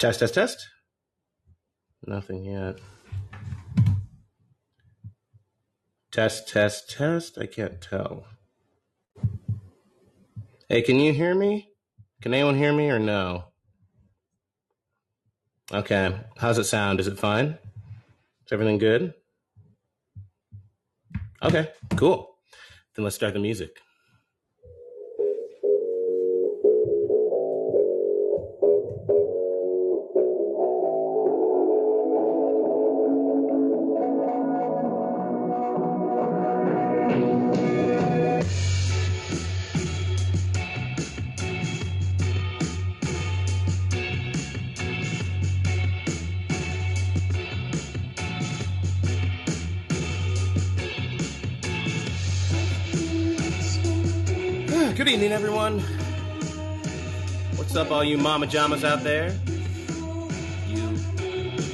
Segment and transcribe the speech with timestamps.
[0.00, 0.68] Test, test, test.
[2.06, 2.78] Nothing yet.
[6.10, 7.36] Test, test, test.
[7.36, 8.24] I can't tell.
[10.70, 11.68] Hey, can you hear me?
[12.22, 13.44] Can anyone hear me or no?
[15.70, 16.18] Okay.
[16.38, 16.98] How's it sound?
[16.98, 17.58] Is it fine?
[18.46, 19.12] Is everything good?
[21.42, 22.36] Okay, cool.
[22.96, 23.76] Then let's start the music.
[58.00, 59.28] All you mama jamas out there?
[60.66, 60.96] You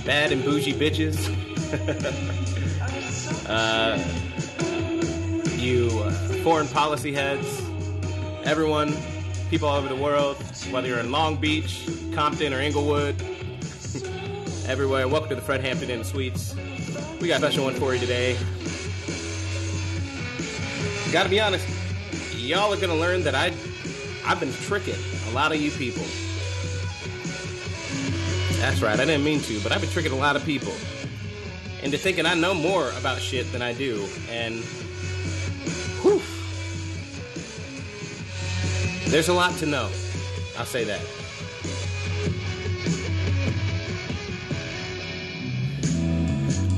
[0.05, 1.17] bad and bougie bitches.
[3.49, 3.97] uh,
[5.57, 6.11] you uh,
[6.43, 7.63] foreign policy heads.
[8.43, 8.93] Everyone,
[9.51, 10.37] people all over the world,
[10.73, 13.15] whether you're in Long Beach, Compton, or Inglewood,
[14.67, 15.07] everywhere.
[15.07, 16.57] Welcome to the Fred Hampton Inn Suites.
[17.21, 18.37] We got a special one for you today.
[21.13, 21.69] Gotta be honest,
[22.35, 23.55] y'all are gonna learn that I,
[24.25, 24.97] I've been tricking
[25.29, 26.05] a lot of you people.
[28.61, 30.73] That's right, I didn't mean to, but I've been tricking a lot of people
[31.83, 34.57] into thinking I know more about shit than I do, and
[36.03, 36.23] whew,
[39.11, 39.89] there's a lot to know.
[40.59, 41.01] I'll say that.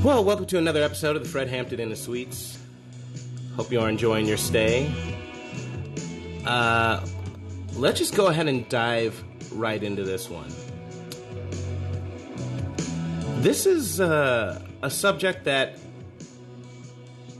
[0.03, 2.57] Well, welcome to another episode of the Fred Hampton in the Suites.
[3.57, 4.89] Hope you are enjoying your stay.
[6.45, 7.05] Uh,
[7.79, 10.51] let's just go ahead and dive right into this one.
[13.41, 15.77] This is uh, a subject that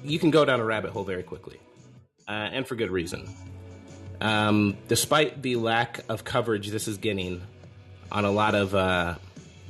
[0.01, 1.59] you can go down a rabbit hole very quickly,
[2.27, 3.29] uh, and for good reason.
[4.22, 7.41] Um, despite the lack of coverage this is getting
[8.11, 9.16] on a lot of uh,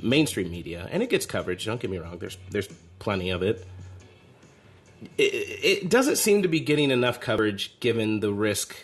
[0.00, 1.64] mainstream media, and it gets coverage.
[1.64, 2.18] Don't get me wrong.
[2.18, 2.68] There's there's
[3.00, 3.66] plenty of it.
[5.18, 5.22] It,
[5.82, 8.76] it doesn't seem to be getting enough coverage given the risk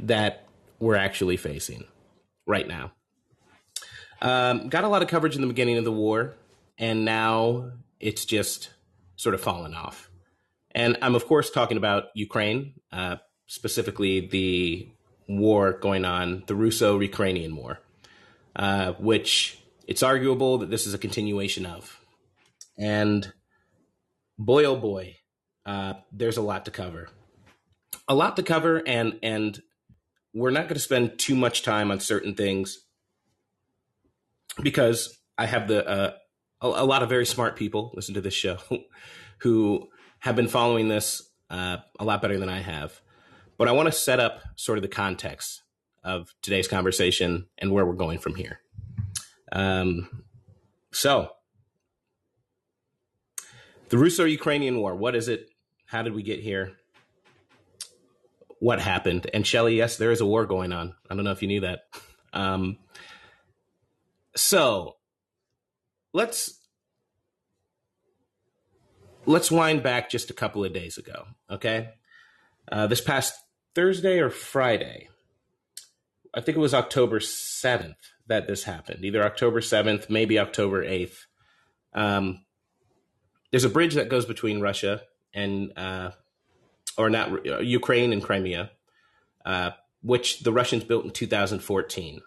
[0.00, 0.46] that
[0.82, 1.84] we're actually facing
[2.44, 2.90] right now.
[4.20, 6.34] Um, got a lot of coverage in the beginning of the war,
[6.76, 7.70] and now
[8.00, 8.70] it's just
[9.14, 10.10] sort of fallen off.
[10.72, 13.16] And I'm, of course, talking about Ukraine, uh,
[13.46, 14.88] specifically the
[15.28, 17.78] war going on, the Russo Ukrainian war,
[18.56, 22.00] uh, which it's arguable that this is a continuation of.
[22.76, 23.32] And
[24.36, 25.18] boy, oh boy,
[25.64, 27.08] uh, there's a lot to cover.
[28.08, 29.62] A lot to cover, and and
[30.34, 32.84] we're not going to spend too much time on certain things
[34.62, 36.12] because I have the uh,
[36.60, 38.58] a, a, lot of very smart people listen to this show
[39.38, 39.88] who
[40.20, 43.00] have been following this uh, a lot better than I have.
[43.58, 45.62] But I want to set up sort of the context
[46.02, 48.60] of today's conversation and where we're going from here.
[49.52, 50.24] Um,
[50.92, 51.30] so,
[53.90, 54.94] the Russo-Ukrainian War.
[54.96, 55.48] What is it?
[55.86, 56.72] How did we get here?
[58.62, 59.28] What happened.
[59.34, 60.94] And Shelly, yes, there is a war going on.
[61.10, 61.80] I don't know if you knew that.
[62.32, 62.78] Um,
[64.36, 64.98] so
[66.12, 66.60] let's
[69.26, 71.24] let's wind back just a couple of days ago.
[71.50, 71.88] Okay,
[72.70, 73.34] uh, this past
[73.74, 75.08] Thursday or Friday,
[76.32, 77.96] I think it was October seventh
[78.28, 79.04] that this happened.
[79.04, 81.26] Either October seventh, maybe October eighth.
[81.94, 82.44] Um,
[83.50, 85.02] there's a bridge that goes between Russia
[85.34, 86.12] and uh,
[87.02, 88.70] or not uh, Ukraine and Crimea,
[89.44, 89.70] uh,
[90.02, 92.20] which the Russians built in 2014,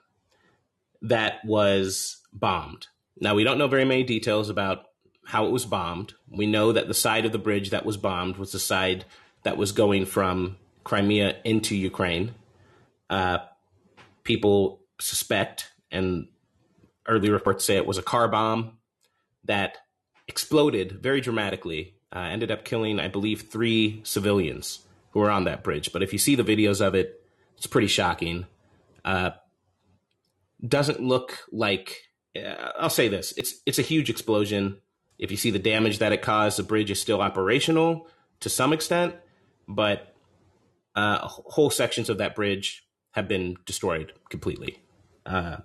[1.04, 2.88] that was bombed.
[3.20, 4.86] Now we don't know very many details about
[5.26, 6.14] how it was bombed.
[6.30, 9.06] We know that the side of the bridge that was bombed was the side
[9.44, 12.36] that was going from Crimea into Ukraine.
[13.10, 13.40] Uh,
[14.24, 16.28] people suspect, and
[17.08, 18.78] early reports say it was a car bomb
[19.46, 19.78] that
[20.28, 24.80] exploded very dramatically uh, ended up killing, I believe, three civilians
[25.12, 25.92] who were on that bridge.
[25.94, 27.22] But if you see the videos of it,
[27.58, 28.46] it's pretty shocking.
[29.04, 29.32] Uh,
[30.66, 32.10] doesn't look like.
[32.36, 34.78] Uh, I'll say this: it's it's a huge explosion.
[35.18, 38.10] If you see the damage that it caused, the bridge is still operational
[38.42, 39.16] to some extent,
[39.68, 40.14] but
[40.96, 44.82] uh, whole sections of that bridge have been destroyed completely.
[45.26, 45.58] Uh,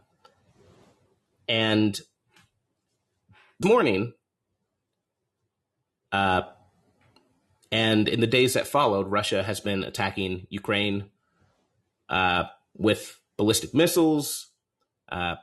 [1.48, 2.00] and
[3.62, 4.12] morning,
[6.12, 6.42] uh,
[7.72, 11.04] and in the days that followed, Russia has been attacking Ukraine
[12.08, 12.44] uh,
[12.76, 14.48] with ballistic missiles,
[15.10, 15.36] uh,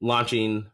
[0.00, 0.66] launching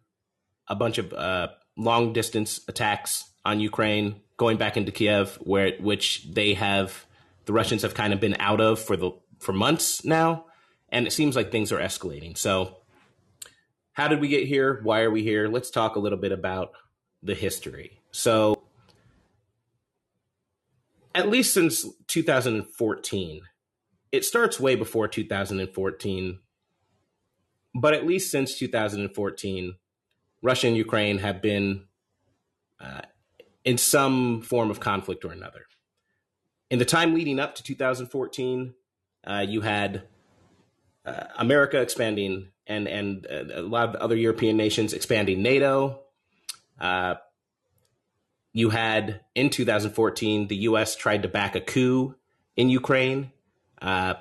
[0.69, 6.26] a bunch of uh, long distance attacks on Ukraine, going back into Kiev, where which
[6.31, 7.06] they have
[7.46, 10.44] the Russians have kind of been out of for the for months now,
[10.90, 12.37] and it seems like things are escalating.
[12.37, 12.76] So,
[13.93, 14.81] how did we get here?
[14.82, 15.49] Why are we here?
[15.49, 16.72] Let's talk a little bit about
[17.22, 18.00] the history.
[18.11, 18.62] So,
[21.19, 23.41] at least since 2014,
[24.12, 26.38] it starts way before 2014,
[27.75, 29.75] but at least since 2014,
[30.41, 31.87] Russia and Ukraine have been
[32.81, 33.00] uh,
[33.65, 35.67] in some form of conflict or another.
[36.70, 38.75] In the time leading up to 2014,
[39.26, 40.05] uh, you had
[41.05, 45.99] uh, America expanding and and uh, a lot of other European nations expanding NATO.
[46.81, 47.17] Uh,
[48.58, 50.96] you had in 2014 the U.S.
[50.96, 52.16] tried to back a coup
[52.56, 53.31] in Ukraine.
[53.81, 54.14] Uh,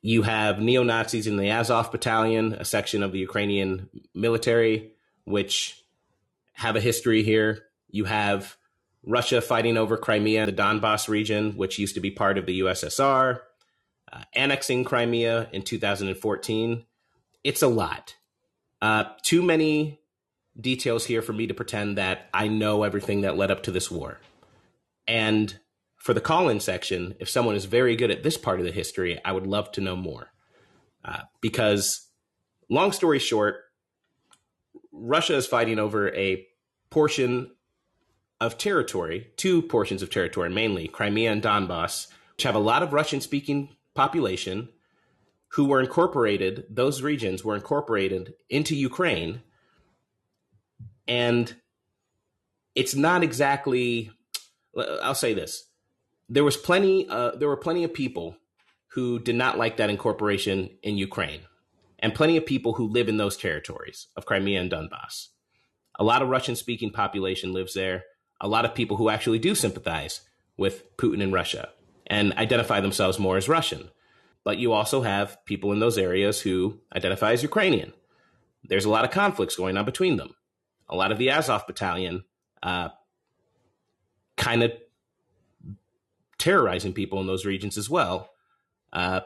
[0.00, 4.92] you have neo Nazis in the Azov Battalion, a section of the Ukrainian military,
[5.24, 5.84] which
[6.54, 7.64] have a history here.
[7.90, 8.56] You have
[9.02, 13.40] Russia fighting over Crimea, the Donbass region, which used to be part of the USSR,
[14.10, 16.86] uh, annexing Crimea in 2014.
[17.44, 18.16] It's a lot.
[18.80, 20.00] Uh, too many
[20.60, 23.90] details here for me to pretend that I know everything that led up to this
[23.90, 24.20] war.
[25.06, 25.58] And
[25.96, 28.72] for the call in section, if someone is very good at this part of the
[28.72, 30.30] history, I would love to know more.
[31.04, 32.08] Uh, because,
[32.70, 33.56] long story short,
[34.92, 36.46] Russia is fighting over a
[36.90, 37.50] portion
[38.40, 42.92] of territory, two portions of territory, mainly Crimea and Donbass, which have a lot of
[42.92, 44.68] Russian speaking population
[45.54, 49.40] who were incorporated, those regions were incorporated into Ukraine.
[51.06, 51.54] And
[52.74, 54.10] it's not exactly,
[55.02, 55.64] I'll say this
[56.28, 58.36] there was plenty uh, there were plenty of people
[58.88, 61.40] who did not like that incorporation in Ukraine
[61.98, 65.28] and plenty of people who live in those territories of Crimea and Donbass.
[65.98, 68.04] A lot of Russian speaking population lives there.
[68.40, 70.22] A lot of people who actually do sympathize
[70.56, 71.70] with Putin and Russia
[72.06, 73.90] and identify themselves more as Russian.
[74.44, 77.92] But you also have people in those areas who identify as Ukrainian.
[78.62, 80.34] There's a lot of conflicts going on between them.
[80.88, 82.24] A lot of the Azov battalion
[82.62, 82.90] uh,
[84.36, 84.72] kind of
[86.38, 88.30] terrorizing people in those regions as well.
[88.92, 89.20] Uh,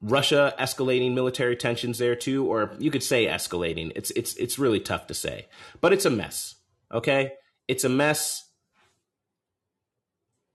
[0.00, 3.90] Russia escalating military tensions there too, or you could say escalating.
[3.96, 5.48] It's it's it's really tough to say,
[5.80, 6.54] but it's a mess.
[6.92, 7.32] Okay,
[7.66, 8.48] it's a mess,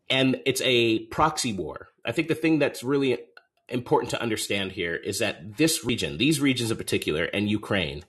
[0.09, 1.89] and it's a proxy war.
[2.05, 3.17] I think the thing that's really
[3.67, 8.03] important to understand here is that this region, these regions in particular, and Ukraine,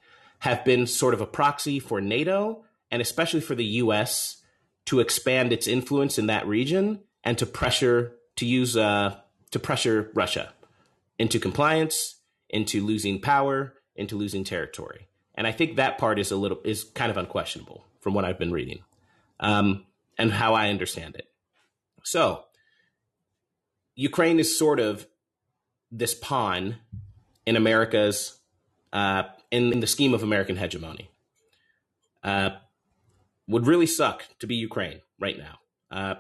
[0.45, 4.43] have been sort of a proxy for NATO and especially for the U.S.
[4.85, 9.17] to expand its influence in that region and to pressure to use uh,
[9.53, 10.53] to pressure Russia
[11.19, 12.17] into compliance,
[12.51, 15.09] into losing power, into losing territory.
[15.35, 18.39] And I think that part is a little is kind of unquestionable from what I've
[18.39, 18.81] been reading
[19.41, 19.87] um,
[20.19, 21.27] and how I understand it.
[22.03, 22.45] So
[23.95, 25.07] Ukraine is sort of
[25.91, 26.77] this pawn
[27.47, 28.39] in America's
[28.93, 29.23] uh,
[29.55, 31.09] in, in, the scheme of American hegemony.
[32.23, 32.51] Uh,
[33.47, 35.59] would really suck to be Ukraine right now.
[35.91, 36.15] Uh,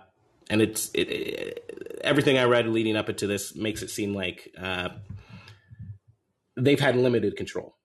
[0.51, 4.51] and it's it, it, everything I read leading up into this makes it seem like
[4.61, 4.91] uh,
[6.57, 7.77] they've had limited control.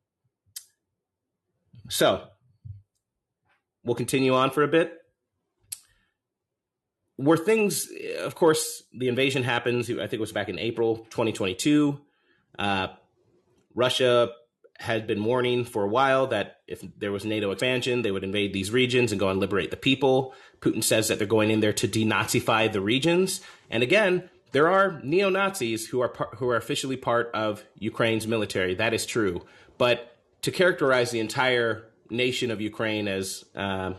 [1.89, 2.27] So
[3.83, 4.93] we'll continue on for a bit.
[7.15, 7.87] Where things,
[8.19, 9.89] of course, the invasion happens.
[9.89, 11.99] I think it was back in April 2022.
[12.57, 12.87] Uh,
[13.73, 14.29] Russia
[14.79, 18.53] had been warning for a while that if there was NATO expansion, they would invade
[18.53, 20.33] these regions and go and liberate the people.
[20.61, 23.41] Putin says that they're going in there to denazify the regions.
[23.69, 28.25] And again, there are neo Nazis who are par- who are officially part of Ukraine's
[28.25, 28.73] military.
[28.75, 29.45] That is true,
[29.77, 33.93] but to characterize the entire nation of Ukraine as uh,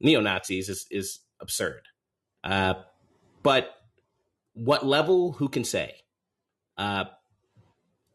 [0.00, 1.80] neo Nazis is is absurd.
[2.44, 2.74] Uh,
[3.42, 3.74] but
[4.52, 5.32] what level?
[5.32, 5.94] Who can say?
[6.76, 7.04] Uh,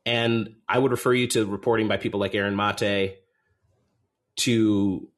[0.07, 3.17] and I would refer you to reporting by people like Aaron Mate
[4.37, 5.09] to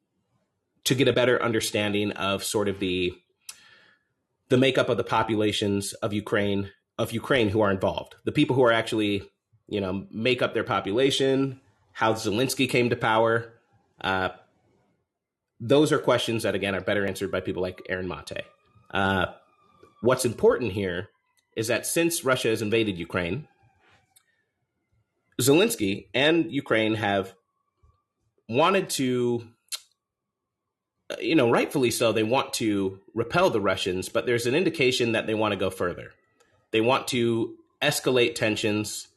[0.84, 3.14] to get a better understanding of sort of the
[4.50, 8.16] the makeup of the populations of Ukraine of Ukraine who are involved.
[8.26, 9.30] The people who are actually,
[9.68, 11.62] you know, make up their population,
[11.94, 13.54] how Zelensky came to power.
[14.02, 14.30] Uh,
[15.60, 18.42] those are questions that again are better answered by people like Aaron Mate.
[18.90, 19.28] Uh,
[20.02, 21.10] what's important here
[21.56, 23.48] is that since Russia has invaded Ukraine,
[25.40, 27.34] Zelensky and Ukraine have
[28.48, 29.48] wanted to,
[31.20, 35.28] you know, rightfully so, they want to repel the Russians, but there's an indication that
[35.28, 36.12] they want to go further.
[36.72, 39.08] They want to escalate tensions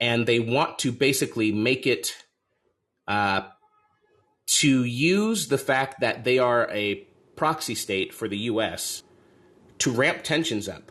[0.00, 2.16] and they want to basically make it
[3.06, 3.42] uh,
[4.46, 9.02] to use the fact that they are a proxy state for the US
[9.78, 10.90] to ramp tensions up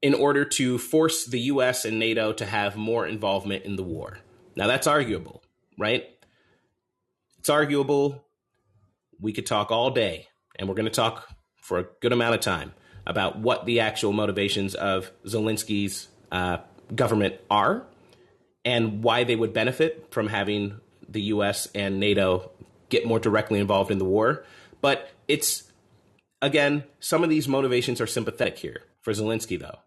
[0.00, 4.18] in order to force the US and NATO to have more involvement in the war.
[4.56, 5.42] Now, that's arguable,
[5.78, 6.04] right?
[7.38, 8.24] It's arguable.
[9.20, 11.28] We could talk all day, and we're going to talk
[11.62, 12.72] for a good amount of time
[13.06, 16.58] about what the actual motivations of Zelensky's uh,
[16.94, 17.84] government are
[18.64, 20.78] and why they would benefit from having
[21.08, 22.50] the US and NATO
[22.90, 24.44] get more directly involved in the war.
[24.80, 25.72] But it's,
[26.42, 29.78] again, some of these motivations are sympathetic here for Zelensky, though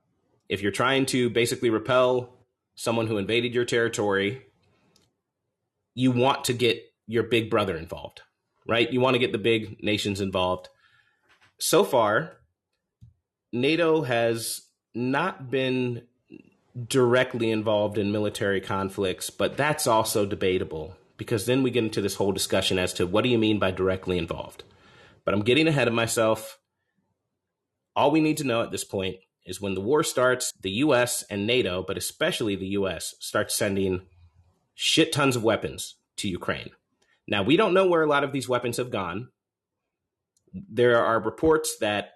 [0.51, 2.29] if you're trying to basically repel
[2.75, 4.41] someone who invaded your territory,
[5.95, 8.21] you want to get your big brother involved,
[8.67, 8.91] right?
[8.91, 10.67] You want to get the big nations involved.
[11.57, 12.33] So far,
[13.53, 14.61] NATO has
[14.93, 16.01] not been
[16.87, 22.15] directly involved in military conflicts, but that's also debatable because then we get into this
[22.15, 24.65] whole discussion as to what do you mean by directly involved.
[25.23, 26.59] But I'm getting ahead of myself.
[27.95, 31.23] All we need to know at this point is when the war starts, the US
[31.29, 34.01] and NATO, but especially the US, start sending
[34.75, 36.69] shit tons of weapons to Ukraine.
[37.27, 39.29] Now, we don't know where a lot of these weapons have gone.
[40.53, 42.15] There are reports that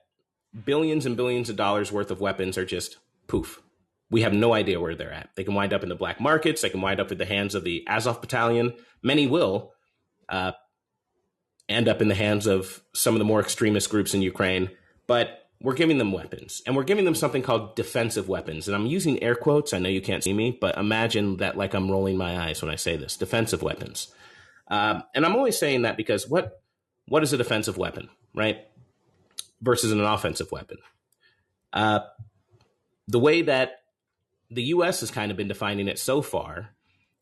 [0.65, 3.62] billions and billions of dollars worth of weapons are just poof.
[4.10, 5.29] We have no idea where they're at.
[5.36, 6.62] They can wind up in the black markets.
[6.62, 8.74] They can wind up in the hands of the Azov battalion.
[9.01, 9.72] Many will
[10.29, 10.51] uh,
[11.67, 14.70] end up in the hands of some of the more extremist groups in Ukraine.
[15.08, 18.67] But we're giving them weapons and we're giving them something called defensive weapons.
[18.67, 19.74] And I'm using air quotes.
[19.74, 22.71] I know you can't see me, but imagine that like I'm rolling my eyes when
[22.71, 24.13] I say this defensive weapons.
[24.67, 26.62] Um, and I'm only saying that because what,
[27.07, 28.67] what is a defensive weapon, right?
[29.62, 30.77] Versus an offensive weapon.
[31.71, 32.01] Uh,
[33.07, 33.83] the way that
[34.50, 35.00] the U.S.
[35.01, 36.69] has kind of been defining it so far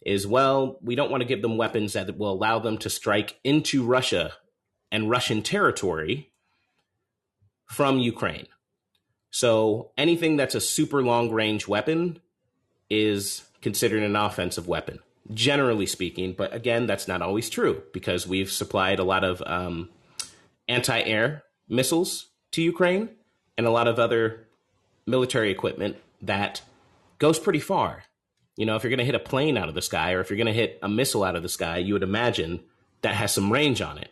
[0.01, 3.39] is well, we don't want to give them weapons that will allow them to strike
[3.43, 4.33] into Russia
[4.91, 6.32] and Russian territory
[7.73, 8.45] from Ukraine.
[9.31, 12.19] So anything that's a super long range weapon
[12.87, 14.99] is considered an offensive weapon,
[15.33, 16.35] generally speaking.
[16.37, 19.89] But again, that's not always true because we've supplied a lot of um,
[20.67, 23.09] anti air missiles to Ukraine
[23.57, 24.47] and a lot of other
[25.07, 26.61] military equipment that
[27.17, 28.03] goes pretty far.
[28.55, 30.29] You know, if you're going to hit a plane out of the sky or if
[30.29, 32.59] you're going to hit a missile out of the sky, you would imagine
[33.01, 34.11] that has some range on it.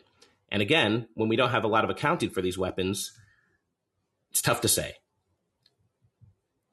[0.49, 3.11] And again, when we don't have a lot of accounting for these weapons,
[4.31, 4.93] it's tough to say.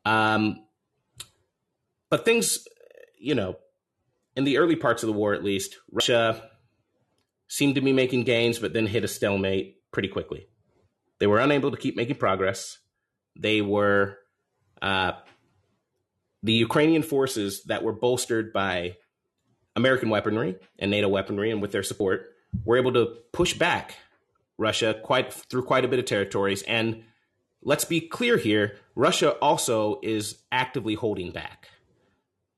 [0.04, 0.64] Um,
[2.10, 2.66] but things,
[3.18, 3.56] you know,
[4.36, 6.50] in the early parts of the war, at least, Russia
[7.48, 10.46] seemed to be making gains, but then hit a stalemate pretty quickly.
[11.18, 12.78] They were unable to keep making progress.
[13.36, 14.18] They were
[14.80, 15.12] uh,
[16.42, 18.96] the Ukrainian forces that were bolstered by
[19.74, 22.26] American weaponry and NATO weaponry, and with their support,
[22.64, 23.96] were able to push back
[24.56, 27.04] Russia quite through quite a bit of territories and
[27.62, 31.68] let's be clear here Russia also is actively holding back.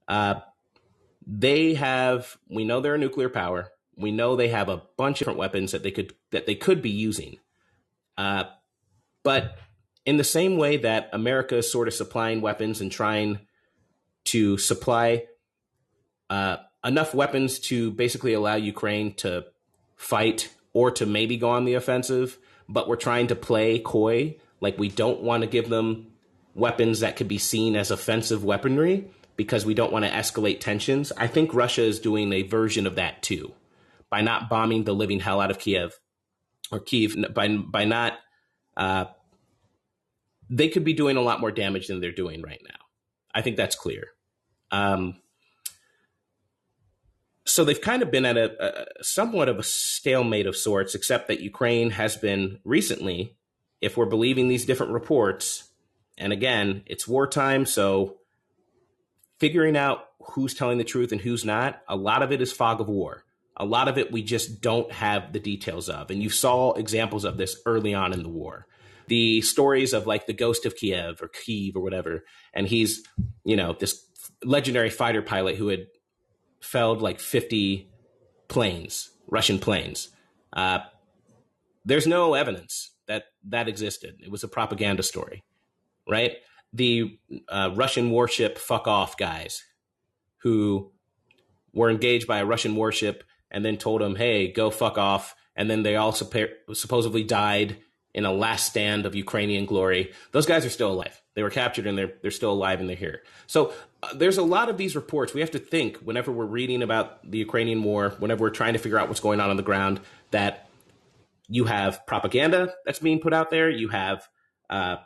[0.08, 0.40] Uh,
[1.26, 3.70] they have, we know they're a nuclear power.
[3.96, 6.80] We know they have a bunch of different weapons that they could that they could
[6.80, 7.36] be using.
[8.16, 8.44] Uh,
[9.22, 9.58] but
[10.06, 13.40] in the same way that America is sort of supplying weapons and trying
[14.24, 15.24] to supply
[16.30, 19.44] uh, enough weapons to basically allow Ukraine to
[19.96, 22.38] fight or to maybe go on the offensive,
[22.68, 26.08] but we're trying to play coy like we don't want to give them
[26.54, 31.12] weapons that could be seen as offensive weaponry because we don't want to escalate tensions.
[31.16, 33.54] I think Russia is doing a version of that too
[34.10, 35.98] by not bombing the living hell out of Kiev
[36.70, 38.18] or Kyiv by by not
[38.76, 39.06] uh,
[40.50, 42.74] they could be doing a lot more damage than they're doing right now.
[43.32, 44.08] I think that's clear.
[44.72, 45.16] Um,
[47.46, 51.28] so they've kind of been at a, a, somewhat of a stalemate of sorts, except
[51.28, 53.36] that Ukraine has been recently
[53.80, 55.64] if we're believing these different reports,
[56.18, 58.18] and again, it's wartime, so
[59.38, 62.80] figuring out who's telling the truth and who's not, a lot of it is fog
[62.80, 63.24] of war.
[63.56, 66.10] A lot of it we just don't have the details of.
[66.10, 68.66] And you saw examples of this early on in the war.
[69.08, 72.24] The stories of like the ghost of Kiev or Kyiv or whatever.
[72.54, 73.02] And he's,
[73.44, 74.04] you know, this
[74.44, 75.86] legendary fighter pilot who had
[76.60, 77.90] felled like 50
[78.48, 80.08] planes, Russian planes.
[80.52, 80.80] Uh,
[81.84, 84.20] there's no evidence that that existed.
[84.20, 85.42] It was a propaganda story,
[86.08, 86.36] right?
[86.72, 89.64] The uh, Russian warship fuck off guys
[90.38, 90.92] who
[91.74, 95.68] were engaged by a Russian warship and then told them, "Hey, go fuck off," and
[95.68, 97.78] then they all supposedly died
[98.14, 100.12] in a last stand of Ukrainian glory.
[100.30, 101.20] Those guys are still alive.
[101.34, 103.22] They were captured and they're they're still alive and they're here.
[103.48, 103.72] So
[104.04, 105.34] uh, there's a lot of these reports.
[105.34, 108.78] We have to think whenever we're reading about the Ukrainian war, whenever we're trying to
[108.78, 110.00] figure out what's going on on the ground,
[110.30, 110.69] that
[111.50, 113.68] you have propaganda that's being put out there.
[113.68, 114.26] You have
[114.70, 114.96] uh,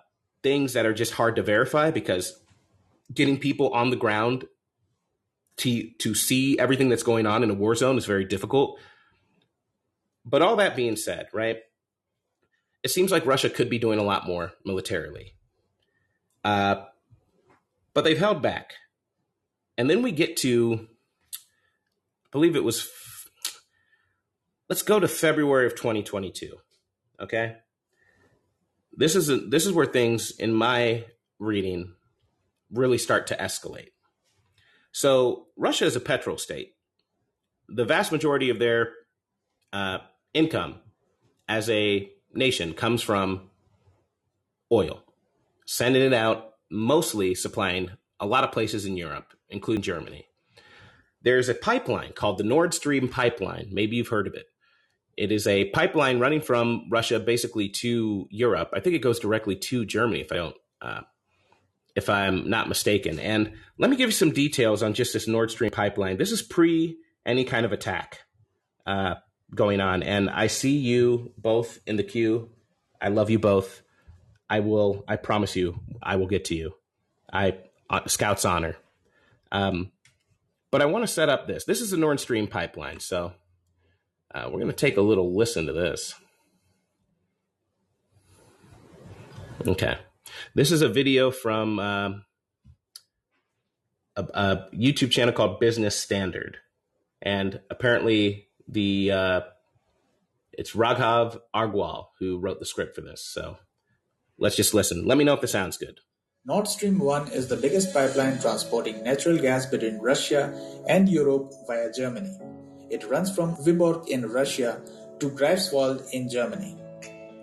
[0.42, 2.38] things that are just hard to verify because
[3.12, 4.44] getting people on the ground
[5.56, 8.78] to to see everything that's going on in a war zone is very difficult.
[10.24, 11.58] But all that being said, right?
[12.82, 15.32] It seems like Russia could be doing a lot more militarily.
[16.44, 16.84] Uh,
[17.94, 18.74] but they've held back.
[19.78, 20.86] And then we get to,
[22.26, 22.88] I believe it was,
[24.68, 26.56] let's go to February of 2022.
[27.20, 27.56] Okay.
[28.92, 31.04] This is a, this is where things in my
[31.38, 31.94] reading
[32.70, 33.90] really start to escalate.
[34.92, 36.74] So Russia is a petrol state.
[37.68, 38.92] The vast majority of their
[39.72, 39.98] uh,
[40.32, 40.76] income
[41.48, 43.50] as a nation comes from
[44.70, 45.02] oil,
[45.66, 47.90] sending it out, mostly supplying
[48.20, 50.26] a lot of places in Europe, including Germany.
[51.22, 53.68] There's a pipeline called the Nord Stream pipeline.
[53.72, 54.46] Maybe you've heard of it.
[55.16, 58.70] It is a pipeline running from Russia basically to Europe.
[58.72, 61.00] I think it goes directly to Germany, if I don't, uh,
[61.94, 63.18] if I'm not mistaken.
[63.18, 66.16] And let me give you some details on just this Nord Stream pipeline.
[66.16, 68.20] This is pre any kind of attack
[68.86, 69.14] uh,
[69.54, 72.50] going on, and I see you both in the queue.
[73.00, 73.82] I love you both.
[74.50, 75.04] I will.
[75.08, 76.74] I promise you, I will get to you.
[77.32, 78.76] I uh, Scout's honor.
[79.52, 79.92] Um,
[80.70, 81.64] but I want to set up this.
[81.64, 83.32] This is the Nord Stream pipeline, so
[84.34, 86.14] uh, we're going to take a little listen to this.
[89.66, 89.96] Okay,
[90.54, 92.24] this is a video from um,
[94.16, 96.58] a, a, YouTube channel called Business Standard,
[97.22, 99.40] and apparently the uh,
[100.52, 103.24] it's Raghav Agrawal who wrote the script for this.
[103.24, 103.56] So
[104.36, 105.06] let's just listen.
[105.06, 106.00] Let me know if this sounds good.
[106.44, 110.52] Nord Stream 1 is the biggest pipeline transporting natural gas between Russia
[110.86, 112.63] and Europe via Germany.
[112.94, 114.80] It runs from Vyborg in Russia
[115.18, 116.76] to Greifswald in Germany.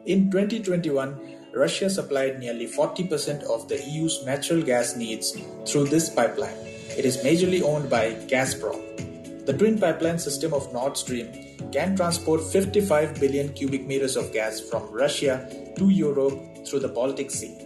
[0.05, 6.55] In 2021, Russia supplied nearly 40% of the EU's natural gas needs through this pipeline.
[6.97, 9.45] It is majorly owned by Gazprom.
[9.45, 11.27] The twin pipeline system of Nord Stream
[11.73, 15.35] can transport 55 billion cubic meters of gas from Russia
[15.75, 17.57] to Europe through the Baltic Sea.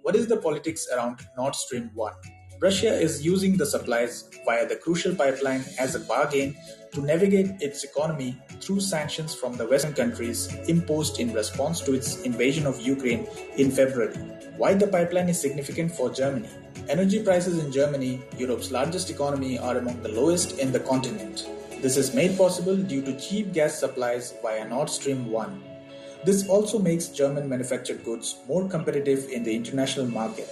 [0.00, 2.37] What is the politics around Nord Stream 1?
[2.60, 6.56] Russia is using the supplies via the crucial pipeline as a bargain
[6.90, 12.20] to navigate its economy through sanctions from the Western countries imposed in response to its
[12.22, 14.16] invasion of Ukraine in February.
[14.56, 16.50] Why the pipeline is significant for Germany?
[16.88, 21.46] Energy prices in Germany, Europe's largest economy, are among the lowest in the continent.
[21.80, 25.67] This is made possible due to cheap gas supplies via Nord Stream 1.
[26.24, 30.48] This also makes German manufactured goods more competitive in the international market.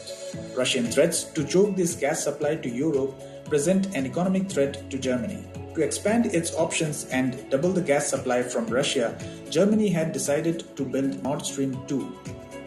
[0.57, 5.45] Russian threats to choke this gas supply to Europe present an economic threat to Germany.
[5.75, 9.19] To expand its options and double the gas supply from Russia,
[9.51, 12.17] Germany had decided to build Nord Stream 2,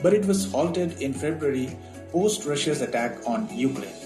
[0.03, 1.75] but it was halted in February
[2.11, 3.98] post Russia's attack on Ukraine.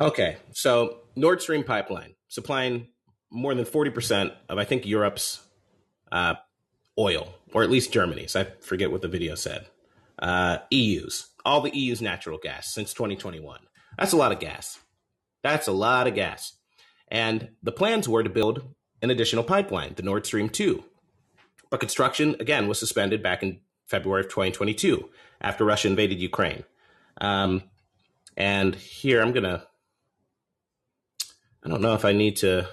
[0.00, 2.88] Okay, so Nord Stream pipeline supplying
[3.30, 5.40] more than 40% of, I think, Europe's
[6.10, 6.34] uh,
[6.98, 8.34] oil, or at least Germany's.
[8.34, 9.66] I forget what the video said.
[10.18, 13.60] Uh, EU's, all the EU's natural gas since 2021.
[13.98, 14.78] That's a lot of gas.
[15.42, 16.54] That's a lot of gas.
[17.08, 18.62] And the plans were to build
[19.02, 20.82] an additional pipeline, the Nord Stream 2.
[21.68, 25.10] But construction, again, was suspended back in February of 2022
[25.42, 26.64] after Russia invaded Ukraine.
[27.20, 27.64] Um,
[28.36, 29.66] and here I'm going to
[31.64, 32.68] I don't know if I need to.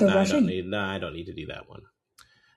[0.00, 0.66] No, I don't need.
[0.66, 1.82] No, I don't need to do that one.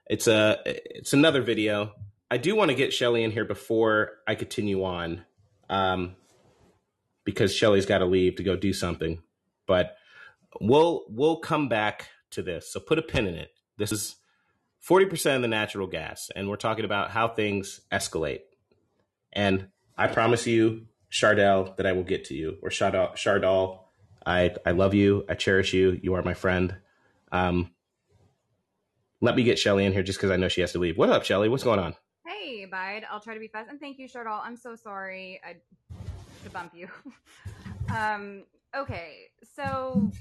[0.08, 0.60] It's a.
[0.66, 1.94] It's another video.
[2.30, 5.24] I do want to get Shelly in here before I continue on,
[5.70, 6.16] um,
[7.24, 9.22] because Shelly's got to leave to go do something.
[9.68, 9.96] But
[10.60, 12.72] we'll we'll come back to this.
[12.72, 13.52] So put a pin in it.
[13.78, 14.18] This is
[14.80, 18.42] forty percent of the natural gas, and we're talking about how things escalate.
[19.32, 23.85] And I promise you, Chardell, that I will get to you, or Chardell, Chardell
[24.26, 25.26] I I love you.
[25.30, 26.00] I cherish you.
[26.02, 26.76] You are my friend.
[27.32, 27.72] Um,
[29.22, 30.98] let me get Shelly in here just because I know she has to leave.
[30.98, 31.50] What up, Shelly?
[31.50, 31.96] What's going on?
[32.26, 33.04] Hey, Bide.
[33.10, 33.70] I'll try to be fast.
[33.70, 34.40] And thank you, Shardal.
[34.44, 35.56] I'm so sorry I
[36.44, 36.88] to bump you.
[37.96, 38.44] um,
[38.76, 40.12] okay, so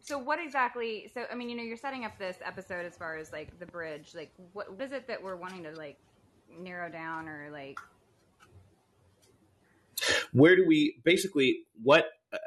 [0.00, 1.10] so what exactly?
[1.12, 3.66] So I mean, you know, you're setting up this episode as far as like the
[3.66, 4.12] bridge.
[4.14, 5.98] Like, what, what is it that we're wanting to like
[6.58, 7.78] narrow down or like?
[10.32, 12.06] Where do we basically what?
[12.32, 12.38] Uh,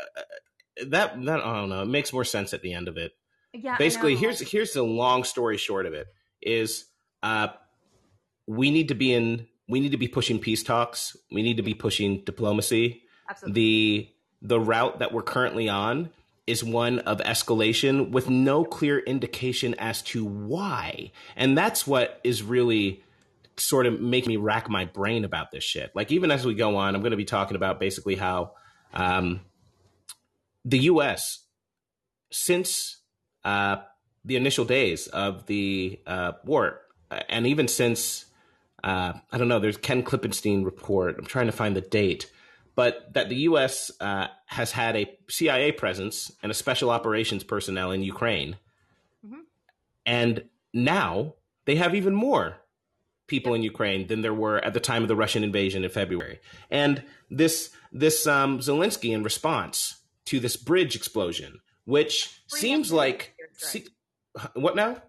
[0.89, 1.81] that that I don't know.
[1.81, 3.11] It makes more sense at the end of it.
[3.53, 3.77] Yeah.
[3.77, 6.07] Basically, here's here's the long story short of it
[6.41, 6.85] is
[7.21, 7.49] uh
[8.47, 11.15] we need to be in we need to be pushing peace talks.
[11.31, 13.03] We need to be pushing diplomacy.
[13.29, 13.61] Absolutely.
[13.61, 14.09] The
[14.41, 16.09] the route that we're currently on
[16.47, 21.11] is one of escalation with no clear indication as to why.
[21.35, 23.03] And that's what is really
[23.57, 25.91] sort of making me rack my brain about this shit.
[25.95, 28.53] Like even as we go on, I'm going to be talking about basically how
[28.93, 29.41] um,
[30.65, 31.39] the U.S.
[32.31, 32.97] since
[33.43, 33.77] uh,
[34.23, 36.81] the initial days of the uh, war,
[37.29, 38.25] and even since
[38.83, 41.15] uh, I don't know, there's Ken Klippenstein report.
[41.17, 42.31] I'm trying to find the date,
[42.75, 43.91] but that the U.S.
[43.99, 48.57] Uh, has had a CIA presence and a special operations personnel in Ukraine,
[49.25, 49.41] Mhm.
[50.05, 50.43] and
[50.73, 52.57] now they have even more
[53.27, 56.39] people in Ukraine than there were at the time of the Russian invasion in February.
[56.69, 63.35] And this this um, Zelensky in response to this bridge explosion, which seems like
[64.53, 65.01] what now?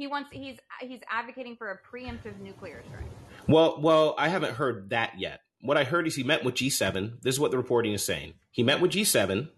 [0.00, 3.04] he wants he's he's advocating for a preemptive nuclear strike.
[3.46, 5.42] Well, well, I haven't heard that yet.
[5.60, 7.20] What I heard is he met with G7.
[7.20, 8.32] This is what the reporting is saying.
[8.50, 9.50] He met with G7.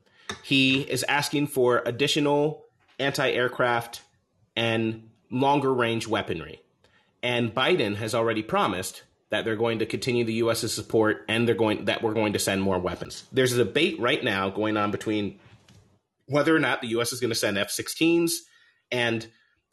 [0.42, 2.64] He is asking for additional
[2.98, 4.02] anti-aircraft
[4.56, 6.60] and longer range weaponry.
[7.22, 11.54] And Biden has already promised that they're going to continue the U.S.'s support and they're
[11.54, 13.24] going that we're going to send more weapons.
[13.32, 15.40] There's a debate right now going on between
[16.26, 17.14] whether or not the U.S.
[17.14, 18.32] is going to send F-16s
[18.92, 19.26] and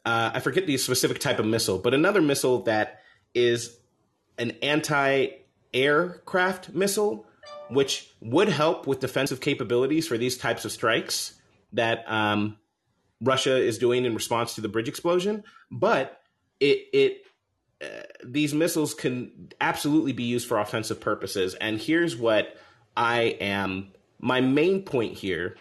[0.06, 3.00] uh, I forget the specific type of missile, but another missile that
[3.34, 3.76] is
[4.38, 7.26] an anti-aircraft missile,
[7.68, 11.34] which would help with defensive capabilities for these types of strikes
[11.74, 12.56] that um,
[13.20, 15.44] Russia is doing in response to the bridge explosion.
[15.70, 16.18] But
[16.60, 17.26] it it
[18.24, 21.54] these missiles can absolutely be used for offensive purposes.
[21.54, 22.56] And here's what
[22.96, 23.92] I am.
[24.18, 25.56] My main point here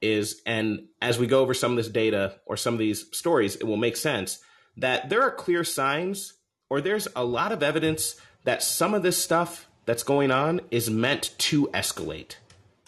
[0.00, 3.56] is, and as we go over some of this data or some of these stories,
[3.56, 4.38] it will make sense
[4.76, 6.34] that there are clear signs
[6.70, 10.90] or there's a lot of evidence that some of this stuff that's going on is
[10.90, 12.36] meant to escalate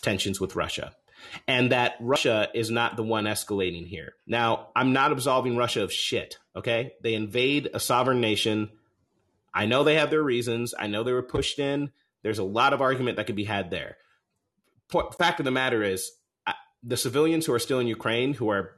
[0.03, 0.93] tensions with Russia.
[1.47, 4.15] And that Russia is not the one escalating here.
[4.27, 6.93] Now, I'm not absolving Russia of shit, okay?
[7.03, 8.71] They invade a sovereign nation.
[9.55, 10.75] I know they have their reasons.
[10.79, 11.91] I know they were pushed in.
[12.23, 13.97] There's a lot of argument that could be had there.
[15.19, 16.13] Fact of the matter is,
[16.83, 18.77] the civilians who are still in Ukraine, who are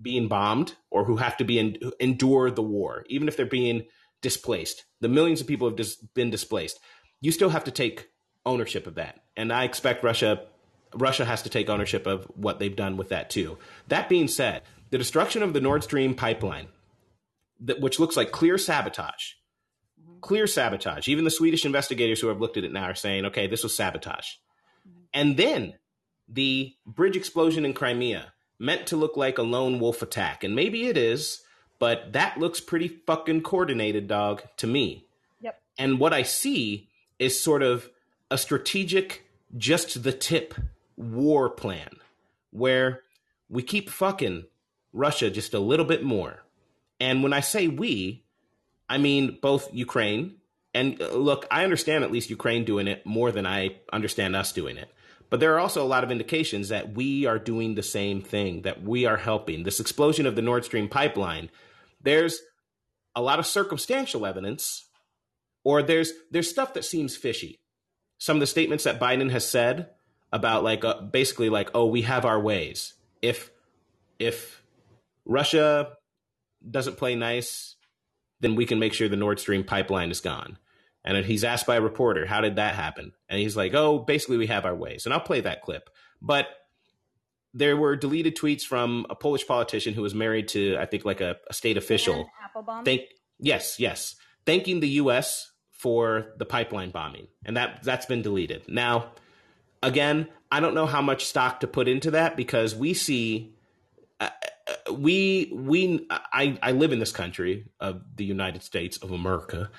[0.00, 3.84] being bombed or who have to be in, endure the war, even if they're being
[4.22, 6.80] displaced, the millions of people have dis- been displaced.
[7.20, 8.08] You still have to take
[8.46, 10.46] ownership of that, and I expect Russia
[10.94, 13.58] Russia has to take ownership of what they've done with that too.
[13.88, 16.68] That being said, the destruction of the Nord Stream pipeline,
[17.60, 19.32] that, which looks like clear sabotage,
[20.20, 21.08] clear sabotage.
[21.08, 23.74] Even the Swedish investigators who have looked at it now are saying, okay, this was
[23.74, 24.26] sabotage.
[25.12, 25.74] And then
[26.28, 30.44] the bridge explosion in Crimea, meant to look like a lone wolf attack.
[30.44, 31.42] And maybe it is,
[31.78, 35.06] but that looks pretty fucking coordinated, dog, to me.
[35.40, 35.60] Yep.
[35.78, 37.88] And what I see is sort of
[38.30, 39.24] a strategic,
[39.56, 40.54] just the tip
[40.98, 41.90] war plan
[42.50, 43.02] where
[43.48, 44.44] we keep fucking
[44.92, 46.42] Russia just a little bit more.
[47.00, 48.24] And when I say we,
[48.88, 50.36] I mean both Ukraine
[50.74, 54.52] and uh, look, I understand at least Ukraine doing it more than I understand us
[54.52, 54.92] doing it.
[55.30, 58.62] But there are also a lot of indications that we are doing the same thing,
[58.62, 59.62] that we are helping.
[59.62, 61.50] This explosion of the Nord Stream pipeline,
[62.02, 62.40] there's
[63.14, 64.88] a lot of circumstantial evidence
[65.64, 67.58] or there's there's stuff that seems fishy.
[68.18, 69.90] Some of the statements that Biden has said
[70.32, 72.94] about like uh, basically like oh we have our ways.
[73.22, 73.50] If
[74.18, 74.62] if
[75.24, 75.92] Russia
[76.68, 77.76] doesn't play nice,
[78.40, 80.58] then we can make sure the Nord Stream pipeline is gone.
[81.04, 83.12] And he's asked by a reporter, how did that happen?
[83.28, 85.06] And he's like, oh, basically, we have our ways.
[85.06, 85.88] And I'll play that clip.
[86.20, 86.48] But
[87.54, 91.20] there were deleted tweets from a Polish politician who was married to, I think, like
[91.20, 92.28] a, a state official.
[92.44, 92.84] Applebaum.
[92.84, 93.02] Thank,
[93.38, 94.16] yes, yes.
[94.44, 95.50] Thanking the U.S.
[95.70, 97.28] for the pipeline bombing.
[97.44, 98.64] And that, that's been deleted.
[98.68, 99.12] Now,
[99.82, 103.54] again, I don't know how much stock to put into that because we see
[104.20, 104.30] uh,
[104.66, 109.70] uh, we we I, I live in this country of the United States of America,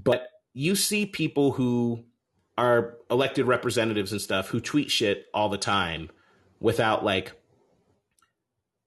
[0.00, 2.04] but you see people who
[2.58, 6.10] are elected representatives and stuff who tweet shit all the time
[6.60, 7.32] without like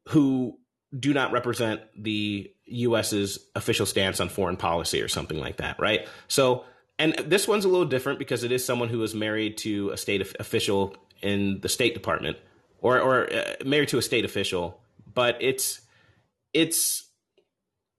[0.09, 0.57] who
[0.97, 6.07] do not represent the US's official stance on foreign policy or something like that, right?
[6.27, 6.65] So,
[6.99, 9.97] and this one's a little different because it is someone who is married to a
[9.97, 12.37] state official in the State Department
[12.79, 14.79] or or uh, married to a state official,
[15.11, 15.81] but it's
[16.53, 17.09] it's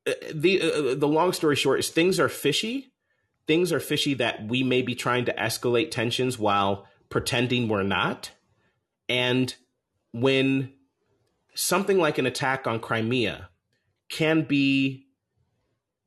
[0.06, 2.92] uh, the uh, the long story short is things are fishy.
[3.46, 8.30] Things are fishy that we may be trying to escalate tensions while pretending we're not.
[9.06, 9.54] And
[10.12, 10.72] when
[11.54, 13.50] something like an attack on Crimea
[14.08, 15.08] can be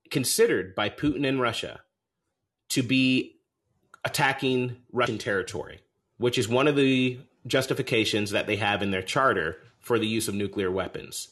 [0.10, 1.82] considered by Putin and Russia
[2.70, 3.40] to be
[4.04, 5.80] attacking Russian territory,
[6.18, 10.28] which is one of the justifications that they have in their charter for the use
[10.28, 11.30] of nuclear weapons.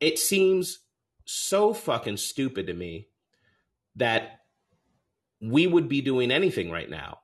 [0.00, 0.78] It seems
[1.24, 3.08] so fucking stupid to me
[3.96, 4.40] that
[5.40, 7.20] we would be doing anything right now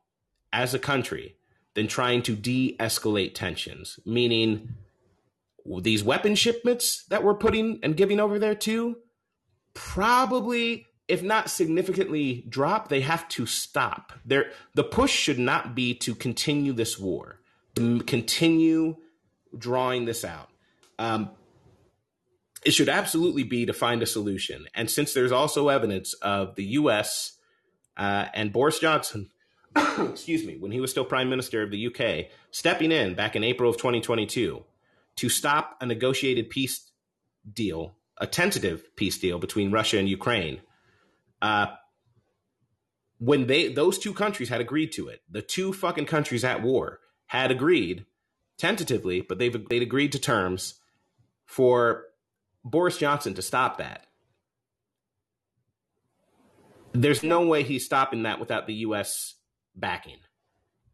[0.52, 1.36] as a country
[1.74, 4.74] than trying to de escalate tensions, meaning
[5.82, 8.96] these weapon shipments that we're putting and giving over there too,
[9.74, 14.12] probably, if not significantly drop, they have to stop.
[14.24, 17.40] The push should not be to continue this war,
[17.74, 18.96] continue
[19.56, 20.48] drawing this out.
[20.98, 21.30] Um,
[22.64, 24.66] it should absolutely be to find a solution.
[24.74, 27.34] And since there's also evidence of the U.S.
[27.96, 29.30] Uh, and Boris Johnson,
[29.76, 33.44] excuse me, when he was still Prime Minister of the UK, stepping in back in
[33.44, 34.64] April of 2022
[35.16, 36.90] to stop a negotiated peace
[37.50, 40.60] deal, a tentative peace deal between Russia and Ukraine.
[41.46, 41.66] Uh,
[43.18, 46.98] when they those two countries had agreed to it, the two fucking countries at war
[47.26, 48.04] had agreed
[48.58, 50.74] tentatively, but they've they'd agreed to terms
[51.44, 52.04] for
[52.64, 54.06] Boris Johnson to stop that.
[56.92, 59.34] There's no way he's stopping that without the U.S.
[59.74, 60.18] backing,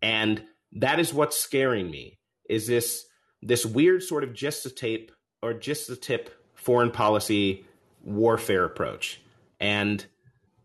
[0.03, 2.19] and that is what's scaring me.
[2.49, 3.07] Is this
[3.41, 5.13] this weird sort of just the tape
[5.43, 7.65] or just a tip foreign policy
[8.03, 9.21] warfare approach.
[9.59, 10.05] And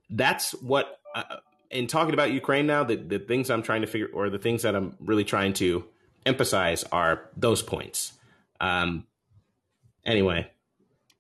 [0.10, 1.38] that's what, uh,
[1.70, 4.62] in talking about Ukraine now, the, the things I'm trying to figure, or the things
[4.62, 5.86] that I'm really trying to
[6.26, 8.14] emphasize are those points.
[8.60, 9.06] Um,
[10.06, 10.50] anyway,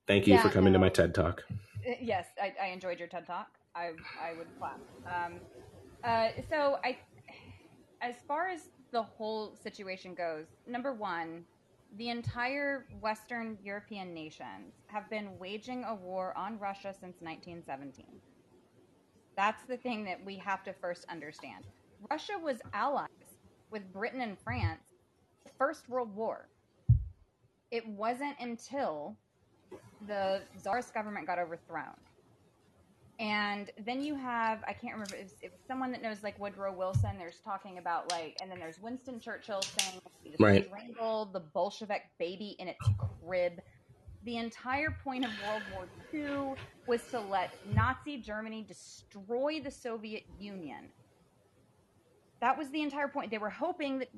[0.07, 1.43] thank you yeah, for coming no, to my TED Talk.
[1.49, 3.47] Uh, yes, I, I, enjoyed your TED Talk.
[3.75, 4.79] I, I would clap.
[5.05, 5.35] Um,
[6.03, 6.97] uh, so I,
[8.01, 11.45] as far as the whole situation goes, number one,
[11.97, 18.05] the entire Western European nations have been waging a war on Russia since 1917.
[19.37, 21.63] That's the thing that we have to first understand.
[22.11, 23.07] Russia was allies
[23.71, 24.81] with Britain and France
[25.45, 26.49] the First World War.
[27.71, 29.15] It wasn't until
[30.07, 31.95] the Tsarist government got overthrown
[33.19, 37.17] and then you have I can't remember if, if someone that knows like Woodrow Wilson.
[37.17, 40.01] There's talking about like, and then there's Winston Churchill saying
[40.39, 40.65] right.
[40.65, 42.87] strangle the Bolshevik baby in its
[43.23, 43.53] crib.
[44.27, 50.25] The entire point of World War II was to let Nazi Germany destroy the Soviet
[50.37, 50.89] Union.
[52.41, 53.31] That was the entire point.
[53.31, 54.09] They were hoping that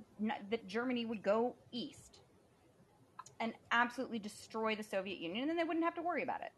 [0.50, 2.22] that Germany would go east
[3.40, 6.54] and absolutely destroy the Soviet Union, and then they wouldn't have to worry about it.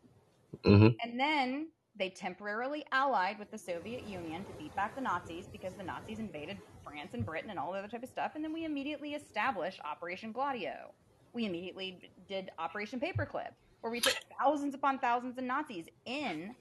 [0.66, 0.96] Mm-hmm.
[1.04, 5.74] And then they temporarily allied with the Soviet Union to beat back the Nazis because
[5.74, 8.32] the Nazis invaded France and Britain and all the other type of stuff.
[8.36, 10.94] And then we immediately established Operation Gladio.
[11.34, 16.56] We immediately did Operation Paperclip, where we took thousands upon thousands of Nazis in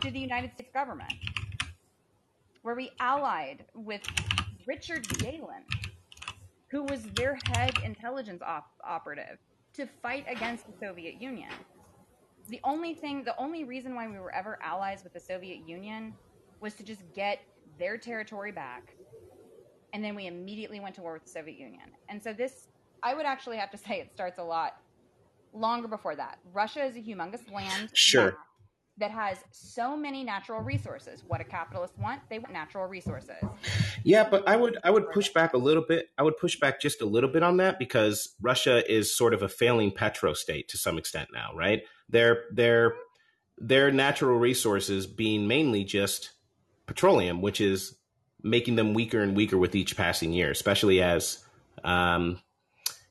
[0.00, 1.12] to the United States government,
[2.62, 4.02] where we allied with
[4.66, 5.64] Richard Gehlen,
[6.70, 9.38] who was their head intelligence op- operative,
[9.74, 11.50] to fight against the Soviet Union
[12.50, 16.12] the only thing, the only reason why we were ever allies with the Soviet Union
[16.60, 17.40] was to just get
[17.78, 18.94] their territory back.
[19.92, 21.90] And then we immediately went to war with the Soviet Union.
[22.08, 22.68] And so this,
[23.02, 24.76] I would actually have to say it starts a lot
[25.52, 26.38] longer before that.
[26.52, 27.90] Russia is a humongous land.
[27.94, 28.36] Sure.
[28.98, 31.24] That has so many natural resources.
[31.26, 32.20] What a capitalist want?
[32.28, 33.36] They want natural resources.
[34.04, 36.10] Yeah, but I would I would push back a little bit.
[36.18, 39.42] I would push back just a little bit on that because Russia is sort of
[39.42, 41.82] a failing petro state to some extent now, right?
[42.10, 42.94] their their
[43.58, 46.30] their natural resources being mainly just
[46.86, 47.96] petroleum, which is
[48.42, 51.44] making them weaker and weaker with each passing year, especially as
[51.84, 52.40] um,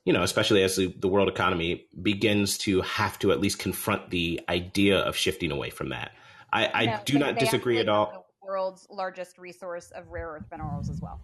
[0.04, 4.10] you know, especially as the, the world economy begins to have to at least confront
[4.10, 6.12] the idea of shifting away from that.
[6.52, 8.26] I, I no, do not disagree at all.
[8.40, 11.20] The world's largest resource of rare earth minerals as well.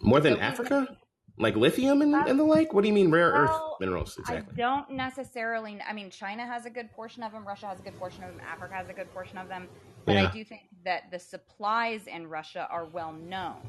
[0.00, 0.96] More than so Africa?
[1.38, 2.72] like lithium and, uh, and the like?
[2.72, 4.52] What do you mean rare well, earth minerals exactly?
[4.54, 5.78] I don't necessarily.
[5.86, 7.46] I mean, China has a good portion of them.
[7.46, 8.40] Russia has a good portion of them.
[8.46, 9.68] Africa has a good portion of them.
[10.04, 10.28] But yeah.
[10.28, 13.60] I do think that the supplies in Russia are well known,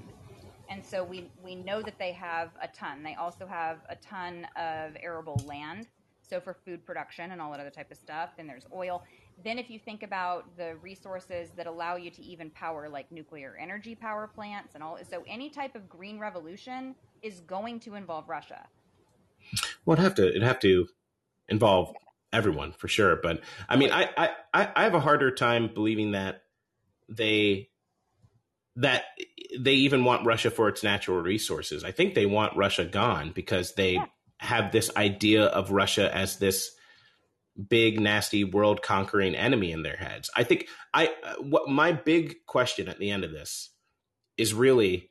[0.74, 3.04] and so we we know that they have a ton.
[3.04, 5.88] They also have a ton of arable land,
[6.22, 8.32] so for food production and all that other type of stuff.
[8.38, 9.04] Then there's oil.
[9.44, 13.56] Then, if you think about the resources that allow you to even power like nuclear
[13.60, 18.28] energy power plants and all, so any type of green revolution is going to involve
[18.28, 18.68] Russia.
[19.86, 20.88] Well, it'd have to it'd have to
[21.50, 21.94] involve
[22.32, 23.20] everyone for sure.
[23.22, 26.42] But I mean, I I I have a harder time believing that
[27.10, 27.70] they
[28.76, 29.04] that
[29.58, 31.84] they even want Russia for its natural resources.
[31.84, 34.06] I think they want Russia gone because they yeah.
[34.38, 36.76] have this idea of Russia as this
[37.70, 40.30] big nasty world conquering enemy in their heads.
[40.36, 43.70] I think I what my big question at the end of this
[44.38, 45.10] is really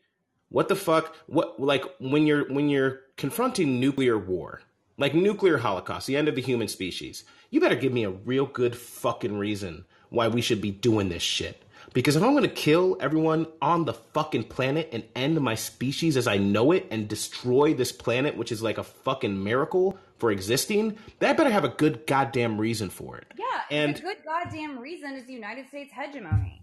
[0.49, 4.63] what the fuck what like when you're when you're confronting nuclear war,
[4.99, 8.47] like nuclear holocaust, the end of the human species, you better give me a real
[8.47, 11.63] good fucking reason why we should be doing this shit.
[11.95, 16.17] Because if I'm going to kill everyone on the fucking planet and end my species
[16.17, 20.31] as I know it and destroy this planet, which is like a fucking miracle for
[20.31, 23.27] existing, that better have a good goddamn reason for it.
[23.39, 26.63] Yeah, and the good goddamn reason is the United States hegemony.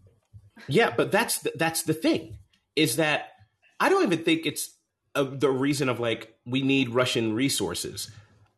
[0.68, 2.38] Yeah, but that's the, that's the thing
[2.76, 3.34] is that
[3.80, 4.76] I don't even think it's
[5.16, 8.12] a, the reason of like we need Russian resources.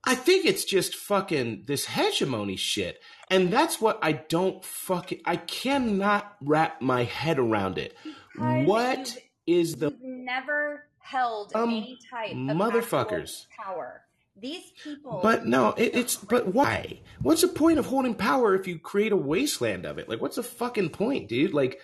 [0.04, 3.02] I think it's just fucking this hegemony shit.
[3.30, 7.96] And that's what I don't fucking I cannot wrap my head around it.
[8.34, 14.02] Because what is the never held um, any type of motherfuckers power.
[14.40, 17.02] These people But no, it, it's but why?
[17.22, 20.10] What's the point of holding power if you create a wasteland of it?
[20.10, 21.54] Like what's the fucking point, dude?
[21.54, 21.80] Like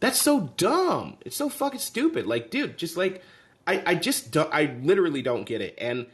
[0.00, 1.18] that's so dumb.
[1.24, 2.26] It's so fucking stupid.
[2.26, 3.22] Like, dude, just like
[3.66, 5.74] I, I just don't I literally don't get it.
[5.78, 6.06] And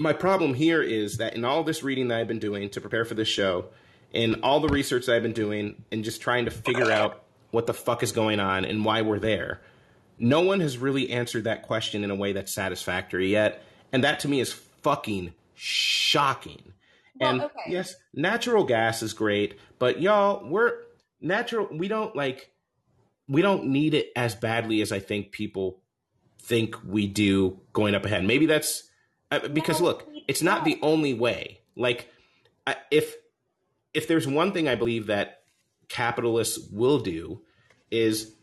[0.00, 3.04] my problem here is that in all this reading that I've been doing to prepare
[3.04, 3.66] for this show,
[4.14, 7.66] in all the research that I've been doing, and just trying to figure out what
[7.66, 9.60] the fuck is going on and why we're there,
[10.18, 13.62] no one has really answered that question in a way that's satisfactory yet.
[13.92, 16.72] And that to me is fucking shocking.
[17.20, 17.60] Well, and okay.
[17.68, 20.78] yes, natural gas is great, but y'all, we're
[21.20, 21.68] natural.
[21.70, 22.50] We don't like,
[23.28, 25.82] we don't need it as badly as I think people
[26.40, 28.24] think we do going up ahead.
[28.24, 28.89] Maybe that's
[29.52, 31.60] because look, it's not the only way.
[31.76, 32.08] Like,
[32.90, 33.14] if
[33.94, 35.42] if there's one thing I believe that
[35.88, 37.42] capitalists will do
[37.90, 38.34] is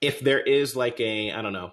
[0.00, 1.72] if there is like a I don't know.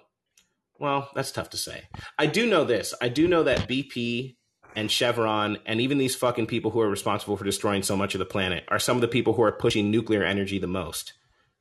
[0.78, 1.84] Well, that's tough to say.
[2.18, 2.92] I do know this.
[3.00, 4.34] I do know that BP
[4.74, 8.18] and Chevron and even these fucking people who are responsible for destroying so much of
[8.18, 11.12] the planet are some of the people who are pushing nuclear energy the most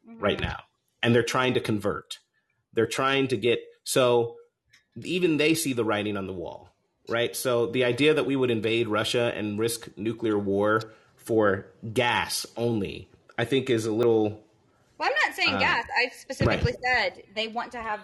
[0.09, 0.19] mm-hmm.
[0.19, 0.61] right now.
[1.03, 2.17] And they're trying to convert.
[2.73, 4.37] They're trying to get so
[4.95, 6.69] even they see the writing on the wall,
[7.07, 7.35] right?
[7.35, 10.81] So the idea that we would invade Russia and risk nuclear war
[11.15, 14.43] for gas only, I think, is a little.
[14.97, 15.85] Well, I'm not saying uh, gas.
[15.97, 17.13] I specifically right.
[17.13, 17.99] said they want to have.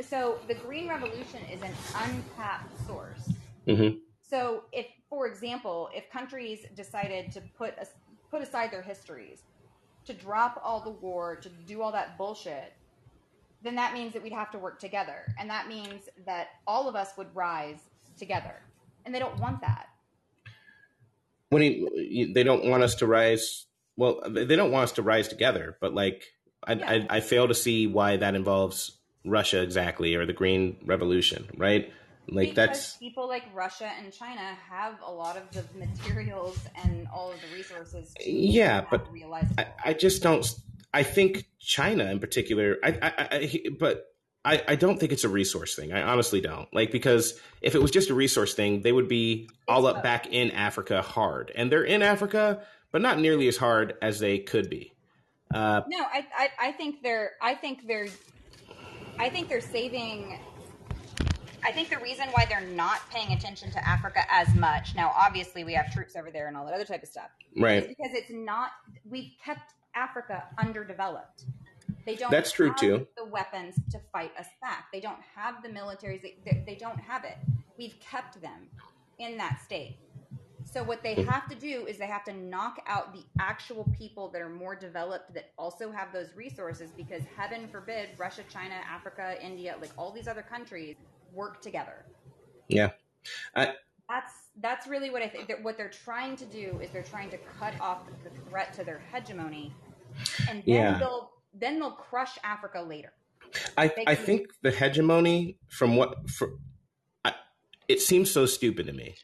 [0.00, 3.32] So the green revolution is an untapped source.
[3.66, 3.98] Mm-hmm.
[4.22, 7.86] So if, for example, if countries decided to put a,
[8.30, 9.42] put aside their histories,
[10.06, 12.72] to drop all the war, to do all that bullshit,
[13.62, 15.34] then that means that we'd have to work together.
[15.38, 17.80] And that means that all of us would rise
[18.18, 18.54] together.
[19.04, 19.88] And they don't want that.
[21.50, 25.28] When you, they don't want us to rise, well, they don't want us to rise
[25.28, 26.24] together, but like,
[26.64, 26.90] I, yeah.
[27.10, 28.92] I, I fail to see why that involves
[29.24, 31.92] Russia exactly or the Green Revolution, right?
[32.28, 37.08] Like because that's people like Russia and China have a lot of the materials and
[37.12, 38.14] all of the resources.
[38.24, 39.08] yeah, but
[39.58, 40.46] I, I, just don't.
[40.94, 44.06] I think China in particular, I, I, I but
[44.44, 45.92] I, I don't think it's a resource thing.
[45.92, 46.72] I honestly don't.
[46.74, 50.26] Like because if it was just a resource thing, they would be all up back
[50.26, 54.68] in Africa hard, and they're in Africa, but not nearly as hard as they could
[54.68, 54.92] be.
[55.54, 58.08] Uh, no, I, I I think they're I think they're
[59.18, 60.38] I think they're saving.
[61.64, 65.62] I think the reason why they're not paying attention to Africa as much now, obviously,
[65.62, 67.86] we have troops over there and all that other type of stuff, right?
[67.86, 68.70] Because it's not.
[69.08, 71.44] We've kept Africa underdeveloped.
[72.04, 72.30] They don't.
[72.30, 73.06] That's true too.
[73.16, 74.86] The weapons to fight us back.
[74.92, 76.22] They don't have the militaries.
[76.22, 77.36] They, they, don't have it.
[77.78, 78.68] We've kept them
[79.18, 79.98] in that state.
[80.64, 81.28] So what they hmm.
[81.28, 84.74] have to do is they have to knock out the actual people that are more
[84.74, 90.12] developed that also have those resources because heaven forbid Russia, China, Africa, India, like all
[90.12, 90.96] these other countries
[91.32, 92.04] work together.
[92.68, 92.90] Yeah.
[93.54, 93.74] I,
[94.08, 95.48] that's that's really what I think.
[95.48, 98.84] That what they're trying to do is they're trying to cut off the threat to
[98.84, 99.72] their hegemony,
[100.48, 100.98] and then yeah.
[100.98, 103.12] they'll then they'll crush Africa later.
[103.76, 106.54] I I think the hegemony from what for,
[107.24, 107.34] I,
[107.88, 109.16] it seems so stupid to me,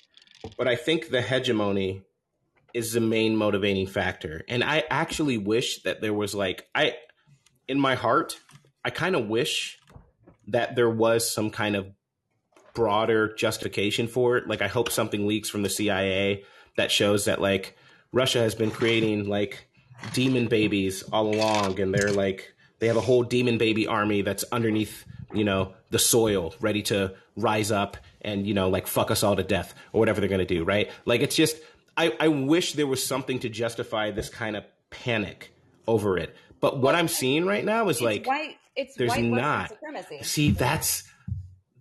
[0.56, 2.02] but I think the hegemony
[2.74, 6.94] is the main motivating factor, and I actually wish that there was like I
[7.66, 8.38] in my heart
[8.84, 9.78] I kind of wish
[10.46, 11.88] that there was some kind of
[12.78, 14.46] broader justification for it.
[14.46, 16.44] Like I hope something leaks from the CIA
[16.76, 17.76] that shows that like
[18.12, 19.66] Russia has been creating like
[20.12, 24.44] demon babies all along and they're like they have a whole demon baby army that's
[24.52, 25.04] underneath,
[25.34, 29.34] you know, the soil ready to rise up and, you know, like fuck us all
[29.34, 30.88] to death or whatever they're going to do, right?
[31.04, 31.56] Like it's just
[31.96, 35.52] I I wish there was something to justify this kind of panic
[35.88, 36.32] over it.
[36.60, 39.72] But what I'm seeing right now is it's like white, it's there's not.
[40.22, 41.07] See, that's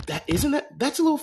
[0.07, 1.21] that isn't that that's a little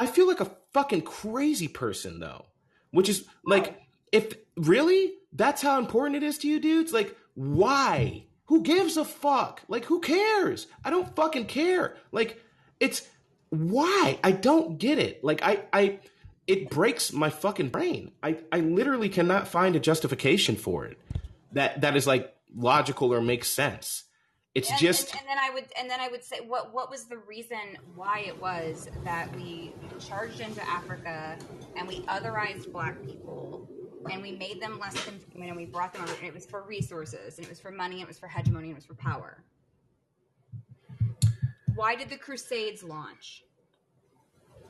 [0.00, 2.46] I feel like a fucking crazy person though.
[2.92, 3.80] which is like,
[4.12, 8.24] if really that's how important it is to you, dudes, like, why?
[8.46, 9.62] Who gives a fuck?
[9.66, 10.66] Like, who cares?
[10.84, 11.96] I don't fucking care.
[12.12, 12.40] Like,
[12.78, 13.08] it's
[13.48, 14.18] why?
[14.22, 15.24] I don't get it.
[15.24, 15.98] Like, I, I,
[16.46, 18.12] it breaks my fucking brain.
[18.22, 20.98] I, I literally cannot find a justification for it
[21.52, 24.04] that that is like logical or makes sense.
[24.54, 26.90] It's and, just and, and, then I would and then I would say what what
[26.90, 31.38] was the reason why it was that we charged into Africa
[31.76, 33.66] and we otherized black people
[34.10, 36.44] and we made them less than you know we brought them over and it was
[36.44, 38.84] for resources and it was for money and it was for hegemony and it was
[38.84, 39.42] for power.
[41.74, 43.44] Why did the Crusades launch?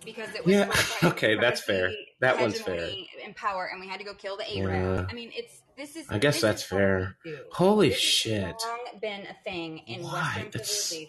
[0.04, 0.70] Because it was yeah.
[1.04, 1.92] okay, that's fair.
[2.20, 2.88] That one's fair.
[3.24, 5.00] And power, and we had to go kill the Arab.
[5.00, 5.06] Yeah.
[5.08, 6.06] I mean, it's this is.
[6.08, 7.16] I guess that's fair.
[7.52, 8.62] Holy this shit!
[9.00, 10.48] been a thing in Why?
[10.54, 11.06] Western.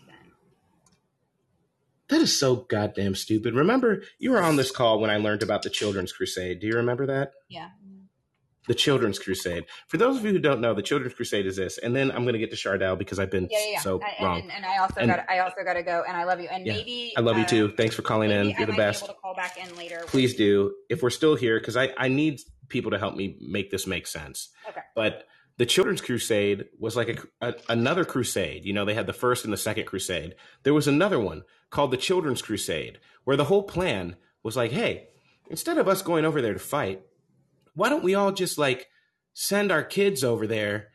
[2.10, 3.56] That is so goddamn stupid.
[3.56, 6.60] Remember, you were on this call when I learned about the Children's Crusade.
[6.60, 7.32] Do you remember that?
[7.50, 7.70] Yeah
[8.68, 9.66] the Children's Crusade.
[9.88, 12.24] For those of you who don't know, the Children's Crusade is this, and then I'm
[12.24, 13.80] going to get to Chardell because I've been yeah, yeah, yeah.
[13.80, 14.42] so I, wrong.
[14.42, 16.64] And, and, I also got I also got to go, and I love you, and
[16.64, 17.74] maybe I love uh, you too.
[17.76, 18.50] Thanks for calling in.
[18.50, 19.04] You're I the best.
[19.04, 20.04] able to call back in later.
[20.08, 22.40] Please do if we're still here because I I need
[22.74, 24.50] people to help me make this make sense.
[24.70, 25.28] Okay, but.
[25.58, 28.66] The Children's Crusade was like a, a, another crusade.
[28.66, 30.34] You know, they had the first and the second crusade.
[30.64, 35.10] There was another one called the Children's Crusade, where the whole plan was like, hey,
[35.52, 37.04] instead of us going over there to fight,
[37.76, 38.88] why don't we all just like
[39.34, 40.90] send our kids over there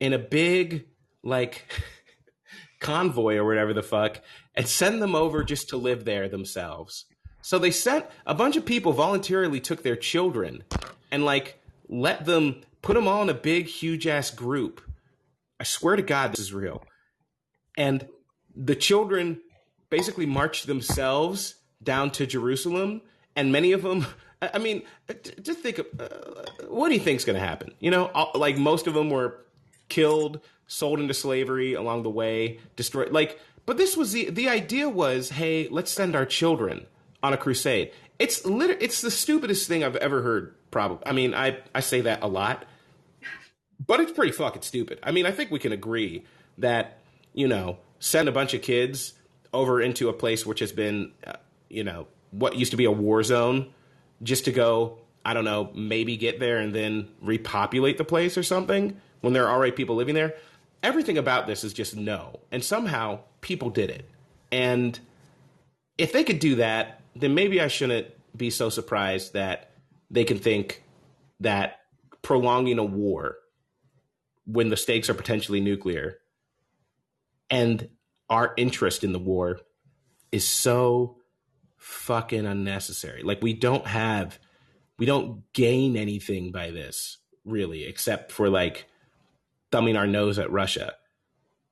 [0.00, 0.86] in a big
[1.22, 1.64] like
[2.80, 4.20] convoy or whatever the fuck
[4.54, 7.06] and send them over just to live there themselves.
[7.42, 10.64] So they sent a bunch of people voluntarily took their children
[11.14, 14.80] and like let them put them all in a big huge ass group.
[15.60, 16.82] I swear to god this is real.
[17.78, 18.08] And
[18.54, 19.40] the children
[19.90, 23.00] basically marched themselves down to Jerusalem
[23.36, 24.06] and many of them
[24.42, 24.82] I mean,
[25.40, 26.08] just think of uh,
[26.68, 27.72] what do you think's going to happen?
[27.78, 29.38] You know, like most of them were
[29.88, 33.10] killed, sold into slavery along the way, destroyed.
[33.10, 36.86] Like, but this was the the idea was, hey, let's send our children
[37.22, 37.92] on a crusade.
[38.18, 40.54] It's liter- it's the stupidest thing I've ever heard.
[40.74, 42.64] Probably, I mean, I I say that a lot,
[43.86, 44.98] but it's pretty fucking stupid.
[45.04, 46.24] I mean, I think we can agree
[46.58, 46.98] that
[47.34, 49.12] you know, send a bunch of kids
[49.52, 51.34] over into a place which has been, uh,
[51.68, 53.72] you know, what used to be a war zone
[54.22, 58.42] just to go, I don't know, maybe get there and then repopulate the place or
[58.42, 60.34] something when there are already people living there.
[60.82, 62.40] Everything about this is just no.
[62.50, 64.08] And somehow people did it.
[64.50, 64.98] And
[65.98, 69.70] if they could do that, then maybe I shouldn't be so surprised that
[70.10, 70.82] they can think
[71.40, 71.78] that
[72.22, 73.36] prolonging a war
[74.46, 76.18] when the stakes are potentially nuclear
[77.50, 77.88] and
[78.28, 79.60] our interest in the war
[80.32, 81.18] is so
[81.76, 83.22] fucking unnecessary.
[83.22, 84.38] Like we don't have
[84.98, 88.86] we don't gain anything by this really except for like
[89.70, 90.94] thumbing our nose at Russia.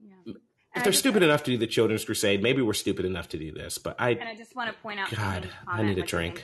[0.00, 0.34] Yeah.
[0.74, 3.52] If they're stupid enough to do the Children's Crusade, maybe we're stupid enough to do
[3.52, 3.78] this.
[3.78, 6.42] But I and I just want to point out, God, I need a drink.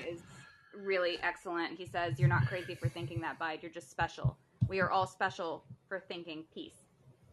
[0.89, 1.76] Really excellent.
[1.76, 3.59] He says, "You're not crazy for thinking that, bide.
[3.62, 4.39] You're just special.
[4.68, 6.86] We are all special for thinking peace."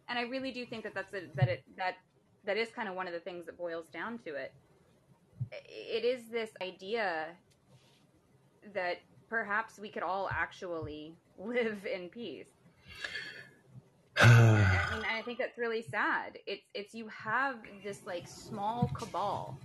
[0.10, 1.95] And I really do think that that's a, that it that
[2.43, 4.53] that is kind of one of the things that boils down to it
[5.68, 7.28] it is this idea
[8.74, 8.97] that
[9.30, 12.49] perhaps we could all actually live in peace.
[14.18, 16.39] I mean, I think that's really sad.
[16.47, 19.60] It's it's you have this like small cabal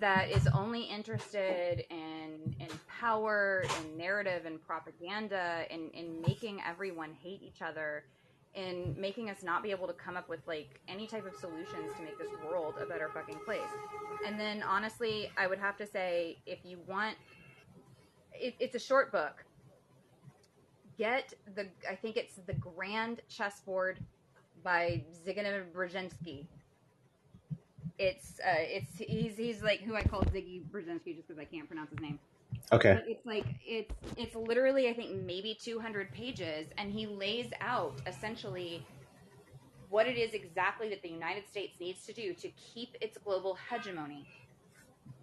[0.00, 7.12] that is only interested in in power and narrative and propaganda and in making everyone
[7.22, 8.04] hate each other
[8.54, 11.92] in making us not be able to come up with like any type of solutions
[11.96, 13.60] to make this world a better fucking place.
[14.24, 17.16] And then honestly, I would have to say if you want
[18.32, 19.44] it, it's a short book.
[20.96, 23.98] Get the I think it's the Grand Chessboard
[24.62, 26.46] by Zygmunt Brzezinski.
[27.98, 31.68] It's uh, it's he's he's like who I call Ziggy Brzezinski just because I can't
[31.68, 32.18] pronounce his name.
[32.72, 32.94] Okay.
[32.94, 38.00] But it's like it's it's literally I think maybe 200 pages and he lays out
[38.06, 38.84] essentially
[39.90, 43.56] what it is exactly that the United States needs to do to keep its global
[43.70, 44.26] hegemony.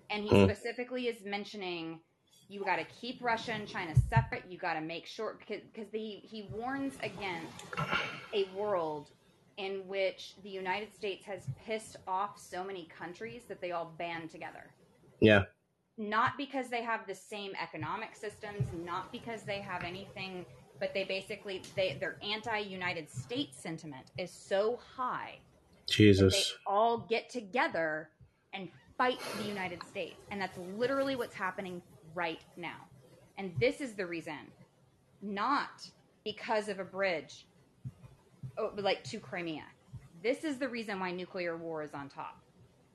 [0.09, 0.45] And he mm.
[0.45, 1.99] specifically is mentioning
[2.47, 4.43] you got to keep Russia and China separate.
[4.49, 7.63] You got to make sure because because he he warns against
[8.34, 9.09] a world
[9.57, 14.29] in which the United States has pissed off so many countries that they all band
[14.29, 14.71] together.
[15.19, 15.43] Yeah
[15.97, 20.45] not because they have the same economic systems, not because they have anything,
[20.79, 25.37] but they basically they their anti-United States sentiment is so high.
[25.87, 26.33] Jesus.
[26.33, 28.09] They all get together
[28.53, 31.81] and fight the United States, and that's literally what's happening
[32.15, 32.87] right now.
[33.37, 34.39] And this is the reason,
[35.21, 35.87] not
[36.23, 37.45] because of a bridge
[38.57, 39.63] oh, like to Crimea.
[40.23, 42.39] This is the reason why nuclear war is on top.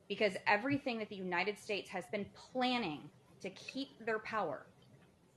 [0.09, 3.01] Because everything that the United States has been planning
[3.41, 4.67] to keep their power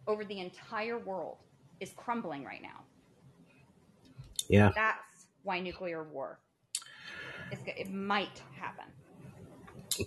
[0.07, 1.38] over the entire world
[1.80, 2.84] is crumbling right now.
[4.47, 4.72] Yeah.
[4.76, 6.39] That's why nuclear war
[7.51, 8.86] is it might happen.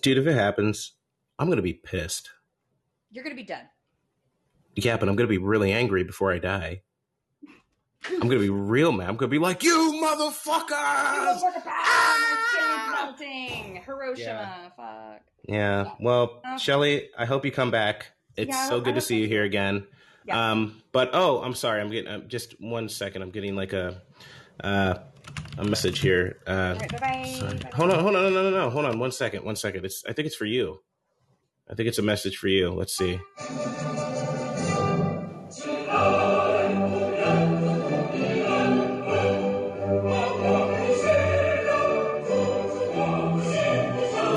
[0.02, 0.92] Dude, if it happens,
[1.38, 2.30] I'm going to be pissed.
[3.10, 3.68] You're going to be dead.
[4.74, 6.82] Yeah, but I'm going to be really angry before I die.
[8.10, 9.08] I'm going to be real man.
[9.08, 11.40] I'm going to be like, you motherfuckers!
[11.66, 13.04] Ah!
[13.04, 13.76] melting.
[13.84, 14.24] Hiroshima.
[14.26, 14.68] Yeah.
[14.76, 15.20] Fuck.
[15.48, 15.90] Yeah.
[16.00, 16.58] Well, Oh.
[16.58, 18.12] Shelly, I hope you come back.
[18.36, 19.86] It's Yeah, so good to see you here again.
[20.24, 20.52] Yeah.
[20.52, 21.80] Um, but oh, I'm sorry.
[21.80, 23.22] I'm getting um, just one second.
[23.22, 24.00] I'm getting like a
[24.62, 24.94] uh,
[25.58, 26.38] a message here.
[26.46, 27.58] Uh, All right, bye sorry.
[27.58, 27.70] bye.
[27.74, 28.70] Hold on, hold on, no, no, no, no.
[28.70, 29.84] Hold on, one second, one second.
[29.84, 30.80] It's I think it's for you.
[31.70, 32.70] I think it's a message for you.
[32.70, 33.18] Let's see.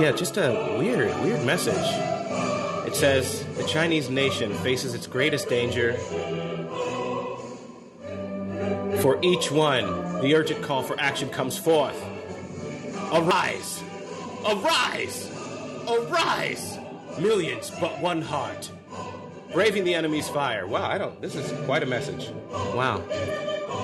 [0.06, 1.74] Yeah, just a weird, weird message.
[2.86, 5.94] It says the Chinese nation faces its greatest danger.
[9.02, 12.00] For each one, the urgent call for action comes forth.
[13.12, 13.82] Arise!
[14.48, 15.32] Arise!
[15.90, 16.78] Arise!
[17.18, 18.70] Millions, but one heart.
[19.54, 20.68] Braving the enemy's fire.
[20.68, 21.20] Wow, I don't.
[21.20, 22.30] This is quite a message.
[22.76, 23.00] Wow.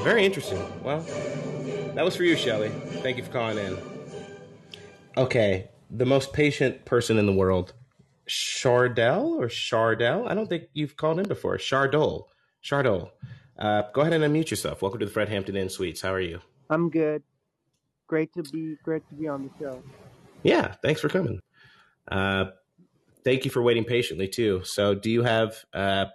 [0.03, 0.63] Very interesting.
[0.83, 0.99] Well,
[1.95, 2.69] that was for you, Shelley.
[3.01, 3.75] Thank you for calling in.
[5.17, 7.73] Okay, the most patient person in the world,
[8.27, 10.27] Chardell or Chardell?
[10.27, 11.57] I don't think you've called in before.
[11.57, 12.25] Chardol.
[12.63, 13.11] Chardol.
[13.57, 14.81] Uh, go ahead and unmute yourself.
[14.81, 16.01] Welcome to the Fred Hampton Inn Suites.
[16.01, 16.39] How are you?
[16.69, 17.23] I'm good.
[18.07, 19.83] Great to be great to be on the show.
[20.43, 21.39] Yeah, thanks for coming.
[22.09, 22.45] Uh,
[23.23, 24.61] thank you for waiting patiently too.
[24.63, 26.05] So, do you have uh,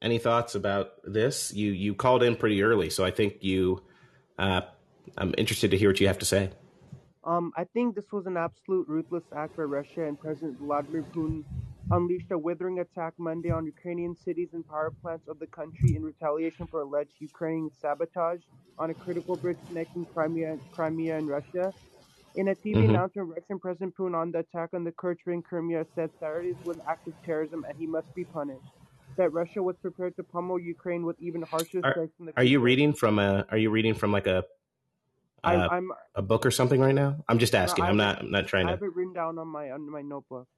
[0.00, 1.52] any thoughts about this?
[1.52, 3.82] You you called in pretty early, so I think you.
[4.38, 4.62] Uh,
[5.18, 6.50] I'm interested to hear what you have to say.
[7.24, 11.44] Um, I think this was an absolute ruthless act by Russia and President Vladimir Putin
[11.90, 16.02] unleashed a withering attack Monday on Ukrainian cities and power plants of the country in
[16.02, 18.40] retaliation for alleged Ukrainian sabotage
[18.78, 21.72] on a critical bridge connecting Crimea, Crimea and Russia.
[22.34, 22.88] In a TV Mhm.
[22.90, 26.76] announcement, Russian President Putin on the attack on the Kerch in Crimea said Saturdays was
[26.78, 28.72] an act of terrorism and he must be punished.
[29.18, 32.42] That Russia was prepared to pummel Ukraine with even harsher Are- strikes from the Are
[32.44, 33.44] you reading from a?
[33.50, 34.44] Are you reading from like a
[35.44, 37.24] I'm, uh, I'm a book or something right now?
[37.28, 37.84] I'm just asking.
[37.84, 38.20] I I'm not.
[38.20, 38.72] I'm not trying to.
[38.72, 40.48] I have it written down on my on my notebook.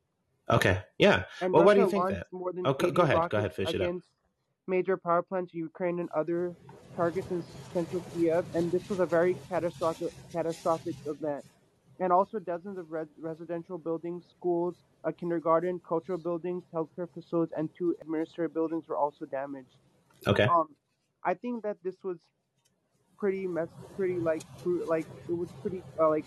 [0.51, 0.83] Okay.
[0.99, 1.25] Yeah.
[1.41, 2.27] And Well, why do you think that?
[2.33, 3.89] More than Oh, go- 80 go ahead, go ahead, finish it up.
[4.67, 6.55] major power plants, in Ukraine, and other
[6.97, 8.45] targets in central Kyiv.
[8.55, 11.45] And this was a very catastrophic catastrophic event.
[12.01, 17.71] And also, dozens of res- residential buildings, schools, a kindergarten, cultural buildings, healthcare facilities, and
[17.79, 19.77] two administrative buildings were also damaged.
[20.27, 20.45] Okay.
[20.45, 20.69] Um,
[21.25, 22.19] I think that this was
[23.19, 24.43] pretty mess, pretty like,
[24.87, 26.27] like it was pretty uh, like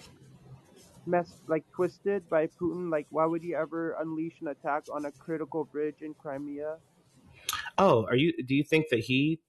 [1.05, 2.91] mess, like twisted by Putin.
[2.91, 6.77] Like, why would he ever unleash an attack on a critical bridge in Crimea?
[7.77, 8.33] Oh, are you?
[8.43, 9.39] Do you think that he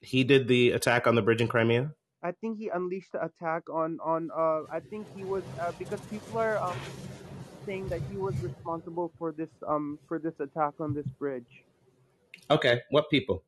[0.00, 1.92] he did the attack on the bridge in Crimea?
[2.22, 4.30] I think he unleashed the attack on on.
[4.34, 6.76] Uh, I think he was uh, because people are um,
[7.66, 11.64] saying that he was responsible for this um for this attack on this bridge.
[12.50, 12.80] Okay.
[12.90, 13.42] What people?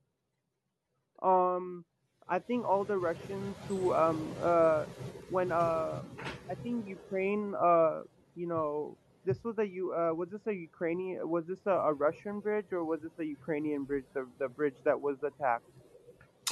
[1.23, 1.85] Um,
[2.29, 4.85] I think all the Russians who um uh
[5.29, 6.03] when uh
[6.51, 8.03] I think Ukraine uh
[8.35, 11.95] you know this was a U uh was this a Ukrainian was this a, a
[11.95, 15.67] Russian bridge or was this a Ukrainian bridge the the bridge that was attacked?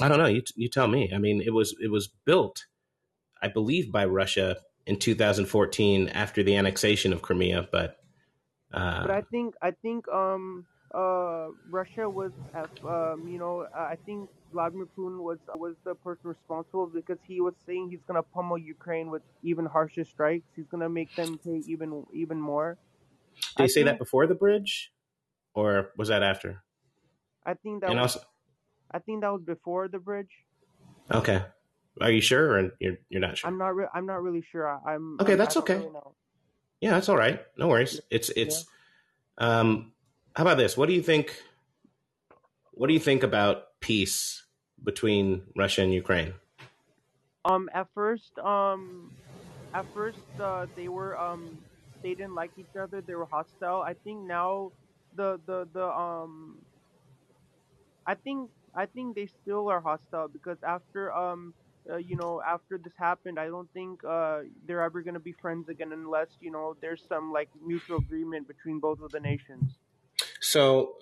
[0.01, 0.27] I don't know.
[0.27, 1.13] You you tell me.
[1.13, 2.67] I mean, it was it was built,
[3.43, 7.99] I believe, by Russia in 2014 after the annexation of Crimea, but.
[8.73, 10.67] Uh, But I think I think um
[10.97, 15.95] uh Russia was uh, um you know uh, I think Vladimir Putin was was the
[15.95, 20.47] person responsible because he was saying he's gonna pummel Ukraine with even harsher strikes.
[20.57, 22.79] He's gonna make them pay even even more.
[23.57, 24.93] did he say that before the bridge,
[25.55, 26.63] or was that after?
[27.45, 28.27] I think that and was also,
[28.91, 30.35] I think that was before the bridge.
[31.11, 31.45] okay,
[32.01, 33.49] are you sure, or you're you're not sure?
[33.51, 34.67] I'm not re- I'm not really sure.
[34.69, 35.77] I, I'm Okay, I'm- that's I okay.
[35.77, 36.01] really.
[36.81, 37.41] Yeah, that's all right.
[37.57, 38.01] No worries.
[38.11, 38.67] It's it's.
[39.39, 39.93] Um,
[40.37, 40.77] how about this?
[40.77, 41.43] What do you think?
[42.73, 44.45] What do you think about peace
[44.85, 46.35] between Russia and Ukraine?
[47.47, 49.13] Um, at first, um,
[49.73, 51.57] at first, uh, they were um,
[52.03, 53.01] they didn't like each other.
[53.01, 53.81] They were hostile.
[53.81, 54.73] I think now,
[55.15, 56.59] the the the um,
[58.07, 61.55] I think I think they still are hostile because after um,
[61.91, 65.71] uh, you know, after this happened, I don't think uh they're ever gonna be friends
[65.71, 69.79] again unless you know there's some like mutual agreement between both of the nations.
[70.49, 70.95] So,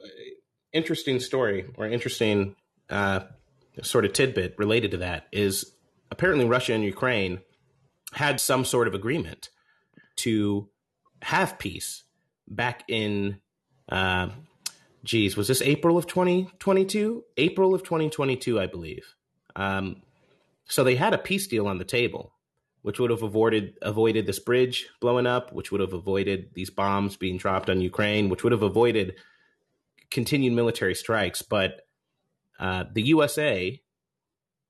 [0.72, 2.56] interesting story or interesting
[2.88, 3.20] uh,
[3.82, 5.70] sort of tidbit related to that is
[6.10, 7.40] apparently Russia and Ukraine
[8.14, 9.50] had some sort of agreement
[10.16, 10.70] to
[11.20, 12.04] have peace
[12.48, 13.38] back in,
[13.90, 14.30] uh,
[15.04, 17.22] geez, was this April of 2022?
[17.36, 19.14] April of 2022, I believe.
[19.54, 20.00] Um,
[20.68, 22.32] so they had a peace deal on the table,
[22.80, 27.18] which would have avoided avoided this bridge blowing up, which would have avoided these bombs
[27.18, 29.16] being dropped on Ukraine, which would have avoided
[30.14, 31.42] continued military strikes.
[31.42, 31.82] But
[32.58, 33.82] uh, the USA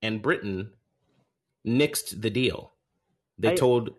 [0.03, 0.72] and Britain
[1.64, 2.72] nixed the deal.
[3.38, 3.90] They I, told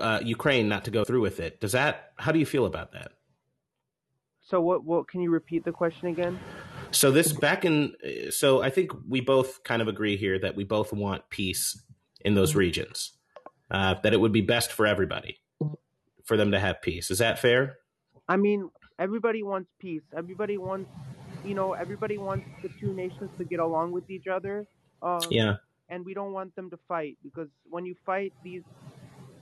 [0.00, 1.60] uh, Ukraine not to go through with it.
[1.60, 2.12] Does that?
[2.16, 3.12] How do you feel about that?
[4.40, 4.84] So what?
[4.84, 6.38] What can you repeat the question again?
[6.92, 7.94] So this back in.
[8.30, 11.80] So I think we both kind of agree here that we both want peace
[12.20, 12.60] in those Mm-hmm.
[12.60, 13.12] regions.
[13.68, 15.40] Uh, that it would be best for everybody
[16.24, 17.10] for them to have peace.
[17.10, 17.78] Is that fair?
[18.28, 20.02] I mean, everybody wants peace.
[20.16, 20.90] Everybody wants,
[21.44, 24.66] you know, everybody wants the two nations to get along with each other.
[25.02, 25.56] Um, Yeah.
[25.88, 28.62] and we don't want them to fight because when you fight, these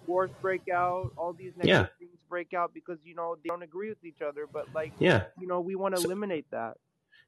[0.06, 1.98] wars break out, all these negative Yeah.
[1.98, 4.46] things break out because you know they don't agree with each other.
[4.46, 5.26] But like, Yeah.
[5.40, 6.76] you know, we want to So- eliminate that.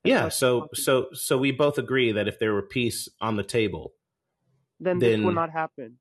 [0.05, 0.29] Yeah.
[0.29, 3.95] So so so we both agree that if there were peace on the table,
[4.79, 5.99] then this will not happen.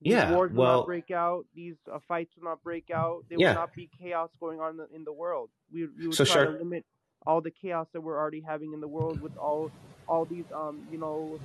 [0.00, 1.46] These Yeah, wars will well- not break out.
[1.54, 3.24] These uh, fights will not break out.
[3.28, 3.48] There Yeah.
[3.48, 5.50] will not be chaos going on in the, in the world.
[5.72, 6.86] We, we would So try Shar- to limit
[7.26, 9.72] all the chaos that we're already having in the world with all
[10.06, 11.40] all these um you know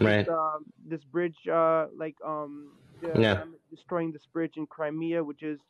[0.00, 0.26] right?
[0.26, 3.42] this, um, this bridge uh like um the, Yeah.
[3.42, 5.60] um, destroying this bridge in Crimea, which is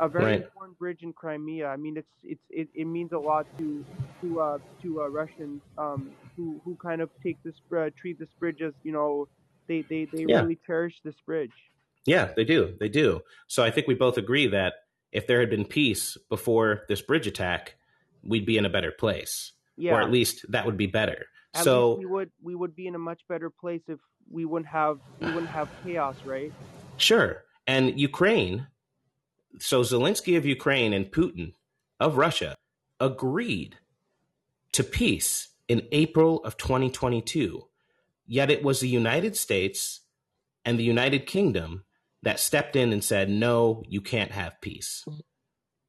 [0.00, 0.36] a very Right.
[0.36, 1.66] important bridge in Crimea.
[1.66, 3.86] I mean, it's it's it, it means a lot to
[4.22, 8.32] to uh to uh, Russians um who who kind of take this uh, treat this
[8.38, 9.28] bridge as you know
[9.68, 10.40] they they they Yeah.
[10.40, 11.56] really cherish this bridge.
[12.06, 12.74] Yeah, they do.
[12.80, 13.20] They do.
[13.46, 14.74] So I think we both agree that
[15.12, 17.76] if there had been peace before this bridge attack,
[18.22, 19.94] we'd be in a better place, Yeah.
[19.94, 21.26] or at least that would be better.
[21.54, 23.98] At so we would we would be in a much better place if
[24.30, 26.52] we wouldn't have we wouldn't have chaos, right?
[26.96, 27.44] Sure.
[27.66, 28.68] And Ukraine,
[29.58, 31.54] so Zelensky of Ukraine and Putin
[31.98, 32.56] of Russia
[33.00, 33.76] agreed
[34.72, 37.66] to peace in April of 2022.
[38.26, 40.00] Yet it was the United States
[40.64, 41.84] and the United Kingdom
[42.22, 45.04] that stepped in and said, no, you can't have peace.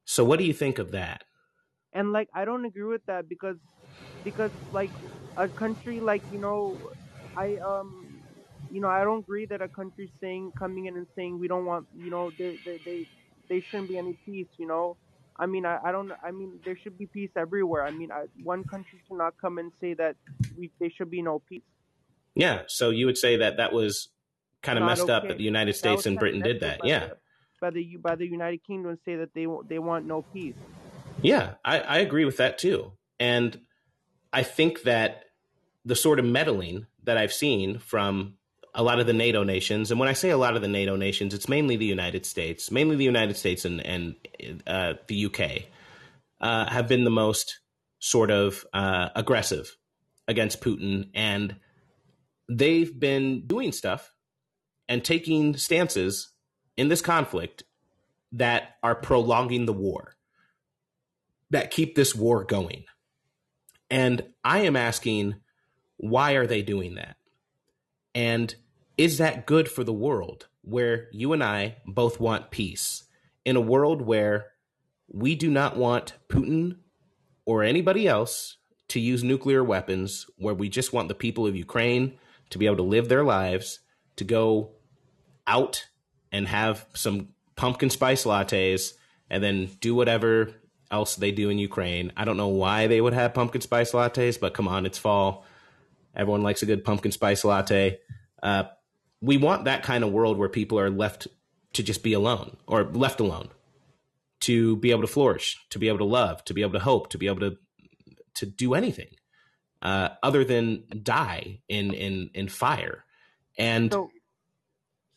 [0.04, 1.24] So, what do you think of that?
[1.92, 3.56] and like I don't agree with that because
[4.24, 4.90] because like
[5.36, 6.78] a country like you know
[7.36, 8.22] I um
[8.70, 11.66] you know I don't agree that a country saying coming in and saying we don't
[11.66, 13.06] want you know they they they,
[13.48, 14.96] they shouldn't be any peace you know
[15.36, 18.24] I mean I, I don't I mean there should be peace everywhere I mean I,
[18.42, 20.16] one country should not come and say that
[20.56, 21.62] we there should be no peace
[22.34, 22.62] Yeah.
[22.66, 24.08] So, you would say that that was
[24.62, 26.84] kind of messed up that the United States and Britain did that.
[26.84, 27.08] Yeah.
[27.08, 27.16] the,
[27.60, 30.54] by the by the United Kingdom say that they they want no peace
[31.22, 32.92] Yeah, I, I agree with that too.
[33.20, 33.60] And
[34.32, 35.24] I think that
[35.84, 38.34] the sort of meddling that I've seen from
[38.74, 40.96] a lot of the NATO nations, and when I say a lot of the NATO
[40.96, 44.14] nations, it's mainly the United States, mainly the United States and, and
[44.66, 45.64] uh, the UK,
[46.40, 47.60] uh, have been the most
[47.98, 49.76] sort of uh, aggressive
[50.26, 51.10] against Putin.
[51.14, 51.56] And
[52.48, 54.11] they've been doing stuff
[54.92, 56.32] and taking stances
[56.76, 57.62] in this conflict
[58.30, 60.16] that are prolonging the war
[61.48, 62.84] that keep this war going.
[63.90, 65.36] And I am asking,
[65.96, 67.16] why are they doing that?
[68.14, 68.54] And
[68.98, 73.04] is that good for the world where you and I both want peace?
[73.46, 74.48] In a world where
[75.08, 76.76] we do not want Putin
[77.46, 82.18] or anybody else to use nuclear weapons, where we just want the people of Ukraine
[82.50, 83.78] to be able to live their lives,
[84.16, 84.72] to go
[85.52, 85.86] out
[86.32, 88.94] and have some pumpkin spice lattes
[89.28, 90.54] and then do whatever
[90.90, 92.12] else they do in Ukraine.
[92.16, 95.44] I don't know why they would have pumpkin spice lattes, but come on, it's fall.
[96.14, 97.98] Everyone likes a good pumpkin spice latte.
[98.42, 98.64] Uh,
[99.20, 101.28] we want that kind of world where people are left
[101.74, 103.48] to just be alone or left alone,
[104.40, 107.10] to be able to flourish, to be able to love, to be able to hope,
[107.10, 107.56] to be able to
[108.34, 109.08] to do anything
[109.82, 113.04] uh, other than die in in in fire.
[113.56, 114.10] And so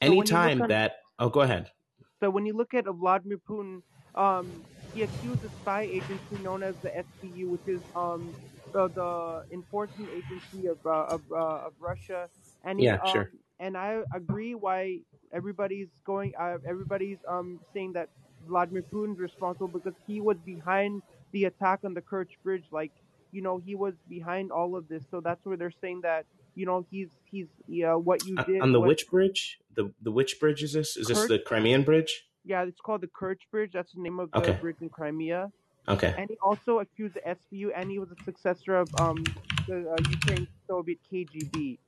[0.04, 1.72] so anytime on- that oh, go ahead.
[2.20, 3.82] So when you look at Vladimir Putin,
[4.16, 8.38] um, he accused a spy agency known as the SBU, which is um,
[8.74, 12.30] the, the enforcement agency of uh, of, uh, of Russia.
[12.64, 13.34] And he, Yeah, um, sure.
[13.60, 15.02] And I agree why
[15.34, 16.34] everybody's going.
[16.40, 18.10] Uh, everybody's um, saying that
[18.42, 22.68] Vladimir Putin's responsible because he was behind the attack on the Kerch Bridge.
[22.72, 22.94] Like
[23.32, 25.04] you know, he was behind all of this.
[25.10, 26.26] So that's where they're saying that
[26.56, 29.60] you know he's he's yeah what you Uh, did on the was- which bridge?
[29.76, 30.96] The the which bridge is this?
[30.98, 32.28] Is this the Crimean bridge?
[32.44, 33.72] Yeah, it's called the Kerch Bridge.
[33.74, 34.60] That's the name of the Okay.
[34.62, 35.52] bridge in Crimea.
[35.88, 36.14] Okay.
[36.18, 39.36] and he also accused the SBU, and he was a successor of um
[39.68, 41.80] the uh, Ukraine Soviet KGB,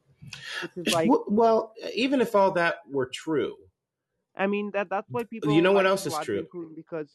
[0.61, 3.55] which is like, well, even if all that were true,
[4.35, 5.51] I mean that that's why people.
[5.53, 6.47] You know what else is true?
[6.75, 7.09] Because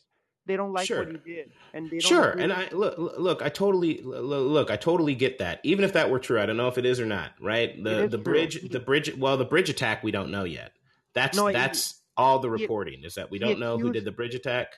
[0.47, 1.05] they don't like Sure.
[1.05, 2.30] what he did, and they don't sure.
[2.30, 5.61] And I look, look, I totally look, I totally get that.
[5.62, 7.32] Even if that were true, I don't know if it is or not.
[7.40, 7.76] Right?
[7.82, 8.24] The the true.
[8.24, 9.16] bridge, the bridge.
[9.16, 10.72] Well, the bridge attack, we don't know yet.
[11.14, 14.12] That's No, that's all the he- reporting is that we don't know who did the
[14.12, 14.68] bridge attack.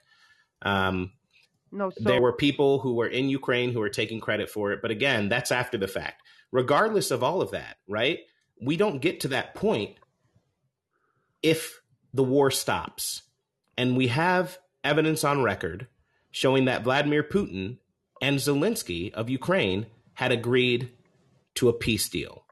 [0.62, 1.12] Um,
[1.72, 4.80] no, so there were people who were in Ukraine who were taking credit for it,
[4.80, 6.22] but again, that's after the fact.
[6.52, 8.20] Regardless of all of that, right?
[8.62, 9.96] We don't get to that point
[11.42, 11.80] if
[12.12, 13.22] the war stops.
[13.76, 15.88] And we have evidence on record
[16.30, 17.78] showing that Vladimir Putin
[18.20, 20.90] and Zelensky of Ukraine had agreed
[21.54, 22.44] to a peace deal.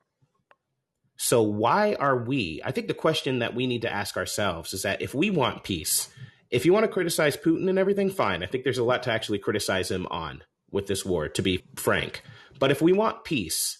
[1.16, 2.60] So, why are we?
[2.64, 5.62] I think the question that we need to ask ourselves is that if we want
[5.62, 6.08] peace,
[6.50, 8.42] if you want to criticize Putin and everything, fine.
[8.42, 11.64] I think there's a lot to actually criticize him on with this war, to be
[11.76, 12.22] frank.
[12.58, 13.78] But if we want peace,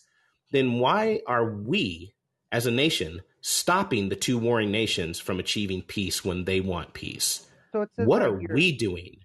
[0.53, 2.15] then why are we
[2.53, 7.47] as a nation stopping the two warring nations from achieving peace when they want peace?
[7.73, 9.17] So What are we doing?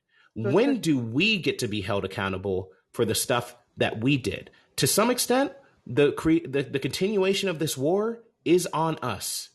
[0.42, 4.18] So when says- do we get to be held accountable for the stuff that we
[4.18, 4.52] did?
[4.78, 5.52] To some extent,
[5.86, 9.50] the cre- the, the continuation of this war is on us.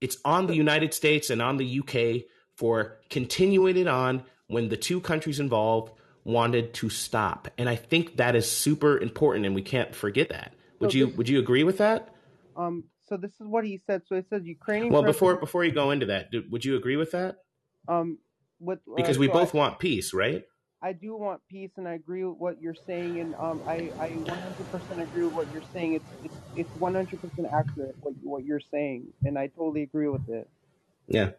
[0.00, 2.24] It's on the United States and on the UK
[2.56, 5.92] for continuing it on when the two countries involved
[6.24, 7.48] wanted to stop.
[7.58, 10.54] And I think that is super important and we can't forget that.
[10.80, 12.14] Would So you this- would you agree with that?
[12.56, 14.02] Um, so this is what he said.
[14.06, 14.92] So it says Ukrainian.
[14.92, 17.36] Well, before before you go into that, do- would you agree with that?
[17.88, 18.18] Um,
[18.58, 20.44] what uh, Because we so both I, want peace, right?
[20.82, 24.10] I do want peace, and I agree with what you're saying, and um, I I
[24.10, 25.94] 100% agree with what you're saying.
[25.94, 30.48] It's it's it's 100% accurate what what you're saying, and I totally agree with it.
[31.08, 31.30] Yeah.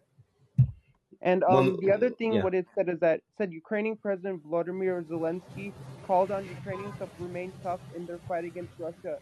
[1.22, 2.44] And um, Well, the other thing, yeah.
[2.44, 5.74] what it said is that said Ukrainian President Volodymyr Zelensky
[6.06, 9.18] called on Ukrainians to remain tough in their fight against Russia.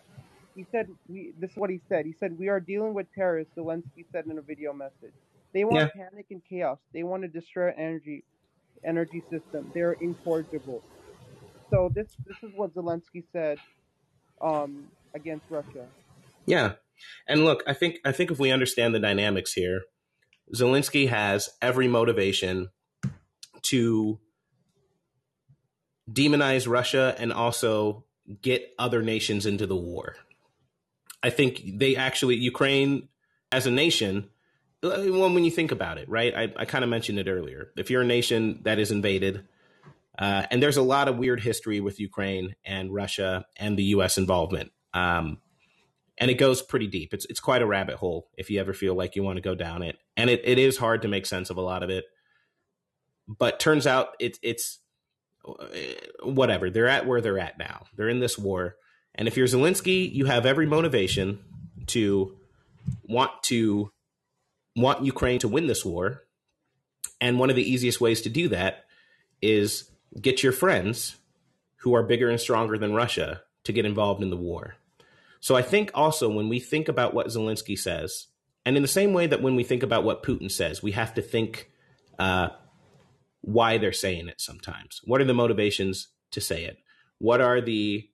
[0.55, 2.05] He said, "We." This is what he said.
[2.05, 5.17] He said, "We are dealing with terrorists." Zelensky said in a video message.
[5.53, 6.79] They want panic and chaos.
[6.93, 8.23] They want to destroy energy,
[8.83, 9.71] energy system.
[9.73, 10.83] They're incorrigible.
[11.69, 13.59] So this this is what Zelensky said
[14.41, 15.87] um, against Russia.
[16.45, 16.73] Yeah.
[17.27, 19.81] And look, I think I think if we understand the dynamics here,
[20.55, 22.69] Zelensky has every motivation
[23.63, 24.19] to
[26.11, 28.05] demonize Russia and also
[28.41, 30.15] get other nations into the war.
[31.21, 33.07] I think they actually Ukraine
[33.51, 34.29] as a nation
[34.83, 36.35] well, when you think about it, right?
[36.35, 37.69] I, I kind of mentioned it earlier.
[37.77, 39.45] If you're a nation that is invaded,
[40.19, 44.17] uh, and there's a lot of weird history with Ukraine and Russia and the U.S.
[44.17, 44.71] involvement.
[44.93, 45.39] Um,
[46.17, 47.13] and it goes pretty deep.
[47.13, 49.55] It's it's quite a rabbit hole if you ever feel like you want to go
[49.55, 52.05] down it, and it, it is hard to make sense of a lot of it.
[53.27, 54.79] But turns out it's it's
[55.47, 55.65] uh,
[56.21, 57.85] whatever they're at where they're at now.
[57.95, 58.75] They're in this war,
[59.15, 61.39] and if you're Zelensky, you have every motivation
[61.87, 62.37] to
[63.07, 63.91] want to
[64.75, 66.23] want Ukraine to win this war,
[67.21, 68.85] and one of the easiest ways to do that
[69.41, 71.17] is get your friends
[71.77, 74.75] who are bigger and stronger than Russia to get involved in the war.
[75.39, 78.27] So I think also when we think about what Zelensky says,
[78.65, 81.13] and in the same way that when we think about what Putin says, we have
[81.15, 81.69] to think
[82.17, 82.49] uh,
[83.41, 85.01] why they're saying it sometimes.
[85.03, 86.77] What are the motivations to say it?
[87.17, 88.09] What are the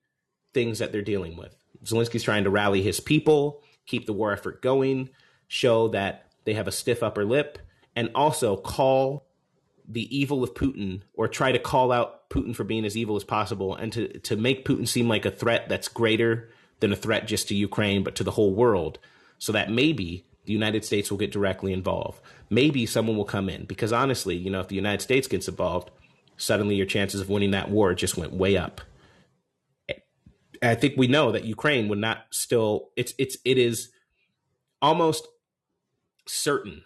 [0.52, 1.54] things that they're dealing with?
[1.84, 5.10] Zelensky's trying to rally his people, keep the war effort going,
[5.46, 7.58] show that they have a stiff upper lip,
[7.96, 9.26] and also call
[9.88, 13.24] the evil of Putin or try to call out Putin for being as evil as
[13.24, 17.26] possible and to, to make Putin seem like a threat that's greater than a threat
[17.26, 18.98] just to Ukraine, but to the whole world,
[19.38, 22.20] so that maybe the United States will get directly involved.
[22.48, 23.64] Maybe someone will come in.
[23.64, 25.90] Because honestly, you know, if the United States gets involved,
[26.36, 28.80] suddenly your chances of winning that war just went way up.
[30.62, 33.90] I think we know that Ukraine would not still it's it's it is
[34.82, 35.26] almost
[36.30, 36.84] certain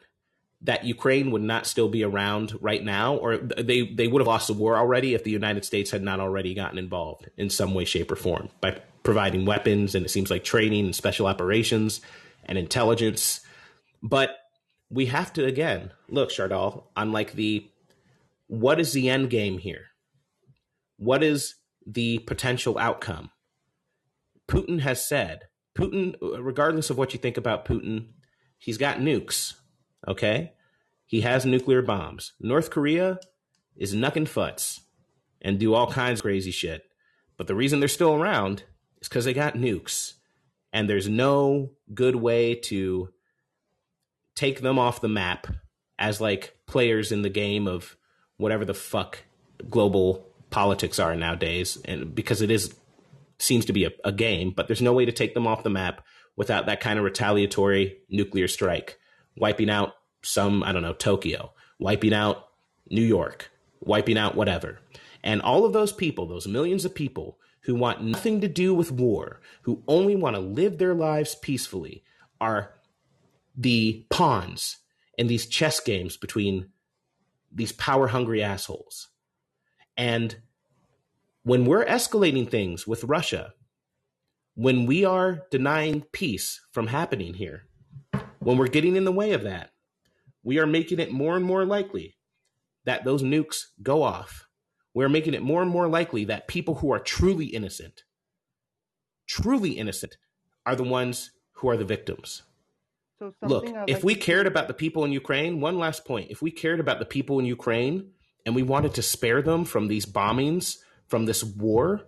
[0.63, 4.47] that Ukraine would not still be around right now, or they they would have lost
[4.47, 7.85] the war already if the United States had not already gotten involved in some way,
[7.85, 12.01] shape, or form by providing weapons and it seems like training and special operations
[12.47, 13.41] and intelligence.
[14.03, 14.31] But
[14.91, 17.69] we have to again look, Chardal, on like the
[18.47, 19.87] what is the end game here?
[20.97, 23.31] What is the potential outcome?
[24.49, 25.43] Putin has said,
[25.77, 28.09] Putin, regardless of what you think about Putin,
[28.65, 29.55] he's got nukes.
[30.09, 30.53] Okay?
[31.07, 32.33] He has nuclear bombs.
[32.41, 33.19] North Korea
[33.77, 34.81] is knucking futs
[35.43, 36.85] and do all kinds of crazy shit.
[37.37, 38.63] But the reason they're still around
[39.01, 40.15] is because they got nukes.
[40.73, 43.11] And there's no good way to
[44.35, 45.47] take them off the map
[45.99, 47.97] as like players in the game of
[48.37, 49.19] whatever the fuck
[49.69, 52.75] global politics are nowadays, and because it is
[53.39, 55.71] seems to be a, a game, but there's no way to take them off the
[55.71, 56.05] map
[56.37, 58.99] without that kind of retaliatory nuclear strike,
[59.37, 62.49] wiping out some, I don't know, Tokyo, wiping out
[62.91, 64.79] New York, wiping out whatever.
[65.23, 68.93] And all of those people, those millions of people who want nothing to do with
[68.93, 72.05] war, who only want to live their lives peacefully,
[72.41, 72.75] are
[73.57, 74.79] the pawns
[75.17, 76.71] in these chess games between
[77.51, 79.09] these power hungry assholes.
[79.97, 80.37] And
[81.45, 83.55] when we're escalating things with Russia,
[84.55, 87.65] when we are denying peace from happening here,
[88.39, 89.71] when we're getting in the way of that,
[90.43, 92.17] we are making it more and more likely
[92.85, 94.47] that those nukes go off.
[94.93, 98.05] We're making it more and more likely that people who are truly innocent,
[99.27, 100.17] truly innocent,
[100.65, 102.43] are the ones who are the victims.
[103.19, 106.31] So Look, if we cared about the people in Ukraine, one last point.
[106.31, 108.11] If we cared about the people in Ukraine
[108.45, 110.77] and we wanted to spare them from these bombings
[111.09, 112.03] from this war,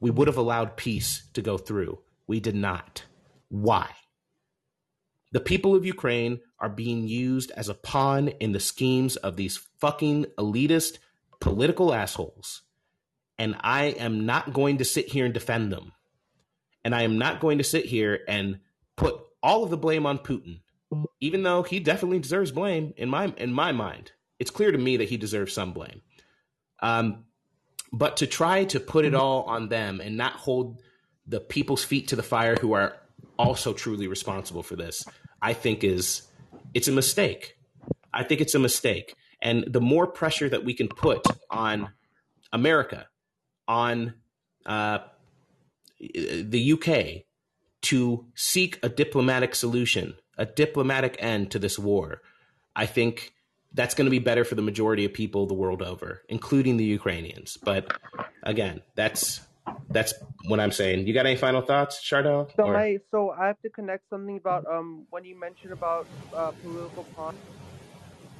[0.00, 1.98] we would have allowed peace to go through.
[2.26, 3.04] We did not.
[3.48, 3.90] Why?
[5.32, 9.58] The people of Ukraine are being used as a pawn in the schemes of these
[9.78, 10.98] fucking elitist
[11.40, 12.62] political assholes.
[13.38, 15.92] And I am not going to sit here and defend them.
[16.84, 18.60] And I am not going to sit here and
[18.96, 20.60] put all of the blame on Putin,
[21.20, 24.12] even though he definitely deserves blame in my in my mind.
[24.38, 26.02] It's clear to me that he deserves some blame.
[26.80, 27.24] Um,
[27.92, 30.82] but to try to put it all on them and not hold
[31.26, 32.96] the people's feet to the fire who are
[33.38, 35.04] also truly responsible for this,
[35.40, 36.22] I think is
[36.74, 37.56] it's a mistake.
[38.12, 39.14] I think it's a mistake.
[39.40, 41.90] And the more pressure that we can put on
[42.52, 43.06] America,
[43.66, 44.14] on
[44.66, 44.98] uh,
[46.00, 47.24] the UK,
[47.82, 52.22] to seek a diplomatic solution, a diplomatic end to this war,
[52.74, 53.32] I think
[53.74, 56.84] that's going to be better for the majority of people the world over, including the
[56.84, 57.56] Ukrainians.
[57.56, 57.92] But
[58.42, 59.40] again, that's
[59.90, 60.14] that's
[60.46, 61.06] what I'm saying.
[61.06, 62.50] You got any final thoughts, Chardell?
[62.56, 62.76] So or?
[62.76, 67.06] I so I have to connect something about um when you mentioned about uh, political
[67.14, 67.36] con.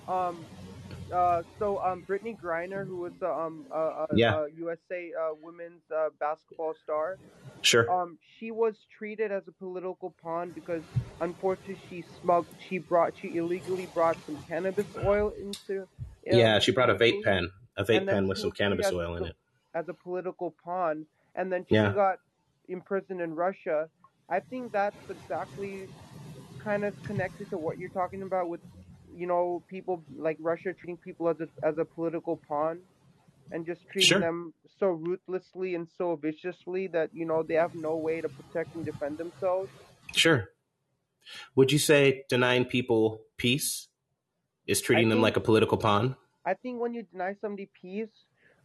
[0.09, 0.45] Um,
[1.13, 4.37] uh, so um Brittney Griner, who was the um uh, uh, yeah.
[4.37, 7.19] uh USA uh, women's uh, basketball star.
[7.63, 7.91] Sure.
[7.91, 10.83] Um, she was treated as a political pawn because
[11.21, 15.89] unfortunately she smuggled, she brought, she illegally brought some cannabis oil into.
[16.25, 19.37] yeah, she brought a vape pen, a vape pen with some cannabis oil in it.
[19.75, 21.93] As a political pawn, and then she yeah.
[21.93, 22.19] got
[22.69, 23.89] imprisoned in Russia.
[24.29, 25.89] I think that's exactly
[26.59, 28.61] kind of connected to what you're talking about with,
[29.17, 32.81] you know, people like Russia treating people as a as a political pawn,
[33.51, 34.21] and just treating sure.
[34.21, 38.75] them so ruthlessly and so viciously that you know they have no way to protect
[38.75, 39.71] and defend themselves.
[40.15, 40.49] Sure.
[41.55, 43.89] Would you say denying people peace
[44.67, 46.17] is treating think, them like a political pawn?
[46.45, 48.09] I think when you deny somebody peace,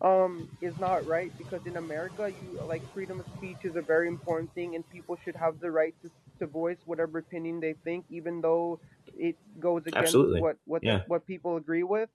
[0.03, 4.07] um, is not right because in America, you like freedom of speech is a very
[4.07, 8.05] important thing, and people should have the right to, to voice whatever opinion they think,
[8.09, 8.79] even though
[9.17, 10.41] it goes against Absolutely.
[10.41, 11.01] what what yeah.
[11.07, 12.09] what people agree with.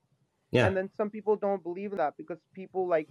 [0.51, 0.67] Yeah.
[0.67, 3.07] And then some people don't believe in that because people like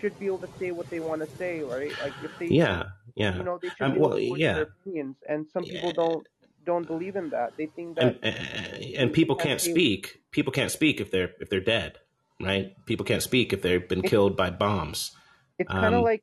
[0.00, 1.92] should be able to say what they want to say, right?
[2.02, 4.54] Like if they yeah yeah you know they should um, be able well, yeah.
[4.54, 5.72] their opinions, and some yeah.
[5.72, 6.26] people don't
[6.66, 7.56] don't believe in that.
[7.56, 10.20] They think that and, and, and people can't speak.
[10.32, 11.98] People can't speak if they're if they're dead
[12.40, 12.74] right?
[12.86, 15.12] People can't speak if they've been killed by bombs.
[15.58, 16.22] It's kind of um, like,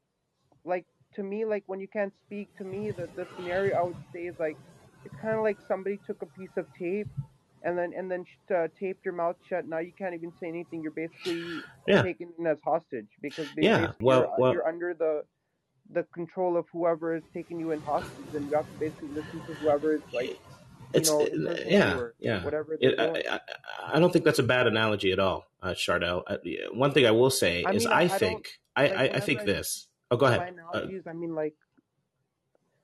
[0.63, 0.86] like
[1.16, 2.55] to me, like when you can't speak.
[2.57, 4.57] To me, the the scenario I would say is like,
[5.03, 7.09] it's kind of like somebody took a piece of tape,
[7.63, 9.68] and then and then uh, taped your mouth shut.
[9.68, 10.82] Now you can't even say anything.
[10.82, 12.01] You're basically yeah.
[12.01, 15.24] taken as hostage because yeah, well, you're, well, you're under the
[15.91, 19.41] the control of whoever is taking you in hostage, and you have to basically listen
[19.47, 20.39] to whoever is like
[20.95, 21.27] it's know,
[21.67, 22.43] yeah, yeah.
[22.43, 22.77] Whatever.
[22.79, 23.39] It, I, I,
[23.95, 26.23] I, don't think that's a bad analogy at all, uh, Chardell.
[26.27, 26.37] Uh,
[26.73, 29.87] one thing I will say I is mean, I, think I, like, I, think this.
[30.11, 30.41] Oh, go ahead.
[30.41, 31.55] Uh, analogies, uh, I mean, like,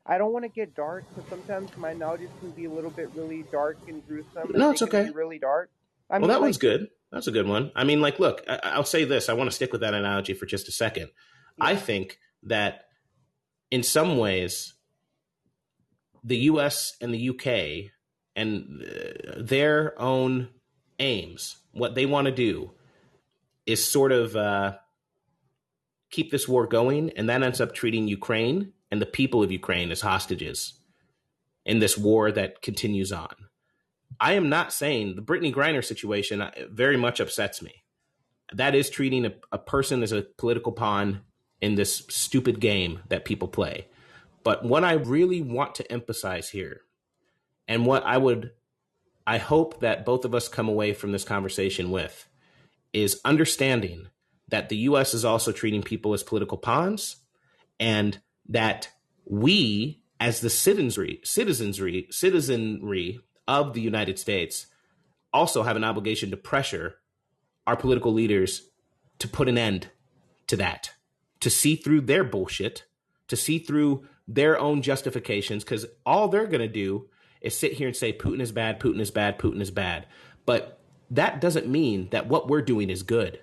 [0.05, 3.09] I don't want to get dark because sometimes my analogies can be a little bit
[3.16, 4.51] really dark and gruesome.
[4.53, 5.09] No, it's okay.
[5.12, 5.70] really dark.
[6.09, 6.89] I mean, well, that like, one's good.
[7.12, 7.72] That's a good one.
[7.76, 9.30] I mean, like, look, I, will say this.
[9.30, 11.09] I want to stick with that analogy for just a second.
[11.57, 11.66] Yeah.
[11.66, 12.86] I think that
[13.70, 14.74] in some ways,
[16.24, 16.95] the U.S.
[17.01, 17.91] and the U.K.
[18.36, 20.50] and uh, their own
[21.00, 22.72] aims, what they want to do,
[23.66, 24.74] is sort of uh,
[26.10, 29.92] keep this war going, and that ends up treating Ukraine and the people of Ukraine
[29.92, 30.74] as hostages
[31.66, 33.34] in this war that continues on.
[34.20, 37.84] I am not saying the Brittney Griner situation uh, very much upsets me.
[38.54, 41.22] That is treating a, a person as a political pawn
[41.62, 43.88] in this stupid game that people play.
[44.44, 46.82] But what I really want to emphasize here,
[47.68, 48.51] and what I would,
[49.26, 52.28] I hope that both of us come away from this conversation with,
[52.93, 54.07] is understanding
[54.49, 57.18] that the US is also treating people as political pawns
[57.80, 58.89] and that
[59.26, 64.68] we as the citizenry citizenry citizenry of the United States
[65.34, 66.95] also have an obligation to pressure
[67.66, 68.70] our political leaders
[69.20, 69.88] to put an end
[70.47, 70.91] to that,
[71.39, 72.84] to see through their bullshit,
[73.28, 77.07] to see through their own justifications, because all they're going to do
[77.42, 80.06] is sit here and say Putin is bad, Putin is bad, Putin is bad.
[80.46, 80.80] But
[81.10, 83.39] that doesn't mean that what we're doing is good.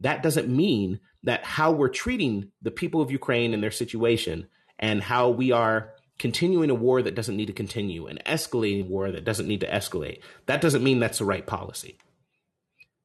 [0.00, 4.46] That doesn't mean that how we're treating the people of Ukraine and their situation
[4.78, 9.10] and how we are continuing a war that doesn't need to continue and escalating war
[9.10, 10.20] that doesn't need to escalate.
[10.46, 11.98] That doesn't mean that's the right policy.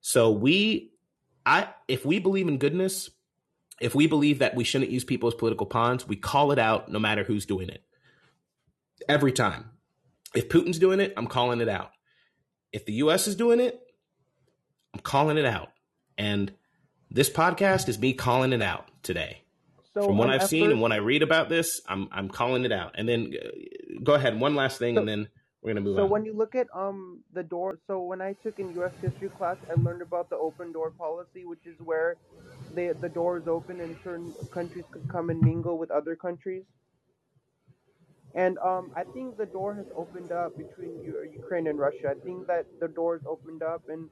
[0.02, 0.92] So we
[1.46, 3.10] I if we believe in goodness,
[3.82, 6.90] if we believe that we shouldn't use people as political pawns, we call it out
[6.92, 7.84] no matter who's doing it.
[9.08, 9.72] Every time.
[10.36, 11.92] If Putin's doing it, I'm calling it out.
[12.72, 13.80] If the US is doing it,
[14.94, 15.70] I'm calling it out.
[16.18, 16.54] And
[17.10, 19.44] this podcast is me calling it out today.
[19.94, 22.64] So From what I've effort, seen and when I read about this, I'm I'm calling
[22.64, 22.92] it out.
[22.96, 25.28] And then uh, go ahead, one last thing, so, and then
[25.64, 26.08] we're gonna move so on.
[26.08, 28.94] So when you look at um the door, so when I took in U.S.
[29.02, 32.18] history class, I learned about the open door policy, which is where
[32.76, 36.64] the the door is open and certain countries could come and mingle with other countries.
[38.36, 42.12] And um, I think the door has opened up between Ukraine and Russia.
[42.16, 44.10] I think that the door has opened up, and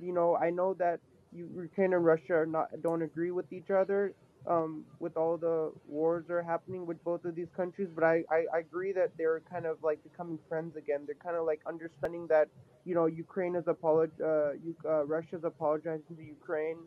[0.00, 1.00] you know, I know that
[1.32, 4.14] Ukraine and Russia are not don't agree with each other
[4.46, 8.24] um, with all the wars that are happening with both of these countries, but I,
[8.30, 11.02] I, I agree that they're kind of like becoming friends again.
[11.06, 12.48] They're kind of like understanding that
[12.84, 16.78] you know Ukraine is apolog- uh, uh, Russia's apologizing to Ukraine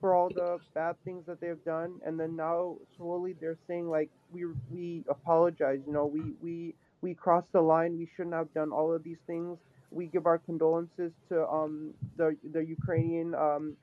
[0.00, 4.10] for all the bad things that they've done, and then now slowly they're saying like
[4.32, 5.80] we we apologize.
[5.86, 7.98] You know, we we we crossed the line.
[7.98, 9.58] We shouldn't have done all of these things.
[9.90, 13.76] We give our condolences to um the the Ukrainian um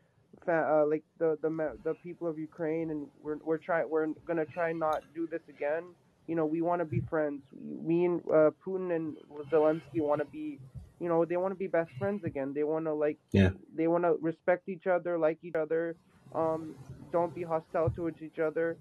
[0.47, 1.49] uh, like the the
[1.83, 5.83] the people of Ukraine, and we're we're trying we're gonna try not do this again.
[6.27, 7.41] You know, we want to be friends.
[7.53, 9.15] Me and uh, Putin and
[9.51, 10.59] Zelensky want to be,
[11.05, 12.51] you know, they want to be best friends again.
[12.55, 15.95] They want to like, yeah, they want to respect each other, like each other.
[16.33, 16.73] Um,
[17.11, 18.75] don't be hostile towards each other.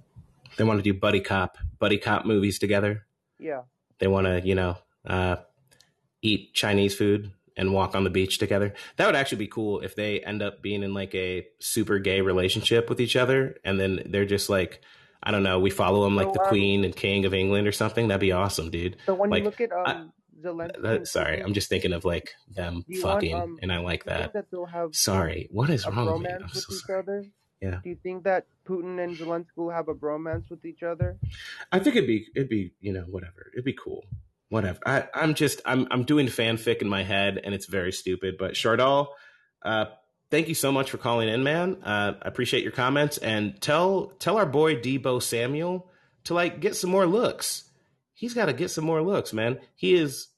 [0.56, 3.04] They want to do buddy cop, buddy cop movies together.
[3.38, 3.64] Yeah.
[3.98, 5.36] They want to, you know, uh,
[6.22, 8.72] eat Chinese food and walk on the beach together.
[8.96, 12.22] That would actually be cool if they end up being in like a super gay
[12.22, 14.80] relationship with each other, and then they're just like,
[15.22, 17.68] I don't know, we follow them like so, the um, Queen and King of England
[17.68, 18.08] or something.
[18.08, 18.96] That'd be awesome, dude.
[19.04, 20.12] So when like, you look at um,
[20.45, 24.05] Zelensky, that, sorry, I'm just thinking of like them fucking, want, um, and I like
[24.05, 24.32] that.
[24.32, 24.47] that
[24.92, 26.99] sorry, what is wrong with with so each sorry.
[27.01, 27.24] other.
[27.61, 27.80] Yeah.
[27.82, 31.16] Do you think that Putin and Zelensky will have a bromance with each other?
[31.72, 34.05] I think it'd be it'd be you know whatever it'd be cool
[34.55, 34.78] whatever.
[34.86, 38.36] I, I'm just I'm I'm doing fanfic in my head, and it's very stupid.
[38.38, 39.09] But Shardal,
[39.62, 39.86] uh,
[40.30, 41.78] thank you so much for calling in, man.
[41.82, 45.90] Uh, I appreciate your comments, and tell tell our boy Deebo Samuel
[46.24, 47.64] to like get some more looks.
[48.14, 49.59] He's got to get some more looks, man.
[49.74, 50.28] He is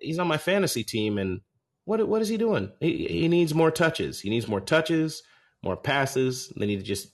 [0.00, 1.40] he's on my fantasy team, and
[1.84, 2.70] what what is he doing?
[2.80, 4.20] He, he needs more touches.
[4.20, 5.22] He needs more touches,
[5.62, 6.52] more passes.
[6.56, 7.08] They need to just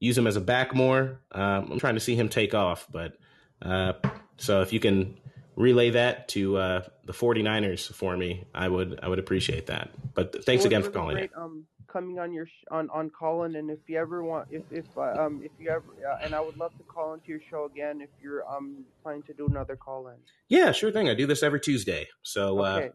[0.00, 1.20] use him as a back more.
[1.32, 3.16] Um, I'm trying to see him take off, but
[3.62, 3.94] uh,
[4.36, 5.18] so if you can
[5.56, 9.90] relay that to uh, the 49ers for me, I would I would appreciate that.
[10.14, 13.70] But thanks again for calling great, Um, coming on your sh- on on Callin, and
[13.70, 16.56] if you ever want, if if uh, um if you ever, uh, and I would
[16.56, 20.08] love to call into your show again if you're um planning to do another call
[20.08, 20.16] in.
[20.48, 21.08] Yeah, sure thing.
[21.08, 22.86] I do this every Tuesday, so uh, okay.
[22.86, 22.90] uh,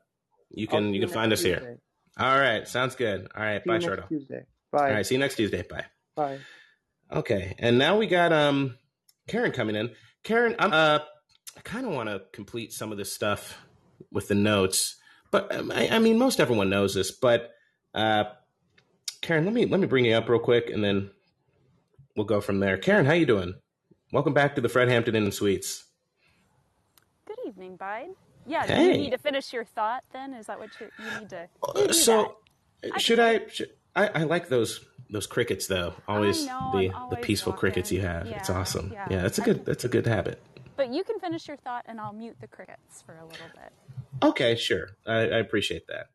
[0.52, 1.60] you can you can find us Tuesday.
[1.60, 1.80] here.
[2.18, 3.28] All right, sounds good.
[3.36, 4.08] All right, see bye, Chardo.
[4.08, 4.44] Tuesday.
[4.72, 4.90] Bye.
[4.90, 5.64] All right, see you next Tuesday.
[5.64, 5.86] Bye.
[6.16, 6.40] Bye.
[7.12, 8.78] Okay, and now we got um
[9.28, 9.92] Karen coming in.
[10.24, 11.00] Karen, I'm uh
[11.58, 13.58] I kind of want to complete some of this stuff
[14.12, 14.96] with the notes,
[15.32, 17.12] but um, I, I mean, most everyone knows this.
[17.12, 17.52] But
[17.94, 18.26] uh,
[19.22, 21.12] Karen, let me let me bring you up real quick, and then
[22.16, 22.78] we'll go from there.
[22.78, 23.56] Karen, how you doing?
[24.12, 25.86] Welcome back to the Fred Hampton Inn and Suites.
[27.26, 28.10] Good evening, Bide.
[28.46, 30.04] Yeah, do you need to finish your thought?
[30.12, 31.48] Then is that what you you need to?
[31.62, 32.38] Uh, so,
[32.94, 34.08] I should I, should I?
[34.08, 35.94] I like those those crickets though.
[36.08, 38.26] Always know, the always peaceful crickets you have.
[38.26, 38.92] Yeah, it's awesome.
[38.94, 40.42] Yeah, yeah that's a good that's a good habit.
[40.76, 44.28] But you can finish your thought, and I'll mute the crickets for a little bit.
[44.30, 44.90] Okay, sure.
[45.06, 46.08] I, I appreciate that.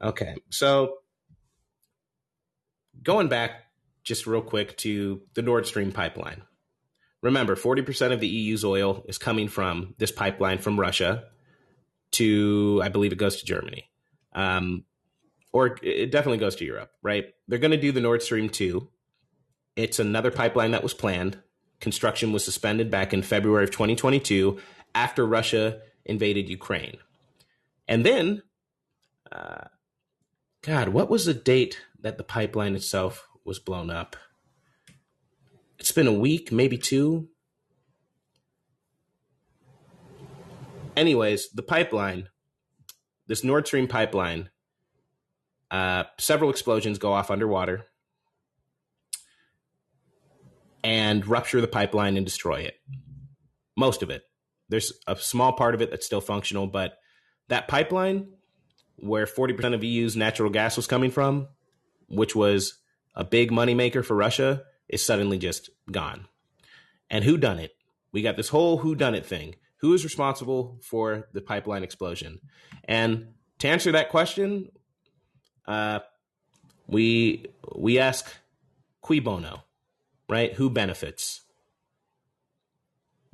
[0.00, 0.98] Okay, so
[3.02, 3.64] going back
[4.02, 6.42] just real quick to the Nord Stream pipeline.
[7.22, 11.24] Remember, 40% of the EU's oil is coming from this pipeline from Russia
[12.12, 13.90] to, I believe it goes to Germany.
[14.32, 14.84] Um,
[15.52, 17.26] or it definitely goes to Europe, right?
[17.48, 18.88] They're going to do the Nord Stream 2.
[19.76, 21.38] It's another pipeline that was planned
[21.80, 24.58] construction was suspended back in February of 2022
[24.94, 26.96] after Russia invaded Ukraine.
[27.88, 28.42] And then,
[29.32, 29.64] uh,
[30.62, 34.16] God, what was the date that the pipeline itself was blown up.
[35.78, 37.28] It's been a week, maybe two.
[40.96, 42.28] Anyways, the pipeline,
[43.26, 44.50] this Nord Stream pipeline,
[45.70, 47.86] uh, several explosions go off underwater
[50.82, 52.74] and rupture the pipeline and destroy it.
[53.76, 54.24] Most of it.
[54.68, 56.98] There's a small part of it that's still functional, but
[57.48, 58.28] that pipeline,
[59.00, 61.48] where 40% of EU's natural gas was coming from,
[62.08, 62.78] which was
[63.14, 66.26] a big moneymaker for Russia, is suddenly just gone.
[67.08, 67.72] And who done it?
[68.12, 69.56] We got this whole who done it thing.
[69.78, 72.40] Who is responsible for the pipeline explosion?
[72.84, 73.28] And
[73.58, 74.70] to answer that question,
[75.66, 76.00] uh,
[76.86, 78.34] we we ask
[79.00, 79.62] cui bono,
[80.28, 80.52] right?
[80.54, 81.42] Who benefits?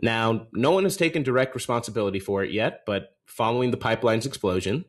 [0.01, 4.85] Now, no one has taken direct responsibility for it yet, but following the pipeline's explosion,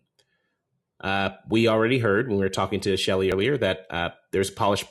[1.02, 4.54] uh, we already heard when we were talking to Shelley earlier that uh, there's a
[4.54, 4.86] Polish,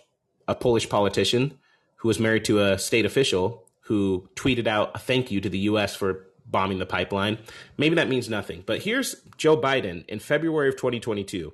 [0.47, 1.59] a Polish politician
[1.97, 5.59] who was married to a state official who tweeted out a thank you to the
[5.59, 5.95] U.S.
[5.95, 7.39] for bombing the pipeline.
[7.77, 11.53] Maybe that means nothing, but here's Joe Biden in February of 2022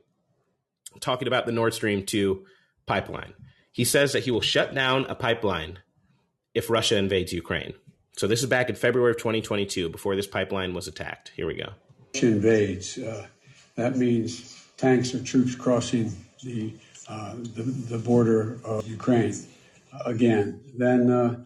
[1.01, 2.45] talking about the Nord Stream 2
[2.87, 3.35] pipeline.
[3.71, 5.79] He says that he will shut down a pipeline
[6.55, 7.75] if Russia invades Ukraine.
[8.17, 11.33] So this is back in February of 2022, before this pipeline was attacked.
[11.35, 11.71] Here we go.
[12.15, 12.99] Invades.
[12.99, 13.27] Uh,
[13.77, 16.13] that means tanks or troops crossing
[16.43, 16.73] the,
[17.09, 19.35] uh, the, the border of Ukraine
[20.05, 20.61] again.
[20.77, 21.45] Then uh,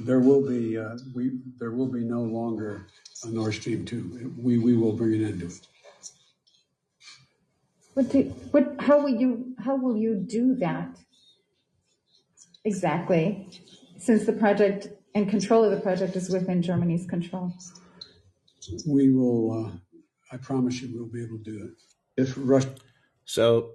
[0.00, 2.86] there will be uh, we there will be no longer
[3.24, 4.32] a Nord Stream two.
[4.38, 5.66] We we will bring an end to it.
[7.94, 10.96] What do, what, how will you, how will you do that?
[12.64, 13.50] Exactly,
[13.98, 17.52] since the project and control of the project is within Germany's control.
[18.86, 19.70] We will, uh,
[20.32, 21.82] I promise you, we'll be able to do it.
[22.16, 22.74] If Russia.
[23.24, 23.72] So,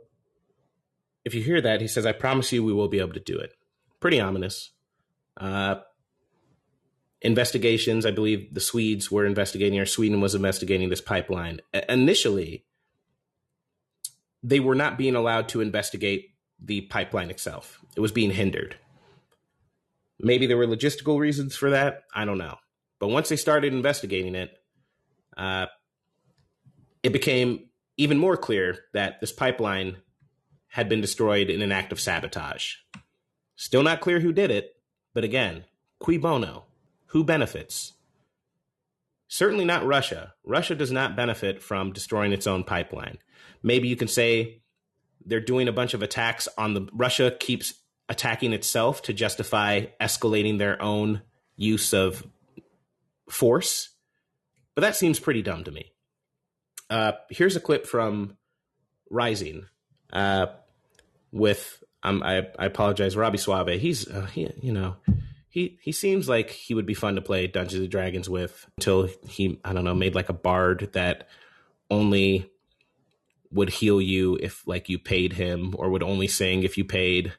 [1.23, 3.37] if you hear that, he says, I promise you we will be able to do
[3.37, 3.53] it.
[3.99, 4.71] Pretty ominous.
[5.35, 5.75] Uh,
[7.21, 11.61] investigations, I believe the Swedes were investigating, or Sweden was investigating this pipeline.
[11.87, 12.65] initially,
[14.41, 16.29] they were not being allowed to investigate
[16.59, 17.79] the pipeline itself.
[17.95, 18.77] It was being hindered.
[20.19, 22.03] Maybe there were logistical reasons for that.
[22.13, 22.57] I don't know.
[22.99, 24.51] But once they started investigating it,
[25.35, 25.67] uh,
[27.03, 27.67] it became
[27.97, 29.97] even more clear that this pipeline
[30.69, 32.75] had been destroyed in an act of sabotage.
[33.55, 34.75] Still not clear who did it,
[35.13, 35.65] but again,
[35.99, 36.65] cui bono?
[37.07, 37.93] Who benefits?
[39.27, 40.33] Certainly not Russia.
[40.45, 43.17] Russia does not benefit from destroying its own pipeline.
[43.63, 44.61] Maybe you can say
[45.25, 47.73] they're doing a bunch of attacks on the Russia keeps
[48.09, 51.21] attacking itself to justify escalating their own
[51.55, 52.25] use of
[53.29, 53.89] force.
[54.75, 55.91] But that seems pretty dumb to me.
[56.89, 58.37] Uh, here's a clip from
[59.09, 59.65] Rising
[60.13, 60.47] uh,
[61.31, 63.79] with um, I, I apologize, Robby Soave.
[63.79, 64.95] He's uh, he, you know
[65.49, 69.09] he he seems like he would be fun to play Dungeons and Dragons with until
[69.27, 71.27] he I don't know made like a bard that
[71.89, 72.51] only
[73.51, 77.33] would heal you if like you paid him or would only sing if you paid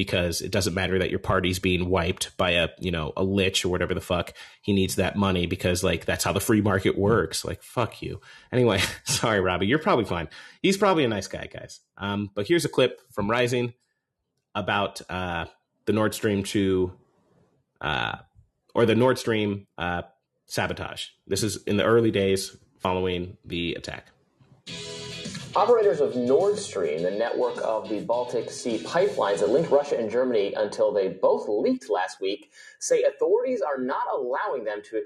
[0.00, 3.66] because it doesn't matter that your party's being wiped by a you know a lich
[3.66, 4.32] or whatever the fuck
[4.62, 7.44] he needs that money because like that's how the free market works.
[7.44, 8.18] Like fuck you.
[8.50, 9.66] Anyway sorry robby.
[9.66, 10.30] You're probably fine.
[10.62, 11.80] He's probably a nice guy guys.
[11.98, 13.74] Um, but here's a clip from rising
[14.54, 15.44] about uh,
[15.84, 16.90] the nord stream 2
[17.82, 18.16] uh,
[18.74, 20.00] or the nord stream uh,
[20.46, 21.08] sabotage.
[21.26, 24.06] This is in the early days following the attack
[25.56, 30.08] Operators of Nord Stream, the network of the Baltic Sea pipelines that link Russia and
[30.08, 35.02] Germany until they both leaked last week, say authorities are not allowing them to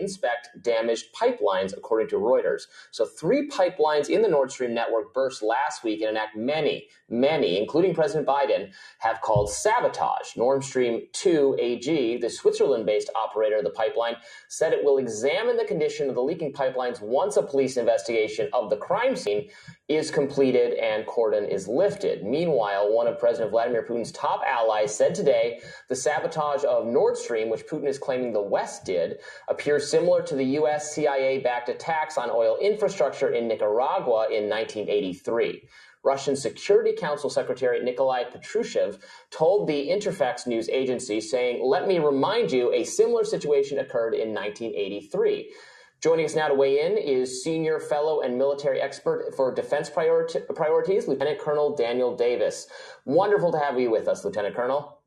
[0.00, 2.62] inspect damaged pipelines, according to Reuters.
[2.92, 6.86] So, three pipelines in the Nord Stream network burst last week, and an act many,
[7.08, 10.36] many, including President Biden, have called sabotage.
[10.36, 14.16] Nord Stream 2 AG, the Switzerland based operator of the pipeline,
[14.48, 18.70] said it will examine the condition of the leaking pipelines once a police investigation of
[18.70, 19.48] the crime scene
[19.88, 22.22] is completed and cordon is lifted.
[22.22, 27.48] Meanwhile, one of President Vladimir Putin's top allies said today the sabotage of Nord Stream,
[27.48, 29.18] which Putin is claiming the West did,
[29.48, 30.94] appears similar to the U.S.
[30.94, 35.62] CIA backed attacks on oil infrastructure in Nicaragua in 1983.
[36.04, 39.00] Russian Security Council Secretary Nikolai Patrushev
[39.30, 44.34] told the Interfax news agency, saying, Let me remind you, a similar situation occurred in
[44.34, 45.52] 1983.
[46.00, 50.38] Joining us now to weigh in is senior fellow and military expert for defense priority,
[50.54, 52.68] priorities, Lieutenant Colonel Daniel Davis.
[53.04, 55.00] Wonderful to have you with us, Lieutenant Colonel.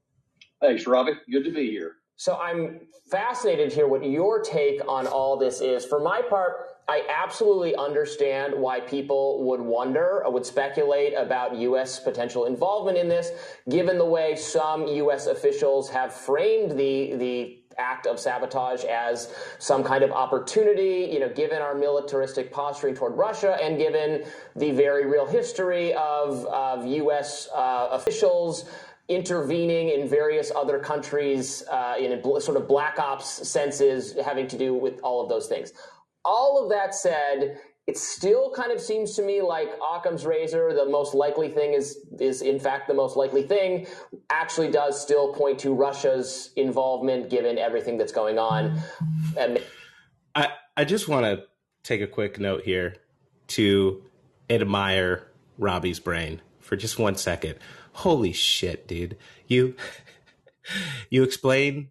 [0.60, 1.14] Thanks, Robby.
[1.32, 1.94] Good to be here.
[2.18, 5.86] So I'm fascinated to hear what your take on all this is.
[5.86, 12.02] For my part, I absolutely understand why people would wonder would speculate about U.S.
[12.02, 13.32] potential involvement in this,
[13.70, 15.28] given the way some U.S.
[15.28, 21.30] officials have framed the the act of sabotage as some kind of opportunity, you know,
[21.30, 24.26] given our militaristic posturing toward Russia and given
[24.58, 27.48] the very real history of, of U.S.
[27.56, 28.66] Uh, officials
[29.08, 34.74] intervening in various other countries uh, in sort of black ops senses having to do
[34.74, 35.74] with all of those things.
[36.24, 40.86] All of that said, it still kind of seems to me like Occam's razor, the
[40.86, 43.88] most likely thing is is in fact the most likely thing,
[44.30, 48.80] actually does still point to Russia's involvement given everything that's going on.
[49.38, 49.60] And
[50.36, 51.44] I I just want to
[51.84, 52.96] take a quick note here
[53.48, 54.04] to
[54.50, 55.28] admire
[55.58, 57.56] Robby's brain for just one second.
[57.94, 59.18] Holy shit, dude.
[59.48, 59.76] You
[61.10, 61.90] you explain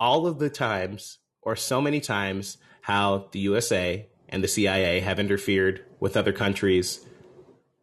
[0.00, 2.56] all of the times or so many times
[2.88, 7.04] how the USA and the CIA have interfered with other countries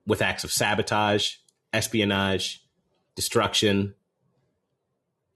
[0.07, 1.35] with acts of sabotage,
[1.71, 2.65] espionage,
[3.15, 3.93] destruction.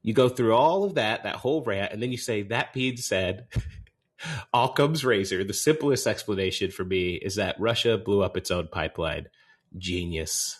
[0.02, 2.98] You go through all of that, that whole rant, and then you say, that being
[2.98, 3.46] said,
[4.54, 9.28] Occam's razor, the simplest explanation for me is that Russia blew up its own pipeline.
[9.78, 10.60] Genius.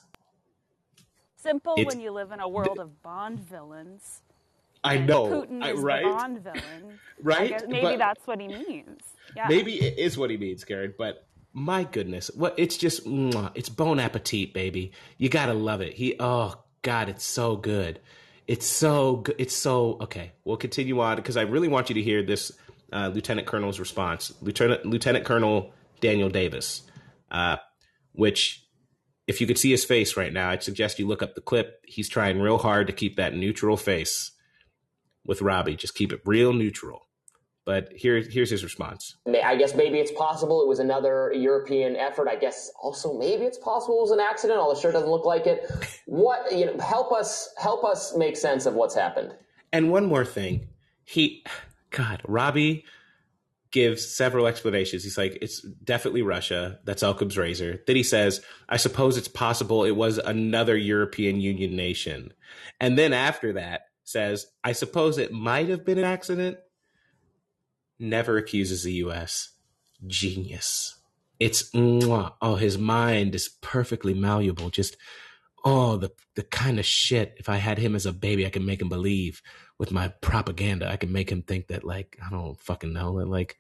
[1.36, 4.22] Simple it's, when you live in a world of Bond villains.
[4.84, 6.04] I know, Putin I, is right?
[6.04, 7.00] the Bond villain.
[7.22, 7.68] right?
[7.68, 9.02] maybe but that's what he means.
[9.36, 9.48] Yeah.
[9.48, 10.94] Maybe it is what he means, Karen.
[10.98, 14.92] But my goodness, what it's just it's bon appetit, baby.
[15.18, 15.94] You gotta love it.
[15.94, 18.00] He, oh God, it's so good.
[18.48, 19.36] It's so good.
[19.38, 20.32] It's so okay.
[20.46, 22.52] We'll continue on because I really want you to hear this
[22.92, 24.34] uh, Lieutenant Colonel's response.
[24.42, 26.84] Lieutenant Lieutenant Colonel Daniel Davis,
[27.32, 27.58] uh,
[28.14, 28.66] which
[29.28, 31.84] if you could see his face right now, I'd suggest you look up the clip.
[31.86, 34.32] He's trying real hard to keep that neutral face
[35.30, 35.76] with Robby.
[35.76, 37.08] Just keep it real neutral.
[37.64, 39.16] But here, here's his response.
[39.28, 42.28] I guess maybe it's possible it was another European effort.
[42.28, 45.46] I guess also maybe it's possible it was an accident, although sure doesn't look like
[45.46, 45.72] it.
[46.08, 49.36] What you know, help us help us make sense of what's happened.
[49.72, 50.70] And one more thing,
[51.04, 51.46] he,
[51.92, 52.86] God, Robby
[53.70, 55.04] gives several explanations.
[55.04, 56.80] He's like, it's definitely Russia.
[56.86, 57.84] That's Occam's razor.
[57.86, 62.34] Then he says, I suppose it's possible it was another European Union nation.
[62.82, 66.58] And then after that says, I suppose it might have been an accident
[68.00, 69.50] never accuses the U.S.
[70.08, 70.96] Genius.
[71.40, 72.34] It's mwah.
[72.42, 74.70] oh, his mind is perfectly malleable.
[74.70, 74.98] Just
[75.64, 77.36] oh, the the kind of shit.
[77.38, 79.42] If I had him as a baby, I could make him believe
[79.78, 80.90] with my propaganda.
[80.90, 83.58] I can make him think that like I don't fucking know like.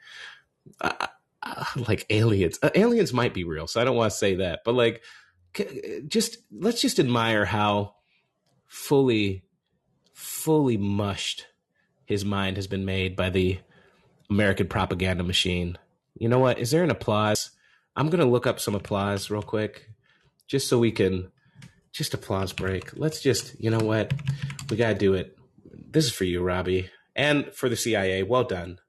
[0.82, 1.08] Uh,
[1.42, 4.60] uh, like aliens, uh, aliens might be real, so I don't want to say that,
[4.66, 5.02] but like,
[6.06, 7.96] just let's just admire how
[8.68, 9.46] fully,
[10.20, 11.48] fully mushed
[12.04, 13.58] his mind has been made by the
[14.30, 15.78] American propaganda machine.
[16.18, 16.60] You know what?
[16.60, 17.52] Is there an applause?
[17.96, 19.90] I'm going to look up some applause real quick
[20.46, 21.32] just so we can
[21.94, 22.98] just applause break.
[22.98, 24.14] Let's just, you know what?
[24.70, 25.38] We got to do it.
[25.90, 28.24] This is for you, Robby, and for the CIA.
[28.24, 28.80] Well done.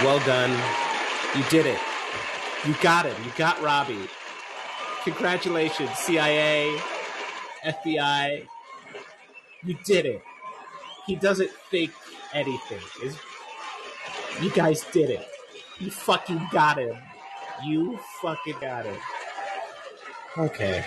[0.00, 0.50] Well done.
[1.36, 1.78] You did it.
[2.66, 3.16] You got it.
[3.22, 4.08] You got Robby.
[5.04, 6.74] Congratulations, CIA,
[7.64, 8.46] FBI.
[9.64, 10.22] You did it.
[11.06, 11.92] He doesn't think
[12.32, 12.80] anything.
[13.02, 13.16] Is
[14.40, 15.28] you guys did it.
[15.78, 16.96] You fucking got him.
[17.64, 18.96] You fucking got him.
[20.36, 20.84] Okay.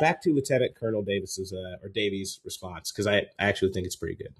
[0.00, 3.96] Back to Lieutenant Colonel Davis's uh, or Davies' response because I, I actually think it's
[3.96, 4.32] pretty good.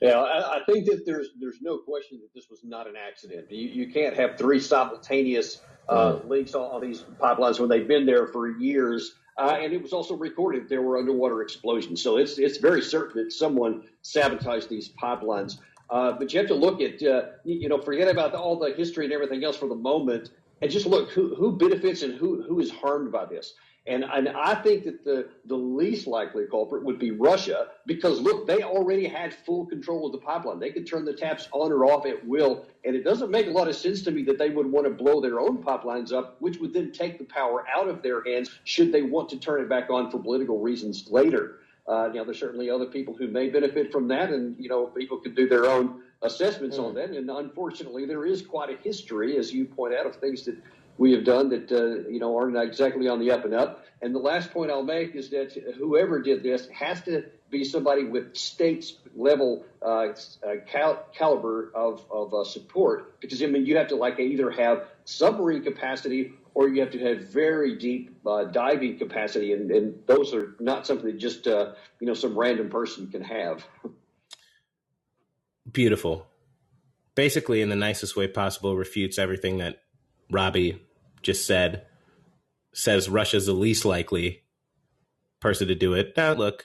[0.00, 3.50] Yeah, I, I, think that there's there's no question that this was not an accident.
[3.50, 6.28] You, you can't have three simultaneous uh, mm.
[6.28, 9.16] leaks on, on, these pipelines when they've been there for years.
[9.38, 12.02] Uh, and it was also recorded there were underwater explosions.
[12.02, 15.58] So it's it's very certain that someone sabotaged these pipelines.
[15.90, 19.04] Uh, but you have to look at, uh, you know, forget about all the history
[19.04, 20.30] and everything else for the moment,
[20.62, 23.52] and just look who, who benefits and who, who is harmed by this.
[23.84, 28.46] And, and I think that the, the least likely culprit would be Russia because, look,
[28.46, 30.60] they already had full control of the pipeline.
[30.60, 32.64] They could turn the taps on or off at will.
[32.84, 34.90] And it doesn't make a lot of sense to me that they would want to
[34.90, 38.50] blow their own pipelines up, which would then take the power out of their hands
[38.62, 41.58] should they want to turn it back on for political reasons later.
[41.88, 44.86] Uh, you know, there's certainly other people who may benefit from that, and you know,
[44.86, 47.10] people can do their own assessments on that.
[47.10, 50.56] And unfortunately, there is quite a history, as you point out, of things that
[50.98, 53.84] we have done that uh, you know aren't exactly on the up and up.
[54.00, 58.04] And the last point I'll make is that whoever did this has to be somebody
[58.04, 60.14] with states level uh, uh,
[60.66, 64.84] cal- caliber of, of uh, support, because I mean you have to like either have
[65.04, 70.34] submarine capacity or you have to have very deep uh, diving capacity, and, and, those
[70.34, 73.64] are not something that just uh, you know some random person can have.
[75.70, 76.26] Beautiful.
[77.14, 79.81] Basically, in the nicest way possible, refutes everything that
[80.32, 80.80] Robby
[81.22, 81.86] just said.
[82.74, 84.44] Says Russia's the least likely
[85.40, 86.14] person to do it.
[86.16, 86.64] Now, look,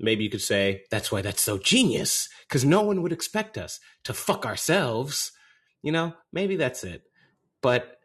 [0.00, 3.80] maybe you could say that's why that's so genius because no one would expect us
[4.04, 5.32] to fuck ourselves.
[5.82, 7.02] You know, maybe that's it.
[7.60, 7.98] But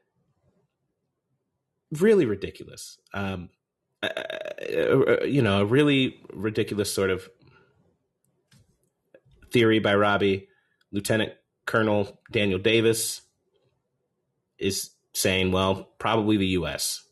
[1.98, 2.98] really ridiculous.
[3.14, 3.49] Um,
[4.03, 7.30] uh, uh, you know, a really ridiculous sort of
[9.52, 10.48] theory by Robby.
[10.91, 11.34] Lieutenant
[11.65, 13.22] Colonel Daniel Davis
[14.60, 17.03] is saying, well, probably the U.S.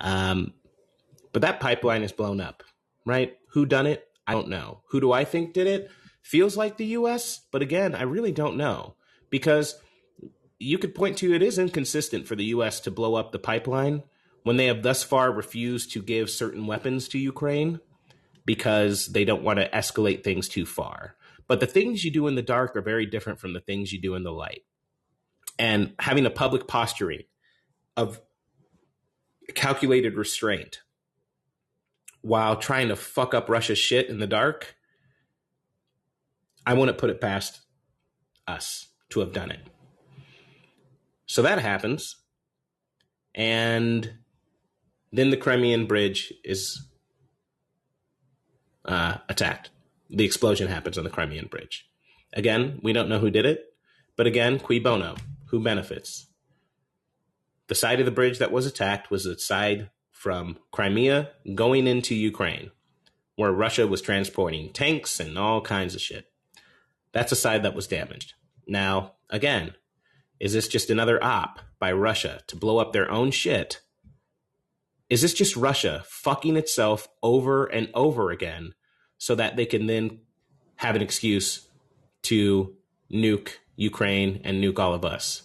[0.00, 0.54] Um,
[1.32, 2.62] but that pipeline is blown up,
[3.04, 3.36] right?
[3.50, 4.08] Who done it?
[4.26, 4.82] I don't know.
[4.90, 5.90] Who do I think did it?
[6.22, 8.94] Feels like the U.S., but again, I really don't know
[9.30, 9.76] because
[10.58, 12.80] you could point to it is inconsistent for the U.S.
[12.80, 14.02] to blow up the pipeline
[14.42, 17.80] when they have thus far refused to give certain weapons to Ukraine
[18.44, 21.14] because they don't want to escalate things too far.
[21.46, 24.00] But the things you do in the dark are very different from the things you
[24.00, 24.64] do in the light.
[25.58, 27.22] And having a public posturing
[27.96, 28.20] of
[29.54, 30.82] calculated restraint
[32.22, 34.76] while trying to fuck up Russia's shit in the dark,
[36.66, 37.60] I wouldn't put it past
[38.46, 39.60] us to have done it.
[41.26, 42.16] So that happens.
[43.34, 44.12] And
[45.12, 46.86] then the Crimean Bridge is
[48.84, 49.70] uh, attacked.
[50.10, 51.86] The explosion happens on the Crimean Bridge.
[52.32, 53.64] Again, we don't know who did it,
[54.16, 55.16] but again, cui bono?
[55.48, 56.26] Who benefits?
[57.68, 62.14] The side of the bridge that was attacked was the side from Crimea going into
[62.14, 62.70] Ukraine,
[63.36, 66.30] where Russia was transporting tanks and all kinds of shit.
[67.12, 68.34] That's a side that was damaged.
[68.66, 69.74] Now, again,
[70.40, 73.80] is this just another op by Russia to blow up their own shit?
[75.08, 78.74] Is this just Russia fucking itself over and over again
[79.16, 80.20] so that they can then
[80.76, 81.68] have an excuse
[82.22, 82.76] to
[83.10, 85.44] nuke Ukraine and nuke all of us?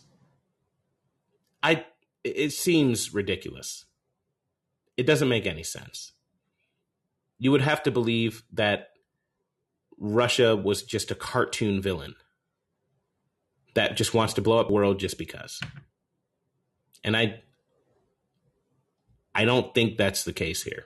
[1.61, 1.85] I
[2.23, 3.85] it seems ridiculous.
[4.97, 6.13] It doesn't make any sense.
[7.37, 8.89] You would have to believe that
[9.97, 12.15] Russia was just a cartoon villain
[13.75, 15.61] that just wants to blow up the world just because.
[17.03, 17.41] And I
[19.35, 20.85] I don't think that's the case here.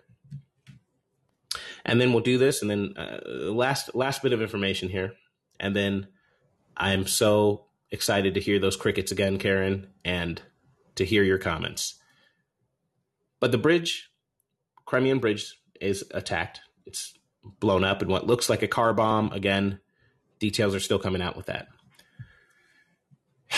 [1.85, 3.19] And then we'll do this and then uh,
[3.53, 5.13] last last bit of information here
[5.61, 6.07] and then
[6.77, 10.41] I'm so excited to hear those crickets again Karen and
[10.95, 11.95] to hear your comments.
[13.39, 14.09] But the bridge
[14.87, 16.61] Crimean bridge is attacked.
[16.85, 17.13] It's
[17.59, 19.79] blown up in what looks like a car bomb again.
[20.39, 21.67] Details are still coming out with that.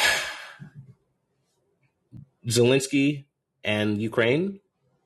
[2.48, 3.26] Zelensky
[3.64, 4.60] and Ukraine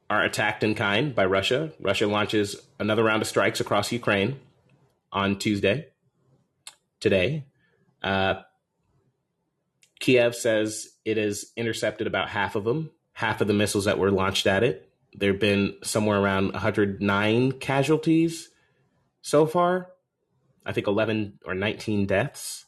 [0.10, 1.73] are attacked in kind by Russia.
[1.80, 4.40] Russia launches another round of strikes across Ukraine
[5.11, 5.88] on Tuesday,
[6.99, 7.45] today.
[8.03, 8.35] Uh,
[10.01, 14.11] Kyiv says it has intercepted about half of them, half of the missiles that were
[14.11, 14.89] launched at it.
[15.13, 18.49] There have been somewhere around 109 casualties
[19.21, 19.89] so far.
[20.65, 22.65] I think 11 or 19 deaths.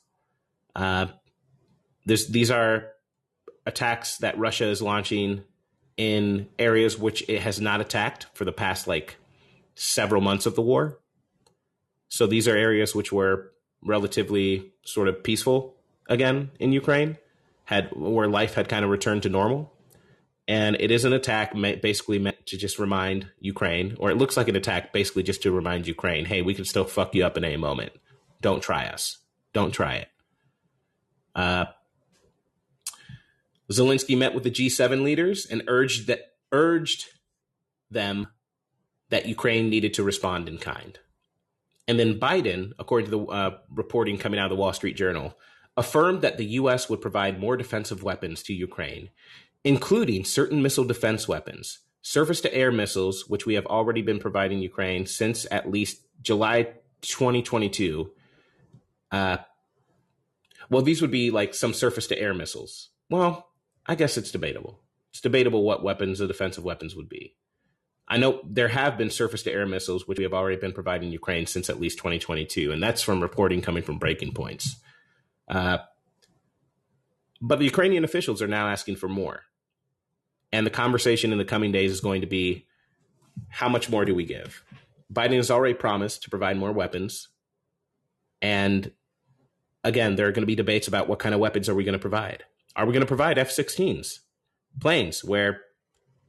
[0.75, 1.07] Uh,
[2.05, 2.91] these are
[3.65, 5.43] attacks that Russia is launching
[5.97, 9.15] in areas which it has not attacked for the past like
[9.75, 10.99] several months of the war.
[12.09, 13.51] So these are areas which were
[13.85, 15.75] relatively sort of peaceful
[16.07, 17.17] again in Ukraine,
[17.65, 19.71] had where life had kind of returned to normal.
[20.47, 24.47] And it is an attack basically meant to just remind Ukraine, or it looks like
[24.47, 27.43] an attack basically just to remind Ukraine, hey, we can still fuck you up in
[27.43, 27.93] any moment.
[28.41, 29.17] Don't try us.
[29.53, 30.07] Don't try it.
[31.33, 31.65] Uh,
[33.71, 37.05] Zelensky met with the G7 leaders and urged that urged
[37.89, 38.27] them
[39.09, 40.99] that Ukraine needed to respond in kind.
[41.87, 45.37] And then Biden, according to the uh, reporting coming out of the Wall Street Journal,
[45.77, 46.89] affirmed that the U.S.
[46.89, 49.09] would provide more defensive weapons to Ukraine,
[49.63, 54.59] including certain missile defense weapons, surface to air missiles, which we have already been providing
[54.59, 56.63] Ukraine since at least July
[57.01, 58.11] 2022.
[59.11, 59.37] Uh,
[60.69, 62.89] well, these would be like some surface to air missiles.
[63.09, 63.49] Well,
[63.85, 64.79] I guess it's debatable.
[65.11, 67.35] It's debatable what weapons the defensive weapons would be.
[68.07, 71.11] I know there have been surface to air missiles, which we have already been providing
[71.11, 74.75] Ukraine since at least 2022, and that's from reporting coming from Breaking Points.
[75.47, 75.79] Uh,
[77.41, 79.41] but the Ukrainian officials are now asking for more.
[80.51, 82.67] And the conversation in the coming days is going to be
[83.49, 84.63] how much more do we give?
[85.11, 87.27] Biden has already promised to provide more weapons.
[88.41, 88.91] And
[89.83, 91.93] again, there are going to be debates about what kind of weapons are we going
[91.93, 92.43] to provide.
[92.75, 94.19] Are we going to provide F 16s?
[94.79, 95.61] planes where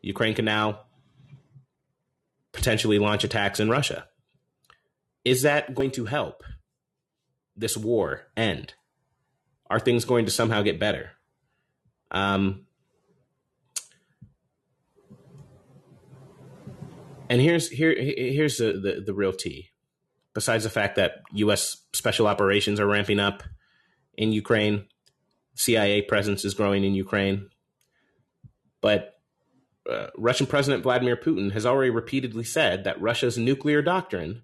[0.03, 0.81] Ukraine can now
[2.57, 4.09] potentially launch attacks in Russia.
[5.25, 6.43] Is that going to help
[7.55, 8.75] this war end?
[9.69, 11.11] Are things going to somehow get better?
[12.11, 12.67] Um,
[17.29, 19.71] and here's here here's the, the the real tea.
[20.33, 21.77] Besides the fact that U.S.
[21.93, 23.43] special operations are ramping up
[24.17, 24.87] in Ukraine,
[25.55, 27.49] CIA presence is growing in Ukraine,
[28.81, 29.16] but
[29.91, 34.43] uh, Russian President Vladimir Putin has already repeatedly said that Russia's nuclear doctrine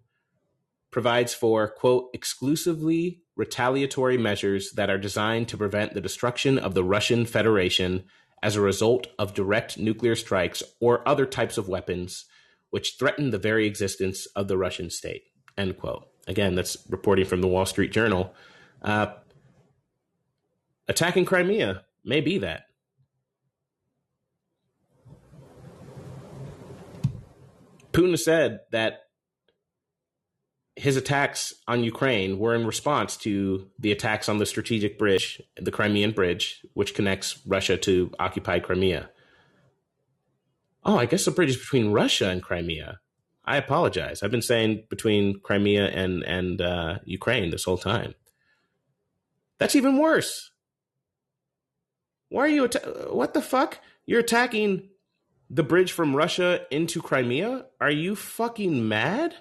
[0.90, 6.84] provides for, quote, exclusively retaliatory measures that are designed to prevent the destruction of the
[6.84, 8.04] Russian Federation
[8.42, 12.26] as a result of direct nuclear strikes or other types of weapons
[12.70, 15.24] which threaten the very existence of the Russian state,
[15.58, 16.08] end quote.
[16.26, 18.34] Again, that's reporting from the Wall Street Journal.
[18.80, 19.08] Uh,
[20.88, 22.64] attacking Crimea may be that.
[27.92, 29.02] Putin said that
[30.76, 35.70] his attacks on Ukraine were in response to the attacks on the strategic bridge, the
[35.70, 39.10] Crimean Bridge, which connects Russia to occupied Crimea.
[40.84, 43.00] Oh, I guess the bridge is between Russia and Crimea.
[43.44, 44.22] I apologize.
[44.22, 48.14] I've been saying between Crimea and and uh, Ukraine this whole time.
[49.58, 50.50] That's even worse.
[52.28, 52.68] Why are you?
[53.10, 53.78] What the fuck?
[54.06, 54.88] You're attacking
[55.52, 57.66] the bridge from Russia into Crimea?
[57.80, 59.36] Are you fucking mad?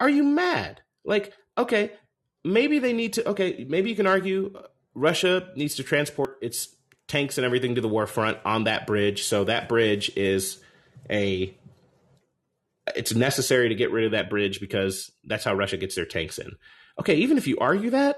[0.00, 0.80] Are you mad?
[1.04, 1.92] Like, okay,
[2.42, 3.28] maybe they need to.
[3.28, 4.54] Okay, maybe you can argue
[4.94, 6.74] Russia needs to transport its
[7.06, 9.24] tanks and everything to the war front on that bridge.
[9.24, 10.58] So that bridge is
[11.10, 11.56] a.
[12.96, 16.38] It's necessary to get rid of that bridge because that's how Russia gets their tanks
[16.38, 16.50] in.
[16.98, 18.16] Okay, even if you argue that,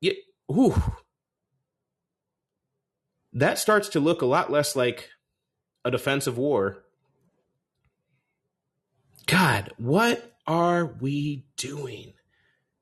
[0.00, 0.14] yeah,
[0.46, 0.80] whew,
[3.32, 5.10] that starts to look a lot less like
[5.84, 6.82] a defensive war
[9.26, 12.14] God, what are we doing?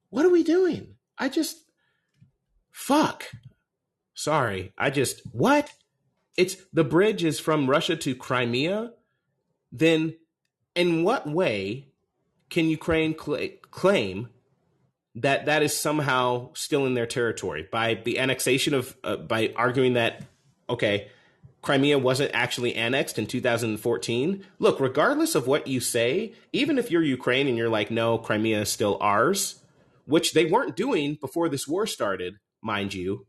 [0.08, 0.96] What are we doing?
[1.18, 1.58] I just,
[2.70, 3.26] fuck.
[4.14, 4.72] Sorry.
[4.76, 5.70] I just, what?
[6.36, 8.92] It's the bridge is from Russia to Crimea.
[9.70, 10.16] Then,
[10.74, 11.88] in what way
[12.48, 14.28] can Ukraine cl- claim
[15.14, 19.94] that that is somehow still in their territory by the annexation of, uh, by arguing
[19.94, 20.24] that,
[20.70, 21.08] okay,
[21.62, 24.44] Crimea wasn't actually annexed in 2014.
[24.58, 28.62] Look, regardless of what you say, even if you're Ukraine and you're like, no, Crimea
[28.62, 29.62] is still ours,
[30.06, 33.26] which they weren't doing before this war started, mind you,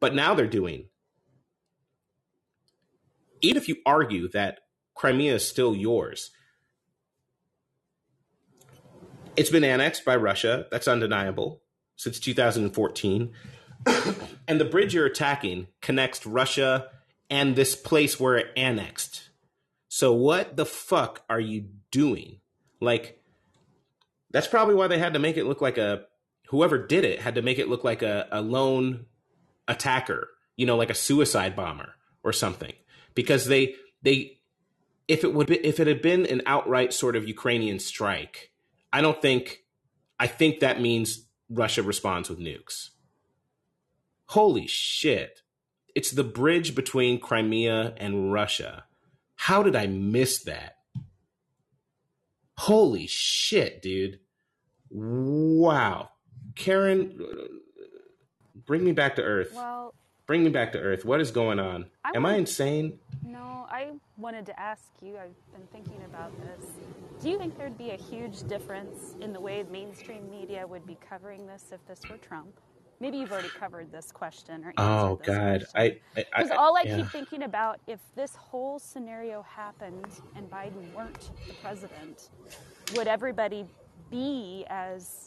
[0.00, 0.88] but now they're doing.
[3.40, 4.60] Even if you argue that
[4.94, 6.30] Crimea is still yours,
[9.36, 10.66] it's been annexed by Russia.
[10.70, 11.62] That's undeniable
[11.96, 13.32] since 2014.
[14.48, 16.88] and the bridge you're attacking connects Russia
[17.30, 19.30] and this place where it annexed.
[19.88, 22.40] So what the fuck are you doing?
[22.80, 23.20] Like
[24.30, 26.06] that's probably why they had to make it look like a
[26.48, 29.06] whoever did it had to make it look like a, a lone
[29.68, 32.72] attacker, you know, like a suicide bomber or something.
[33.14, 34.38] Because they they
[35.06, 38.50] if it would be, if it had been an outright sort of Ukrainian strike,
[38.92, 39.60] I don't think
[40.18, 42.90] I think that means Russia responds with nukes.
[44.26, 45.42] Holy shit.
[45.94, 48.84] It's the bridge between Crimea and Russia.
[49.36, 50.76] How did I miss that?
[52.56, 54.20] Holy shit, dude.
[54.90, 56.10] Wow.
[56.54, 57.20] Karen,
[58.66, 59.52] bring me back to Earth.
[59.54, 59.94] Well,
[60.26, 61.04] bring me back to Earth.
[61.04, 61.86] What is going on?
[62.04, 62.98] I Am I insane?
[63.24, 65.16] No, I wanted to ask you.
[65.16, 66.70] I've been thinking about this.
[67.20, 70.96] Do you think there'd be a huge difference in the way mainstream media would be
[71.08, 72.60] covering this if this were Trump?
[73.04, 75.98] Maybe you've already covered this question or oh god question.
[76.14, 76.96] i because all I yeah.
[76.96, 82.30] keep thinking about if this whole scenario happened and biden weren't the president
[82.96, 83.66] would everybody
[84.10, 85.26] be as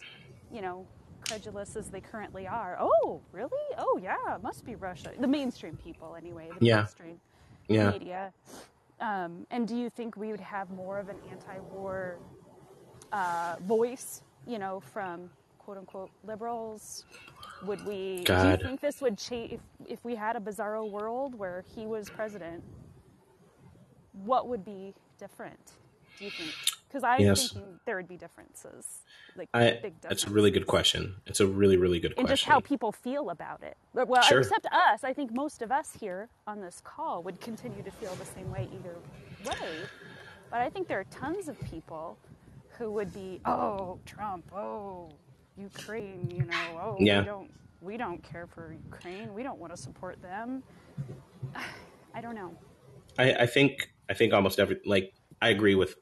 [0.52, 0.88] you know
[1.22, 5.78] credulous as they currently are oh really oh yeah it must be russia the mainstream
[5.78, 6.78] people anyway the yeah.
[6.78, 7.20] mainstream
[7.68, 7.92] yeah.
[7.92, 8.34] media
[9.02, 12.18] um, and do you think we would have more of an anti-war
[13.12, 15.30] uh, voice you know from
[15.60, 17.04] quote unquote liberals
[17.64, 18.24] would we?
[18.24, 18.44] God.
[18.44, 21.86] Do you think this would change if if we had a bizarro world where he
[21.86, 22.64] was president?
[24.26, 25.74] What would be different?
[26.18, 26.52] Do you think?
[26.88, 27.52] Because I'm yes.
[27.52, 29.00] thinking there would be differences.
[29.36, 31.16] Like I, big That's a really good question.
[31.26, 32.32] It's a really, really good and question.
[32.32, 33.78] And just how people feel about it.
[33.94, 34.40] Well, sure.
[34.40, 35.04] except us.
[35.04, 38.52] I think most of us here on this call would continue to feel the same
[38.52, 38.96] way either
[39.46, 39.70] way.
[40.50, 42.18] But I think there are tons of people
[42.78, 45.12] who would be, oh, Trump, oh,
[45.58, 47.20] Ukraine, you know, oh, yeah.
[47.20, 47.52] we don't
[47.82, 49.34] we don't care for Ukraine.
[49.34, 50.64] We don't want to support them.
[52.14, 52.56] I don't know.
[53.18, 55.96] I, I think I think almost every like I agree with.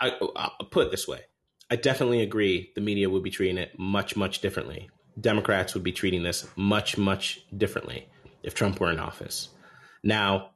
[0.00, 1.20] I, I'll put it this way:
[1.70, 4.90] I definitely agree the media would be treating it much much differently.
[5.20, 8.08] Democrats would be treating this much much differently
[8.42, 9.48] if Trump were in office.
[10.02, 10.50] Now,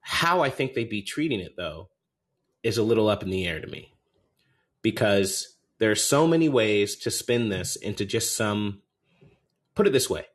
[0.00, 1.88] how I think they'd be treating it though
[2.62, 3.92] is a little up in the air to me
[4.82, 8.82] because there are so many ways to spin this into just some.
[9.74, 10.26] Put it this way: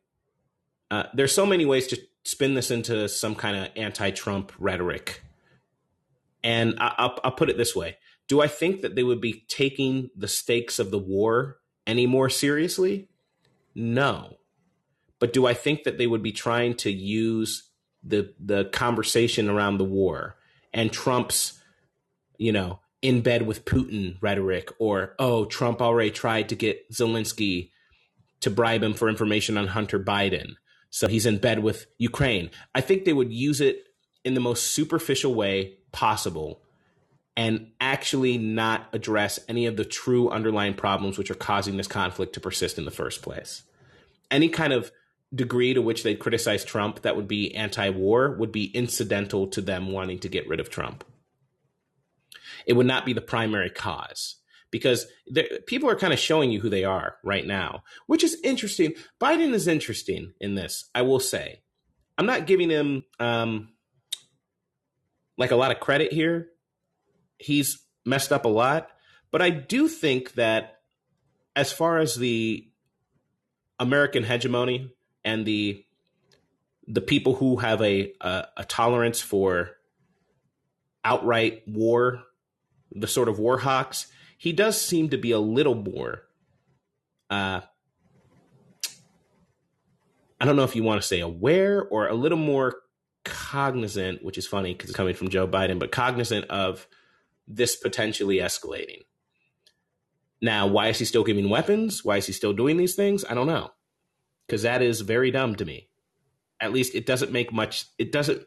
[0.90, 5.22] uh, there's so many ways to spin this into some kind of anti-Trump rhetoric.
[6.42, 7.96] And I, will I'll put it this way:
[8.28, 12.30] Do I think that they would be taking the stakes of the war any more
[12.30, 13.08] seriously?
[13.74, 14.38] No.
[15.18, 17.70] But do I think that they would be trying to use
[18.02, 20.36] the the conversation around the war
[20.74, 21.62] and Trump's,
[22.36, 27.70] you know, in bed with Putin rhetoric, or oh, Trump already tried to get Zelensky
[28.40, 30.54] to bribe him for information on Hunter Biden,
[30.88, 32.50] so he's in bed with Ukraine.
[32.74, 33.84] I think they would use it
[34.24, 36.62] in the most superficial way possible
[37.36, 42.32] and actually not address any of the true underlying problems which are causing this conflict
[42.32, 43.64] to persist in the first place.
[44.30, 44.90] Any kind of
[45.34, 49.60] degree to which they'd criticize Trump that would be anti war would be incidental to
[49.60, 51.04] them wanting to get rid of Trump.
[52.66, 54.36] It would not be the primary cause
[54.70, 55.06] because
[55.66, 58.94] people are kind of showing you who they are right now, which is interesting.
[59.20, 61.60] Biden is interesting in this, I will say.
[62.18, 63.68] I'm not giving him um,
[65.36, 66.48] like a lot of credit here.
[67.38, 68.88] He's messed up a lot,
[69.30, 70.80] but I do think that
[71.56, 72.68] as far as the
[73.78, 74.92] American hegemony
[75.24, 75.84] and the
[76.86, 79.70] the people who have a, a, a tolerance for
[81.02, 82.24] outright war,
[82.94, 84.06] the sort of Warhawks,
[84.38, 86.22] he does seem to be a little more
[87.30, 87.60] uh
[90.40, 92.76] I don't know if you want to say aware or a little more
[93.24, 96.86] cognizant, which is funny because it's coming from Joe Biden, but cognizant of
[97.48, 99.04] this potentially escalating.
[100.42, 102.04] Now, why is he still giving weapons?
[102.04, 103.24] Why is he still doing these things?
[103.24, 103.70] I don't know.
[104.46, 105.88] Because that is very dumb to me.
[106.60, 108.42] At least it doesn't make much, it doesn't.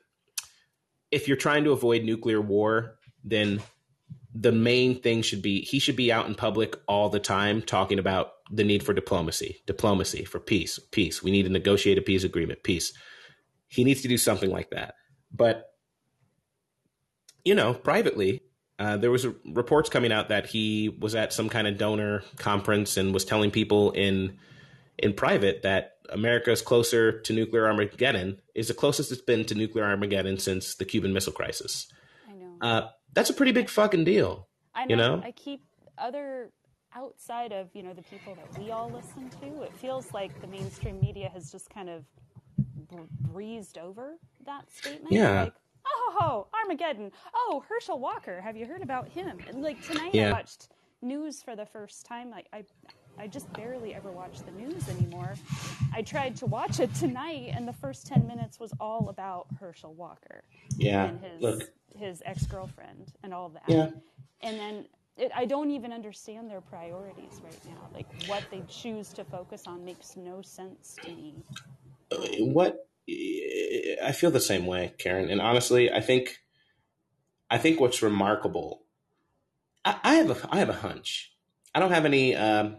[1.10, 3.62] If you're trying to avoid nuclear war, then
[4.40, 8.00] the main thing should be he should be out in public all the time talking
[8.00, 11.24] about the need for diplomacy, diplomacy for peace, peace.
[11.24, 12.94] We need to negotiate a peace agreement, peace.
[13.68, 14.96] He needs to do something like that.
[15.32, 15.66] But
[17.44, 18.42] you know, privately,
[18.78, 22.24] uh, there was a, reports coming out that he was at some kind of donor
[22.38, 24.38] conference and was telling people in
[24.98, 29.56] in private that America is closer to nuclear Armageddon, is the closest it's been to
[29.56, 31.88] nuclear Armageddon since the Cuban Missile Crisis.
[32.28, 32.58] I know.
[32.62, 34.48] Uh, that's a pretty big fucking deal.
[34.76, 34.90] I know.
[34.90, 35.22] You know?
[35.24, 35.64] I keep
[35.98, 36.52] other
[36.96, 39.64] outside of you know the people that we all listen to.
[39.64, 42.06] It feels like the mainstream media has just kind of
[43.22, 45.12] breezed over that statement.
[45.12, 45.44] Yeah.
[45.44, 45.54] Like,
[45.86, 47.12] oh, ho ho, Armageddon.
[47.34, 48.42] Oh, Herschel Walker.
[48.42, 49.38] Have you heard about him?
[49.48, 50.30] And like tonight, yeah.
[50.30, 50.70] I watched
[51.02, 52.30] news for the first time.
[52.30, 52.64] Like I,
[53.20, 55.36] I just barely ever watch the news anymore.
[55.94, 59.94] I tried to watch it tonight, and the first ten minutes was all about Herschel
[59.94, 60.44] Walker.
[60.78, 61.06] Yeah.
[61.06, 61.64] And his Look.
[61.96, 63.64] his ex girlfriend and all that.
[63.68, 63.90] Yeah.
[64.42, 64.86] And then
[65.18, 67.90] it, I don't even understand their priorities right now.
[67.94, 71.34] Like what they choose to focus on makes no sense to me.
[72.40, 72.88] What
[74.04, 75.30] I feel the same way, Karen.
[75.30, 76.40] And honestly, I think
[77.50, 78.84] I think what's remarkable.
[79.84, 81.34] I, I have a I have a hunch.
[81.74, 82.78] I don't have any um,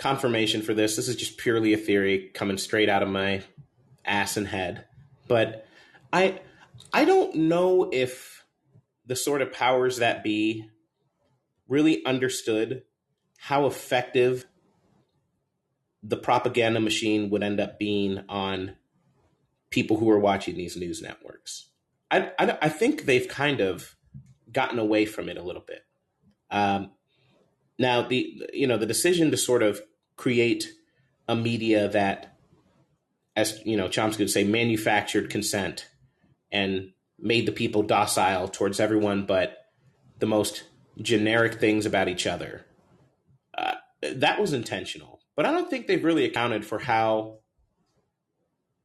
[0.00, 0.96] confirmation for this.
[0.96, 3.42] This is just purely a theory coming straight out of my
[4.04, 4.86] ass and head.
[5.28, 5.66] But
[6.12, 6.40] I
[6.92, 8.44] I don't know if
[9.06, 10.68] the sort of powers that be
[11.68, 12.82] really understood
[13.38, 14.46] how effective
[16.02, 18.76] the propaganda machine would end up being on
[19.68, 21.68] people who are watching these news networks.
[22.10, 23.96] I, I, I think they've kind of
[24.50, 25.82] gotten away from it a little bit.
[26.50, 26.92] Um,
[27.78, 29.80] now, the you know the decision to sort of
[30.20, 30.70] create
[31.28, 32.36] a media that,
[33.34, 35.88] as you know, Chomsky would say, manufactured consent
[36.52, 39.56] and made the people docile towards everyone but
[40.18, 40.64] the most
[41.00, 42.66] generic things about each other.
[43.56, 47.38] Uh, that was intentional, but I don't think they've really accounted for how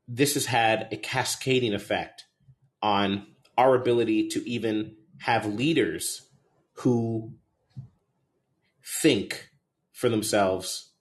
[0.08, 2.24] this has had a cascading effect
[2.82, 6.30] on our ability to even have leaders
[6.76, 7.34] who
[9.02, 9.50] think
[9.92, 10.92] for themselves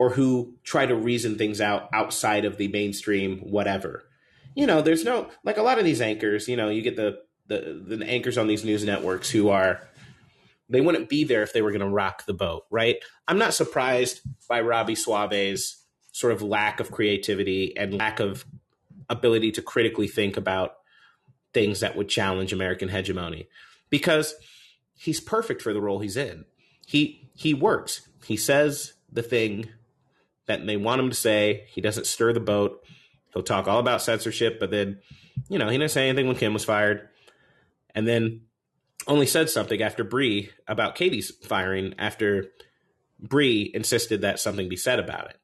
[0.00, 4.02] or who try to reason things out outside of the mainstream whatever
[4.56, 7.18] you know there's no like a lot of these anchors you know you get the
[7.46, 9.80] the, the anchors on these news networks who are
[10.68, 12.96] they wouldn't be there if they were going to rock the boat right
[13.28, 18.44] i'm not surprised by robby soave's sort of lack of creativity and lack of
[19.08, 20.76] ability to critically think about
[21.52, 23.48] things that would challenge American hegemony
[23.90, 24.34] because
[24.94, 26.44] he's perfect for the role he's in.
[26.86, 28.08] He he works.
[28.24, 29.68] He says the thing
[30.46, 31.66] that they want him to say.
[31.68, 32.84] He doesn't stir the boat.
[33.32, 34.98] He'll talk all about censorship, but then,
[35.48, 37.08] you know, he didn't say anything when Kim was fired.
[37.94, 38.42] And then
[39.06, 42.46] only said something after Bree about Katie's firing after
[43.18, 45.36] Bree insisted that something be said about it.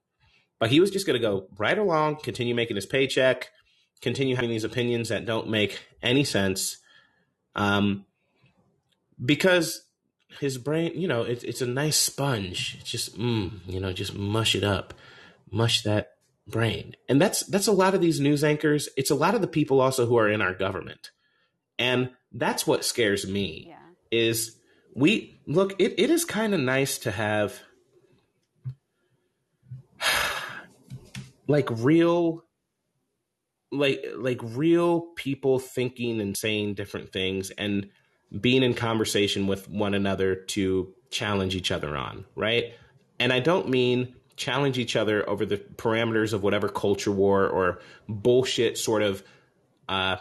[0.59, 3.51] But he was just going to go right along, continue making his paycheck,
[4.01, 6.78] continue having these opinions that don't make any sense.
[7.55, 8.05] Um,
[9.23, 9.85] because
[10.38, 12.76] his brain, you know, it, it's a nice sponge.
[12.80, 14.94] It's just, mm, you know, just mush it up,
[15.50, 16.12] mush that
[16.46, 16.94] brain.
[17.08, 18.88] And that's that's a lot of these news anchors.
[18.96, 21.10] It's a lot of the people also who are in our government,
[21.78, 23.66] and that's what scares me.
[23.68, 23.76] Yeah.
[24.10, 24.56] Is
[24.94, 25.74] we look?
[25.78, 27.60] It, it is kind of nice to have
[31.48, 32.44] like real
[33.72, 37.88] like like real people thinking and saying different things and
[38.40, 42.74] being in conversation with one another to challenge each other on, right?
[43.18, 47.80] And I don't mean challenge each other over the parameters of whatever culture war or
[48.08, 49.22] bullshit sort of
[49.88, 50.16] uh,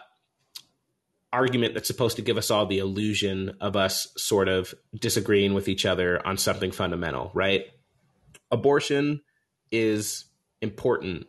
[1.33, 5.67] argument that's supposed to give us all the illusion of us sort of disagreeing with
[5.67, 7.65] each other on something fundamental, right?
[8.51, 9.21] Abortion
[9.71, 10.25] is
[10.61, 11.27] important,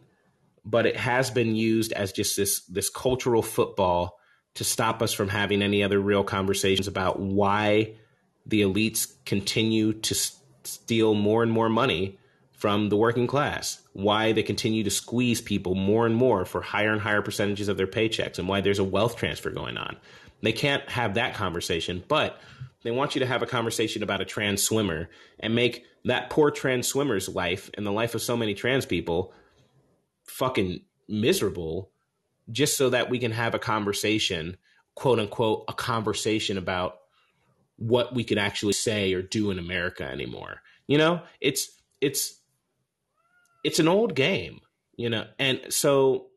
[0.65, 4.16] but it has been used as just this this cultural football
[4.57, 7.95] to stop us from having any other real conversations about why
[8.45, 10.15] the elites continue to
[10.65, 12.19] steal more and more money
[12.53, 16.93] from the working class, why they continue to squeeze people more and more for higher
[16.93, 19.97] and higher percentages of their paychecks, and why there's a wealth transfer going on.
[20.43, 22.41] They can't have that conversation, but
[22.83, 25.11] they want you to have a conversation about a trans swimmer
[25.41, 29.35] and make that poor trans swimmer's life and the life of so many trans people
[30.25, 31.91] fucking miserable
[32.51, 34.57] just so that we can have a conversation,
[34.95, 36.99] quote unquote, a conversation about
[37.77, 40.63] what we could actually say or do in America anymore.
[40.87, 41.71] You know, it's
[42.01, 42.41] it's
[43.65, 44.61] it's an old game,
[44.97, 45.27] you know.
[45.39, 46.29] And so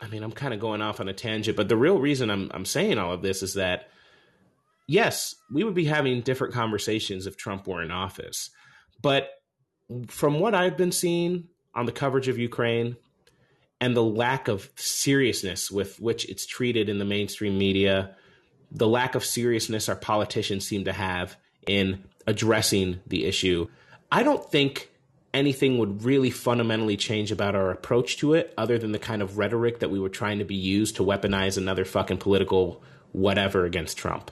[0.00, 2.50] I mean, I'm kind of going off on a tangent, but the real reason I'm
[2.52, 3.88] I'm saying all of this is that
[4.86, 8.50] yes, we would be having different conversations if Trump were in office.
[9.00, 9.30] But
[10.08, 12.96] from what I've been seeing on the coverage of Ukraine,
[13.80, 18.16] and the lack of seriousness with which it's treated in the mainstream media,
[18.70, 21.36] the lack of seriousness our politicians seem to have
[21.66, 23.68] in addressing the issue.
[24.10, 24.90] I don't think
[25.32, 29.38] anything would really fundamentally change about our approach to it other than the kind of
[29.38, 32.82] rhetoric that we were trying to be used to weaponize another fucking political
[33.12, 34.30] whatever against Trump.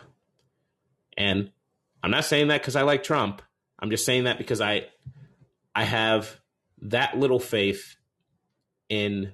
[1.16, 1.50] And
[2.02, 3.42] I'm not saying that because I like Trump.
[3.78, 4.86] I'm just saying that because I
[5.74, 6.40] I have
[6.82, 7.96] that little faith
[8.88, 9.32] in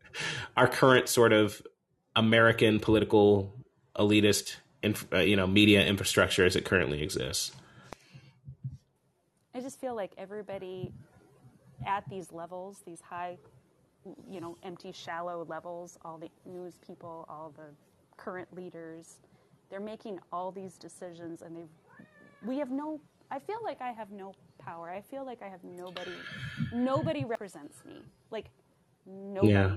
[0.56, 1.62] our current sort of
[2.16, 3.54] American political
[3.96, 7.52] elitist, inf- uh, you know, media infrastructure as it currently exists.
[9.54, 10.92] I just feel like everybody
[11.86, 13.36] at these levels, these high,
[14.30, 17.74] you know, empty, shallow levels, all the news people, all the
[18.16, 19.18] current leaders,
[19.70, 21.64] they're making all these decisions, and they,
[22.44, 23.00] we have no.
[23.30, 24.90] I feel like I have no power.
[24.90, 26.16] I feel like I have nobody.
[26.72, 28.02] Nobody represents me.
[28.30, 28.46] Like
[29.10, 29.52] Nobody.
[29.52, 29.76] Yeah.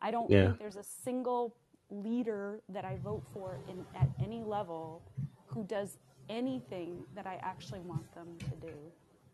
[0.00, 0.46] I don't yeah.
[0.46, 1.56] think there's a single
[1.90, 5.02] leader that I vote for in, at any level
[5.46, 5.98] who does
[6.28, 8.74] anything that I actually want them to do,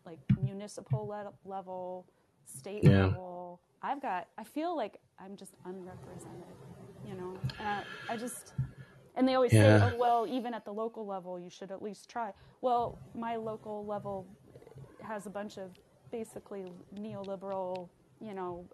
[0.05, 2.05] like municipal le- level,
[2.45, 3.05] state yeah.
[3.05, 3.61] level.
[3.81, 4.27] I've got.
[4.37, 6.55] I feel like I'm just unrepresented,
[7.07, 7.33] you know.
[7.59, 8.53] And I, I just.
[9.15, 9.79] And they always yeah.
[9.79, 12.31] say, "Oh well, even at the local level, you should at least try."
[12.61, 14.25] Well, my local level
[15.01, 15.71] has a bunch of
[16.11, 17.89] basically neoliberal,
[18.19, 18.65] you know,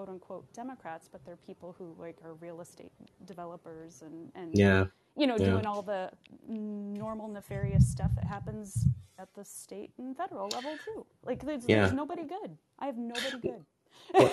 [0.00, 2.90] quote unquote Democrats, but they're people who like are real estate
[3.26, 4.86] developers and, and yeah.
[5.14, 5.50] you know, yeah.
[5.50, 6.10] doing all the
[6.48, 8.86] normal nefarious stuff that happens
[9.18, 11.04] at the state and federal level too.
[11.22, 11.80] Like there's, yeah.
[11.80, 12.56] there's nobody good.
[12.78, 13.64] I have nobody good.
[14.14, 14.32] well,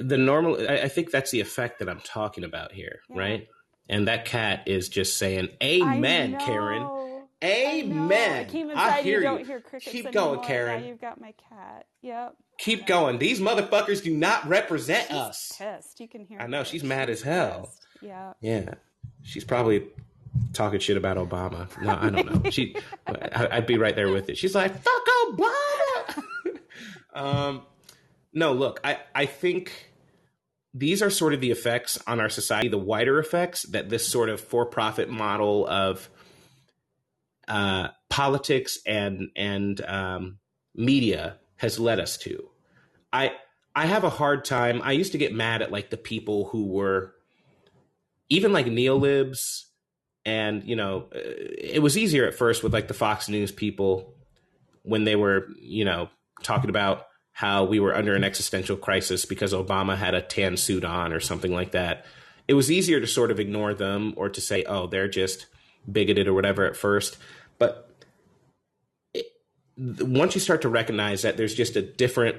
[0.00, 3.48] the normal, I, I, think that's the effect that I'm talking about here, right?
[3.88, 6.88] And that cat is just saying, "Amen, Karen."
[7.42, 8.48] Amen.
[8.74, 9.44] I, I hear you.
[9.44, 10.80] Hear Keep going, Karen.
[10.80, 11.86] Now you've got my cat.
[12.02, 12.36] Yep.
[12.58, 13.18] Keep going.
[13.18, 15.52] These motherfuckers do not represent she's us.
[15.58, 16.00] Pissed.
[16.00, 16.40] You can hear.
[16.40, 17.66] I know she's mad as hell.
[17.66, 17.86] Pissed.
[18.00, 18.32] Yeah.
[18.40, 18.74] Yeah.
[19.22, 19.88] She's probably
[20.52, 21.68] talking shit about Obama.
[21.80, 22.50] No, I don't know.
[22.50, 22.76] She,
[23.06, 24.38] I'd be right there with it.
[24.38, 26.24] She's like, "Fuck Obama."
[27.14, 27.62] um,
[28.32, 29.90] no, look, I, I think
[30.74, 34.28] these are sort of the effects on our society, the wider effects that this sort
[34.28, 36.08] of for-profit model of
[37.48, 40.38] uh, politics and and um,
[40.74, 42.48] media has led us to.
[43.12, 43.32] I
[43.74, 44.80] I have a hard time.
[44.82, 47.14] I used to get mad at like the people who were
[48.28, 49.64] even like neolibs
[50.24, 51.18] and you know uh,
[51.58, 54.14] it was easier at first with like the Fox News people
[54.82, 56.08] when they were, you know,
[56.42, 60.84] talking about how we were under an existential crisis because Obama had a tan suit
[60.84, 62.06] on or something like that.
[62.48, 65.46] It was easier to sort of ignore them or to say, "Oh, they're just
[65.90, 67.16] bigoted or whatever at first.
[67.58, 67.90] But
[69.76, 72.38] once you start to recognize that there's just a different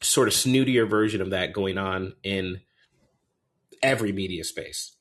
[0.00, 2.60] sort of snootier version of that going on in
[3.82, 4.96] every media space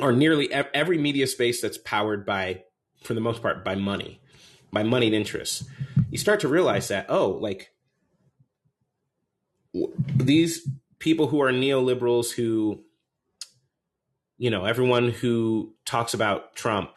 [0.00, 2.62] or nearly every media space that's powered by
[3.02, 4.20] for the most part by money
[4.72, 5.64] by moneyed interests
[6.10, 7.70] you start to realize that oh like
[10.16, 10.66] these
[10.98, 12.82] people who are neoliberals who
[14.38, 16.90] you know everyone who talks about trump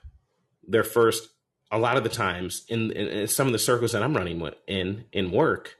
[0.66, 1.30] their first
[1.72, 5.06] a lot of the times in, in, some of the circles that i'm running in
[5.12, 5.78] in work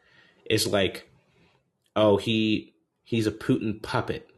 [0.50, 1.10] is like
[1.96, 2.74] oh he
[3.04, 4.30] he's a putin puppet.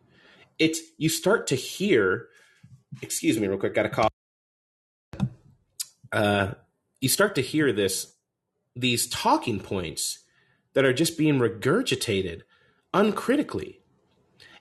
[0.58, 2.28] It's you start to hear
[3.02, 4.10] excuse me real quick got a call.
[6.12, 6.54] Uh
[7.02, 8.14] you start to hear this
[8.76, 10.20] these talking points
[10.74, 12.42] that are just being regurgitated
[12.94, 13.82] uncritically.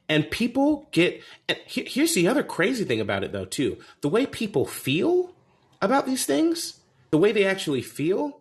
[0.09, 3.79] And people get and here's the other crazy thing about it though too.
[4.01, 5.35] The way people feel
[5.83, 6.78] about these things
[7.11, 8.41] the way they actually feel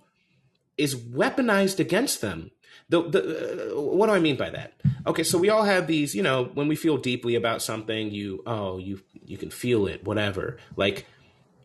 [0.77, 2.51] is weaponized against them.
[2.89, 4.73] The, the uh, what do i mean by that?
[5.05, 8.43] Okay so we all have these you know when we feel deeply about something you
[8.45, 10.57] oh you you can feel it whatever.
[10.75, 11.05] Like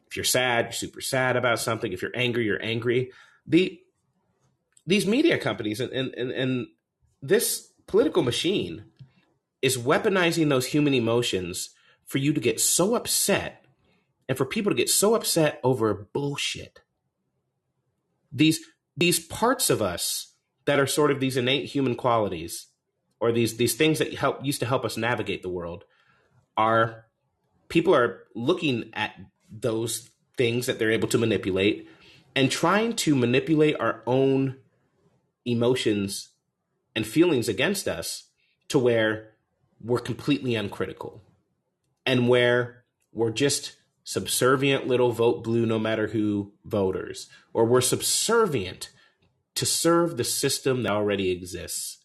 [0.08, 1.92] if you're sad you're super sad about something.
[1.92, 3.12] If you're angry you're angry.
[3.46, 3.80] The
[4.86, 6.66] these media companies and and and, and
[7.20, 8.84] this political machine
[9.60, 11.70] is weaponizing those human emotions
[12.04, 13.64] for you to get so upset
[14.28, 16.80] and for people to get so upset over bullshit
[18.32, 18.60] these
[18.96, 20.34] these parts of us
[20.64, 22.66] that are sort of these innate human qualities
[23.20, 25.84] or these these things that help used to help us navigate the world
[26.56, 27.06] are
[27.68, 29.14] people are looking at
[29.50, 31.88] those things that they're able to manipulate
[32.34, 34.56] and trying to manipulate our own
[35.44, 36.30] emotions
[36.94, 38.28] and feelings against us
[38.68, 39.30] to where
[39.82, 41.22] we're completely uncritical
[42.06, 48.90] and where we're just subservient little vote blue no matter who voters or we're subservient
[49.54, 51.98] to serve the system that already exists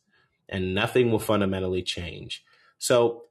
[0.49, 2.43] and nothing will fundamentally change.
[2.77, 3.23] So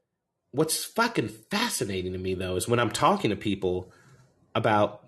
[0.51, 3.93] what's fucking fascinating to me though is when I'm talking to people
[4.55, 5.03] about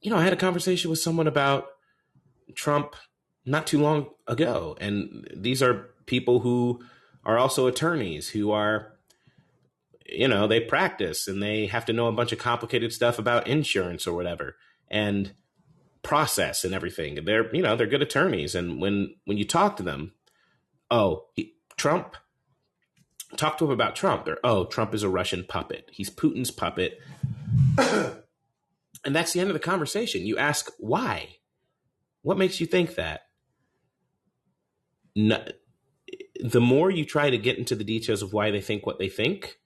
[0.00, 1.66] you know, I had a conversation with someone about
[2.54, 2.94] Trump
[3.44, 6.80] not too long ago and these are people who
[7.24, 8.97] are also attorneys who are
[10.08, 13.46] you know they practice and they have to know a bunch of complicated stuff about
[13.46, 14.56] insurance or whatever
[14.88, 15.32] and
[16.02, 17.24] process and everything.
[17.24, 18.54] They're you know they're good attorneys.
[18.54, 20.12] And when when you talk to them
[20.90, 22.16] oh he, trump
[23.36, 24.24] talk to him about trump.
[24.24, 25.90] They're oh trump is a russian puppet.
[25.92, 27.00] He's putin's puppet.
[29.04, 30.26] And that's the end of the conversation.
[30.26, 31.36] You ask why?
[32.22, 33.22] What makes you think that?
[35.14, 35.44] No,
[36.40, 39.08] the more you try to get into the details of why they think what they
[39.08, 39.58] think,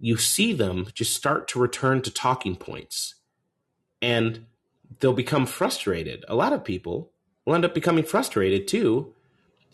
[0.00, 3.16] you see them just start to return to talking points
[4.00, 4.46] and
[4.98, 6.24] they'll become frustrated.
[6.26, 7.12] A lot of people
[7.44, 9.14] will end up becoming frustrated too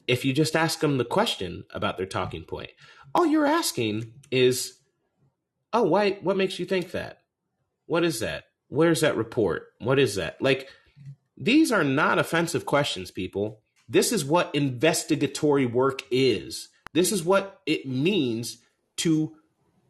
[0.07, 2.70] if you just ask them the question about their talking point.
[3.15, 4.78] All you're asking is,
[5.73, 6.19] oh, why?
[6.23, 7.23] What makes you think that?
[7.86, 8.44] What is that?
[8.69, 9.69] Where's that report?
[9.78, 10.43] What is that?
[10.43, 10.69] Like,
[11.36, 13.61] these are not offensive questions, people.
[13.89, 16.69] This is what investigatory work is.
[16.93, 18.59] This is what it means
[18.98, 19.36] to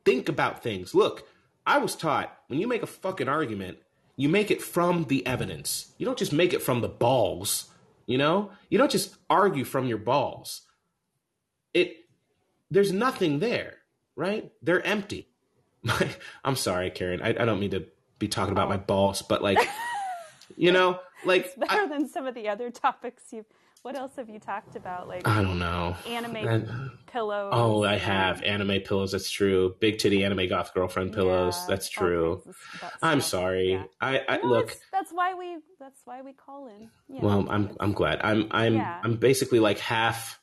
[0.06, 0.94] think about things.
[0.94, 1.28] Look,
[1.66, 3.78] I was taught when you make a fucking argument,
[4.16, 5.92] you make it from the evidence.
[5.98, 7.68] You don't just make it from the balls,
[8.06, 8.50] you know?
[8.70, 10.62] You don't just argue from your balls.
[11.74, 11.96] It
[12.70, 13.74] there's nothing there,
[14.14, 14.50] right?
[14.62, 15.28] They're empty.
[16.44, 17.20] I'm sorry, Karen.
[17.20, 17.84] I, I don't mean to
[18.18, 19.58] be talking about my balls, but like,
[20.56, 23.46] you know, like it's better I, than some of the other topics you've
[23.86, 25.06] what else have you talked about?
[25.06, 25.94] Like I don't know.
[26.08, 27.50] Anime pillows.
[27.54, 29.12] Oh, I have anime pillows.
[29.12, 29.76] That's true.
[29.78, 31.56] Big titty anime goth girlfriend pillows.
[31.56, 32.42] Yeah, that's true.
[33.00, 33.74] I'm sorry.
[33.74, 33.84] Yeah.
[34.00, 34.76] I, I no, look.
[34.90, 35.58] That's why we.
[35.78, 36.90] That's why we call in.
[37.08, 38.22] Yeah, well, I'm I'm glad.
[38.24, 40.40] I'm I'm I'm basically like half,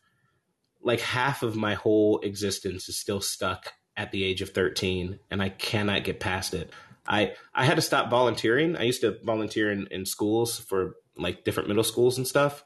[0.81, 5.41] like half of my whole existence is still stuck at the age of 13, and
[5.41, 6.71] I cannot get past it.
[7.05, 8.77] I I had to stop volunteering.
[8.77, 12.63] I used to volunteer in, in schools for like different middle schools and stuff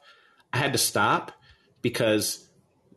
[0.52, 1.32] I had to stop
[1.82, 2.48] because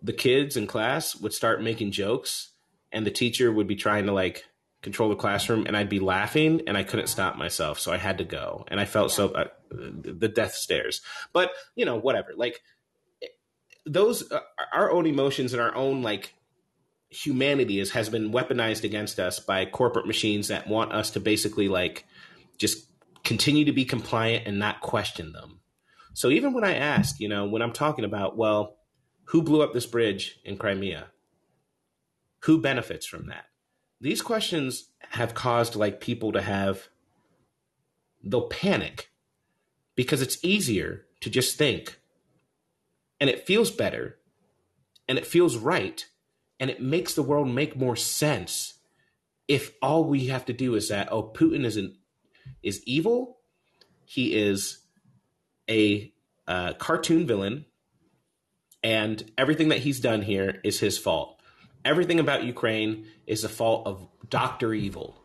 [0.02, 2.49] the kids in class would start making jokes
[2.91, 4.45] and the teacher would be trying to like
[4.82, 7.80] control the classroom and I'd be laughing and I couldn't stop myself.
[7.80, 9.15] So I had to go and I felt yeah.
[9.15, 11.02] so uh, the death stares.
[11.34, 12.30] But, you know, whatever.
[12.36, 12.61] Like
[13.86, 14.40] those uh,
[14.73, 16.34] our own emotions and our own like
[17.10, 21.68] humanity is, has been weaponized against us by corporate machines that want us to basically
[21.68, 22.06] like
[22.57, 22.88] just
[23.23, 25.61] continue to be compliant and not question them.
[26.14, 28.78] So even when I ask, you know, when I'm talking about, well,
[29.26, 31.08] who blew up this bridge in Crimea?
[32.44, 33.46] Who benefits from that?
[34.02, 36.90] These questions have caused like people to have
[38.24, 39.12] they'll panic
[39.96, 42.00] because it's easier to just think
[43.20, 44.18] and it feels better
[45.08, 46.06] and it feels right
[46.60, 48.76] and it makes the world make more sense
[49.48, 51.96] if all we have to do is that oh putin is an
[52.64, 53.38] is evil
[54.06, 54.81] he is
[55.72, 56.14] a
[56.48, 57.65] uh, cartoon villain
[58.84, 61.39] and everything that he's done here is his fault
[61.84, 65.15] everything about ukraine is the fault of dr evil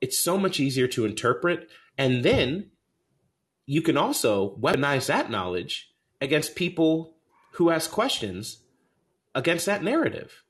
[0.00, 1.68] it's so much easier to interpret
[1.98, 2.70] and then
[3.66, 7.16] you can also weaponize that knowledge against people
[7.52, 8.62] who ask questions
[9.34, 10.42] against that narrative.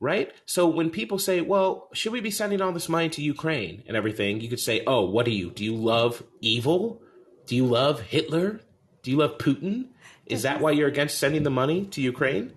[0.00, 0.32] Right?
[0.46, 3.96] So when people say, well, should we be sending all this money to Ukraine and
[3.96, 4.40] everything?
[4.40, 5.50] You could say, oh, what do you?
[5.50, 7.02] Do you love evil?
[7.50, 8.60] Do you love Hitler?
[9.02, 9.86] Do you love Putin?
[10.24, 12.52] Is that why you're against sending the money to Ukraine?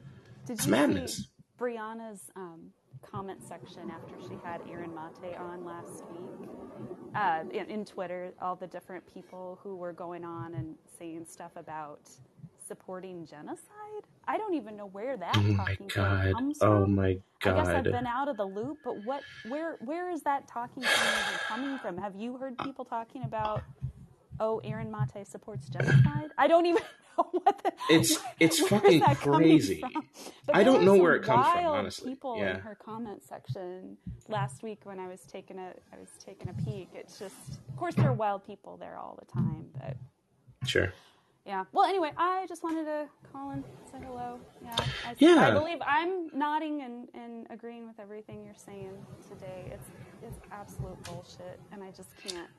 [0.46, 1.30] Did it's madness.
[1.60, 2.70] Briahna's um,
[3.02, 6.48] comment section after she had Aaron Mate on last week
[7.16, 11.54] uh, in, in, Twitter, all the different people who were going on and saying stuff
[11.56, 12.02] about
[12.68, 14.04] supporting genocide.
[14.28, 15.92] I don't even know where that oh talking point
[16.36, 16.70] comes from.
[16.72, 17.54] Oh my god!
[17.54, 20.84] I guess I've been out of the loop, but what, where, where is that talking
[20.84, 21.98] point coming from?
[21.98, 23.64] Have you heard people talking about?
[24.40, 26.32] Oh, Aaron Mate supports genocide.
[26.38, 26.82] I don't even
[27.18, 29.84] know what the, it's it's fucking crazy.
[30.54, 31.66] I don't know where it comes from.
[31.66, 32.56] Honestly, people yeah.
[32.56, 33.98] in her comment section
[34.28, 36.90] last week when I was taking a I was taking a peek.
[36.94, 39.98] It's just, of course, there are wild people there all the time, but
[40.68, 40.94] sure.
[41.46, 41.66] Yeah.
[41.74, 44.40] Well, anyway, I just wanted to call and say hello.
[44.64, 44.76] Yeah.
[45.06, 45.48] I, yeah.
[45.48, 48.94] I believe I'm nodding and, and agreeing with everything you're saying
[49.30, 49.66] today.
[49.74, 49.90] It's
[50.22, 52.50] it's absolute bullshit, and I just can't.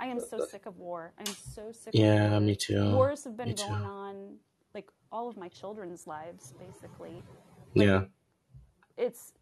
[0.00, 1.12] I am so sick of war.
[1.18, 1.92] I'm so sick.
[1.94, 2.92] Yeah, of me too.
[2.92, 3.88] Wars have been me going too.
[3.88, 4.36] on
[4.74, 7.22] like all of my children's lives, basically.
[7.74, 8.04] Like, yeah.
[8.96, 9.32] It's,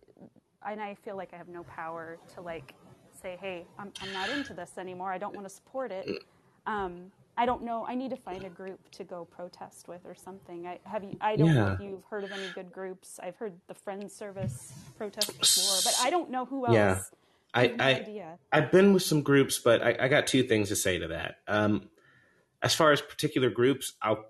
[0.66, 2.74] and I feel like I have no power to like
[3.22, 5.12] say, hey, I'm, I'm not into this anymore.
[5.12, 6.24] I don't want to support it.
[6.66, 7.86] Um, I don't know.
[7.86, 10.66] I need to find a group to go protest with or something.
[10.66, 11.16] I have you.
[11.20, 11.54] I don't yeah.
[11.54, 13.20] know if you've heard of any good groups.
[13.22, 16.74] I've heard the Friends Service protest before, but I don't know who else.
[16.74, 17.00] Yeah.
[17.54, 20.76] I, I, I have been with some groups, but I, I, got two things to
[20.76, 21.36] say to that.
[21.46, 21.88] Um,
[22.62, 24.24] as far as particular groups, I'll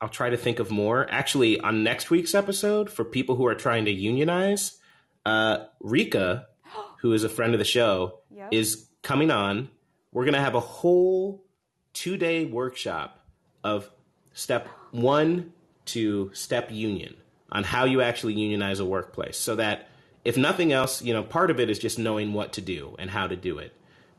[0.00, 1.08] I'll try to think of more.
[1.10, 4.78] Actually, on next week's episode, for people who are trying to unionize,
[5.26, 6.46] uh, Rika,
[7.00, 8.48] who is a friend of the show, yep.
[8.52, 9.70] is coming on.
[10.12, 11.44] We're gonna have a whole
[11.92, 13.24] two day workshop
[13.64, 13.90] of
[14.32, 15.52] step one
[15.86, 17.16] to step union
[17.50, 19.87] on how you actually unionize a workplace, so that
[20.28, 23.08] if nothing else, you know, part of it is just knowing what to do and
[23.08, 23.72] how to do it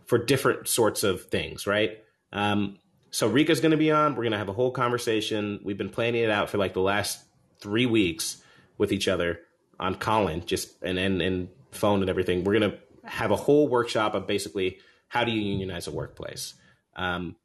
[0.07, 2.03] for different sorts of things, right?
[2.33, 2.79] Um,
[3.11, 4.15] so Rika's going to be on.
[4.15, 5.59] We're going to have a whole conversation.
[5.63, 7.23] We've been planning it out for like the last
[7.59, 8.41] three weeks
[8.79, 9.41] with each other
[9.79, 12.43] on Callin, just and and, and phone and everything.
[12.43, 14.79] We're going to have a whole workshop of basically
[15.09, 16.55] how do you unionize a workplace.
[16.95, 17.35] Um,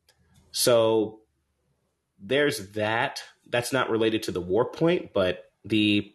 [0.52, 1.20] so
[2.18, 3.22] there's that.
[3.46, 6.14] That's not related to the war point, but the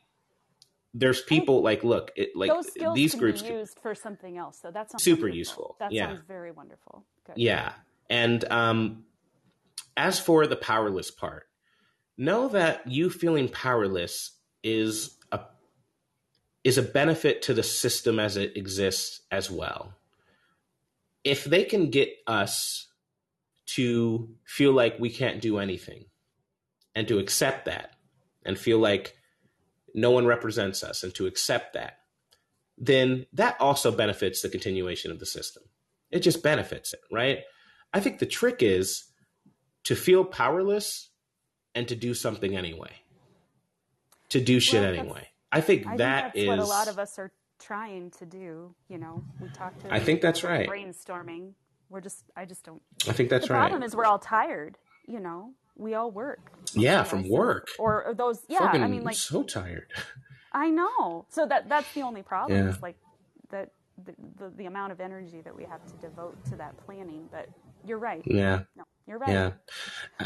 [0.93, 2.51] there's people like look it, like
[2.93, 5.37] these can groups be used for something else so that's super wonderful.
[5.37, 6.07] useful that yeah.
[6.07, 7.37] sounds very wonderful Good.
[7.37, 7.73] yeah
[8.09, 9.03] and um
[9.95, 11.47] as for the powerless part
[12.17, 14.31] know that you feeling powerless
[14.63, 15.41] is a
[16.63, 19.93] is a benefit to the system as it exists as well
[21.23, 22.87] if they can get us
[23.67, 26.05] to feel like we can't do anything
[26.95, 27.95] and to accept that
[28.43, 29.15] and feel like
[29.93, 31.99] no one represents us, and to accept that,
[32.77, 35.63] then that also benefits the continuation of the system.
[36.11, 37.39] It just benefits it, right?
[37.93, 39.05] I think the trick is
[39.83, 41.09] to feel powerless
[41.75, 42.91] and to do something anyway.
[44.29, 45.27] To do shit well, anyway.
[45.51, 48.75] I think I that think is what a lot of us are trying to do.
[48.87, 49.93] You know, we talk to.
[49.93, 50.69] I think that's right.
[50.69, 51.53] Brainstorming.
[51.89, 52.23] We're just.
[52.35, 52.81] I just don't.
[53.07, 53.63] I think that's the right.
[53.63, 54.77] The problem is we're all tired.
[55.07, 56.51] You know, we all work.
[56.73, 57.69] Yeah, from work.
[57.79, 58.43] Or, those.
[58.47, 59.91] Yeah, Fucking I mean, like so tired.
[60.51, 61.25] I know.
[61.29, 62.59] So that that's the only problem.
[62.59, 62.69] Yeah.
[62.69, 62.97] Is like
[63.49, 63.71] that
[64.05, 67.27] the, the, the amount of energy that we have to devote to that planning.
[67.31, 67.49] But
[67.85, 68.21] you're right.
[68.25, 68.61] Yeah.
[68.75, 69.29] No, you're right.
[69.29, 69.51] Yeah.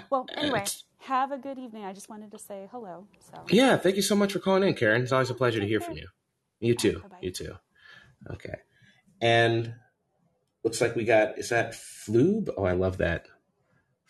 [0.09, 1.85] Well, uh, anyway, it's, have a good evening.
[1.85, 3.07] I just wanted to say hello.
[3.31, 3.41] So.
[3.49, 5.01] Yeah, thank you so much for calling in, Karen.
[5.01, 6.07] It's always a pleasure to hear from you.
[6.59, 6.99] You too.
[6.99, 7.17] Bye-bye.
[7.21, 7.53] You too.
[8.31, 8.55] Okay.
[9.21, 9.73] And
[10.63, 12.49] looks like we got is that Flube?
[12.57, 13.27] Oh, I love that.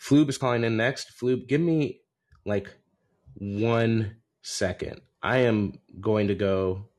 [0.04, 1.12] Flube is calling in next.
[1.12, 2.02] Flube, give me
[2.46, 2.70] like
[3.36, 5.00] one second.
[5.22, 6.90] I am going to go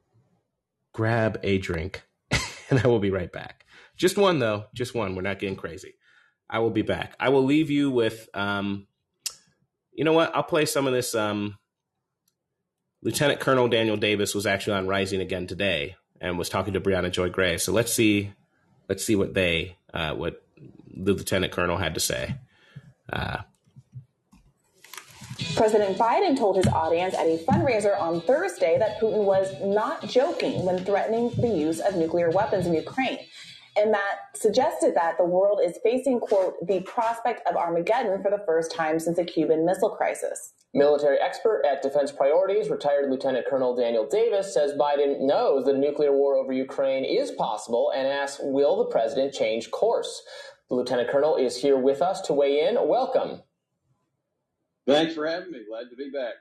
[0.94, 2.02] grab a drink
[2.70, 3.66] and I will be right back.
[3.94, 5.14] Just one though, just one.
[5.14, 5.96] We're not getting crazy.
[6.48, 7.14] I will be back.
[7.20, 8.86] I will leave you with um
[9.92, 10.34] you know what?
[10.34, 11.58] I'll play some of this um
[13.02, 17.10] Lieutenant Colonel Daniel Davis was actually on Rising again today and was talking to Briahna
[17.10, 17.58] Joy Gray.
[17.58, 18.32] So let's see
[18.88, 20.42] let's see what they uh what
[20.96, 22.36] the lieutenant colonel had to say.
[23.12, 23.38] Uh,
[25.56, 30.64] President Biden told his audience at a fundraiser on Thursday that Putin was not joking
[30.64, 33.18] when threatening the use of nuclear weapons in Ukraine.
[33.76, 38.42] And that suggested that the world is facing, quote, the prospect of Armageddon for the
[38.46, 40.52] first time since the Cuban Missile Crisis.
[40.72, 45.78] Military expert at Defense Priorities, retired Lieutenant Colonel Daniel Davis, says Biden knows that a
[45.78, 50.22] nuclear war over Ukraine is possible and asks, will the president change course?
[50.68, 52.76] The Lieutenant Colonel is here with us to weigh in.
[52.88, 53.42] Welcome.
[54.86, 55.60] Thanks for having me.
[55.68, 56.34] Glad to be back.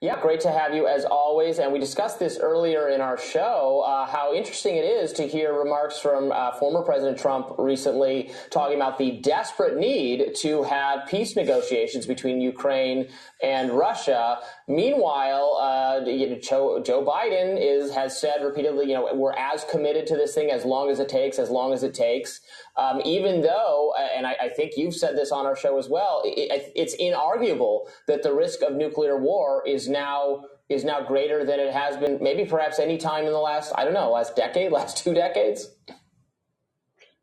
[0.00, 1.58] Yeah, great to have you as always.
[1.58, 5.52] And we discussed this earlier in our show uh, how interesting it is to hear
[5.52, 11.34] remarks from uh, former President Trump recently talking about the desperate need to have peace
[11.34, 13.08] negotiations between Ukraine
[13.42, 14.38] and Russia.
[14.70, 19.64] Meanwhile, uh, you know, Joe, Joe, Biden is has said repeatedly, you know, we're as
[19.64, 22.42] committed to this thing as long as it takes, as long as it takes.
[22.76, 25.88] Um, even though, uh, and I, I, think you've said this on our show as
[25.88, 31.46] well, it, it's inarguable that the risk of nuclear war is now is now greater
[31.46, 34.36] than it has been, maybe perhaps any time in the last, I don't know, last
[34.36, 35.66] decade, last two decades.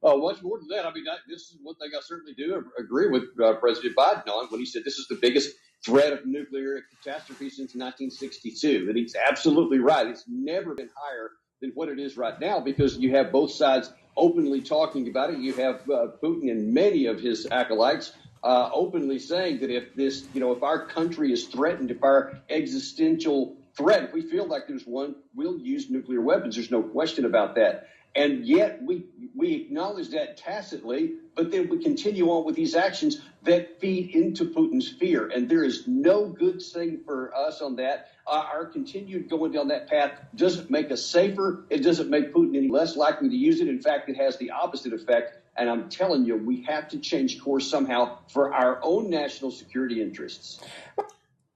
[0.01, 0.85] Oh, much more than that.
[0.85, 4.27] I mean, I, this is one thing I certainly do agree with uh, President Biden
[4.27, 5.51] on when he said this is the biggest
[5.85, 8.85] threat of nuclear catastrophe since 1962.
[8.87, 10.07] And he's absolutely right.
[10.07, 11.29] It's never been higher
[11.61, 15.39] than what it is right now because you have both sides openly talking about it.
[15.39, 18.13] You have uh, Putin and many of his acolytes
[18.43, 22.39] uh, openly saying that if this, you know, if our country is threatened, if our
[22.49, 26.55] existential threat, if we feel like there's one, we'll use nuclear weapons.
[26.55, 27.87] There's no question about that.
[28.15, 29.05] And yet we
[29.35, 34.45] we acknowledge that tacitly, but then we continue on with these actions that feed into
[34.45, 35.27] Putin's fear.
[35.27, 38.11] And there is no good thing for us on that.
[38.25, 41.65] Uh, our continued going down that path doesn't make us safer.
[41.69, 43.67] It doesn't make Putin any less likely to use it.
[43.67, 45.37] In fact, it has the opposite effect.
[45.57, 50.01] And I'm telling you, we have to change course somehow for our own national security
[50.01, 50.61] interests.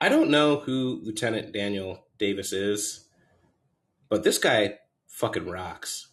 [0.02, 3.06] I don't know who Lieutenant Daniel Davis is,
[4.10, 6.09] but this guy fucking rocks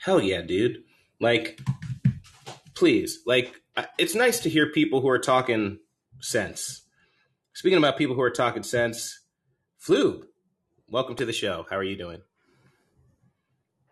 [0.00, 0.84] hell yeah, dude.
[1.20, 1.60] Like,
[2.74, 3.60] please, like,
[3.98, 5.78] it's nice to hear people who are talking
[6.20, 6.82] sense.
[7.52, 9.20] Speaking about people who are talking sense,
[9.84, 10.22] Floob,
[10.88, 11.66] welcome to the show.
[11.68, 12.22] How are you doing?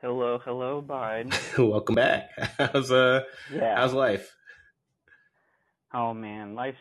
[0.00, 1.34] Hello, hello, Biden.
[1.70, 2.30] welcome back.
[2.58, 3.22] How's uh,
[3.52, 3.76] yeah.
[3.76, 4.32] how's life?
[5.92, 6.78] Oh man, life's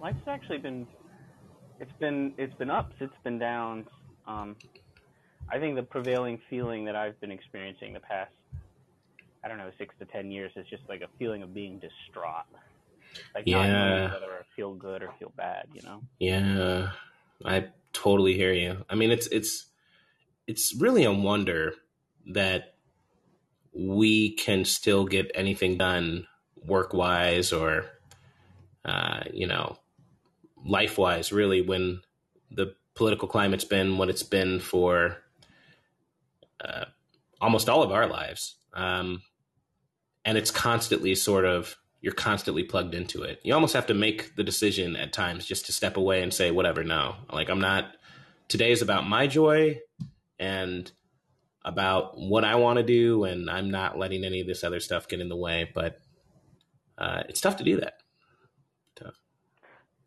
[0.00, 0.86] life's actually been
[1.80, 3.86] it's been it's been ups, it's been downs.
[4.26, 4.54] Um,
[5.50, 8.32] I think the prevailing feeling that I've been experiencing the past,
[9.44, 12.46] I don't know, six to ten years is just like a feeling of being distraught.
[13.34, 13.56] Like yeah.
[13.56, 16.02] not knowing whether I feel good or feel bad, you know?
[16.18, 16.90] Yeah.
[17.44, 18.84] I totally hear you.
[18.88, 19.66] I mean it's it's
[20.46, 21.74] it's really a wonder
[22.32, 22.74] that
[23.72, 26.26] we can still get anything done
[26.62, 27.86] work wise or
[28.84, 29.76] uh, you know,
[30.64, 32.00] life wise, really, when
[32.50, 35.18] the political climate's been what it's been for
[36.64, 36.86] uh,
[37.40, 38.56] almost all of our lives.
[38.74, 39.22] Um,
[40.24, 43.40] and it's constantly sort of, you're constantly plugged into it.
[43.42, 46.50] You almost have to make the decision at times just to step away and say,
[46.50, 47.16] whatever, no.
[47.32, 47.96] Like, I'm not,
[48.46, 49.78] today is about my joy
[50.38, 50.90] and
[51.64, 55.08] about what I want to do, and I'm not letting any of this other stuff
[55.08, 55.70] get in the way.
[55.74, 55.98] But
[56.96, 57.94] uh, it's tough to do that.
[58.96, 59.20] Tough.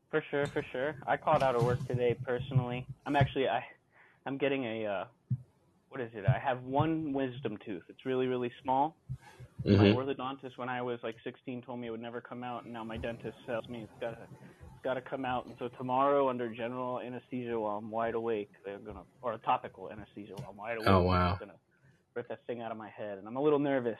[0.09, 0.95] For sure, for sure.
[1.05, 2.85] I called out of work today personally.
[3.05, 3.63] I'm actually I,
[4.25, 5.05] I'm getting a uh,
[5.91, 6.23] what is it?
[6.25, 7.83] I have one wisdom tooth.
[7.89, 8.95] It's really, really small.
[9.65, 9.77] Mm-hmm.
[9.77, 12.73] My orthodontist, when I was like 16, told me it would never come out, and
[12.73, 15.47] now my dentist tells me it's got to, it's got to come out.
[15.47, 19.91] And so tomorrow, under general anesthesia, while I'm wide awake, they're gonna, or a topical
[19.91, 21.59] anesthesia while I'm wide awake, oh wow, they're gonna
[22.15, 23.99] rip that thing out of my head, and I'm a little nervous.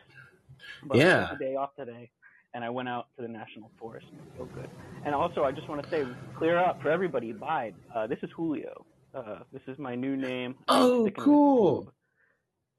[0.86, 1.26] But yeah.
[1.26, 2.10] I took a day off today,
[2.54, 4.08] and I went out to the national forest.
[4.38, 4.70] Felt good.
[5.06, 6.06] And also, I just want to say,
[6.38, 7.34] clear up for everybody.
[7.34, 7.74] Bye.
[7.94, 8.86] Uh, this is Julio.
[9.14, 10.56] Uh, this is my new name.
[10.68, 11.94] Oh, cool.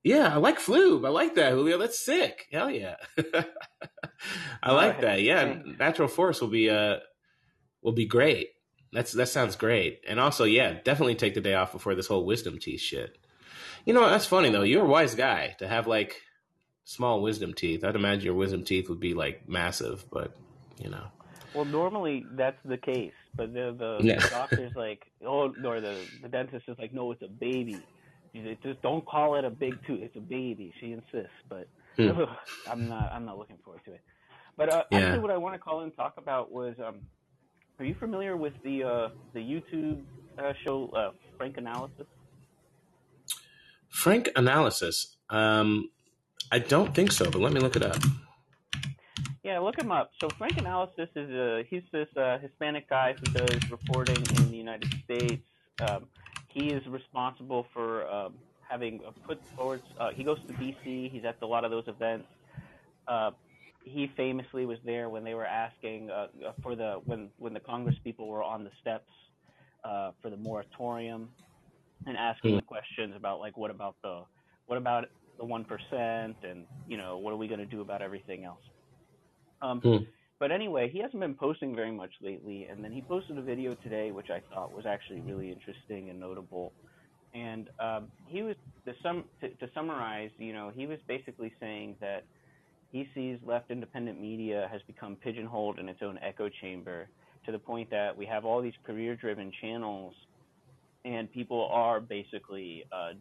[0.03, 1.07] Yeah, I like Floob.
[1.07, 1.79] I like that, Julio.
[1.79, 2.47] That's sick.
[2.51, 2.97] Hell yeah.
[4.63, 5.23] I like that.
[5.23, 6.97] Yeah, natural force will be uh
[7.83, 8.49] will be great.
[8.93, 10.01] That's that sounds great.
[10.09, 13.17] And also, yeah, definitely take the day off before this whole wisdom teeth shit.
[13.85, 14.63] You know, that's funny though.
[14.63, 16.21] You're a wise guy to have like
[16.85, 17.85] small wisdom teeth.
[17.85, 20.35] I'd imagine your wisdom teeth would be like massive, but
[20.83, 21.05] you know.
[21.55, 24.21] Well, normally that's the case but the the, Yeah.
[24.21, 27.89] the doctor's like, oh, or the the dentist is like, no, it's a baby.
[28.35, 30.01] Like, just don't call it a big tooth.
[30.03, 30.73] It's a baby.
[30.81, 32.11] She insists, but Hmm.
[32.67, 34.03] I'm not I'm not looking forward to it.
[34.57, 35.17] But uh, Yeah.
[35.17, 37.03] actually, what I want to call and talk about was, um,
[37.79, 40.05] are you familiar with the uh, the YouTube
[40.39, 42.07] uh, show uh, Frank Analysis?
[43.89, 45.17] Frank analysis.
[45.31, 45.91] Um,
[46.53, 47.99] I don't think so, but let me look it up.
[49.43, 50.13] Yeah, look him up.
[50.21, 54.57] So Frank Analysis is a he's this uh, Hispanic guy who does reporting in the
[54.57, 55.45] United States.
[55.81, 56.07] Um,
[56.49, 58.35] he is responsible for um,
[58.69, 59.83] having uh, put forward.
[59.99, 61.11] Uh, he goes to DC.
[61.11, 62.29] He's at a lot of those events.
[63.09, 63.33] Uh,
[63.85, 66.29] he famously was there when they were asking uh,
[66.63, 69.11] for the when when the Congress people were on the steps
[69.85, 71.31] uh, for the moratorium
[72.07, 72.57] and asking Hmm.
[72.57, 74.23] the questions about like what about the
[74.67, 75.07] what about
[75.39, 78.63] the one percent and you know what are we going to do about everything else.
[79.63, 80.05] Um, Hmm.
[80.43, 83.77] But anyway, he hasn't been posting very much lately, and then he posted a video
[83.77, 86.73] today, which I thought was actually really interesting and notable.
[87.33, 91.95] And um, he was to, sum, to, to summarize, you know, he was basically saying
[92.01, 92.25] that
[92.91, 97.07] he sees left independent media has become pigeonholed in its own echo chamber
[97.47, 100.13] to the point that we have all these career-driven channels,
[101.05, 103.13] and people are basically uh,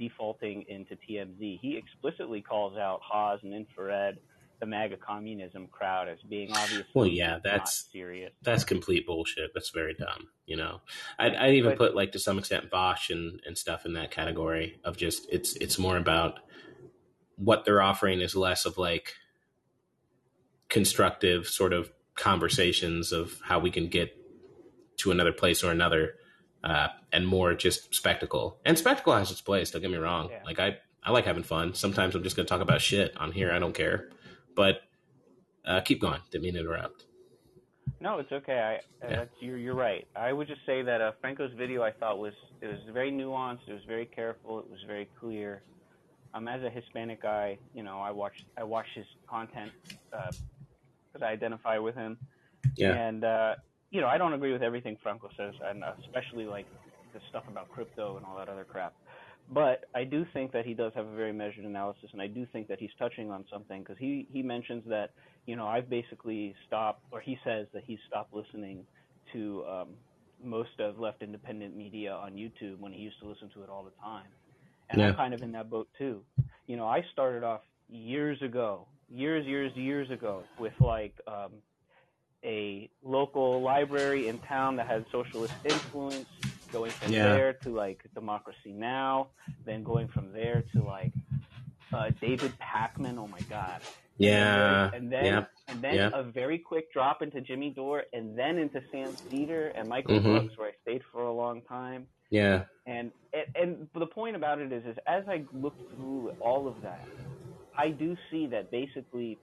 [0.00, 1.60] defaulting into TMZ.
[1.60, 4.18] He explicitly calls out Haz and Infrared,
[4.60, 8.32] the MAGA communism crowd, as being obviously Well, yeah, not that's serious.
[8.42, 9.52] that's complete bullshit.
[9.54, 10.28] That's very dumb.
[10.46, 10.80] You know,
[11.18, 14.10] I'd, I'd even But- put like to some extent Vaush and, and stuff in that
[14.10, 16.40] category of just it's it's more about
[17.36, 19.14] what they're offering is less of like
[20.68, 24.16] constructive sort of conversations of how we can get
[24.98, 26.14] to another place or another,
[26.62, 28.58] uh, and more just spectacle.
[28.64, 29.70] And spectacle has its place.
[29.70, 30.28] Don't get me wrong.
[30.30, 30.42] Yeah.
[30.44, 31.72] Like I I like having fun.
[31.74, 33.50] Sometimes I'm just going to talk about shit on here.
[33.52, 34.10] I don't care.
[34.54, 34.82] But
[35.64, 36.20] uh, keep going.
[36.30, 37.04] Didn't mean to interrupt.
[38.00, 38.58] No, it's okay.
[38.58, 39.16] I, Yeah.
[39.16, 40.06] that's, you're you're right.
[40.16, 43.68] I would just say that uh, Franco's video I thought was it was very nuanced.
[43.68, 44.58] It was very careful.
[44.60, 45.62] It was very clear.
[46.32, 49.72] Um, as a Hispanic guy, you know, I watch I watch his content
[50.10, 52.16] because I identify with him.
[52.76, 52.92] Yeah.
[52.94, 53.54] And uh,
[53.90, 56.66] you know, I don't agree with everything Franco says, and especially like
[57.12, 58.94] the stuff about crypto and all that other crap.
[59.52, 62.46] But I do think that he does have a very measured analysis, and I do
[62.52, 65.10] think that he's touching on something because he he mentions that
[65.46, 68.86] you know I've basically stopped, or he says that he's stopped listening
[69.32, 69.88] to um,
[70.42, 73.82] most of left independent media on YouTube when he used to listen to it all
[73.82, 74.26] the time.
[74.88, 75.08] And Yeah.
[75.08, 76.24] I'm kind of in that boat too.
[76.66, 81.52] You know, I started off years ago, years, years, years ago, with like um,
[82.44, 86.28] a local library in town that had socialist influence,
[86.72, 87.34] going from Yeah.
[87.34, 89.28] there to like Democracy Now,
[89.64, 91.12] then going from there to like
[91.92, 93.18] uh, David Pakman.
[93.18, 93.80] Oh my God.
[94.18, 94.90] Yeah.
[94.92, 95.44] And then, yeah.
[95.68, 96.10] and then yeah.
[96.12, 100.22] a very quick drop into Jimmy Dore, and then into Sam Seder and Michael Mhm.
[100.24, 102.06] Brooks, where I stayed for a long time.
[102.28, 102.64] Yeah.
[102.86, 106.80] And, and and the point about it is, is as I look through all of
[106.82, 107.06] that,
[107.76, 109.38] I do see that basically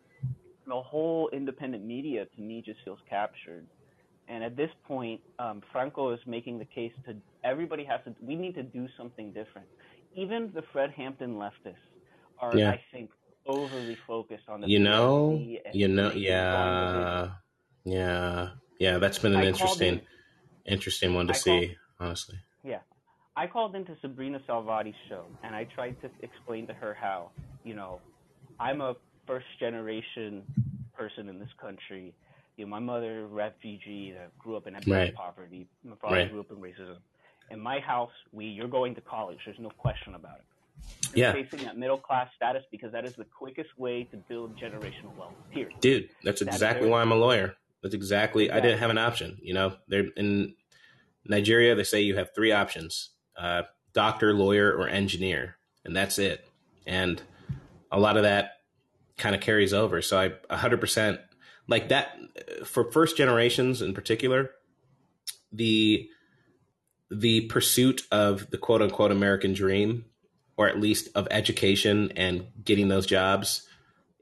[0.68, 3.66] the whole independent media to me just feels captured.
[4.28, 8.14] And at this point, um, Franco is making the case to everybody has to.
[8.22, 9.68] We need to do something different.
[10.16, 11.76] Even the Fred Hampton leftists
[12.40, 12.72] are, Yeah.
[12.72, 13.10] I think,
[13.46, 15.42] overly focused on the You know,
[15.74, 17.32] you know, yeah,
[17.86, 18.50] yeah,
[18.80, 18.98] yeah.
[18.98, 20.02] That's been an I interesting, in-
[20.66, 22.38] interesting one to I see, honestly.
[22.64, 22.80] Yeah.
[23.38, 27.30] I called into Sabrina Salvati's show and I tried to explain to her how,
[27.64, 28.02] you know,
[28.60, 28.96] I'm a
[29.28, 30.44] first generation
[30.98, 32.14] person in this country.
[32.58, 35.16] You know, my mother, refugee, that grew up in abject Right.
[35.16, 35.68] poverty.
[35.84, 36.32] My father Right.
[36.32, 36.98] grew up in racism.
[37.52, 39.40] In my house, we you're going to college.
[39.46, 40.46] There's no question about it.
[41.16, 41.34] Yeah.
[41.36, 45.16] You're facing that middle class status because that is the quickest way to build generational
[45.16, 45.34] wealth.
[45.52, 45.80] Period.
[45.80, 47.56] Dude, that's exactly why I'm a lawyer.
[47.84, 48.52] That's exactly.
[48.52, 49.38] I didn't have an option.
[49.42, 50.56] You know, they're in
[51.26, 51.76] Nigeria.
[51.76, 53.64] They say you have three options: uh,
[53.94, 56.46] doctor, lawyer, or engineer, and that's it.
[56.88, 57.22] And
[57.92, 58.62] a lot of that
[59.18, 60.02] kind of carries over.
[60.02, 61.20] So I 100%
[61.68, 62.18] like that
[62.66, 64.52] for first generations in particular.
[65.52, 66.10] The
[67.10, 70.06] the pursuit of the quote unquote American dream,
[70.58, 73.68] or at least of education and getting those jobs,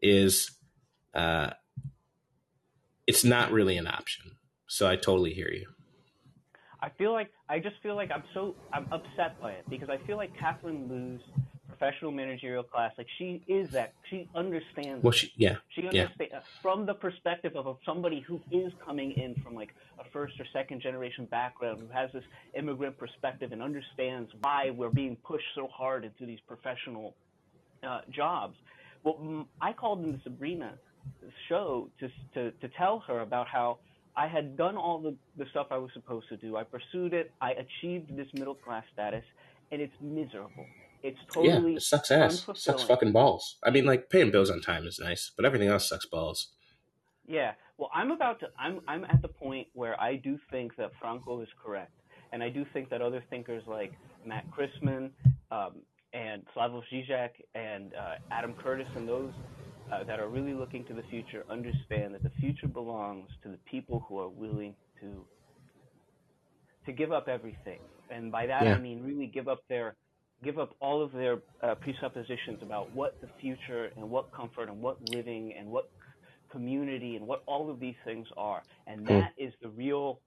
[0.02, 0.52] is
[1.14, 1.52] uh,
[3.08, 4.32] it's not really an option.
[4.68, 5.68] So I totally hear you.
[6.82, 9.98] I feel like I just feel like I'm so I'm upset by it because I
[10.06, 11.22] feel like Catherine Liu's
[11.76, 15.04] professional managerial class, like she is that she understands.
[15.04, 16.08] Well, she, yeah, She yeah,
[16.62, 20.82] from the perspective of somebody who is coming in from like a first or second
[20.82, 22.24] generation background, who has this
[22.54, 27.16] immigrant perspective and understands why we're being pushed so hard into these professional
[27.84, 28.56] uh, jobs.
[29.04, 30.74] Well, I called into Sabrina
[31.48, 33.80] show to, to to tell her about how
[34.18, 36.56] I had done all the, the stuff I was supposed to do.
[36.56, 37.32] I pursued it.
[37.42, 39.26] I achieved this middle class status,
[39.72, 40.66] and it's miserable.
[41.06, 42.48] It's totally yeah, it sucks ass.
[42.56, 43.58] Sucks fucking balls.
[43.64, 46.48] I mean, like paying bills on time is nice, but everything else sucks balls.
[47.28, 47.52] Yeah.
[47.78, 48.48] Well, I'm about to.
[48.58, 51.92] I'm I'm at the point where I do think that Franco is correct,
[52.32, 53.94] and I do think that other thinkers like
[54.26, 55.12] Matt Christman
[55.52, 59.32] um, and Slavoj Žižek and uh, Adam Curtis and those
[59.92, 63.60] uh, that are really looking to the future understand that the future belongs to the
[63.70, 65.24] people who are willing to
[66.88, 68.74] to give up everything, and by that yeah.
[68.74, 69.96] I mean really give up their
[70.46, 74.82] give up all of their uh, presuppositions about what the future and what comfort and
[74.82, 75.90] what living and what
[76.52, 80.20] community and what all of these things are, and that is the real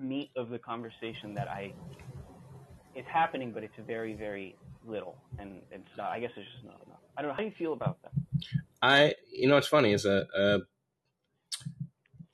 [0.00, 1.72] meat of the conversation that I
[2.94, 4.56] it's happening, but it's very very
[4.86, 6.10] little, and it's not.
[6.10, 6.98] I guess it's just not enough.
[7.16, 8.12] I don't know how do you feel about that.
[8.80, 10.58] I, you know, what's funny is that uh,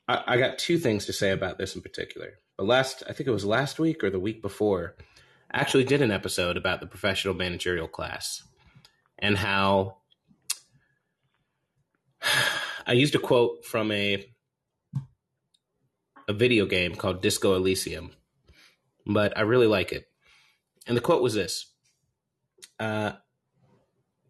[0.09, 2.39] I, I got two things to say about this in particular.
[2.57, 4.97] But last, I think it was last week or the week before,
[5.53, 8.43] actually did an episode about the professional managerial class
[9.19, 9.99] and how
[12.87, 14.25] I used a quote from a
[16.29, 18.11] a video game called Disco Elysium,
[19.07, 20.07] but I really like it.
[20.87, 21.73] And the quote was this:
[22.79, 23.13] uh,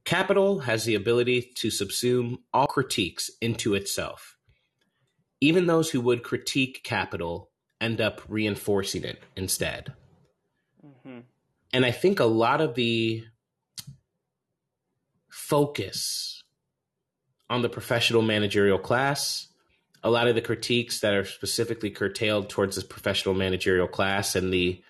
[0.04, 4.36] Capital has the ability to subsume all critiques into itself.
[5.40, 7.50] Even those who would critique capital
[7.80, 9.92] end up reinforcing it instead.
[10.88, 11.20] Mm-hmm.
[11.72, 13.24] And I think a lot of the
[15.28, 16.42] focus
[17.50, 19.48] on the professional managerial class,
[20.02, 24.52] a lot of the critiques that are specifically curtailed towards this professional managerial class and
[24.52, 24.82] the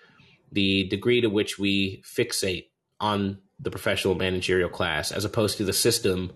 [0.51, 2.69] the degree to which we fixate
[2.99, 6.31] on the professional managerial class as opposed to the system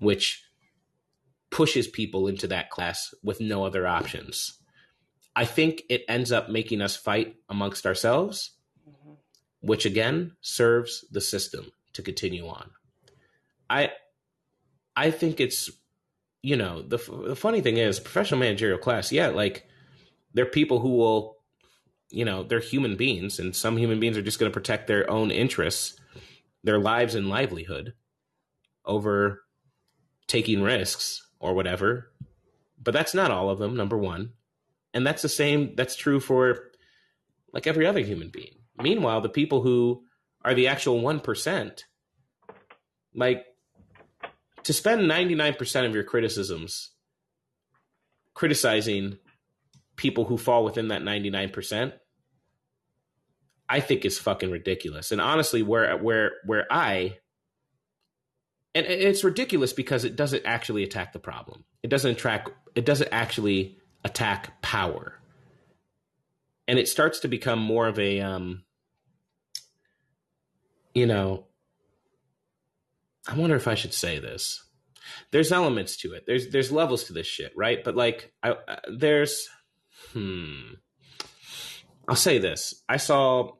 [0.00, 0.44] which
[1.50, 4.58] pushes people into that class with no other options.
[5.36, 8.50] I think it ends up making us fight amongst ourselves.
[8.88, 9.12] Mm-hmm.
[9.60, 12.70] which again serves the system to continue on.
[13.70, 13.92] I
[14.94, 15.70] I think it's
[16.42, 19.66] you know the the funny thing is professional managerial class, yeah, like
[20.34, 21.34] they're people who will
[22.10, 25.10] you know, they're human beings and some human beings are just going to protect their
[25.10, 25.98] own interests
[26.64, 27.92] their lives and livelihood
[28.86, 29.42] over
[30.26, 32.10] taking risks or whatever.
[32.82, 34.30] But that's not all of them, number one.
[34.94, 36.70] And that's the same, that's true for
[37.52, 38.54] like every other human being.
[38.80, 40.02] Meanwhile, the people who
[40.44, 41.80] are the actual 1%,
[43.14, 43.44] like
[44.64, 46.90] to spend 99% of your criticisms
[48.34, 49.18] criticizing
[49.96, 51.92] people who fall within that 99%,
[53.68, 55.12] I think is fucking ridiculous.
[55.12, 57.18] And honestly, where where where I
[58.74, 61.64] and it's ridiculous because it doesn't actually attack the problem.
[61.82, 65.20] It doesn't attract it doesn't actually attack power.
[66.66, 68.63] And it starts to become more of a um
[70.94, 71.46] you know
[73.26, 74.62] I wonder if I should say this.
[75.30, 76.24] There's elements to it.
[76.26, 77.82] There's there's levels to this shit, right?
[77.82, 79.48] But like I, uh, there's
[80.12, 80.74] hmm
[82.06, 82.82] I'll say this.
[82.88, 83.52] I saw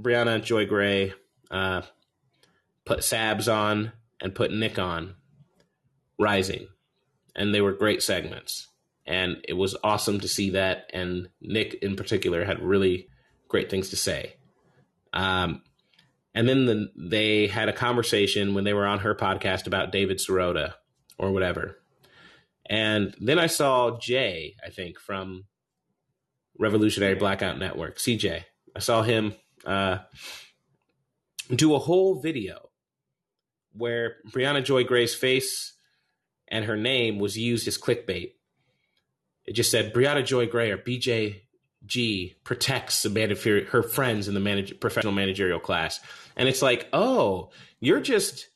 [0.00, 1.14] Briahna Joy Gray
[1.50, 1.82] uh,
[2.84, 5.14] put Sabs on and put Nick on
[6.18, 6.68] Rising.
[7.34, 8.68] And they were great segments.
[9.06, 10.90] And it was awesome to see that.
[10.92, 13.08] And Nick, in particular, had really
[13.48, 14.34] great things to say.
[15.12, 15.62] Um,
[16.34, 20.18] and then the, they had a conversation when they were on her podcast about David
[20.18, 20.74] Sirota
[21.18, 21.78] or whatever.
[22.66, 25.44] And then I saw Jay, I think, from
[26.58, 28.44] Revolutionary Blackout Network, CJ.
[28.74, 29.34] I saw him
[29.66, 29.98] uh,
[31.54, 32.70] do a whole video
[33.72, 35.74] where Briahna Joy Gray's face
[36.48, 38.32] and her name was used as clickbait.
[39.44, 40.78] It just said Briahna Joy Gray or
[41.86, 46.00] BJG protects the her friends in the professional managerial class,
[46.36, 47.50] and it's like, oh,
[47.80, 48.48] you're just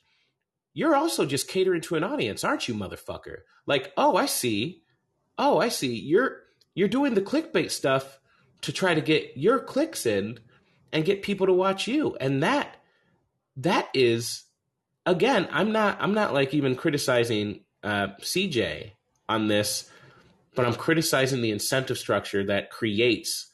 [0.72, 3.38] you're also just catering to an audience, aren't you, motherfucker?
[3.66, 4.82] Like, oh, I see.
[5.38, 5.94] Oh, I see.
[5.96, 6.42] You're
[6.74, 8.20] you're doing the clickbait stuff
[8.62, 10.38] to try to get your clicks in
[10.92, 12.16] and get people to watch you.
[12.20, 12.76] And that
[13.56, 14.44] that is
[15.04, 18.92] again, I'm not I'm not like even criticizing uh, CJ
[19.28, 19.90] on this,
[20.56, 23.50] but I'm criticizing the incentive structure that creates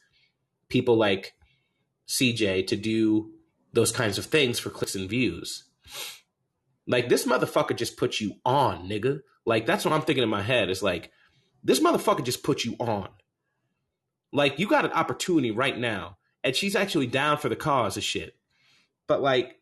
[0.69, 1.33] people like
[2.07, 3.31] CJ to do
[3.73, 5.65] those kinds of things for clicks and views.
[6.87, 9.19] Like this motherfucker just put you on, nigga.
[9.45, 10.69] Like that's what I'm thinking in my head.
[10.69, 11.11] It's like
[11.63, 13.09] this motherfucker just put you on.
[14.31, 18.03] Like you got an opportunity right now, and she's actually down for the cause of
[18.03, 18.35] shit.
[19.07, 19.59] But like,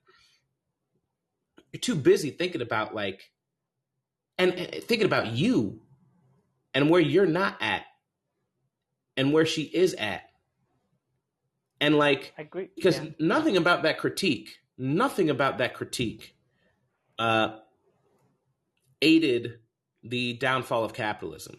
[1.71, 3.31] you're too busy thinking about like,
[4.37, 5.81] and, and thinking about you,
[6.73, 7.83] and where you're not at
[9.17, 10.23] and where she is at.
[11.79, 12.69] And like, I agree.
[12.75, 13.09] because yeah.
[13.19, 16.35] nothing about that critique, nothing about that critique,
[17.17, 17.57] uh,
[19.01, 19.59] aided
[20.03, 21.57] the downfall of capitalism.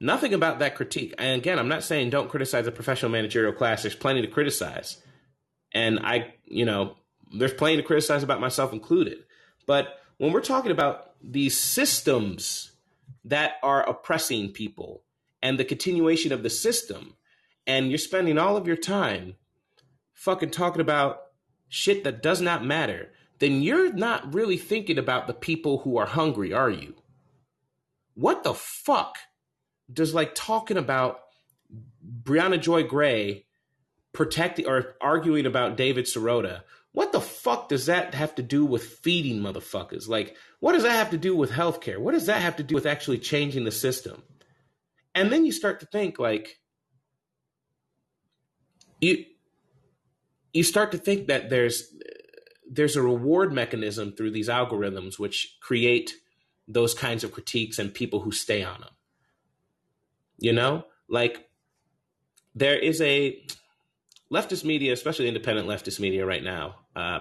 [0.00, 1.14] Nothing about that critique.
[1.18, 3.82] And again, I'm not saying don't criticize a professional managerial class.
[3.82, 5.00] There's plenty to criticize.
[5.72, 6.96] And I, you know,
[7.32, 9.18] there's plenty to criticize about myself included.
[9.66, 12.71] But when we're talking about these systems
[13.24, 15.04] that are oppressing people
[15.42, 17.16] and the continuation of the system,
[17.66, 19.34] and you're spending all of your time
[20.14, 21.18] fucking talking about
[21.68, 26.06] shit that does not matter, then you're not really thinking about the people who are
[26.06, 26.94] hungry, are you?
[28.14, 29.16] What the fuck
[29.92, 31.20] does like talking about
[32.22, 33.46] Briahna Joy Gray
[34.12, 36.62] protecting or arguing about David Sirota?
[36.92, 40.08] What the fuck does that have to do with feeding motherfuckers?
[40.08, 41.98] Like, what does that have to do with healthcare?
[41.98, 44.22] What does that have to do with actually changing the system?
[45.14, 46.58] And then you start to think like
[49.00, 49.24] you
[50.52, 51.94] you start to think that there's
[52.70, 56.14] there's a reward mechanism through these algorithms which create
[56.68, 58.90] those kinds of critiques and people who stay on them.
[60.38, 61.48] You know, like
[62.54, 63.42] there is a
[64.32, 67.20] leftist media, especially independent leftist media right now, uh,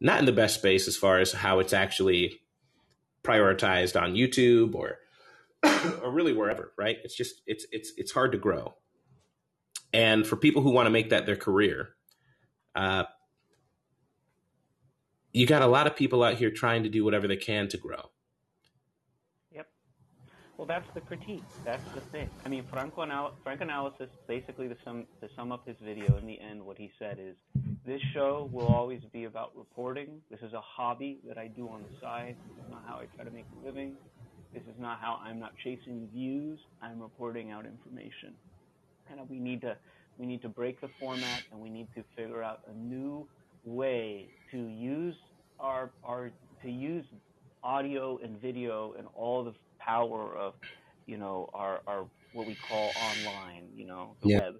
[0.00, 2.40] not in the best space as far as how it's actually
[3.22, 4.98] prioritized on YouTube or
[6.02, 6.98] or really wherever, right?
[7.02, 8.74] It's just it's it's it's hard to grow.
[9.92, 11.90] And for people who want to make that their career,
[12.74, 13.04] uh,
[15.32, 17.76] you got a lot of people out here trying to do whatever they can to
[17.76, 18.10] grow.
[19.52, 19.66] Yep.
[20.56, 21.44] Well, that's the critique.
[21.64, 22.28] That's the thing.
[22.44, 26.26] I mean, Franco, anal- Franco analysis basically to sum to sum up his video in
[26.26, 27.36] the end, what he said is,
[27.86, 30.20] this show will always be about reporting.
[30.30, 32.36] This is a hobby that I do on the side.
[32.48, 33.94] This is not how I try to make a living.
[34.52, 36.58] This is not how I'm not chasing views.
[36.82, 38.34] I'm reporting out information.
[39.10, 39.76] And we need to
[40.18, 43.28] we need to break the format and we need to figure out a new
[43.64, 45.14] way to use
[45.60, 46.30] our our
[46.62, 47.04] to use
[47.62, 50.54] audio and video and all the power of,
[51.06, 54.38] you know, our, our what we call online, you know, the yeah.
[54.40, 54.54] web,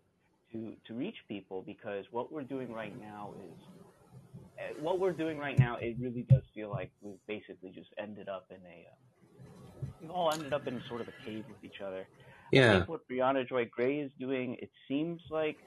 [0.56, 3.60] to to reach people because what we're doing right now is
[4.58, 5.76] eh, what we're doing right now.
[5.76, 10.32] It really does feel like we've basically just ended up in a uh, we all
[10.32, 12.06] ended up in sort of a cave with each other.
[12.52, 12.70] Yeah.
[12.70, 15.58] I think what Briahna Joy Gray is doing, it seems like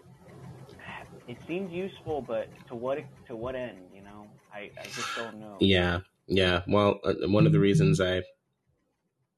[1.27, 3.79] it seems useful, but to what to what end?
[3.93, 5.57] You know, I I just don't know.
[5.59, 6.61] Yeah, yeah.
[6.67, 8.23] Well, uh, one of the reasons I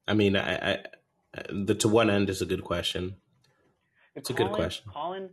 [0.06, 0.78] I mean, I, I,
[1.50, 3.16] the to what end is a good question.
[4.14, 4.84] It's Callin, a good question.
[4.92, 5.30] Callin,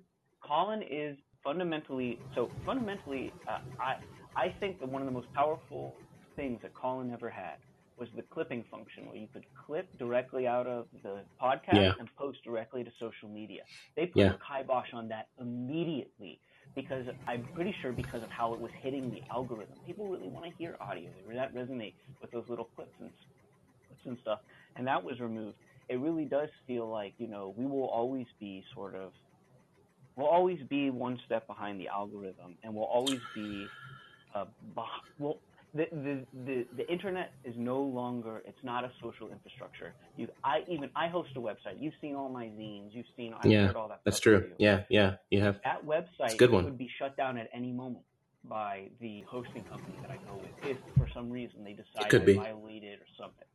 [0.50, 3.32] Callin is fundamentally so fundamentally.
[3.48, 3.96] Uh, I
[4.36, 5.96] I think that one of the most powerful
[6.36, 7.58] things that Callin ever had
[7.98, 11.92] was the clipping function, where you could clip directly out of the podcast yeah.
[12.00, 13.62] and post directly to social media.
[13.96, 14.34] They put yeah.
[14.34, 16.40] a kibosh on that immediately
[16.76, 19.76] because I'm pretty sure because of how it was hitting the algorithm.
[19.86, 21.10] People really want to hear audio.
[21.34, 23.12] That resonate with those little clips and
[23.88, 24.40] clips and stuff
[24.80, 25.58] and that was removed,
[25.90, 29.12] it really does feel like you know we will always be sort of
[30.20, 33.68] we'll always be one step behind the algorithm, and we'll always be
[34.36, 34.46] uh,
[35.18, 35.38] well.
[35.72, 39.94] The, the, the, the internet is no longer it's not a social infrastructure.
[40.18, 41.80] You I even I host a website.
[41.80, 42.90] You've seen all my zines.
[42.92, 44.02] You've seen I've yeah, all that.
[44.04, 44.50] That's true.
[44.58, 45.18] Yeah, yeah.
[45.30, 46.38] You have that website.
[46.38, 46.64] good one.
[46.64, 48.04] would be shut down at any moment
[48.46, 52.20] by the hosting company that I go with if for some reason they decide to
[52.20, 53.46] violate it or something.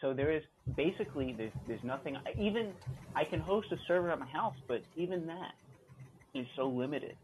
[0.00, 0.42] So there is
[0.76, 2.16] basically there's there's nothing.
[2.40, 2.72] Even
[3.14, 5.52] I can host a server at my house, but even that
[6.34, 7.16] is so limited,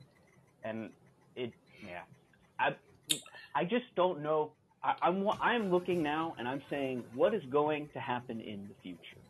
[0.65, 0.91] and
[1.35, 1.53] it
[1.87, 2.03] yeah.
[2.59, 2.75] I
[3.55, 4.53] I just don't know.
[4.83, 8.75] I, I'm I'm looking now, and I'm saying what is going to happen in the
[8.83, 9.21] future.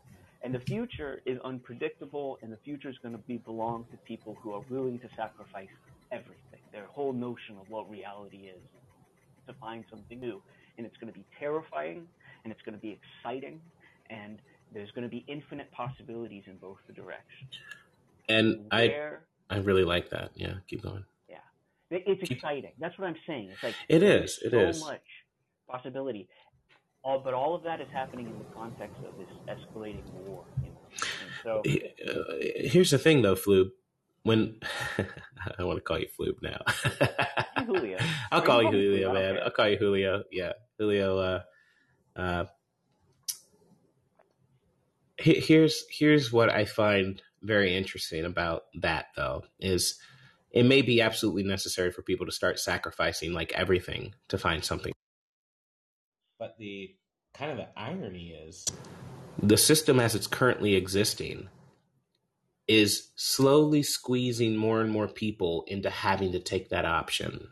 [0.43, 4.37] And the future is unpredictable, and the future is going to be belong to people
[4.41, 5.67] who are willing to sacrifice
[6.11, 6.59] everything.
[6.71, 8.61] Their whole notion of what reality is
[9.47, 10.41] to find something new,
[10.77, 12.07] and it's going to be terrifying
[12.43, 13.59] and it's going to be exciting,
[14.09, 14.39] and
[14.73, 17.51] there's going to be infinite possibilities in both the directions.
[18.29, 20.31] And Where, I, really like that.
[20.35, 21.05] Yeah, keep going.
[21.29, 21.37] Yeah,
[21.89, 22.71] it's exciting.
[22.79, 23.49] That's what I'm saying.
[23.53, 24.39] It's like it is.
[24.43, 24.81] It so is.
[24.81, 25.01] much
[25.69, 26.27] possibility.
[27.03, 30.43] All, but all of that is happening in the context of this escalating war.
[30.61, 30.77] You know?
[31.43, 33.69] so uh, here's the thing, though, Floob.
[34.23, 34.59] When
[35.57, 36.59] I want to call you Floob now,
[37.65, 37.97] Julio.
[38.31, 39.37] I'll call you Julio, man.
[39.41, 40.23] I'll call you Julio.
[40.31, 41.17] Yeah, Julio.
[41.17, 42.45] Uh, uh,
[45.17, 49.97] here's here's what I find very interesting about that though is
[50.51, 54.93] it may be absolutely necessary for people to start sacrificing like everything to find something.
[56.39, 56.95] But the
[57.33, 58.65] kind of the irony is
[59.41, 61.49] the system as it's currently existing
[62.67, 67.47] is slowly squeezing more and more people into having to take that option.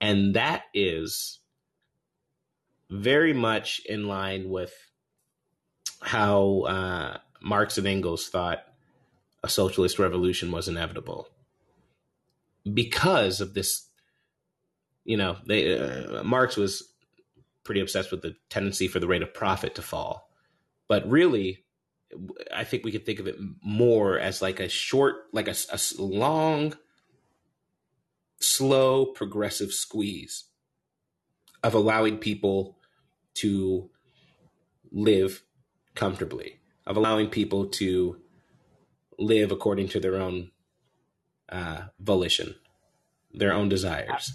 [0.00, 1.40] And that is
[2.88, 4.72] very much in line with
[6.00, 8.64] how uh, Marx and Engels thought
[9.44, 11.28] a socialist revolution was inevitable
[12.74, 13.86] because of this.
[15.04, 16.82] You know, they, uh, Marx was
[17.62, 20.28] pretty obsessed with the tendency for the rate of profit to fall,
[20.88, 21.64] but really,
[22.52, 25.78] I think we could think of it more as like a short, like a, a
[26.02, 26.74] long,
[28.40, 30.44] slow, progressive squeeze
[31.62, 32.78] of allowing people
[33.34, 33.90] to
[34.90, 35.44] live
[35.94, 38.20] comfortably, of allowing people to
[39.18, 40.50] live according to their own
[41.48, 42.54] uh, volition,
[43.32, 44.32] their own desires.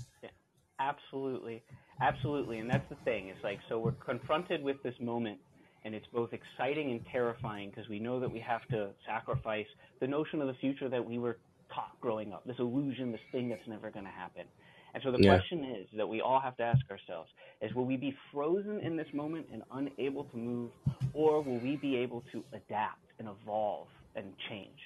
[0.80, 1.64] Absolutely.
[2.02, 2.60] Absolutely.
[2.60, 3.28] And that's the thing.
[3.28, 5.38] It's like, so we're confronted with this moment,
[5.86, 9.68] and it's both exciting and terrifying because we know that we have to sacrifice
[9.99, 11.38] the notion of the future that we were
[11.73, 14.45] taught growing up, this illusion, this thing that's never going to happen.
[14.93, 15.38] And so the yeah.
[15.38, 17.30] question is that we all have to ask ourselves
[17.61, 20.72] is will we be frozen in this moment and unable to move,
[21.13, 24.80] or will we be able to adapt and evolve and change?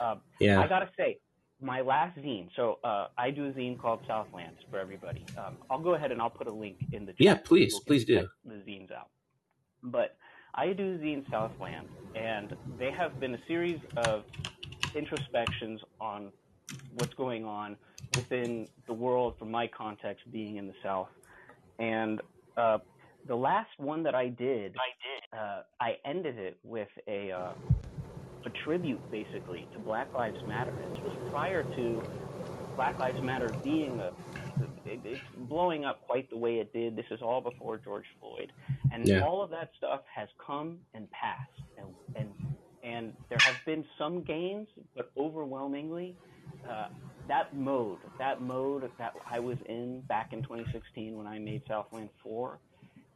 [0.00, 0.60] Uh, yeah.
[0.60, 1.18] I got to say,
[1.62, 5.24] my last zine, so uh, I do a zine called Southlands for everybody.
[5.36, 7.20] Um, I'll go ahead and I'll put a link in the chat.
[7.20, 8.28] Yeah, please, please do.
[8.46, 9.10] The zines out.
[9.82, 10.16] But
[10.54, 14.24] I do zine Southland, and they have been a series of
[14.94, 16.32] introspections on
[16.94, 17.76] what's going on
[18.16, 21.08] within the world from my context being in the South.
[21.78, 22.20] And
[22.56, 22.78] uh,
[23.26, 25.38] the last one that I did, I did.
[25.38, 27.52] Uh, I ended it with a uh,
[28.46, 30.72] a tribute basically to Black Lives Matter.
[30.92, 32.02] This was prior to
[32.76, 34.12] Black Lives Matter being a
[34.90, 36.96] it, it's blowing up quite the way it did.
[36.96, 38.52] This is all before George Floyd,
[38.92, 39.20] and yeah.
[39.20, 42.30] all of that stuff has come and passed, and and
[42.82, 46.16] and there have been some gains, but overwhelmingly,
[46.68, 46.88] uh,
[47.30, 52.08] that mode, that mode that I was in back in 2016 when I made Southland
[52.24, 52.58] 4,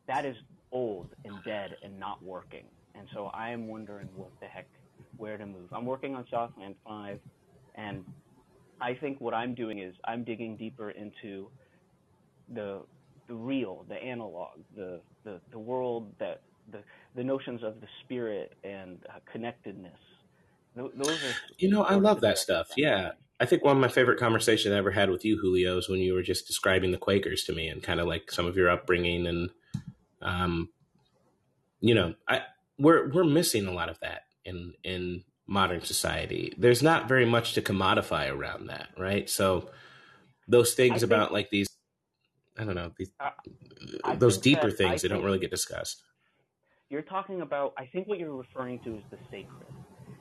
[0.07, 0.37] that is
[0.71, 2.63] old and dead and not working.
[2.95, 4.69] And so I am wondering what the heck,
[5.17, 5.73] where to move.
[5.73, 7.19] I'm working on Southland 5,
[7.75, 8.05] and
[8.81, 11.49] I think what I'm doing is I'm digging deeper into
[12.55, 12.83] the
[13.27, 16.79] the real, the analog, the the, the world that the
[17.17, 19.99] the notions of the spirit and uh, connectedness.
[20.77, 22.71] Those are you know I love that stuff.
[22.77, 23.13] Yeah,
[23.45, 26.01] I think one of my favorite conversations I ever had with you, Julio, is when
[26.01, 28.71] you were just describing the Quakers to me and kind of like some of your
[28.71, 29.51] upbringing and,
[30.23, 30.71] um,
[31.79, 32.41] you know, I
[32.79, 36.55] we're we're missing a lot of that in in modern society.
[36.57, 39.29] There's not very much to commodify around that, right?
[39.29, 39.69] So
[40.49, 41.69] those things think, about like these,
[42.59, 46.03] I don't know, these uh, those deeper that, things they don't really get discussed.
[46.89, 47.75] You're talking about.
[47.77, 49.69] I think what you're referring to is the sacred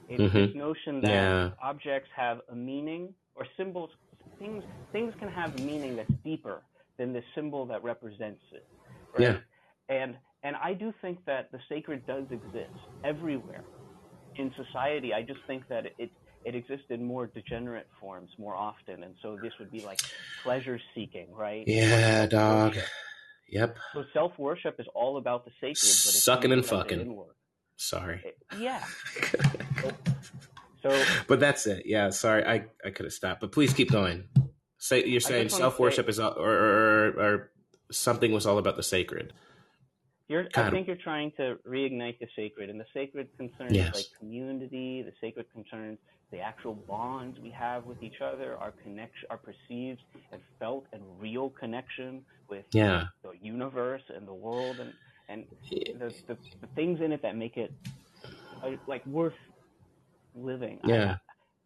[0.09, 0.37] it's mm-hmm.
[0.37, 1.49] this notion that yeah.
[1.61, 3.89] objects have a meaning or symbols,
[4.39, 6.61] things things can have meaning that's deeper
[6.97, 8.67] than the symbol that represents it.
[9.17, 9.21] Right?
[9.89, 9.95] Yeah.
[9.95, 12.73] And and I do think that the sacred does exist
[13.03, 13.63] everywhere
[14.35, 15.13] in society.
[15.13, 16.11] I just think that it
[16.45, 20.01] it exists in more degenerate forms more often, and so this would be like
[20.43, 21.63] pleasure seeking, right?
[21.65, 22.77] Yeah, dog.
[23.49, 23.77] Yep.
[23.93, 27.17] So self worship is all about the sacred, but it's sucking and fucking.
[27.77, 28.21] Sorry.
[28.25, 28.83] Eh, yeah.
[30.81, 31.83] so, but that's it.
[31.85, 32.09] Yeah.
[32.09, 34.25] Sorry, I I could have stopped, but please keep going.
[34.77, 37.51] Say you're saying self worship is all, or, or, or
[37.91, 39.33] something was all about the sacred.
[40.27, 43.93] You're, I think you're trying to reignite the sacred, and the sacred concerns yes.
[43.93, 45.01] like community.
[45.01, 45.99] The sacred concerns
[46.33, 50.01] the actual bonds we have with each other, our connection, our perceived
[50.31, 53.05] and felt and real connection with yeah.
[53.21, 54.91] the universe and the world, and
[55.29, 57.73] and the, the, the things in it that make it
[58.63, 59.33] uh, like worth
[60.35, 60.79] living.
[60.83, 61.17] Yeah, I,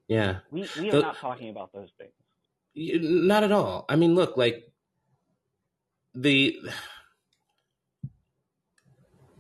[0.08, 0.38] yeah.
[0.52, 2.12] We we are the, not talking about those things.
[2.76, 3.86] Not at all.
[3.90, 4.64] I mean, look, like
[6.14, 6.60] the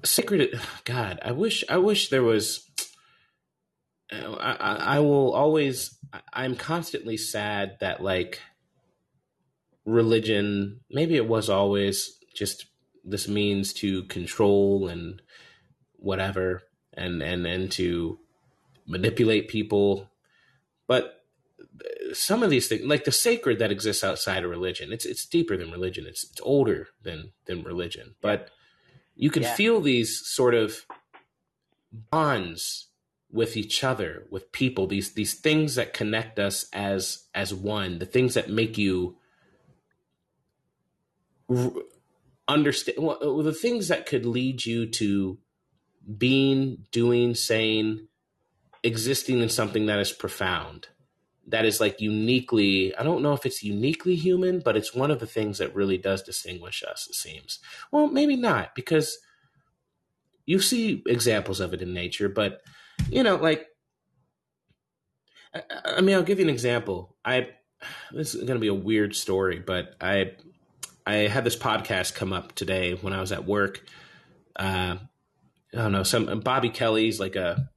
[0.03, 0.59] sacred.
[0.85, 2.63] God, I wish I wish there was.
[4.11, 5.97] I, I, I will always.
[6.33, 8.41] I'm constantly sad that like
[9.85, 10.79] religion.
[10.89, 12.65] Maybe it was always just
[13.07, 15.21] this means to control and
[15.95, 16.63] whatever
[16.93, 18.19] and and and to
[18.85, 20.09] manipulate people.
[20.87, 21.23] But
[22.13, 25.57] some of these things like the sacred that exists outside of religion it's it's deeper
[25.57, 26.05] than religion.
[26.07, 28.15] It's it's older than than religion.
[28.21, 28.49] But
[29.15, 29.55] you can yeah.
[29.55, 30.85] feel these sort of
[31.91, 32.87] bonds
[33.31, 38.05] with each other with people these these things that connect us as as one the
[38.05, 39.17] things that make you
[42.47, 45.37] understand well, uh, the things that could lead you to
[46.17, 48.07] being, doing, saying,
[48.83, 50.87] existing in something that is profound,
[51.47, 55.19] that is like uniquely, I don't know if it's uniquely human, but it's one of
[55.19, 57.59] the things that really does distinguish us, it seems.
[57.91, 59.17] Well, maybe not, because
[60.45, 62.61] you see examples of it in nature, but,
[63.09, 63.67] you know, like,
[65.53, 65.61] I,
[65.97, 67.17] I mean, I'll give you an example.
[67.25, 67.49] I,
[68.11, 70.33] this is going to be a weird story, but I,
[71.07, 73.81] I had this podcast come up today when I was at work.
[74.57, 74.97] Uh,
[75.73, 77.69] I don't know, some Bobby Kelly's like a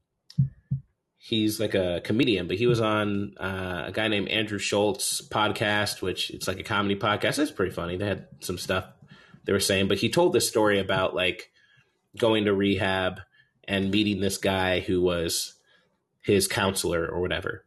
[1.17, 6.03] he's like a comedian, but he was on uh, a guy named Andrew Schulz podcast,
[6.03, 7.39] which it's like a comedy podcast.
[7.39, 7.97] It's pretty funny.
[7.97, 8.87] They had some stuff
[9.45, 11.53] they were saying, but he told this story about like
[12.19, 13.21] going to rehab
[13.63, 15.55] and meeting this guy who was
[16.21, 17.65] his counselor or whatever,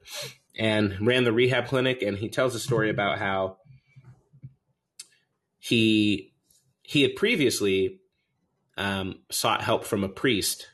[0.59, 2.01] and ran the rehab clinic.
[2.01, 3.59] And he tells a story about how
[5.63, 6.33] he
[6.81, 8.01] he had previously
[8.75, 10.67] um, sought help from a priest.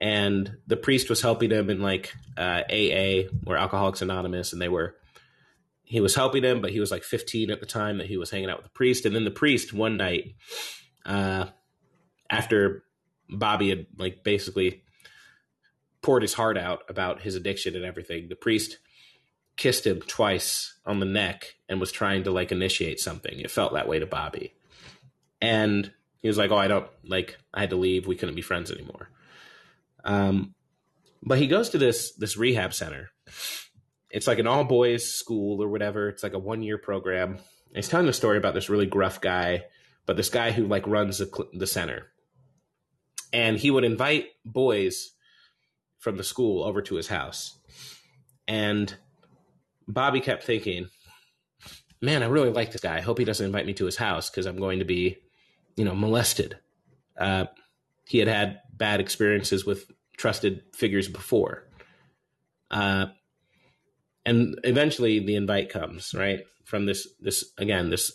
[0.00, 4.68] And the priest was helping him in like uh, AA or Alcoholics Anonymous, and they
[4.68, 4.94] were
[5.82, 8.30] he was helping him, but he was like 15 at the time that he was
[8.30, 10.34] hanging out with the priest, and then the priest one night,
[11.04, 11.46] uh,
[12.30, 12.84] after
[13.28, 14.84] Bobby had like basically
[16.02, 18.78] poured his heart out about his addiction and everything, the priest
[19.56, 23.40] kissed him twice on the neck and was trying to like initiate something.
[23.40, 24.54] It felt that way to Bobby,
[25.40, 27.38] and he was like, "Oh, I don't like.
[27.52, 28.06] I had to leave.
[28.06, 29.10] We couldn't be friends anymore."
[30.04, 30.54] Um,
[31.22, 33.10] but he goes to this this rehab center.
[34.10, 36.08] It's like an all boys school or whatever.
[36.08, 37.30] It's like a one year program.
[37.32, 39.64] And he's telling the story about this really gruff guy,
[40.06, 42.06] but this guy who like runs the, the center,
[43.32, 45.10] and he would invite boys
[45.98, 47.58] from the school over to his house,
[48.46, 48.94] and
[49.88, 50.88] Bobby kept thinking,
[52.00, 52.96] "Man, I really like this guy.
[52.96, 55.18] I hope he doesn't invite me to his house because I'm going to be,
[55.76, 56.58] you know, molested."
[57.18, 57.46] Uh,
[58.06, 61.68] he had had bad experiences with trusted figures before.
[62.70, 63.06] Uh,
[64.24, 66.40] and eventually the invite comes, right?
[66.64, 68.12] From this, this, again, this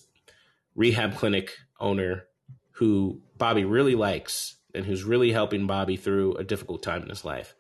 [0.76, 2.24] rehab clinic owner
[2.72, 7.26] who Bobby really likes and who's really helping Bobby through a difficult time in his
[7.26, 7.56] life.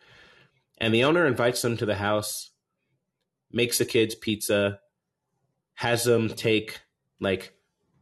[0.77, 2.50] And the owner invites them to the house,
[3.53, 4.79] makes the kids pizza,
[5.75, 6.81] has them take
[7.19, 7.53] like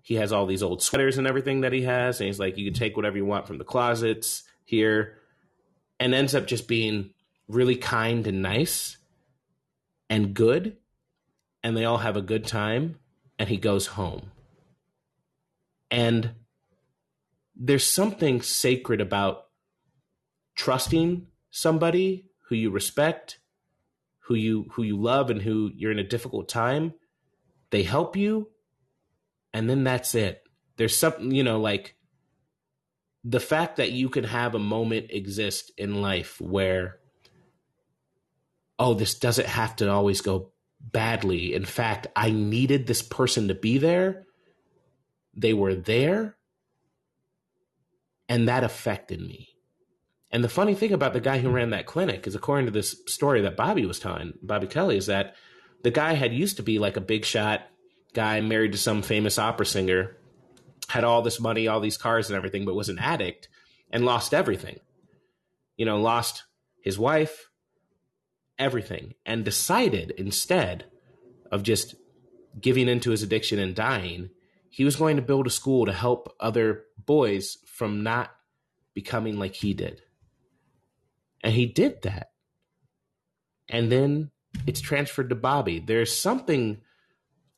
[0.01, 2.65] he has all these old sweaters and everything that he has, and he's like, you
[2.65, 5.17] can take whatever you want from the closets here
[5.99, 7.11] and ends up just being
[7.47, 8.97] really kind and nice
[10.09, 10.77] and good
[11.63, 12.99] and they all have a good time
[13.37, 14.31] and he goes home.
[15.91, 16.31] And
[17.55, 19.47] there's something sacred about
[20.55, 23.38] trusting somebody who you respect
[24.29, 26.93] who you who you love and who you're in a difficult time
[27.71, 28.47] they help you
[29.53, 30.43] and then that's it.
[30.77, 31.95] There's something you know like
[33.23, 36.99] the fact that you can have a moment exist in life where
[38.77, 41.53] oh this doesn't have to always go badly.
[41.53, 44.25] In fact i needed this person to be there.
[45.35, 46.37] They were there
[48.27, 49.49] and that affected me
[50.31, 52.95] and the funny thing about the guy who ran that clinic is according to this
[53.07, 55.35] story that bobby was telling bobby kelly is that
[55.83, 57.61] the guy had used to be like a big shot
[58.13, 60.15] guy married to some famous opera singer
[60.89, 63.47] had all this money, all these cars and everything, but was an addict
[63.91, 64.79] and lost everything.
[65.77, 66.43] You know, lost
[66.81, 67.49] his wife,
[68.57, 70.85] everything, and decided instead
[71.51, 71.95] of just
[72.59, 74.31] giving into his addiction and dying,
[74.69, 78.31] he was going to build a school to help other boys from not
[78.93, 80.01] becoming like he did.
[81.43, 82.31] And he did that.
[83.69, 84.31] And then
[84.65, 85.79] it's transferred to Bobby.
[85.79, 86.81] There's something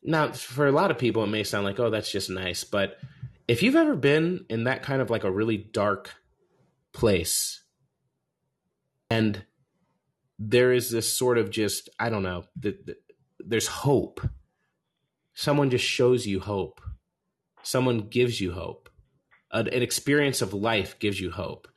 [0.04, 2.98] now for a lot of people it may sound like, oh, that's just nice, but
[3.48, 6.12] if you've ever been in that kind of like a really dark
[6.94, 7.64] place
[9.10, 9.44] and
[10.40, 12.96] there is this sort of just i don't know the, the,
[13.40, 14.22] there's hope
[15.34, 16.82] someone just shows you hope
[17.64, 18.90] someone gives you hope
[19.52, 21.68] an experience of life gives you hope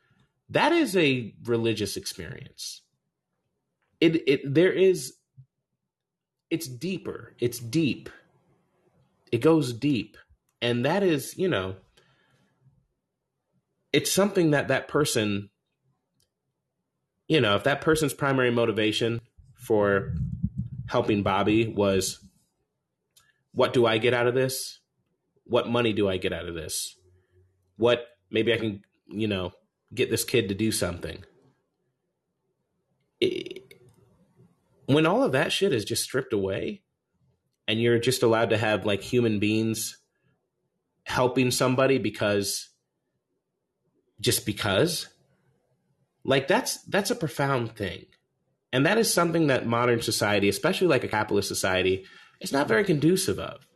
[0.50, 2.82] that is a religious experience.
[4.00, 5.14] It it there is
[6.50, 7.34] it's deeper.
[7.40, 8.10] It's deep.
[9.32, 10.16] It goes deep.
[10.60, 11.76] And that is you know
[13.92, 15.50] it's something that that person
[17.28, 19.20] you know if that person's primary motivation
[19.54, 20.14] for
[20.88, 22.20] helping bobby was
[23.52, 24.80] what do i get out of this?
[25.44, 26.96] What money do i get out of this?
[27.76, 29.52] What maybe i can you know
[29.94, 31.24] get this kid to do something
[33.20, 33.62] it,
[34.86, 36.82] when all of that shit is just stripped away
[37.68, 39.98] and you're just allowed to have like human beings
[41.04, 42.70] helping somebody because
[44.20, 45.08] just because
[46.24, 48.06] Like that's that's a profound thing.
[48.72, 52.06] And that is something that modern society, especially like a capitalist society,
[52.40, 53.66] is not very conducive of.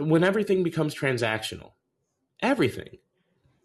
[0.00, 1.72] When everything becomes transactional.
[2.42, 2.98] Everything.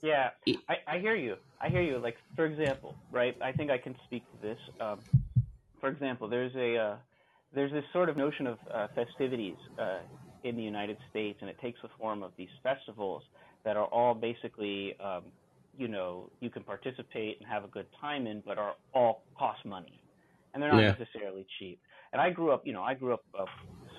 [0.01, 0.30] Yeah,
[0.69, 1.35] I, I hear you.
[1.61, 1.99] I hear you.
[1.99, 3.35] Like, for example, right?
[3.41, 4.57] I think I can speak to this.
[4.80, 4.99] Um,
[5.80, 6.95] for example, there's a uh,
[7.53, 9.99] there's this sort of notion of uh, festivities uh,
[10.43, 13.23] in the United States, and it takes the form of these festivals
[13.65, 15.23] that are all basically, um,
[15.77, 19.65] you know, you can participate and have a good time in, but are all cost
[19.65, 20.01] money,
[20.53, 20.95] and they're not yeah.
[20.97, 21.80] necessarily cheap.
[22.13, 23.45] And I grew up, you know, I grew up uh,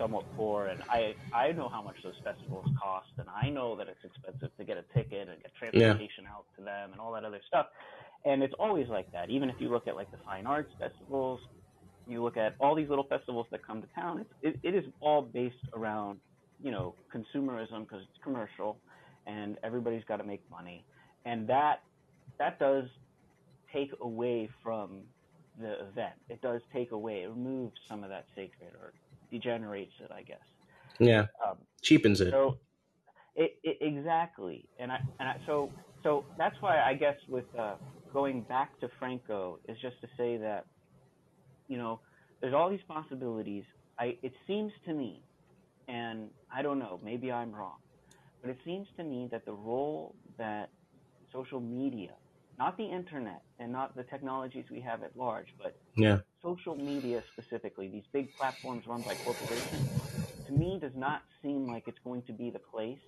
[0.01, 3.86] somewhat poor, and I I know how much those festivals cost, and I know that
[3.89, 6.35] it's expensive to get a ticket and get transportation yeah.
[6.35, 7.66] out to them and all that other stuff.
[8.24, 9.31] And it's always like that.
[9.31, 11.40] Even if you look at like the fine arts festivals,
[12.06, 14.20] you look at all these little festivals that come to town.
[14.20, 16.18] It's, it, it is all based around,
[16.62, 18.78] you know, consumerism because it's commercial,
[19.27, 20.85] and everybody's got to make money,
[21.24, 21.82] and that
[22.39, 22.85] that does
[23.72, 25.02] take away from
[25.60, 26.14] the event.
[26.28, 28.93] It does take away, it removes some of that sacred or
[29.31, 30.39] degenerates it, I guess.
[30.98, 32.31] Yeah, um, cheapens it.
[32.31, 32.59] So,
[33.35, 37.77] it, it, exactly, and I and I, so so that's why I guess with uh,
[38.12, 40.66] going back to Franco is just to say that
[41.69, 42.01] you know,
[42.40, 43.65] there's all these possibilities.
[43.98, 45.23] I, it seems to me,
[45.89, 47.78] and I don't know, maybe I'm wrong,
[48.43, 50.70] but it seems to me that the role that
[51.32, 52.15] social media,
[52.61, 56.19] not the internet and not the technologies we have at large, but yeah.
[56.43, 59.89] social media specifically, these big platforms run by corporations,
[60.47, 62.99] to me does not seem like it's going to be the place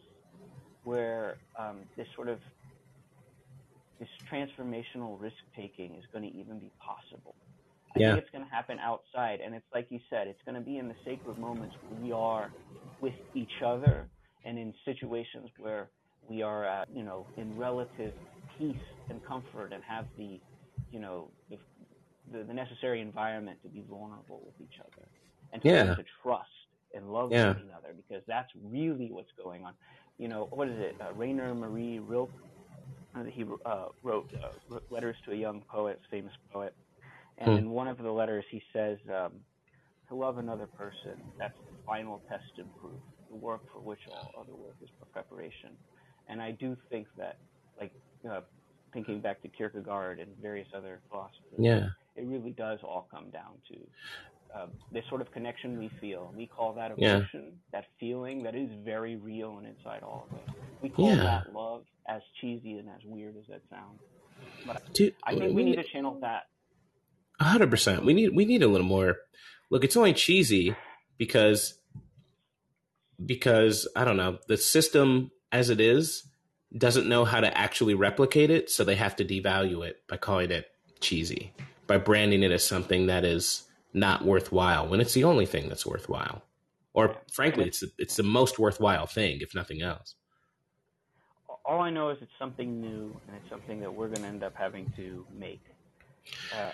[0.84, 2.38] where um, this sort of
[4.00, 7.34] this transformational risk taking is going to even be possible.
[7.94, 8.14] I yeah.
[8.14, 9.40] think it's going to happen outside.
[9.44, 12.10] And it's like you said, it's going to be in the sacred moments where we
[12.10, 12.50] are
[13.02, 14.08] with each other
[14.46, 15.90] and in situations where
[16.28, 18.14] we are, uh, you know, in relative
[18.58, 18.76] peace
[19.10, 20.40] and comfort and have the,
[20.90, 21.58] you know, the,
[22.32, 25.06] the, the necessary environment to be vulnerable with each other
[25.52, 25.94] and yeah.
[25.94, 26.48] to trust
[26.94, 27.48] and love yeah.
[27.48, 29.72] one another because that's really what's going on.
[30.18, 30.96] You know, what is it?
[31.00, 32.30] Uh, Rainer Maria Rilke,
[33.14, 36.74] uh, he uh, wrote uh, letters to a young poet, famous poet,
[37.38, 37.58] and hmm.
[37.58, 39.32] in one of the letters, he says, um,
[40.08, 43.00] to love another person, that's the final test and proof,
[43.30, 45.70] the work for which all other work is preparation.
[46.28, 47.38] And I do think that,
[47.78, 47.92] like,
[48.28, 48.40] uh,
[48.92, 51.86] thinking back to Kierkegaard and various other philosophers, yeah.
[52.16, 53.76] it really does all come down to
[54.54, 56.32] uh, this sort of connection we feel.
[56.36, 57.50] We call that emotion, yeah.
[57.72, 60.54] that feeling that is very real and inside all of us.
[60.82, 61.16] We call yeah.
[61.16, 64.00] that love, as cheesy and as weird as that sounds.
[64.66, 66.46] But Dude, I think we need to channel that
[67.42, 68.04] hundred percent.
[68.04, 69.16] We need we need a little more.
[69.70, 70.76] Look, it's only cheesy
[71.18, 71.78] because
[73.24, 76.24] because I don't know the system as it is
[76.76, 80.50] doesn't know how to actually replicate it, so they have to devalue it by calling
[80.50, 80.70] it
[81.00, 81.52] cheesy,
[81.86, 85.84] by branding it as something that is not worthwhile when it's the only thing that's
[85.84, 86.42] worthwhile,
[86.94, 90.14] or frankly, it's it's the most worthwhile thing, if nothing else.
[91.64, 94.42] All I know is it's something new, and it's something that we're going to end
[94.42, 95.62] up having to make.
[96.56, 96.70] Uh,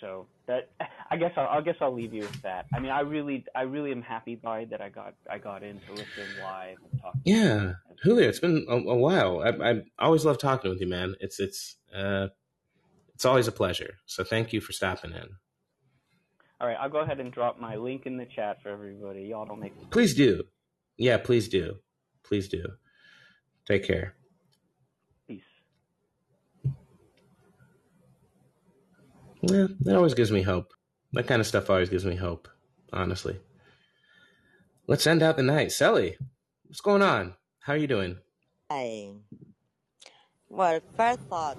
[0.00, 0.70] so that
[1.10, 2.66] I guess I'll, I guess I'll leave you with that.
[2.74, 4.80] I mean, I really, I really am happy by that.
[4.80, 7.14] I got, I got in to listen live and talk.
[7.24, 7.72] Yeah,
[8.02, 9.42] Julio, it's been a, a while.
[9.42, 11.14] I, I always love talking with you, man.
[11.20, 12.28] It's, it's, uh,
[13.14, 13.94] it's always a pleasure.
[14.06, 15.28] So thank you for stopping in.
[16.60, 19.22] All right, I'll go ahead and drop my link in the chat for everybody.
[19.24, 19.72] Y'all don't make.
[19.90, 20.44] Please do.
[20.96, 21.76] Yeah, please do.
[22.22, 22.64] Please do.
[23.66, 24.14] Take care.
[29.42, 30.72] Yeah, that always gives me hope.
[31.12, 32.48] That kind of stuff always gives me hope,
[32.92, 33.40] honestly.
[34.86, 35.72] Let's end out the night.
[35.72, 36.16] Sally,
[36.66, 37.34] what's going on?
[37.60, 38.18] How are you doing?
[38.70, 39.12] Hi.
[40.48, 41.58] Well, first thought,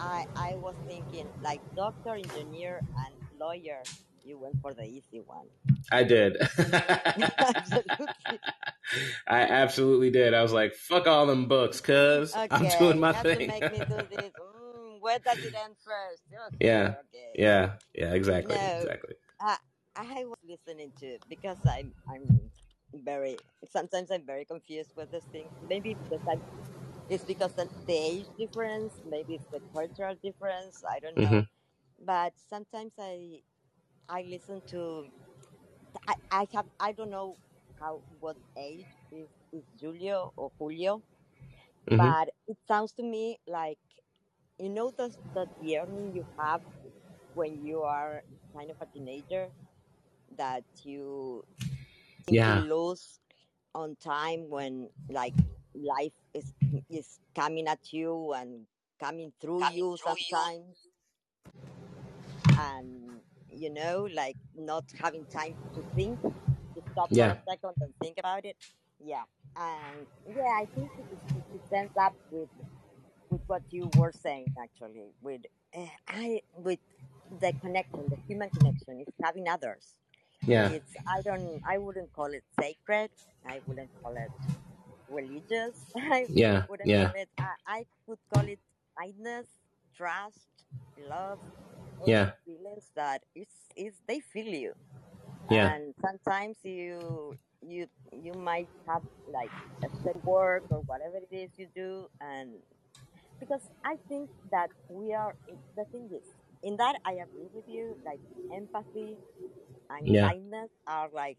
[0.00, 3.82] I I was thinking like doctor, engineer, and lawyer.
[4.24, 5.46] You went for the easy one.
[5.92, 6.36] I did.
[6.58, 8.40] absolutely.
[9.28, 10.34] I absolutely did.
[10.34, 13.52] I was like, "Fuck all them books, cuz okay, I'm doing my thing."
[15.06, 16.22] where does it end first?
[16.34, 17.30] Okay, yeah, okay.
[17.36, 19.14] yeah, yeah, exactly, no, exactly.
[19.40, 19.56] I
[19.94, 22.24] I was listening to it because I'm I'm
[23.04, 23.36] very
[23.70, 25.46] sometimes I'm very confused with this thing.
[25.68, 26.42] Maybe because I'm
[27.08, 30.82] it's because of the age difference, maybe it's the cultural difference.
[30.94, 32.04] I don't know, mm-hmm.
[32.04, 33.42] but sometimes I
[34.08, 35.06] I listen to
[36.08, 37.36] I, I have I don't know
[37.78, 41.02] how what age is, is Julio or Julio,
[41.88, 41.96] mm-hmm.
[41.96, 43.78] but it sounds to me like
[44.58, 46.62] you know the, the yearning you have
[47.34, 48.22] when you are
[48.56, 49.48] kind of a teenager
[50.36, 51.44] that you
[52.28, 52.60] yeah.
[52.60, 53.20] lose
[53.74, 55.34] on time when like
[55.74, 56.54] life is
[56.88, 58.66] is coming at you and
[58.98, 60.88] coming through coming you through sometimes,
[61.44, 62.56] you.
[62.58, 63.20] and
[63.50, 67.34] you know, like not having time to think, to stop yeah.
[67.34, 68.56] for a second and think about it.
[68.98, 69.22] Yeah,
[69.56, 72.48] and yeah, I think it, it, it ends up with
[73.36, 75.42] with what you were saying actually with
[75.76, 76.78] uh, I with
[77.40, 79.94] the connection, the human connection, is having others.
[80.42, 80.70] Yeah.
[80.70, 83.10] It's I don't I wouldn't call it sacred.
[83.46, 84.32] I wouldn't call it
[85.08, 85.76] religious.
[85.96, 86.64] I yeah.
[86.68, 87.06] wouldn't yeah.
[87.06, 88.60] call it I, I would call it
[88.98, 89.46] kindness,
[89.96, 90.48] trust,
[90.98, 91.38] love.
[92.06, 92.32] Yeah.
[92.44, 94.72] Feelings that is is they feel you.
[95.50, 95.74] Yeah.
[95.74, 99.52] And sometimes you you you might have like
[99.84, 102.50] a set work or whatever it is you do and
[103.40, 105.36] because I think that we are
[105.76, 107.98] the thing is in that I agree with you.
[108.04, 108.20] Like
[108.52, 109.18] empathy
[109.90, 110.28] and Yeah.
[110.28, 111.38] kindness are like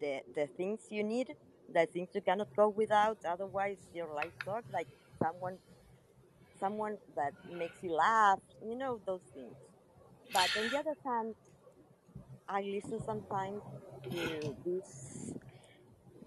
[0.00, 1.28] the the things you need,
[1.68, 3.18] the things you cannot go without.
[3.24, 4.70] Otherwise, your life sucks.
[4.72, 4.88] Like
[5.22, 5.58] someone
[6.58, 9.56] someone that makes you laugh, you know those things.
[10.30, 11.36] But on the other hand,
[12.48, 13.62] I listen sometimes
[14.10, 15.32] to this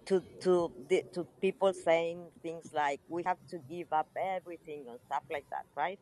[0.07, 4.99] to to the, to people saying things like we have to give up everything and
[5.05, 5.99] stuff like that, right?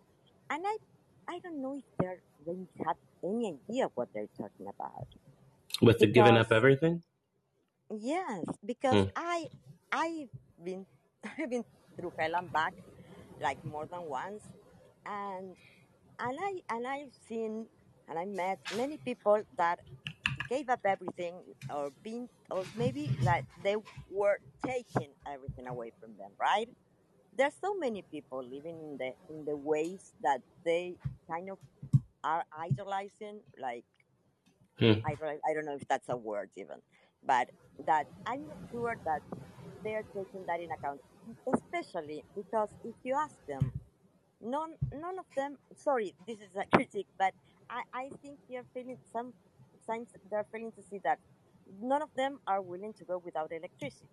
[0.49, 0.77] And I
[1.27, 1.85] I don't know if
[2.45, 5.07] they have any idea what they're talking about.
[5.81, 7.03] With the giving up everything?
[7.89, 9.11] yes, because Hmm.
[9.15, 9.47] I
[9.91, 10.29] I've
[10.63, 10.87] been
[11.23, 11.65] I've been
[11.97, 12.73] through hell and back
[13.39, 14.49] like more than once,
[15.05, 15.57] and
[16.19, 17.69] and I and I've seen
[18.07, 19.79] and I met many people that
[20.51, 23.77] gave up everything or been or maybe like they
[24.09, 26.69] were taking everything away from them, right?
[27.33, 30.97] There's so many people living in the in the ways that they
[31.29, 31.59] kind of
[32.23, 33.85] are idolizing, like
[34.79, 35.01] Hmm.
[35.05, 36.77] idol, I don't know if that's a word even,
[37.23, 37.49] but
[37.85, 39.21] that I'm not sure that
[39.83, 41.01] they're taking that in account,
[41.53, 43.73] especially because if you ask them,
[44.41, 45.57] none none of them.
[45.73, 47.33] Sorry, this is a critique, but
[47.69, 49.33] I I think they're feeling some
[49.91, 51.19] signs they're failing to see that
[51.81, 54.07] none of them are willing to go without electricity.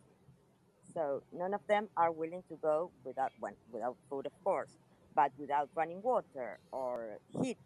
[0.95, 4.73] So none of them are willing to go without one without food, of course,
[5.15, 7.65] but without running water or heat,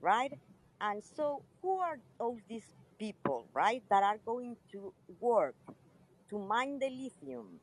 [0.00, 0.32] right?
[0.80, 2.66] And so, who are all these
[2.98, 5.54] people, right, that are going to work
[6.30, 7.60] to mine the lithium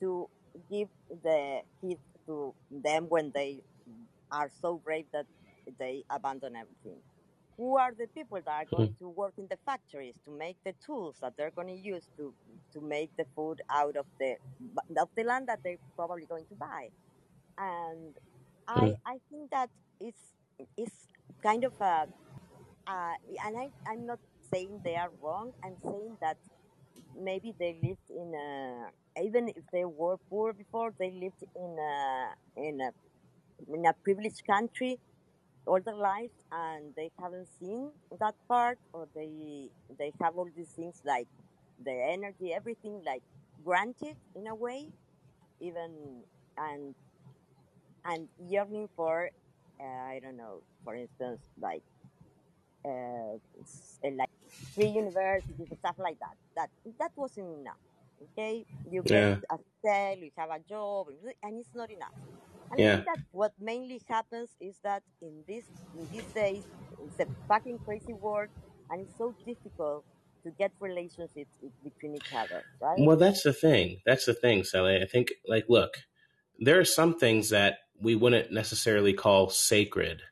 [0.00, 0.28] to
[0.70, 0.88] give
[1.24, 3.62] the heat to them when they
[4.30, 5.26] are so brave that
[5.78, 7.00] they abandon everything?
[7.56, 8.76] Who are the people that are Hmm.
[8.76, 12.08] going to work in the factories to make the tools that they're going to use
[12.16, 12.34] to
[12.72, 14.36] to make the food out of the
[14.98, 16.90] of the land that they're probably going to buy?
[17.58, 18.14] And
[18.74, 18.84] Hmm.
[18.84, 19.70] I I think that
[20.00, 20.34] it's
[20.76, 21.08] it's
[21.42, 22.08] kind of a
[22.86, 24.20] uh, and I I'm not
[24.52, 25.52] saying they are wrong.
[25.64, 26.38] I'm saying that
[27.16, 32.34] maybe they lived in a even if they were poor before they lived in a
[32.56, 32.90] in a
[33.74, 34.98] in a privileged country
[35.66, 40.70] all their life and they haven't seen that part or they they have all these
[40.70, 41.28] things like
[41.78, 43.22] the energy everything like
[43.64, 44.88] granted in a way
[45.60, 46.24] even
[46.56, 46.94] and
[48.04, 49.30] and yearning for
[49.80, 51.82] uh, I don't know for instance like
[52.84, 53.38] uh,
[54.04, 54.30] like
[54.74, 56.36] free universities and stuff like that.
[56.56, 57.80] That that wasn't enough.
[58.22, 59.40] Okay, you get Yeah.
[59.50, 61.08] a cell, you have a job,
[61.42, 62.14] and it's not enough.
[62.72, 62.96] I Yeah.
[62.96, 66.64] think that what mainly happens is that in this in these days
[66.98, 68.48] it's a fucking crazy world,
[68.90, 70.04] and it's so difficult
[70.44, 73.02] to get relationships between each other, right?
[73.04, 74.00] Well, that's the thing.
[74.06, 75.00] That's the thing, Sally.
[75.02, 75.94] I think, like, look,
[76.58, 80.22] there are some things that we wouldn't necessarily call sacred,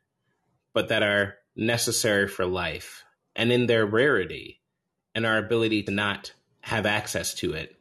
[0.72, 3.04] but that are necessary for life.
[3.36, 4.60] And in their rarity
[5.14, 6.32] and our ability to not
[6.62, 7.76] have access to it,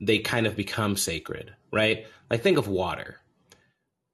[0.00, 2.06] they kind of become sacred, right?
[2.30, 3.18] Like, think of water.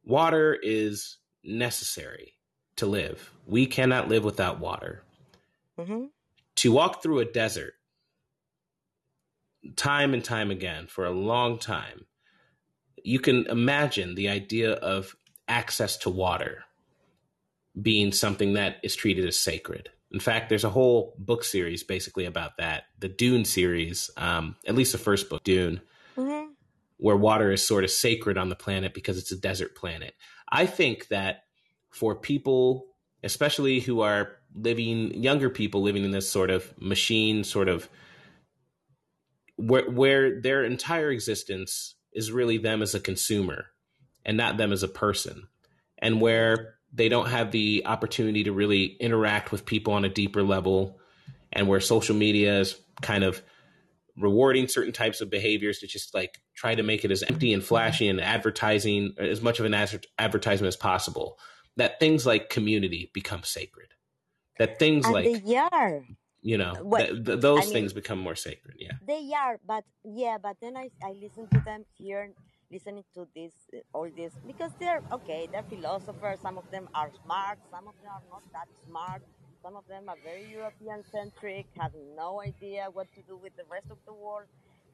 [0.04, 2.34] Water is necessary
[2.76, 3.32] to live.
[3.46, 5.04] We cannot live without water.
[5.78, 6.06] hmm
[6.56, 7.74] To walk through a desert,
[9.76, 12.06] time and time again, for a long time,
[13.04, 15.14] you can imagine the idea of
[15.48, 16.64] access to water
[17.80, 19.88] being something that is treated as sacred.
[20.12, 22.84] In fact, there's a whole book series basically about that.
[22.98, 25.80] The Dune series, um, at least the first book, Dune,
[27.02, 30.14] where water is sort of sacred on the planet because it's a desert planet.
[30.48, 31.42] I think that
[31.90, 32.86] for people,
[33.24, 37.88] especially who are living, younger people living in this sort of machine, sort of
[39.56, 43.66] where, where their entire existence is really them as a consumer
[44.24, 45.48] and not them as a person,
[45.98, 50.44] and where they don't have the opportunity to really interact with people on a deeper
[50.44, 51.00] level,
[51.52, 53.42] and where social media is kind of
[54.16, 57.64] rewarding certain types of behaviors to just like try to make it as empty and
[57.64, 59.74] flashy and advertising as much of an
[60.18, 61.38] advertisement as possible.
[61.76, 63.88] That things like community become sacred.
[64.58, 66.04] That things and like they are.
[66.42, 68.92] you know Well, th- th- those I mean- things become more sacred yeah.
[69.06, 72.34] They are but yeah but then i i listen to them here
[72.70, 73.52] listening to this
[73.94, 78.10] all this because they're okay they're philosophers some of them are smart some of them
[78.12, 79.22] are not that smart
[79.62, 83.64] some of them are very european centric have no idea what to do with the
[83.70, 84.46] rest of the world.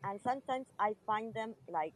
[0.05, 1.95] And sometimes i find them like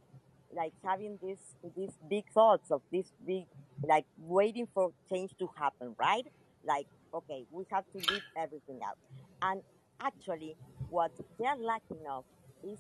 [0.55, 1.45] like having these
[1.77, 3.45] these big thoughts of this big
[3.87, 6.27] like waiting for change to happen right?
[6.65, 8.99] Like okay we have to leave everything out.
[9.43, 9.63] And
[10.01, 10.57] actually
[10.91, 12.25] what they're lacking of
[12.65, 12.79] is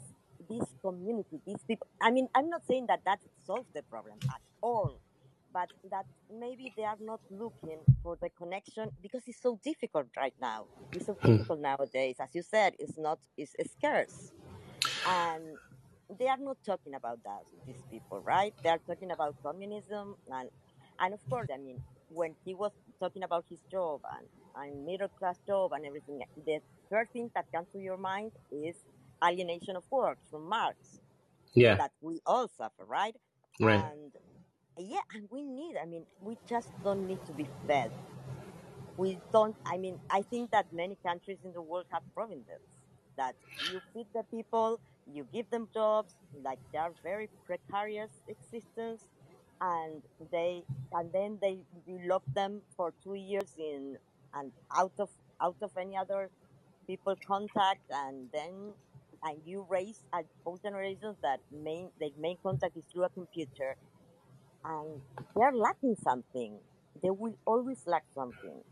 [0.49, 4.41] this community these people i mean i'm not saying that that solves the problem at
[4.61, 5.01] all
[5.53, 10.35] but that maybe they are not looking for the connection because it's so difficult right
[10.41, 10.69] now.
[10.95, 11.43] It's so Hmm.
[11.43, 12.17] difficult nowadays.
[12.21, 14.33] As you said it's not it's scarce.
[15.05, 15.59] And
[16.19, 18.55] they are not talking about that these people right?
[18.63, 20.51] They are talking about communism and
[21.01, 25.09] and of course i mean when he was talking about his job and, and middle
[25.19, 28.85] class job and everything the first thing that comes to your mind is
[29.25, 31.01] alienation of work from marx
[31.55, 31.79] yeah.
[31.79, 33.17] that we all suffer right?
[33.61, 33.85] Right.
[33.85, 34.13] And
[34.83, 37.93] yeah and we need i mean we just don't need to be fed.
[38.97, 42.02] We don't i mean i think that many countries in the world have
[42.47, 42.62] this
[43.17, 49.02] that you feed the people you give them jobs like they are very precarious existence
[49.61, 50.02] and
[50.33, 53.97] they and then they you lock them for two years in
[54.35, 56.31] and out of out of any other
[56.86, 58.75] people contact and then
[59.25, 63.77] and you raise a whole generations that main their main contact is through a computer
[64.65, 65.03] and
[65.35, 66.61] they're lacking something.
[67.03, 68.63] They will always lack something.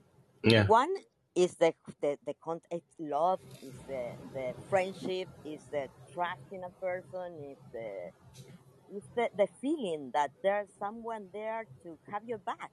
[0.43, 0.67] Yeah.
[0.67, 0.95] One
[1.37, 6.63] is the the the con- it's love is the the friendship is the trust in
[6.65, 8.11] a person is the
[8.95, 12.73] is the, the feeling that there's someone there to have your back.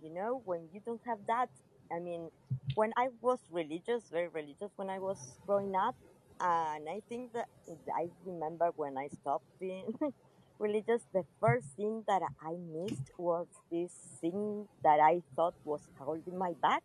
[0.00, 1.50] You know when you don't have that
[1.92, 2.30] i mean
[2.74, 5.96] when i was religious very religious when i was growing up
[6.40, 7.48] and i think that
[7.96, 9.92] i remember when i stopped being
[10.58, 16.36] religious the first thing that i missed was this thing that i thought was holding
[16.36, 16.82] my back.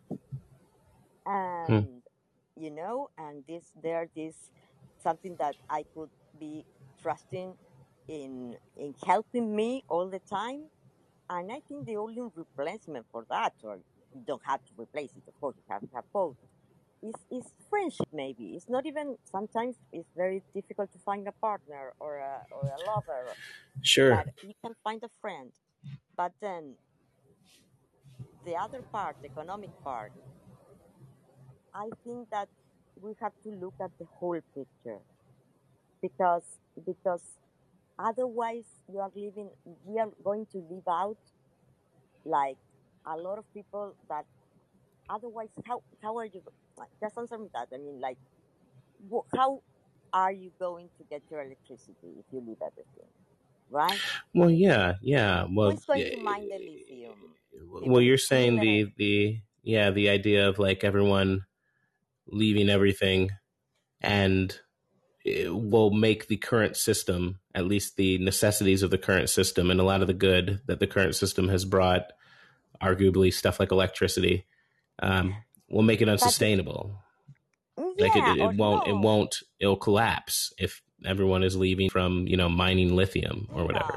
[1.26, 1.72] Hmm.
[1.72, 2.02] And
[2.56, 4.36] you know and this there this
[5.02, 6.64] something that i could be
[7.02, 7.54] trusting
[8.08, 10.64] in in helping me all the time.
[11.30, 13.78] And i think the only replacement for that or
[14.14, 16.36] you don't have to replace it of course you have to have both
[17.04, 18.54] is is friendship maybe.
[18.56, 22.78] It's not even sometimes it's very difficult to find a partner or a or a
[22.90, 23.24] lover.
[23.82, 24.14] Sure.
[24.16, 25.50] But you can find a friend.
[26.16, 26.74] But then
[28.44, 30.12] the other part the economic part
[31.74, 32.48] i think that
[33.00, 35.00] we have to look at the whole picture.
[36.00, 36.44] Because
[36.86, 37.22] because
[37.98, 39.48] otherwise you are living
[39.84, 41.16] we are going to live out
[42.24, 42.56] like
[43.06, 44.24] a lot of people that
[45.08, 46.42] otherwise how how are you
[47.00, 48.18] just answer me that i mean like
[49.10, 49.60] wh- how
[50.12, 53.10] are you going to get your electricity if you leave everything
[53.70, 54.00] right?
[54.34, 57.14] Well yeah yeah well who's going yeah, to mine the lithium
[57.82, 61.44] well you're saying the the yeah the idea of like everyone
[62.28, 63.30] leaving everything
[64.00, 64.58] and
[65.24, 69.80] it will make the current system at least the necessities of the current system and
[69.80, 72.12] a lot of the good that the current system has brought
[72.82, 74.46] arguably stuff like electricity
[75.00, 75.34] um,
[75.70, 76.82] will make it unsustainable
[77.98, 82.36] like yeah it, it won't it won't it'll collapse if everyone is leaving from you
[82.36, 83.94] know mining lithium or whatever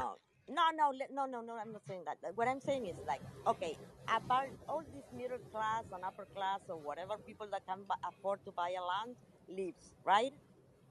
[0.58, 1.54] No, no, no, no, no, no.
[1.62, 2.16] I'm not saying that.
[2.34, 3.74] What I'm saying is like, okay,
[4.18, 7.80] apart all this middle class and upper class or whatever people that can
[8.10, 9.14] afford to buy a land
[9.58, 10.32] lives, right?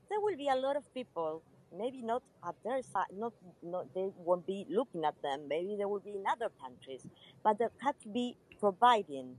[0.10, 1.42] There will be a lot of people.
[1.82, 3.12] Maybe not at their side.
[3.24, 3.34] Not,
[3.74, 5.40] not they won't be looking at them.
[5.50, 7.04] Maybe they will be in other countries,
[7.44, 8.26] but they have to be
[8.64, 9.36] providing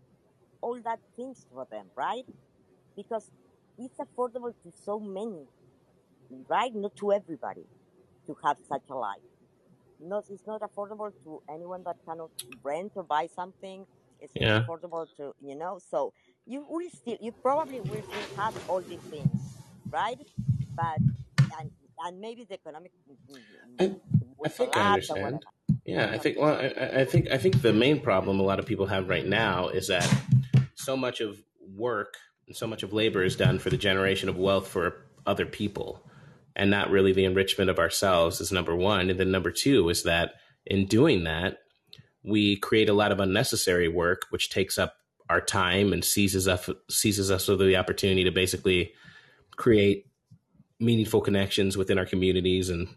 [0.60, 2.24] all that things for them, right?
[2.96, 3.32] Because
[3.78, 5.46] it's affordable to so many,
[6.48, 6.74] right?
[6.74, 7.66] Not to everybody
[8.26, 9.22] to have such a life
[10.00, 12.30] not it's not affordable to anyone that cannot
[12.64, 13.86] rent or buy something.
[14.20, 14.66] It's not Yeah.
[14.66, 15.78] affordable to you know.
[15.78, 16.12] So
[16.46, 19.62] you will still you probably will still have all these things,
[19.92, 20.18] right?
[20.76, 21.02] But
[21.58, 23.96] and and maybe the economic mm, mm, I,
[24.44, 25.44] I think I understand.
[25.84, 26.38] Yeah, I think.
[26.38, 27.30] Well, I, I I think.
[27.30, 30.04] I think the main problem a lot of people have right now is that
[30.88, 31.38] so much of
[31.76, 32.14] work
[32.46, 36.02] and so much of labor is done for the generation of wealth for other people,
[36.56, 38.40] and not really the enrichment of ourselves.
[38.40, 41.58] Is number one, and then number two is that in doing that,
[42.24, 44.94] we create a lot of unnecessary work, which takes up
[45.28, 48.94] our time and seizes us seizes us with the opportunity to basically
[49.56, 50.06] create
[50.80, 52.88] meaningful connections within our communities and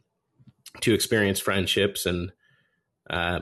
[0.79, 2.31] to experience friendships and
[3.09, 3.41] uh,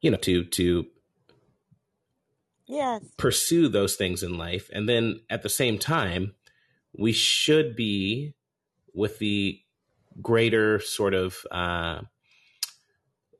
[0.00, 0.86] you know to to
[2.70, 3.02] Yes.
[3.16, 6.34] pursue those things in life and then at the same time
[6.96, 8.34] we should be
[8.94, 9.60] with the
[10.20, 12.00] greater sort of uh,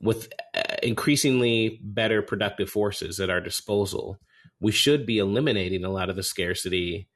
[0.00, 4.18] with uh, increasingly better productive forces at our disposal
[4.60, 7.08] we should be eliminating a lot of the scarcity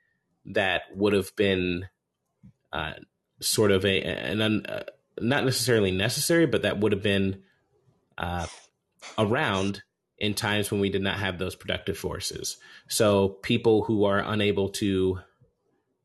[0.46, 1.88] that would have been
[2.72, 2.94] uh,
[3.40, 4.82] sort of a an un, uh,
[5.20, 7.42] not necessarily necessary, but that would have been
[8.18, 8.46] uh,
[9.18, 9.82] around
[10.24, 12.56] in times when we did not have those productive forces.
[12.88, 15.20] So people who are unable to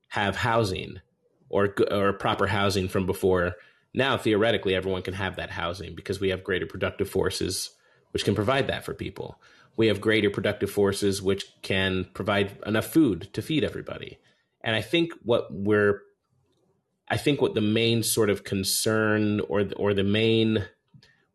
[0.09, 0.99] have housing
[1.49, 3.56] or or proper housing from before
[3.93, 7.72] now theoretically everyone can have that housing because we have greater productive forces
[8.11, 9.39] which can provide that for people
[9.80, 14.17] we have greater productive forces which can provide enough food to feed everybody.
[14.61, 16.01] And I think what we're
[17.07, 20.65] I think what the main sort of concern or or the main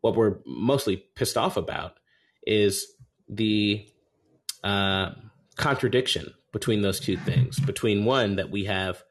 [0.01, 1.97] what we're mostly pissed off about
[2.45, 2.87] is
[3.27, 3.87] the
[4.63, 5.11] uh,
[5.55, 7.59] contradiction between those two things.
[7.59, 9.03] Between one that we have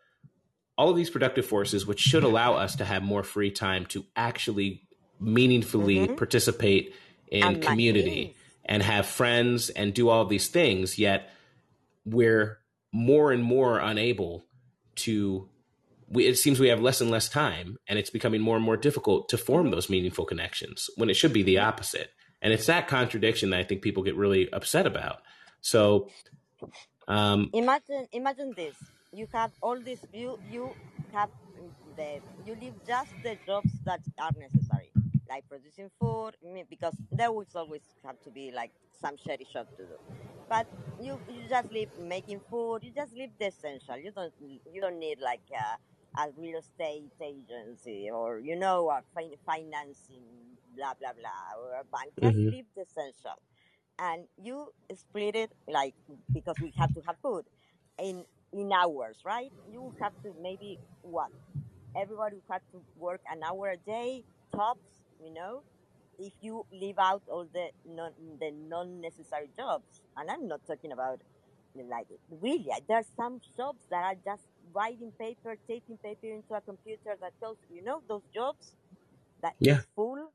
[0.77, 4.05] all of these productive forces, which should allow us to have more free time to
[4.17, 4.83] actually
[5.21, 6.15] meaningfully mm-hmm.
[6.17, 6.95] participate
[7.29, 11.31] in and community and have friends and do all these things, yet
[12.05, 12.59] we're
[12.93, 14.47] more and more unable
[14.97, 15.49] to.
[16.09, 18.77] We, it seems we have less and less time, and it's becoming more and more
[18.77, 22.11] difficult to form those meaningful connections when it should be the opposite.
[22.45, 25.23] And it's that contradiction that I think people get really upset about.
[25.63, 26.11] So,
[27.09, 28.77] um, imagine, imagine this:
[29.13, 30.01] you have all this.
[30.13, 30.77] You you
[31.13, 31.31] have
[31.97, 34.93] the you leave just the jobs that are necessary
[35.29, 36.33] like producing food
[36.69, 39.97] because there will always have to be like some shady shop to do.
[40.49, 40.67] But
[40.99, 42.81] you you just leave making food.
[42.83, 43.97] You just leave the essential.
[43.97, 49.03] You don't you don't need like a, a real estate agency or you know a
[49.17, 52.13] fin- financing blah blah blah or a bank.
[52.21, 52.51] Just mm-hmm.
[52.51, 53.39] leave the essential,
[53.99, 55.95] and you split it like
[56.33, 57.45] because we have to have food
[57.99, 59.53] in in hours, right?
[59.71, 61.31] You have to maybe what
[61.97, 65.63] everybody have to work an hour a day tops you know
[66.19, 70.93] if you leave out all the non the non necessary jobs and i'm not talking
[70.93, 71.21] about
[71.91, 72.07] like
[72.41, 77.33] really there's some jobs that are just writing paper taping paper into a computer that
[77.41, 78.77] goes you know those jobs
[79.43, 79.79] that yeah.
[79.79, 80.31] is full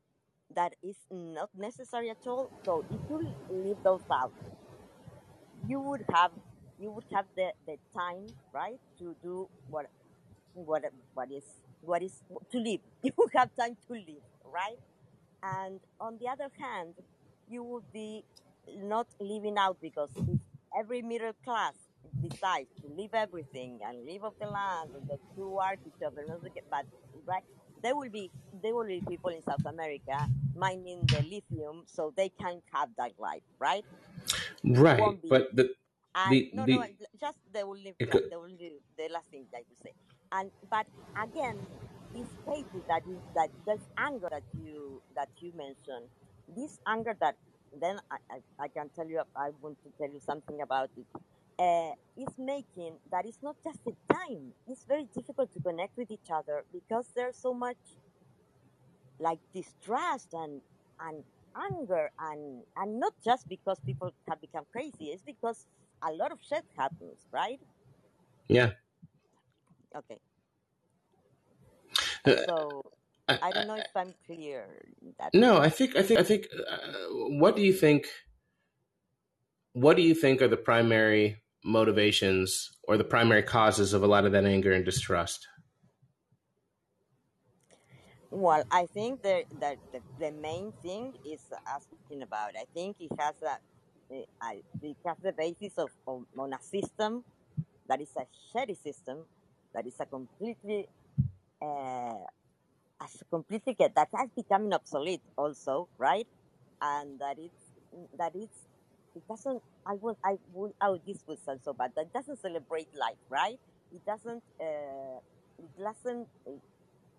[0.55, 4.33] that is not necessary at all so if you leave those out
[5.67, 6.31] you would have
[6.79, 9.87] you would have the, the time right to do what
[10.53, 11.43] what what is
[11.81, 14.79] what is to live you would have time to live right?
[15.43, 16.95] And on the other hand,
[17.47, 18.25] you would be
[18.67, 20.39] not living out because if
[20.77, 21.73] every middle class
[22.21, 26.85] decides to leave everything and leave off the land and the two other, but
[27.25, 27.43] right,
[27.81, 32.29] there will be there will be people in South America mining the lithium so they
[32.29, 33.85] can have that life, right?
[34.63, 35.73] Right, but the
[36.15, 36.85] and the, no, the, no,
[37.19, 37.95] just they will live.
[37.99, 39.93] It could- They will do the last thing that you say,
[40.31, 41.67] and but again,
[42.11, 46.09] these cases that is that there's anger that you that you mentioned,
[46.47, 47.37] this anger that
[47.71, 51.07] then I, I, I can tell you I want to tell you something about it.
[51.59, 54.53] Uh, is making that it's not just the time.
[54.67, 57.77] It's very difficult to connect with each other because there's so much
[59.19, 60.61] like distrust and
[61.01, 61.23] and
[61.55, 65.11] anger and and not just because people have become crazy.
[65.11, 65.67] It's because
[66.03, 67.59] a lot of shit happens, right?
[68.49, 68.71] yeah.
[69.95, 70.19] Okay.
[72.25, 72.83] Uh, So
[73.27, 74.67] I, I don't know if I'm clear
[75.19, 75.57] that no.
[75.59, 76.47] I think I think I think.
[76.69, 76.79] Uh,
[77.39, 78.07] what do you think?
[79.73, 84.25] What do you think are the primary motivations or the primary causes of a lot
[84.25, 85.47] of that anger and distrust?
[88.31, 92.51] Well, I think the, the, the, the main thing is asking about.
[92.55, 93.57] I think it has a,
[94.11, 97.23] it has the basis of, of on a system
[97.87, 99.25] that is a shady system,
[99.73, 100.87] that is a completely,
[101.61, 102.23] uh,
[103.01, 106.27] as completely that has become obsolete also, right?
[106.81, 107.73] And that it's
[108.17, 108.68] that it's
[109.15, 109.61] it doesn't.
[109.85, 110.17] I will.
[110.23, 110.73] I will.
[110.81, 111.91] Oh, this will sound so bad.
[111.95, 113.59] That doesn't celebrate life, right?
[113.91, 114.43] It doesn't.
[114.59, 115.19] Uh,
[115.57, 116.27] it doesn't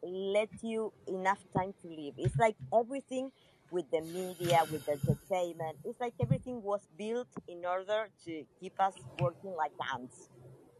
[0.02, 2.14] let you enough time to live.
[2.18, 3.30] It's like everything
[3.70, 5.78] with the media, with the entertainment.
[5.84, 10.28] It's like everything was built in order to keep us working like ants,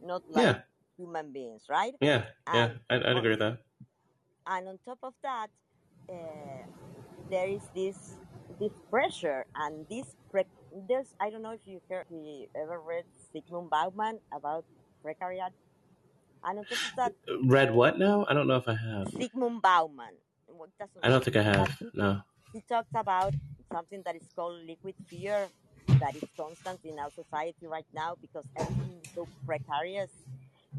[0.01, 0.61] not like Yeah,
[0.97, 1.93] human beings, right?
[2.01, 2.69] yeah, yeah.
[2.69, 3.59] And I'd, I'd agree with that.
[4.45, 5.47] and on top of that,
[6.09, 6.65] uh,
[7.29, 8.17] there is this
[8.59, 10.45] this pressure and this pre-
[10.87, 14.65] there's I don't know if you heard, if you ever read Zygmunt Bauman about
[15.03, 15.51] precariat
[16.43, 18.25] And top of that, Read what now?
[18.29, 19.07] I don't know if I have.
[19.09, 20.15] Zygmunt Bauman.
[21.03, 21.69] I don't think I have.
[21.79, 22.21] he, No.
[22.53, 23.33] he talks about
[23.71, 25.47] something that is called liquid fear
[25.99, 30.11] that is constant in our society right now because everything is so precarious.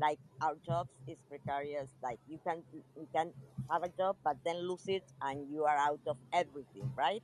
[0.00, 1.88] Like our jobs is precarious.
[2.02, 2.62] Like you can
[2.96, 3.32] you can
[3.70, 7.22] have a job but then lose it and you are out of everything, right?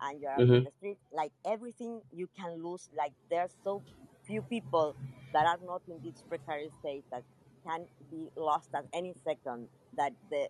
[0.00, 0.98] And you're out hmm in the street.
[1.12, 2.88] Like everything you can lose.
[2.96, 3.82] Like there's so
[4.26, 4.96] few people
[5.32, 7.24] that are not in this precarious state that
[7.66, 10.48] can be lost at any second that the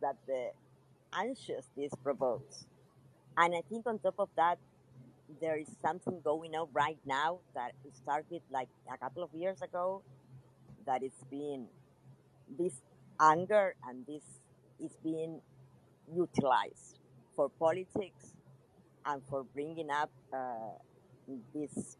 [0.00, 0.50] that the
[1.14, 2.66] anxious this provokes.
[3.36, 4.58] And I think on top of that,
[5.40, 10.02] there is something going on right now that started like a couple of years ago
[10.86, 11.68] that is being
[12.58, 12.82] this
[13.20, 14.24] anger and this
[14.80, 15.40] is being
[16.12, 16.98] utilized
[17.34, 18.34] for politics
[19.08, 20.76] and for bringing up uh,
[21.54, 21.98] this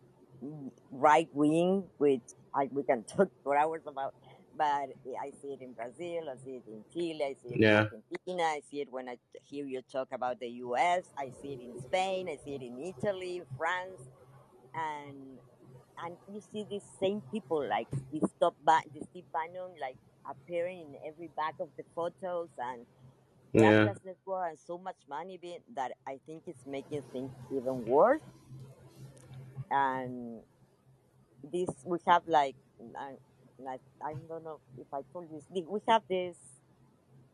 [0.93, 2.23] right wing, which
[2.55, 4.15] I, we can talk for hours about.
[4.57, 4.91] But
[5.23, 8.45] I see it in Brazil, I see it in Chile, I see it in Argentina,
[8.45, 11.75] I see it when I hear you talk about the U.S., I see it in
[11.83, 14.03] Spain, I see it in Italy, France,
[14.75, 15.39] and
[16.03, 19.99] and you see these same people like this top ba- this Steve Bannon like
[20.31, 22.87] appearing in every back of the photos and
[23.53, 23.91] Yeah.
[24.47, 28.23] and so much money being that I think it's making things even worse.
[29.71, 30.43] And
[31.43, 32.57] this we have like
[32.97, 33.15] I,
[33.59, 36.37] like I don't know if I told you this, we have this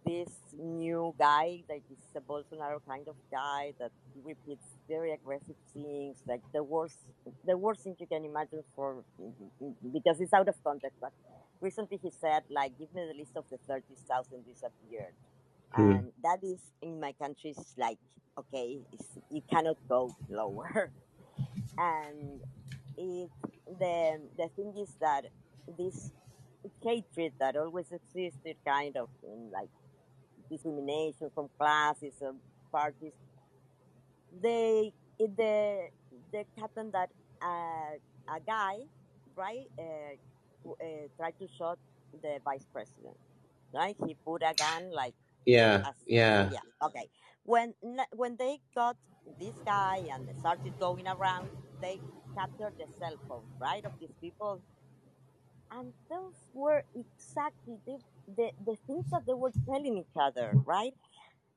[0.06, 3.90] this new guy that is a Bolsonaro kind of guy that
[4.24, 6.98] repeats very aggressive things, like the worst,
[7.44, 9.04] the worst thing you can imagine for
[9.92, 10.98] because it's out of context.
[11.00, 11.12] But
[11.60, 15.14] recently he said, like, give me the list of the thirty thousand disappeared,
[15.74, 15.90] Hmm.
[15.90, 17.98] and that is in my country is like,
[18.38, 20.90] okay, it's, you cannot go lower,
[21.78, 22.40] and
[22.96, 23.30] it
[23.80, 25.26] the the thing is that
[25.78, 26.12] this
[26.82, 29.70] hatred that always existed, kind of in like
[30.50, 32.38] discrimination from classes and
[32.72, 33.12] parties.
[34.42, 35.88] They the
[36.32, 37.10] the happened that
[37.42, 37.94] uh,
[38.36, 38.76] a guy
[39.36, 40.14] right uh,
[40.68, 41.78] uh, tried to shoot
[42.22, 43.16] the vice president.
[43.72, 45.14] Right, he put a gun like
[45.46, 45.84] Yeah.
[45.84, 46.50] as Yeah.
[46.50, 47.08] yeah okay.
[47.44, 47.74] When
[48.14, 48.96] when they got
[49.38, 52.02] this guy and they started going around, they
[52.36, 54.62] captured the cell phone, right of these people
[55.70, 60.94] and those were exactly the, the, the things that they were telling each other, right?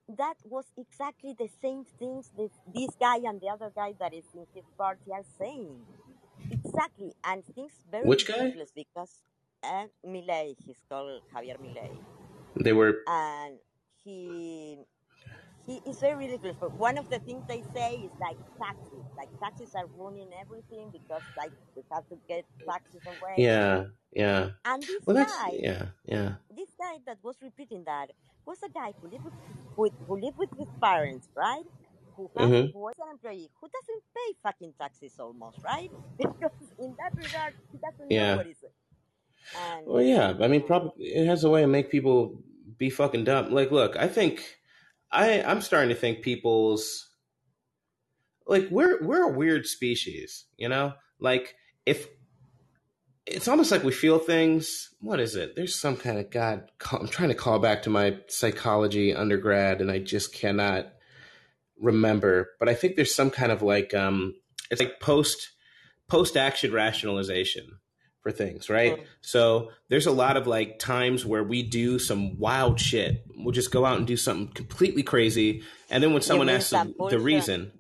[0.10, 4.26] That was exactly the same things this, this guy and the other guy that is
[4.34, 5.86] in his party are saying.
[6.50, 7.14] Exactly.
[7.24, 8.54] And things very Which guy?
[8.76, 9.22] because
[9.64, 12.02] uh, Milei, he's called Javier Milei.
[12.64, 13.00] They were.
[13.08, 13.60] And
[14.08, 14.86] he
[15.68, 16.58] he is very ridiculous.
[16.60, 19.06] But one of the things they say is like taxes.
[19.18, 23.44] Like taxes are ruining everything because like we have to get taxes away.
[23.44, 23.86] Yeah.
[24.12, 24.52] Yeah.
[24.66, 25.90] And this Well, guy, yeah.
[26.06, 26.36] Yeah.
[26.50, 28.12] this guy that was repeating that
[28.46, 29.34] was a guy who lived with,
[29.76, 31.66] with who lived with his parents, right?
[32.16, 32.74] Who has Mhm.
[32.74, 35.92] who an employee who doesn't pay fucking taxes almost, right?
[36.18, 38.34] Because in that regard, he doesn't know Yeah.
[38.34, 38.74] what is it.
[39.54, 40.36] And Well, yeah.
[40.42, 42.44] I mean, probably it has a way to make people
[42.78, 43.52] be fucking dumb.
[43.52, 44.44] Like, look, I think
[45.12, 47.08] I I'm starting to think people's
[48.46, 50.94] like we're we're a weird species, you know.
[51.20, 52.08] Like if
[53.28, 54.90] it's almost like we feel things.
[55.02, 55.56] What is it?
[55.56, 56.72] There's some kind of God.
[56.92, 60.88] I'm trying to call back to my psychology undergrad, and I just cannot
[61.80, 62.50] remember.
[62.60, 64.36] But I think there's some kind of like um,
[64.72, 65.50] it's like post
[66.08, 67.80] post action rationalization
[68.28, 69.00] for things, right?
[69.22, 73.24] So there's a lot of like times where we do some wild shit.
[73.38, 76.94] We'll just go out and do something completely crazy, and then when someone asks the,
[77.10, 77.72] the reason,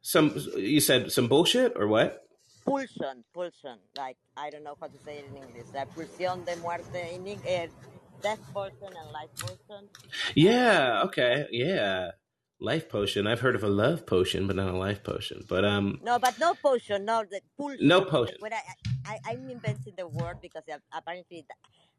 [0.00, 2.22] some you said some bullshit or what?
[2.64, 3.78] Pulsion, pulsion.
[3.96, 5.66] Like I don't know how to say it in English.
[5.74, 7.66] La pulsión de muerte in Eng- uh,
[8.22, 9.88] death pulsion and life pulsion.
[10.36, 11.02] Yeah.
[11.06, 11.46] Okay.
[11.50, 12.12] Yeah.
[12.60, 13.26] Life potion.
[13.26, 15.44] I've heard of a love potion, but not a life potion.
[15.48, 17.04] But um, No, but no potion.
[17.04, 17.80] No, the pulsion.
[17.80, 18.36] no potion.
[18.38, 18.62] When I,
[19.04, 21.46] I I'm inventing the word because apparently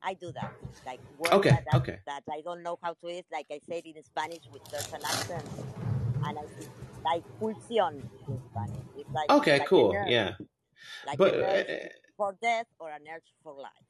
[0.02, 0.52] I do that.
[0.86, 1.52] Like words Okay.
[1.66, 2.00] that, Okay.
[2.08, 3.26] that I don't know how to is.
[3.32, 5.54] Like I said in Spanish with certain accents,
[6.24, 6.44] and I
[7.06, 8.88] like pulsión in Spanish.
[8.96, 9.60] It's like Okay.
[9.60, 9.94] like Cool.
[10.08, 10.36] Yeah.
[11.06, 13.88] like But an urge uh, for death or an urge for life.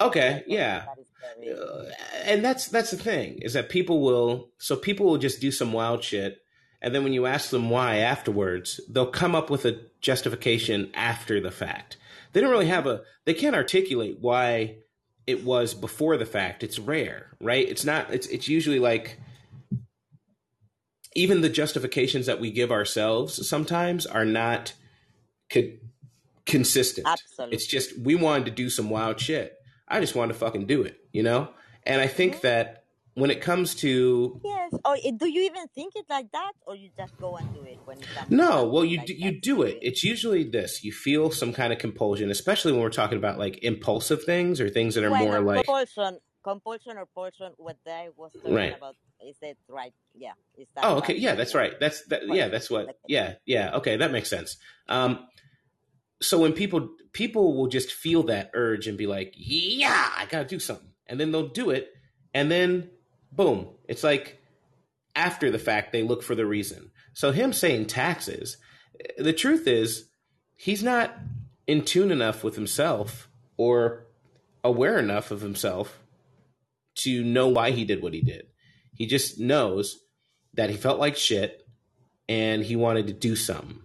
[0.00, 0.44] Okay.
[0.46, 0.84] Yeah.
[0.86, 0.98] that
[1.38, 1.84] Uh,
[2.24, 5.72] and that's that's the thing is that people will so people will just do some
[5.72, 6.38] wild shit
[6.80, 11.40] and then when you ask them why afterwards they'll come up with a justification after
[11.40, 11.96] the fact
[12.32, 14.76] they don't really have a they can't articulate why
[15.26, 19.18] it was before the fact it's rare right it's not it's it's usually like
[21.14, 24.74] even the justifications that we give ourselves sometimes are not
[25.52, 25.72] co-
[26.44, 27.54] consistent absolutely.
[27.56, 29.55] it's just we wanted to do some wild shit
[29.88, 31.48] I just want to fucking do it, you know?
[31.84, 32.84] And I think that
[33.14, 34.72] when it comes to Yes.
[34.84, 37.62] Or eh, do you even think it like that, or you just go and do
[37.62, 39.78] it when it comes to no, well you like do, you do it.
[39.80, 40.84] It's usually this.
[40.84, 44.68] You feel some kind of compulsion, especially when we're talking about like impulsive things or
[44.68, 47.52] things that are Well, more like compulsion, compulsion or pulsion.
[47.56, 48.76] What I was talking right.
[48.76, 49.94] about is that right?
[50.14, 51.14] Yeah, is that Oh, okay.
[51.14, 51.22] right?
[51.22, 51.72] Yeah, that's right.
[51.80, 53.76] That's that yeah, that's what yeah, yeah.
[53.76, 54.56] Okay, that makes sense.
[54.88, 55.26] Um
[56.20, 60.40] so when people people will just feel that urge and be like, "Yeah, I got
[60.40, 61.92] to do something." And then they'll do it
[62.36, 62.90] and then
[63.32, 64.38] boom, it's like
[65.14, 66.90] after the fact they look for the reason.
[67.14, 68.58] So him saying taxes,
[69.16, 70.06] the truth is
[70.54, 71.16] he's not
[71.66, 74.06] in tune enough with himself or
[74.62, 75.98] aware enough of himself
[76.96, 78.48] to know why he did what he did.
[78.94, 79.98] He just knows
[80.52, 81.66] that he felt like shit
[82.28, 83.80] and he wanted to do something.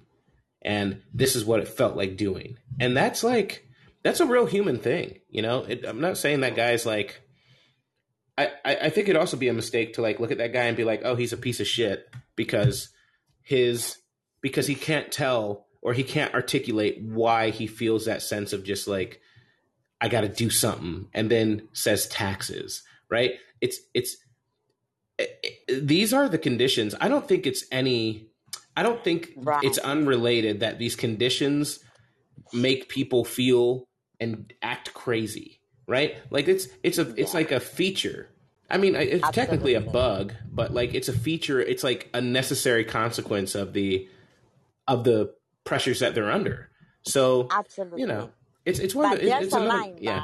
[0.63, 2.57] And this is what it felt like doing.
[2.79, 3.67] And that's like,
[4.03, 5.19] that's a real human thing.
[5.29, 7.21] You know, it, I'm not saying that guy's like,
[8.37, 10.63] I, I, I think it'd also be a mistake to like look at that guy
[10.63, 12.89] and be like, oh, he's a piece of shit because
[13.41, 13.97] his,
[14.41, 18.87] because he can't tell or he can't articulate why he feels that sense of just
[18.87, 19.19] like,
[19.99, 23.33] I got to do something and then says taxes, right?
[23.61, 24.17] It's, it's,
[25.67, 26.95] these are the conditions.
[26.99, 28.30] I don't think it's any.
[28.75, 29.63] I don't think Right.
[29.63, 31.79] it's unrelated that these conditions
[32.53, 33.87] make people feel
[34.19, 36.15] and act crazy, right?
[36.29, 38.29] Like it's it's a it's like a feature.
[38.69, 41.59] I mean, it's technically a bug, but like it's a feature.
[41.59, 44.07] It's like a necessary consequence of the
[44.87, 45.33] of the
[45.65, 46.69] pressures that they're under.
[47.03, 48.01] So Absolutely.
[48.01, 48.29] you know,
[48.65, 50.23] it's it's one But of the, there's it's a another line, yeah.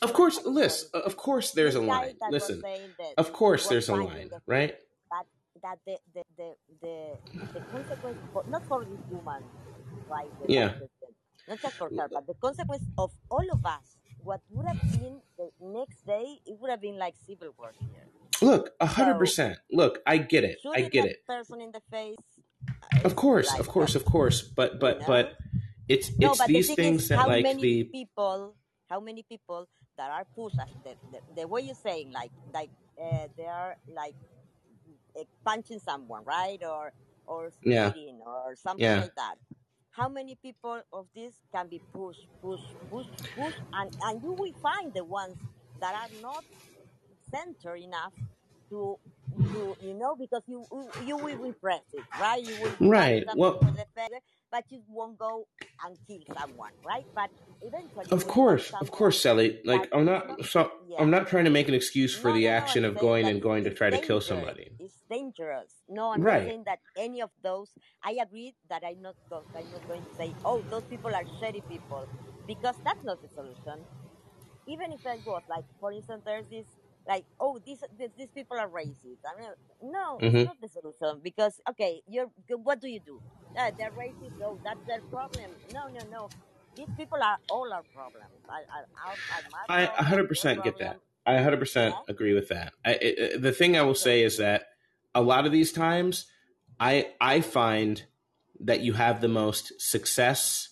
[0.00, 0.88] Of course, listen.
[0.94, 2.14] Of course, there's a line.
[2.30, 4.76] Listen, was saying that of course, there's a line, right?
[5.66, 6.50] That the the the
[6.82, 6.96] the,
[7.54, 9.50] the consequence for, not for this woman,
[10.08, 10.32] right?
[10.38, 10.74] The Yeah.
[10.78, 11.16] president,
[11.48, 13.98] not just for her, but the consequence of all of us.
[14.22, 16.38] What would have been the next day?
[16.46, 18.08] It would have been like civil war here.
[18.42, 20.58] Look, a hundred percent Look, I get it.
[20.74, 21.18] I get it.
[21.26, 22.40] person in the face,
[23.04, 24.42] Of course, like of course, that, of course.
[24.42, 25.06] But you but know?
[25.06, 25.36] but
[25.88, 28.56] it's No, it's but the these thing things is, that how like many the people,
[28.88, 32.70] how many people that are pushed, the, the, the way you're saying, like like
[33.00, 34.16] uh, they are like
[35.16, 36.92] Eh, punching someone, right, or
[37.26, 37.92] or yeah.
[38.20, 39.00] or something yeah.
[39.00, 39.36] like that.
[39.90, 44.52] How many people of this can be pushed, pushed, pushed, pushed, and and you will
[44.62, 45.36] find the ones
[45.80, 46.44] that are not
[47.30, 48.12] centered enough
[48.70, 48.98] to
[49.56, 53.24] to you know because you you you will repress it right you will right.
[53.34, 54.08] Well, face
[54.52, 55.46] but you won't go
[55.84, 57.30] and kill someone right but
[57.62, 59.60] eventually of course, of course, Sally.
[59.64, 62.44] Like I'm not so yeah I'm not trying to make an excuse for no the
[62.44, 64.70] no no action i'm of going and going to try to kill somebody.
[64.78, 67.70] it's dangerous no i'm not saying that any of those
[68.04, 71.24] i agree that i'm not go, i'm not going to say oh those people are
[71.40, 72.04] shitty people
[72.46, 73.86] because that's not the solution
[74.66, 76.66] even if I was like, for instance, there's this
[77.08, 79.22] like, oh, these these, these people are racist.
[79.26, 79.50] I mean,
[79.82, 83.20] no, it's hmm not the solution because okay, you're what do you do?
[83.58, 84.34] Uh, they're racist.
[84.42, 85.52] Oh, that's their problem.
[85.72, 86.30] No, no, no.
[86.76, 88.42] These people are all our problems.
[88.48, 88.82] I, I
[89.68, 90.98] a problem, hundred your percent get that.
[91.26, 92.00] I hundred percent Yeah.
[92.08, 92.72] agree with that.
[92.84, 94.64] I, I, the thing I will say is that
[95.14, 96.26] a lot of these times,
[96.78, 98.04] I I find
[98.60, 100.68] that you have the most success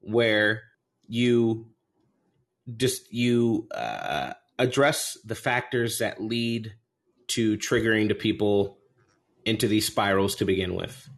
[0.00, 0.62] where
[1.08, 1.68] you
[2.76, 6.74] just you uh, address the factors that lead
[7.28, 8.78] to triggering to people
[9.44, 11.08] into these spirals to begin with.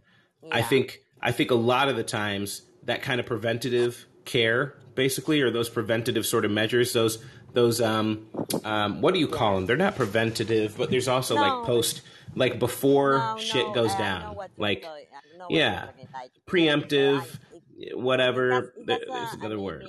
[0.51, 5.41] I think I think a lot of the times that kind of preventative care, basically,
[5.43, 7.19] or those preventative sort of measures, those
[7.53, 8.27] those um,
[8.65, 9.67] um what do you call them?
[9.67, 12.03] They're not preventative, but there's also like post,
[12.35, 13.75] like before No, shit no.
[13.75, 15.07] goes I down, like talking.
[15.35, 17.55] I know what you're yeah, yeah, preemptive, before I.
[17.55, 18.51] It, it has whatever.
[18.77, 19.87] it There- has There's another name word.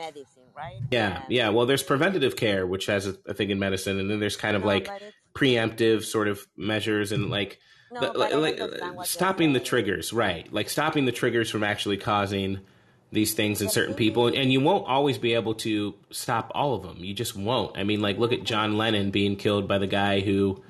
[0.00, 0.80] In in medicine, right?
[0.90, 1.48] Yeah, And yeah.
[1.50, 4.56] Well, there's preventative care, which has a, a thing in medicine, and then there's kind
[4.56, 4.90] of no, like
[5.34, 7.32] preemptive sort of measures and mm-hmm.
[7.32, 7.58] like
[7.92, 10.50] no, but like, uh, like you're stopping the triggers, right?
[10.52, 12.60] Like stopping the triggers from actually causing
[13.12, 16.82] these things in certain people, and you won't always be able to stop all of
[16.82, 16.98] them.
[16.98, 17.76] You just won't.
[17.76, 20.62] I mean, like look at John Lennon being killed by the guy who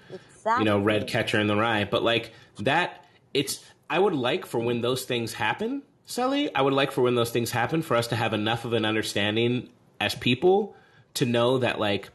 [0.58, 1.06] you know read.
[1.06, 3.64] Catcher in the Rye, but like that, it's.
[3.90, 6.52] I would like for when those things happen, Sally.
[6.54, 8.84] I would like for when those things happen for us to have enough of an
[8.84, 9.68] understanding
[10.00, 10.74] as people
[11.14, 12.10] to know that like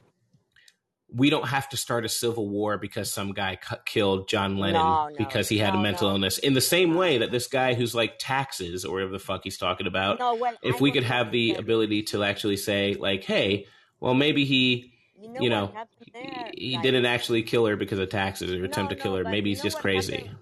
[1.13, 4.81] we don't have to start a civil war because some guy cu- killed John Lennon
[4.81, 6.37] No, no, because he had a mental no, illness.
[6.39, 9.57] In the same way that this guy who's like taxes or whatever the fuck he's
[9.57, 12.95] talking about, No, well, if I we could have the say, ability to actually say
[12.99, 13.65] like, hey,
[14.01, 14.91] well maybe he,
[15.21, 15.71] you know you know,
[16.53, 19.15] he, he Like, didn't actually kill her because of taxes or no, attempt to kill
[19.15, 19.23] her.
[19.23, 20.15] Maybe he's just crazy.
[20.17, 20.35] happened?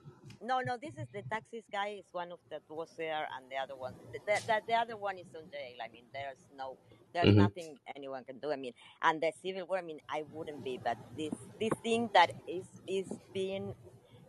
[0.43, 3.55] No, no, this is the taxis guy is one of that was there, and the
[3.57, 5.77] other one, the, the, the, the other one is on jail.
[5.83, 6.79] I mean, there's no,
[7.13, 7.37] There's Mhm.
[7.37, 8.51] nothing anyone can do.
[8.51, 9.79] I mean, and the civil war.
[9.79, 13.73] I mean, I wouldn't be, but this this thing that is is being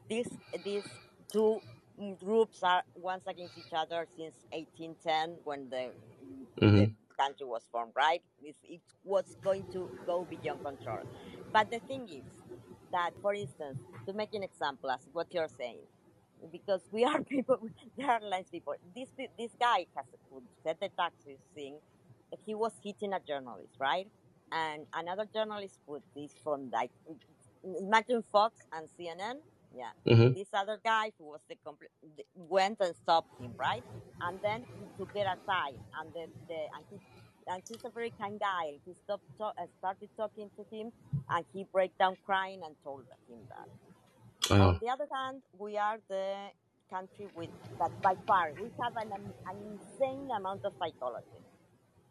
[0.09, 0.28] this
[0.65, 0.89] these
[1.33, 1.62] two
[2.20, 5.94] groups are once against each other since 1810 when the
[6.75, 6.97] the Mhm.
[7.18, 7.93] country was formed.
[7.97, 8.23] Right?
[8.43, 11.05] It's, it was going to go beyond control.
[11.52, 12.26] But the thing is
[12.93, 15.86] that, for instance, to make an example, as what you're saying,
[16.50, 17.58] because we are people,
[17.97, 18.74] they are lines people.
[18.94, 21.81] This this guy has who said the taxes thing.
[22.44, 24.08] He was hitting a journalist, right?
[24.52, 26.90] And another journalist put this from like
[27.62, 29.40] imagine Fox and CNN.
[29.73, 30.34] Yeah, Mhm.
[30.34, 31.90] this other guy who was the complete
[32.34, 33.84] went and stopped him, right?
[34.20, 37.00] And then he took it aside, and the, the and he
[37.47, 38.78] and he's a very kind guy.
[38.84, 40.92] He stopped to, uh, started talking to him,
[41.28, 43.68] and he break down crying and told him that.
[44.50, 44.60] Oh.
[44.60, 46.34] On the other hand, we are the
[46.90, 49.10] country with that by far we have an,
[49.48, 51.31] an insane amount of psychologists.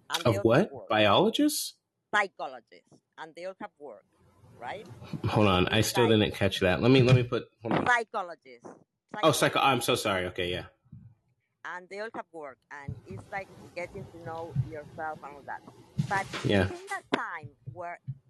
[0.10, 0.72] And Of what?
[0.90, 1.76] Biologists?
[2.14, 4.04] Psychologists, and they all have work,
[4.60, 4.86] right?
[5.30, 6.82] Hold on, I still Like didn't catch that.
[6.82, 7.46] Let me let me put.
[7.64, 7.88] Hold on.
[7.88, 8.70] psychologists,
[9.24, 9.60] Oh, psycho.
[9.60, 10.26] I'm so sorry.
[10.28, 10.66] Okay, yeah.
[11.66, 15.62] and they all have work, and it's like getting to know yourself and all that.
[16.10, 16.64] But Yeah.
[16.68, 18.23] in that time where I think is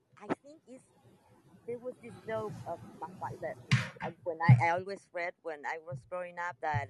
[1.67, 3.55] there was this joke of my father
[4.01, 6.89] I- when I, I always read when I was growing up that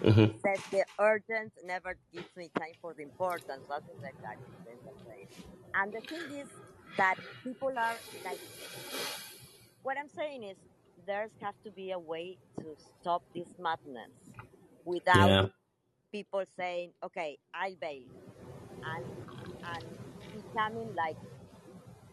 [0.00, 0.40] Mhm.
[0.44, 4.38] says the urgent never gives me time for the important, something like that.
[4.46, 5.28] he says that way.
[5.74, 6.48] And the thing is
[6.96, 8.40] that people are like,
[9.82, 10.58] what I'm saying is
[11.06, 14.32] there's have to be a way to stop this madness
[14.84, 15.48] without Yeah.
[16.12, 18.08] people saying, okay, I'll bail,
[18.84, 19.06] and
[19.64, 19.98] and
[20.32, 21.18] becoming like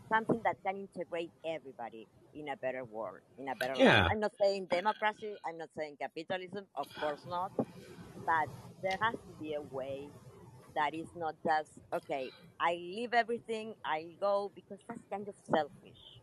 [0.10, 3.80] something that can integrate everybody in a better world, in a better Yeah.
[3.80, 4.04] life.
[4.12, 7.52] I'm not saying democracy, I'm not saying capitalism, of course not,
[8.26, 8.50] but
[8.82, 10.12] there has to be a way
[10.76, 12.34] that is not just okay.
[12.60, 16.22] I leave everything, I go because that's kind of selfish.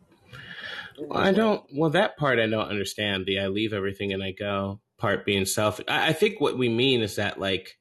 [0.99, 1.65] Well, I don't.
[1.73, 3.25] Well, that part I don't understand.
[3.25, 5.85] The I leave everything and I go part being selfish.
[5.87, 7.77] I, I think what we mean is that like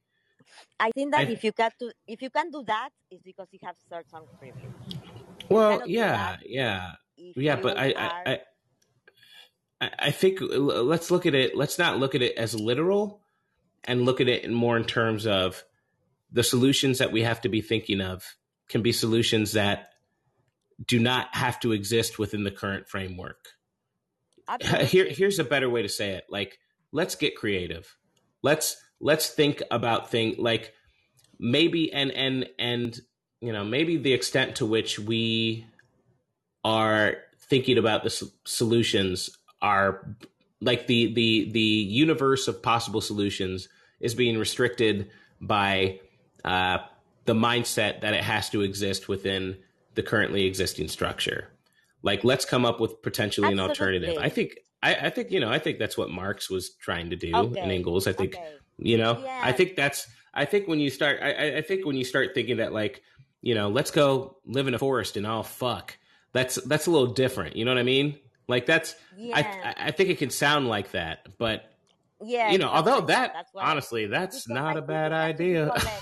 [0.80, 3.48] I think that I- if you can do if you can do that, it's because
[3.52, 4.85] you have certain privilege.
[5.48, 7.56] Well, yeah, yeah, yeah.
[7.56, 8.38] But I, I,
[9.80, 11.56] I, I think uh, let's look at it.
[11.56, 13.20] Let's not look at it as literal,
[13.84, 15.62] and look at it in more in terms of
[16.32, 18.24] the solutions that we have to be thinking of
[18.68, 19.90] can be solutions that
[20.84, 23.48] do not have to exist within the current framework.
[24.82, 26.24] Here, here's a better way to say it.
[26.28, 26.58] Like,
[26.92, 27.96] let's get creative.
[28.42, 30.72] Let's let's think about things like
[31.38, 32.98] maybe and and and
[33.46, 35.64] you know maybe the extent to which we
[36.64, 37.16] are
[37.48, 39.30] thinking about the solutions
[39.62, 40.06] are
[40.60, 43.68] like the the the universe of possible solutions
[44.00, 45.10] is being restricted
[45.40, 46.00] by
[46.44, 46.78] uh,
[47.24, 49.56] the mindset that it has to exist within
[49.94, 51.48] the currently existing structure.
[52.02, 54.16] Like, let's come up with potentially an alternative.
[54.20, 54.50] I think.
[54.82, 55.50] I, I think you know.
[55.50, 58.06] I think that's what Marx was trying to do in Engels.
[58.06, 58.52] I think Okay.
[58.78, 59.24] you know.
[59.42, 60.06] I think that's.
[60.34, 61.20] I think when you start.
[61.22, 63.02] I- I think when you start thinking that like,
[63.46, 65.96] you know, let's go live in a forest and all fuck.
[66.32, 67.54] That's that's a little different.
[67.54, 68.18] You know what I mean?
[68.48, 68.94] Like that's.
[69.14, 69.72] I Yeah.
[69.78, 71.64] I I think it can sound like that, but
[72.20, 72.50] Yeah.
[72.50, 75.44] you know, although that That's honestly, that's not I a bad it has to be
[75.44, 75.66] idea.
[75.68, 75.92] collective.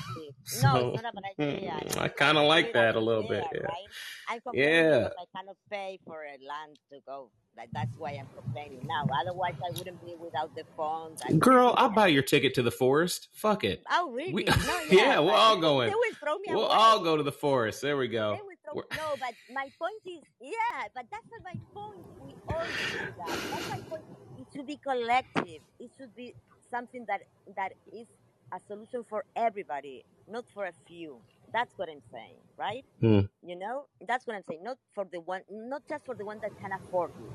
[0.62, 1.80] No, so it's not a bad idea.
[1.98, 3.44] I kind of like that a little bit.
[3.52, 3.60] Yeah.
[3.62, 4.42] right?
[4.42, 5.08] Complaining Yeah.
[5.18, 7.30] I cannot pay for a land to go.
[7.56, 9.06] Like that's why I'm complaining now.
[9.20, 11.14] Otherwise, I wouldn't be without the phone.
[11.38, 13.28] Girl, I'll buy your ticket to the forest.
[13.32, 13.82] Fuck it.
[13.90, 14.32] Oh, really?
[14.32, 14.54] We, No,
[14.90, 15.90] yeah, yeah, we're all they going.
[15.90, 16.74] will throw me We'll away.
[16.76, 17.80] all go to the forest.
[17.80, 18.38] There we They go.
[18.64, 18.74] throw.
[18.74, 22.04] No, but my point is, yeah, but that's not my point.
[22.20, 23.38] We all do that.
[23.50, 24.02] That's my point.
[24.36, 25.62] It should be collective.
[25.78, 26.34] It should be
[26.70, 27.20] something that
[27.56, 28.08] that is
[28.52, 31.20] a solution for everybody, not for a few.
[31.54, 32.84] That's what I'm saying, right?
[33.00, 33.22] Hmm.
[33.42, 34.64] You know, that's what I'm saying.
[34.64, 37.32] Not for the one, not just for the one that can afford it.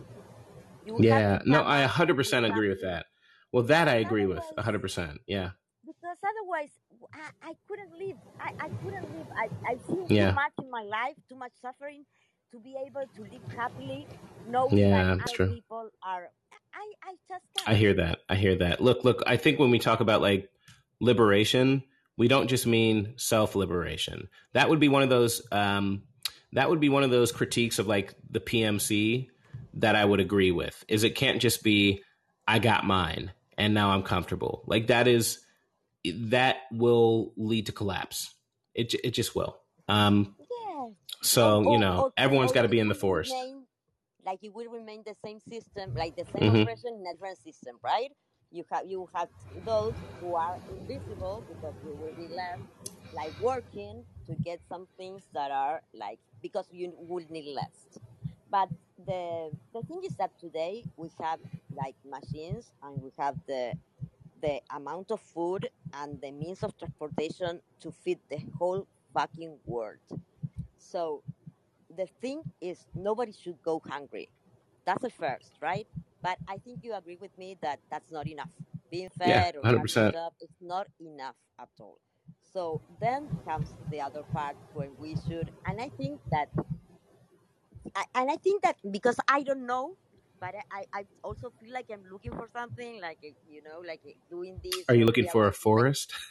[0.87, 3.07] You Yeah, no, I 100% with agree with that.
[3.53, 5.17] Well, that I agree with 100%.
[5.27, 5.51] Yeah.
[5.85, 6.71] because otherwise
[7.13, 8.17] I, I couldn't live.
[8.39, 9.27] I, I couldn't live.
[9.37, 10.29] I, I've seen Yeah.
[10.29, 12.05] too much in my life, too much suffering
[12.51, 14.07] to be able to live happily,
[14.45, 15.53] knowing Yeah, that true.
[15.53, 16.29] people are.
[16.73, 17.77] I, I just I can't.
[17.77, 18.19] hear that.
[18.29, 18.81] I hear that.
[18.81, 20.49] Look, look, I think when we talk about like
[21.01, 21.83] liberation,
[22.19, 24.27] we don't just mean self-liberation.
[24.53, 26.03] That would be one of those um
[26.53, 29.29] that would be one of those critiques of like the PMC
[29.75, 30.83] that I would agree with.
[30.87, 32.03] Is it can't just be
[32.47, 34.63] I got mine and now I'm comfortable.
[34.67, 35.39] Like that is
[36.05, 38.33] that will lead to collapse.
[38.75, 39.57] It it just will.
[39.87, 40.89] Um Yeah.
[41.21, 43.31] so, Or, you know, or, everyone's got to be in the forest.
[43.31, 43.63] remain
[44.25, 46.61] like it will remain the same system, like the same Mhm.
[46.63, 48.11] oppression different system, right?
[48.51, 49.29] You have you have
[49.65, 52.63] those who are invisible because you will be left,
[53.11, 57.87] like working to get some things that are like because you will need less.
[58.49, 61.39] But the the thing is that today we have
[61.71, 63.75] like machines and we have the
[64.41, 69.99] the amount of food and the means of transportation to feed the whole fucking world.
[70.77, 71.23] So
[71.89, 74.29] the thing is nobody should go hungry.
[74.85, 75.87] That's the first, right?
[76.21, 78.49] But I think you agree with me that that's not enough.
[78.89, 80.15] Being Yeah, fed or hundred having a percent.
[80.15, 81.99] job is not enough at all.
[82.43, 86.49] So then comes the other part where we should, and I think that,
[87.95, 89.97] I, and I think that because I don't know,
[90.39, 94.59] but I, I also feel like I'm looking for something, like you know, like doing
[94.63, 96.13] this Are you looking for a forest?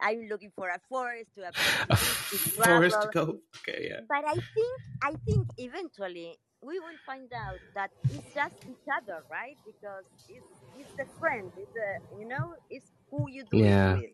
[0.00, 1.54] I'm looking for a forest to a
[1.90, 3.40] a to live, to forest to go?
[3.58, 4.00] Okay, yeah.
[4.08, 9.22] But I think I think eventually we will find out that it's just each other,
[9.30, 9.56] right?
[9.66, 10.46] Because it's
[10.78, 13.94] it's the friend, it's the you know, it's who you do it Yeah.
[13.94, 14.10] with,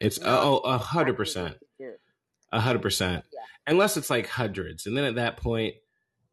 [0.00, 1.56] It's not oh a hundred percent.
[2.52, 3.24] A hundred percent.
[3.66, 4.86] Unless it's like hundreds.
[4.86, 5.74] And then at that point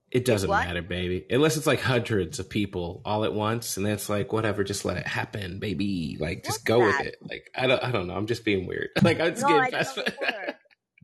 [0.10, 0.66] it doesn't what?
[0.66, 1.26] matter, baby.
[1.30, 4.86] Unless it's like hundreds of people all at once, and then it's like whatever, just
[4.86, 6.16] let it happen, baby.
[6.19, 7.18] Like just What's go with it.
[7.22, 8.16] Like I don't, I don't know.
[8.16, 8.90] I'm just being weird.
[9.03, 9.98] Like I'm just No, getting I don't past.
[9.98, 10.56] know oh, the word.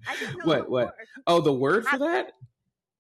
[0.08, 0.70] I don't know what?
[0.70, 0.96] What?
[1.28, 2.32] Oh, the word for that?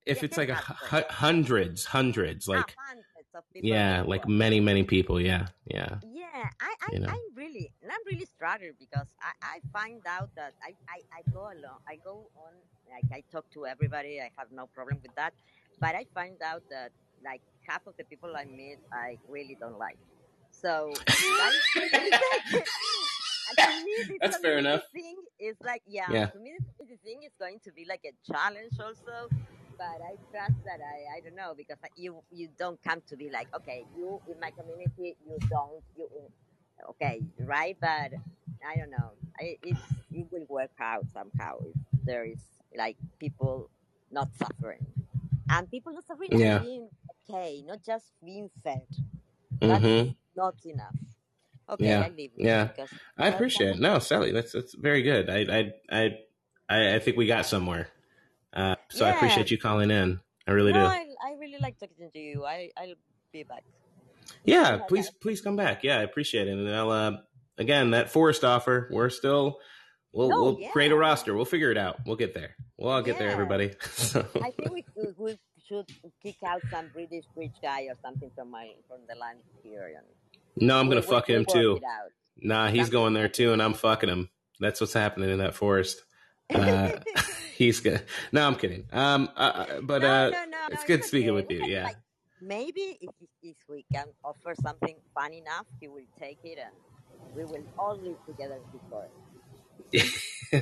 [0.06, 1.11] If Yeah, it's like a hundred.
[1.11, 5.19] hundreds, hundreds, like hundreds of people yeah, like many, many people.
[5.22, 5.99] Yeah, yeah.
[6.03, 7.07] Yeah, I, I, You know.
[7.07, 11.43] I'm really, I'm really struggling because I, I find out that I, I, I go
[11.45, 12.53] along, I go on,
[12.91, 15.33] like I talk to everybody, I have no problem with that,
[15.80, 16.91] but I find out that
[17.23, 19.98] like half of the people I meet, I really don't like.
[20.51, 22.67] So that is, that is like,
[23.49, 24.83] and to me, That's fair enough.
[24.93, 26.25] thing is like, yeah, Yeah.
[26.27, 26.51] to me,
[26.90, 29.30] this thing is going to be like a challenge also.
[29.77, 33.30] But I trust that I, I don't know because you you don't come to be
[33.30, 36.08] like okay you in my community you don't you
[36.90, 38.11] okay right but
[38.68, 42.40] I don't know I, it's, it will work out somehow if there is
[42.77, 43.69] like people
[44.11, 44.85] not suffering
[45.50, 46.60] and people not suffering Yeah.
[46.60, 46.90] being
[47.30, 48.88] okay not just being fed
[49.61, 50.11] Mm-hmm.
[50.35, 50.95] not enough
[51.69, 52.02] okay Yeah.
[52.06, 52.68] I leave Yeah.
[52.76, 53.80] because I appreciate it.
[53.80, 55.30] No, Sally, that's that's very good.
[55.30, 56.10] I I
[56.69, 57.88] I, I think we got somewhere.
[58.53, 60.19] Uh, so I appreciate you calling in.
[60.48, 60.85] I really no do.
[60.85, 62.93] I, I really like talking to you I, I'll
[63.32, 63.64] be back
[64.43, 65.83] Yeah, please please come back.
[65.83, 66.51] Yeah, I appreciate it.
[66.51, 67.17] And I'll uh,
[67.57, 68.90] again that forest offer.
[68.91, 69.59] We're still
[70.11, 71.33] we'll no we'll create a roster.
[71.33, 71.99] We'll figure it out.
[72.06, 72.56] We'll get there.
[72.77, 73.73] We'll all get there, everybody.
[73.93, 74.85] so I think we,
[75.17, 75.88] we, should
[76.22, 80.67] kick out some British rich guy or something from my from the land here, and
[80.67, 81.80] no, I'm gonna we, fuck we him too.
[82.38, 84.30] Nah, he's Something going there too, and I'm fucking him.
[84.59, 86.03] That's what's happening in that forest.
[86.53, 86.91] Uh,
[87.57, 88.03] he's good.
[88.32, 88.85] No, I'm kidding.
[88.91, 91.35] Um, uh, uh, but no, uh, no, no, it's good It's speaking okay.
[91.35, 91.61] with We you.
[91.61, 91.83] can Yeah.
[91.83, 91.98] like
[92.41, 96.73] maybe if if we can offer something fun enough, he will take it, and
[97.35, 99.14] we will all live together in this forest.
[100.51, 100.59] Who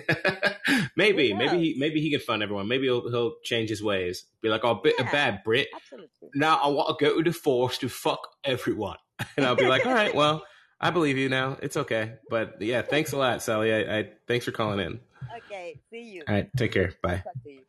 [0.95, 1.61] maybe, maybe knows?
[1.61, 2.67] he, maybe he can fund everyone.
[2.67, 4.25] Maybe he'll, he'll change his ways.
[4.41, 5.67] Be like, "Oh, bit Yeah, bad Brit.
[5.75, 6.29] absolutely.
[6.35, 8.97] Now I want to go to the forest to fuck everyone."
[9.37, 10.43] And I'll be like, "All right, well,
[10.79, 11.57] I believe you now.
[11.61, 13.73] It's okay." But yeah, thanks a lot, Sally.
[13.73, 14.99] I, I thanks for calling in.
[15.37, 16.23] Okay, see you.
[16.27, 16.93] All right, take care.
[17.01, 17.17] Bye.
[17.17, 17.61] Talk to you.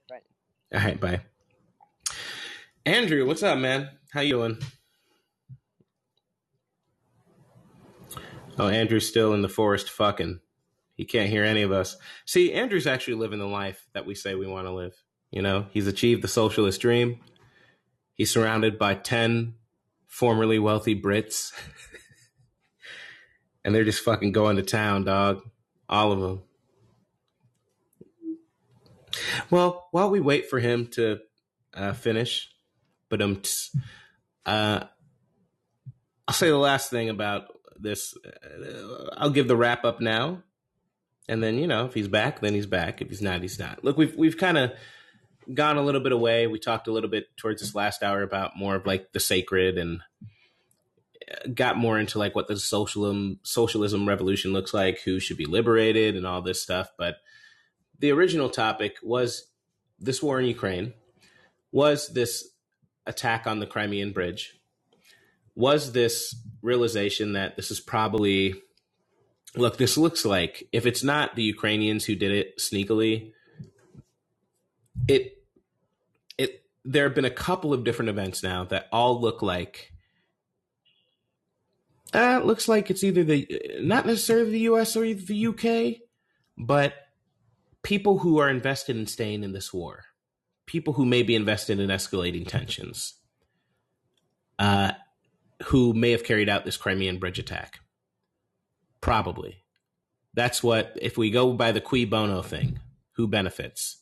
[0.75, 1.21] All right, bye.
[2.85, 3.91] Andrew, what's up, man?
[4.13, 4.59] How you doing?
[8.59, 10.41] Oh, Andrew's still in the forest fucking.
[10.95, 11.97] He can't hear any of us.
[12.27, 14.95] See, Andrew's actually living the life that we say we want to live.
[15.31, 17.21] You know, he's achieved the socialist dream.
[18.15, 19.55] He's surrounded by 10
[20.07, 21.53] formerly wealthy Brits.
[23.65, 25.43] and they're just fucking going to town, dog.
[25.89, 26.43] All of them.
[29.51, 31.19] Well, while we wait for him to
[31.75, 32.49] uh, finish,
[33.09, 33.43] but um,
[34.47, 34.85] uh,
[36.27, 38.15] I'll say the last thing about this.
[38.25, 40.43] Uh, I'll give the wrap up now,
[41.29, 43.03] and then you know if he's back, then he's back.
[43.03, 43.85] If he's not, he's not.
[43.85, 44.73] Look, we've we've kind of
[45.53, 46.47] gone a little bit away.
[46.47, 49.77] We talked a little bit towards this last hour about more of like the sacred
[49.77, 50.01] and
[51.31, 55.47] uh, got more into like what the socialism socialism revolution looks like, who should be
[55.47, 56.91] liberated, and all this stuff.
[56.97, 57.17] But
[58.03, 59.47] the original topic was
[60.01, 60.93] this war in Ukraine,
[61.71, 62.49] was this
[63.07, 64.59] attack on the Crimean Bridge,
[65.55, 68.61] was this realization that this is probably
[69.55, 73.31] look, this looks like if it's not the Ukrainians who did it sneakily,
[75.07, 75.39] it
[76.37, 79.93] it there have been a couple of different events now that all look like
[82.13, 86.03] uh, it looks like it's either the not necessarily the US or the UK,
[86.59, 86.95] but
[87.83, 90.05] people who are invested in staying in this war,
[90.67, 93.15] people who may be invested in escalating tensions,
[94.59, 94.93] uh,
[95.65, 97.81] who may have carried out this Crimean bridge attack.
[99.01, 99.65] Probably.
[100.35, 102.79] That's what, if we go by the cui bono thing,
[103.13, 103.99] who benefits?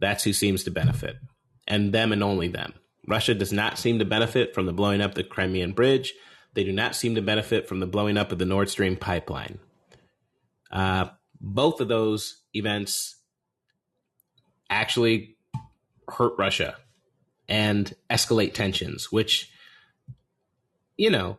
[0.00, 1.16] That's who seems to benefit.
[1.66, 2.74] And them and only them.
[3.08, 6.12] Russia does not seem to benefit from the blowing up the Crimean bridge.
[6.54, 9.58] They do not seem to benefit from the blowing up of the Nord Stream pipeline.
[10.70, 11.06] Uh,
[11.40, 13.16] both of those events
[14.70, 15.36] actually
[16.08, 16.76] hurt Russia
[17.48, 19.50] and escalate tensions, which,
[20.96, 21.38] you know,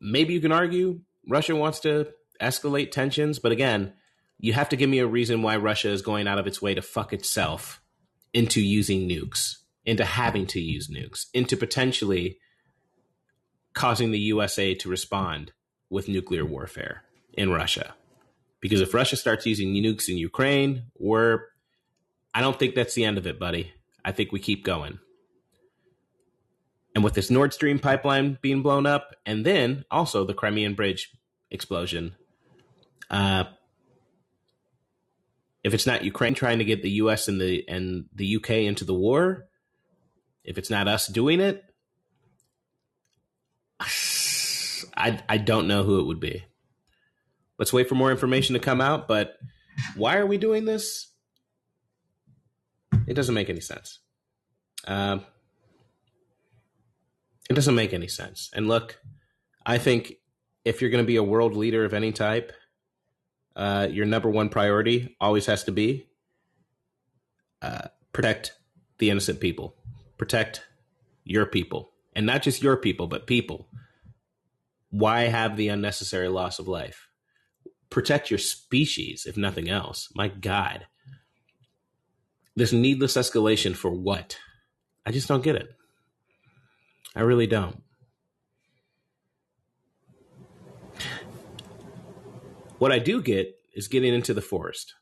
[0.00, 2.08] maybe you can argue Russia wants to
[2.40, 3.92] escalate tensions, but again,
[4.38, 6.74] you have to give me a reason why Russia is going out of its way
[6.74, 7.80] to fuck itself
[8.32, 12.38] into using nukes, into having to use nukes, into potentially
[13.74, 15.52] causing the USA to respond
[15.90, 17.02] with nuclear warfare
[17.34, 17.94] in Russia.
[18.60, 21.40] Because if Russia starts using nukes in Ukraine, we're
[22.34, 23.72] I don't think that's the end of it, buddy.
[24.04, 24.98] I think we keep going.
[26.94, 31.12] And with this Nord Stream pipeline being blown up, and then also the Crimean Bridge
[31.50, 32.14] explosion,
[33.10, 33.44] uh,
[35.62, 37.28] if it's not Ukraine trying to get the U.S.
[37.28, 38.66] and the and the U.K.
[38.66, 39.46] into the war,
[40.44, 41.64] if it's not us doing it,
[43.80, 46.44] I I don't know who it would be.
[47.60, 49.06] Let's wait for more information to come out.
[49.06, 49.36] But
[49.94, 51.08] why are we doing this?
[53.06, 53.98] It doesn't make any sense.
[54.86, 55.26] Um,
[57.50, 58.48] it doesn't make any sense.
[58.54, 58.98] And look,
[59.66, 60.14] I think
[60.64, 62.54] if you're going to be a world leader of any type,
[63.54, 66.06] uh, your number one priority always has to be
[67.60, 68.54] uh, protect
[68.96, 69.76] the innocent people,
[70.16, 70.64] protect
[71.24, 73.68] your people, and not just your people, but people.
[74.88, 77.09] Why have the unnecessary loss of life?
[77.90, 80.08] Protect your species, if nothing else.
[80.14, 80.86] My God.
[82.54, 84.38] This needless escalation for what?
[85.04, 85.68] I just don't get it.
[87.14, 87.82] I really don't.
[92.78, 94.94] What I do get is getting into the forest.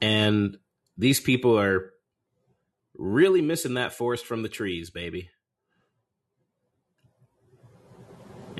[0.00, 0.58] And
[0.96, 1.90] these people are
[2.96, 5.30] really missing that forest from the trees, baby.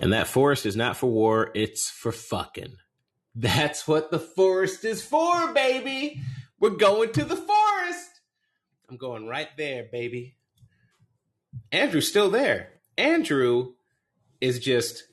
[0.02, 2.74] And that forest is not for war, it's for fucking.
[3.36, 6.20] That's what the forest is for, baby.
[6.58, 8.20] We're going to the forest.
[8.90, 10.34] I'm going right there, baby.
[11.70, 12.70] Andrew's still there.
[12.98, 13.74] Andrew
[14.40, 15.04] is just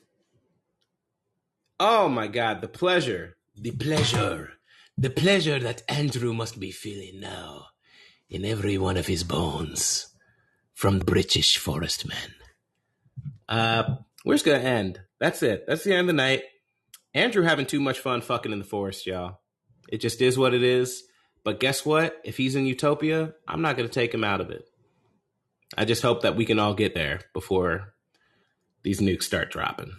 [1.78, 4.54] Oh my God, the pleasure, the pleasure,
[4.98, 7.66] the pleasure that Andrew must be feeling now
[8.28, 10.08] in every one of his bones
[10.74, 12.34] from the British forest men.
[13.48, 15.00] Uh, we're just gonna end.
[15.18, 15.64] That's it.
[15.66, 16.42] That's the end of the night.
[17.14, 19.40] Andrew having too much fun fucking in the forest, y'all.
[19.88, 21.02] It just is what it is.
[21.42, 22.20] But guess what?
[22.24, 24.64] If he's in Utopia, I'm not gonna take him out of it.
[25.76, 27.94] I just hope that we can all get there before
[28.82, 29.92] these nukes start dropping.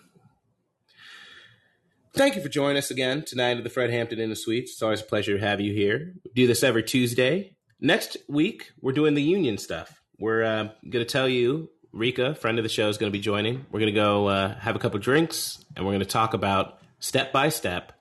[2.13, 4.73] Thank you for joining us again tonight at the Fred Hampton Inn and Suites.
[4.73, 6.13] It's always a pleasure to have you here.
[6.25, 7.55] We do this every Tuesday.
[7.79, 10.01] Next week, we're doing the union stuff.
[10.19, 13.21] We're uh, going to tell you, Rika, friend of the show, is going to be
[13.21, 13.65] joining.
[13.71, 16.79] We're going to go uh, have a couple drinks, and we're going to talk about
[16.99, 17.93] step by step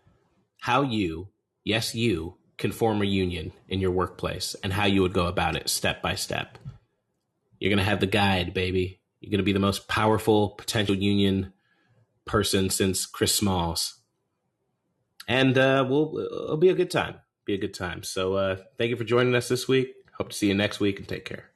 [0.59, 1.29] how you,
[1.65, 5.57] yes, you, can form a union in your workplace and how you would go about
[5.57, 6.59] it step by step.
[7.59, 9.01] You're going to have the guide, baby.
[9.21, 11.55] You're going to be the most powerful potential union
[12.27, 14.01] person since Chris Smalls
[15.31, 17.15] and uh, we'll it'll be a good time.
[17.45, 18.03] Be a good time.
[18.03, 19.95] So uh, thank you for joining us this week.
[20.19, 21.50] Hope to see you next week, and take care.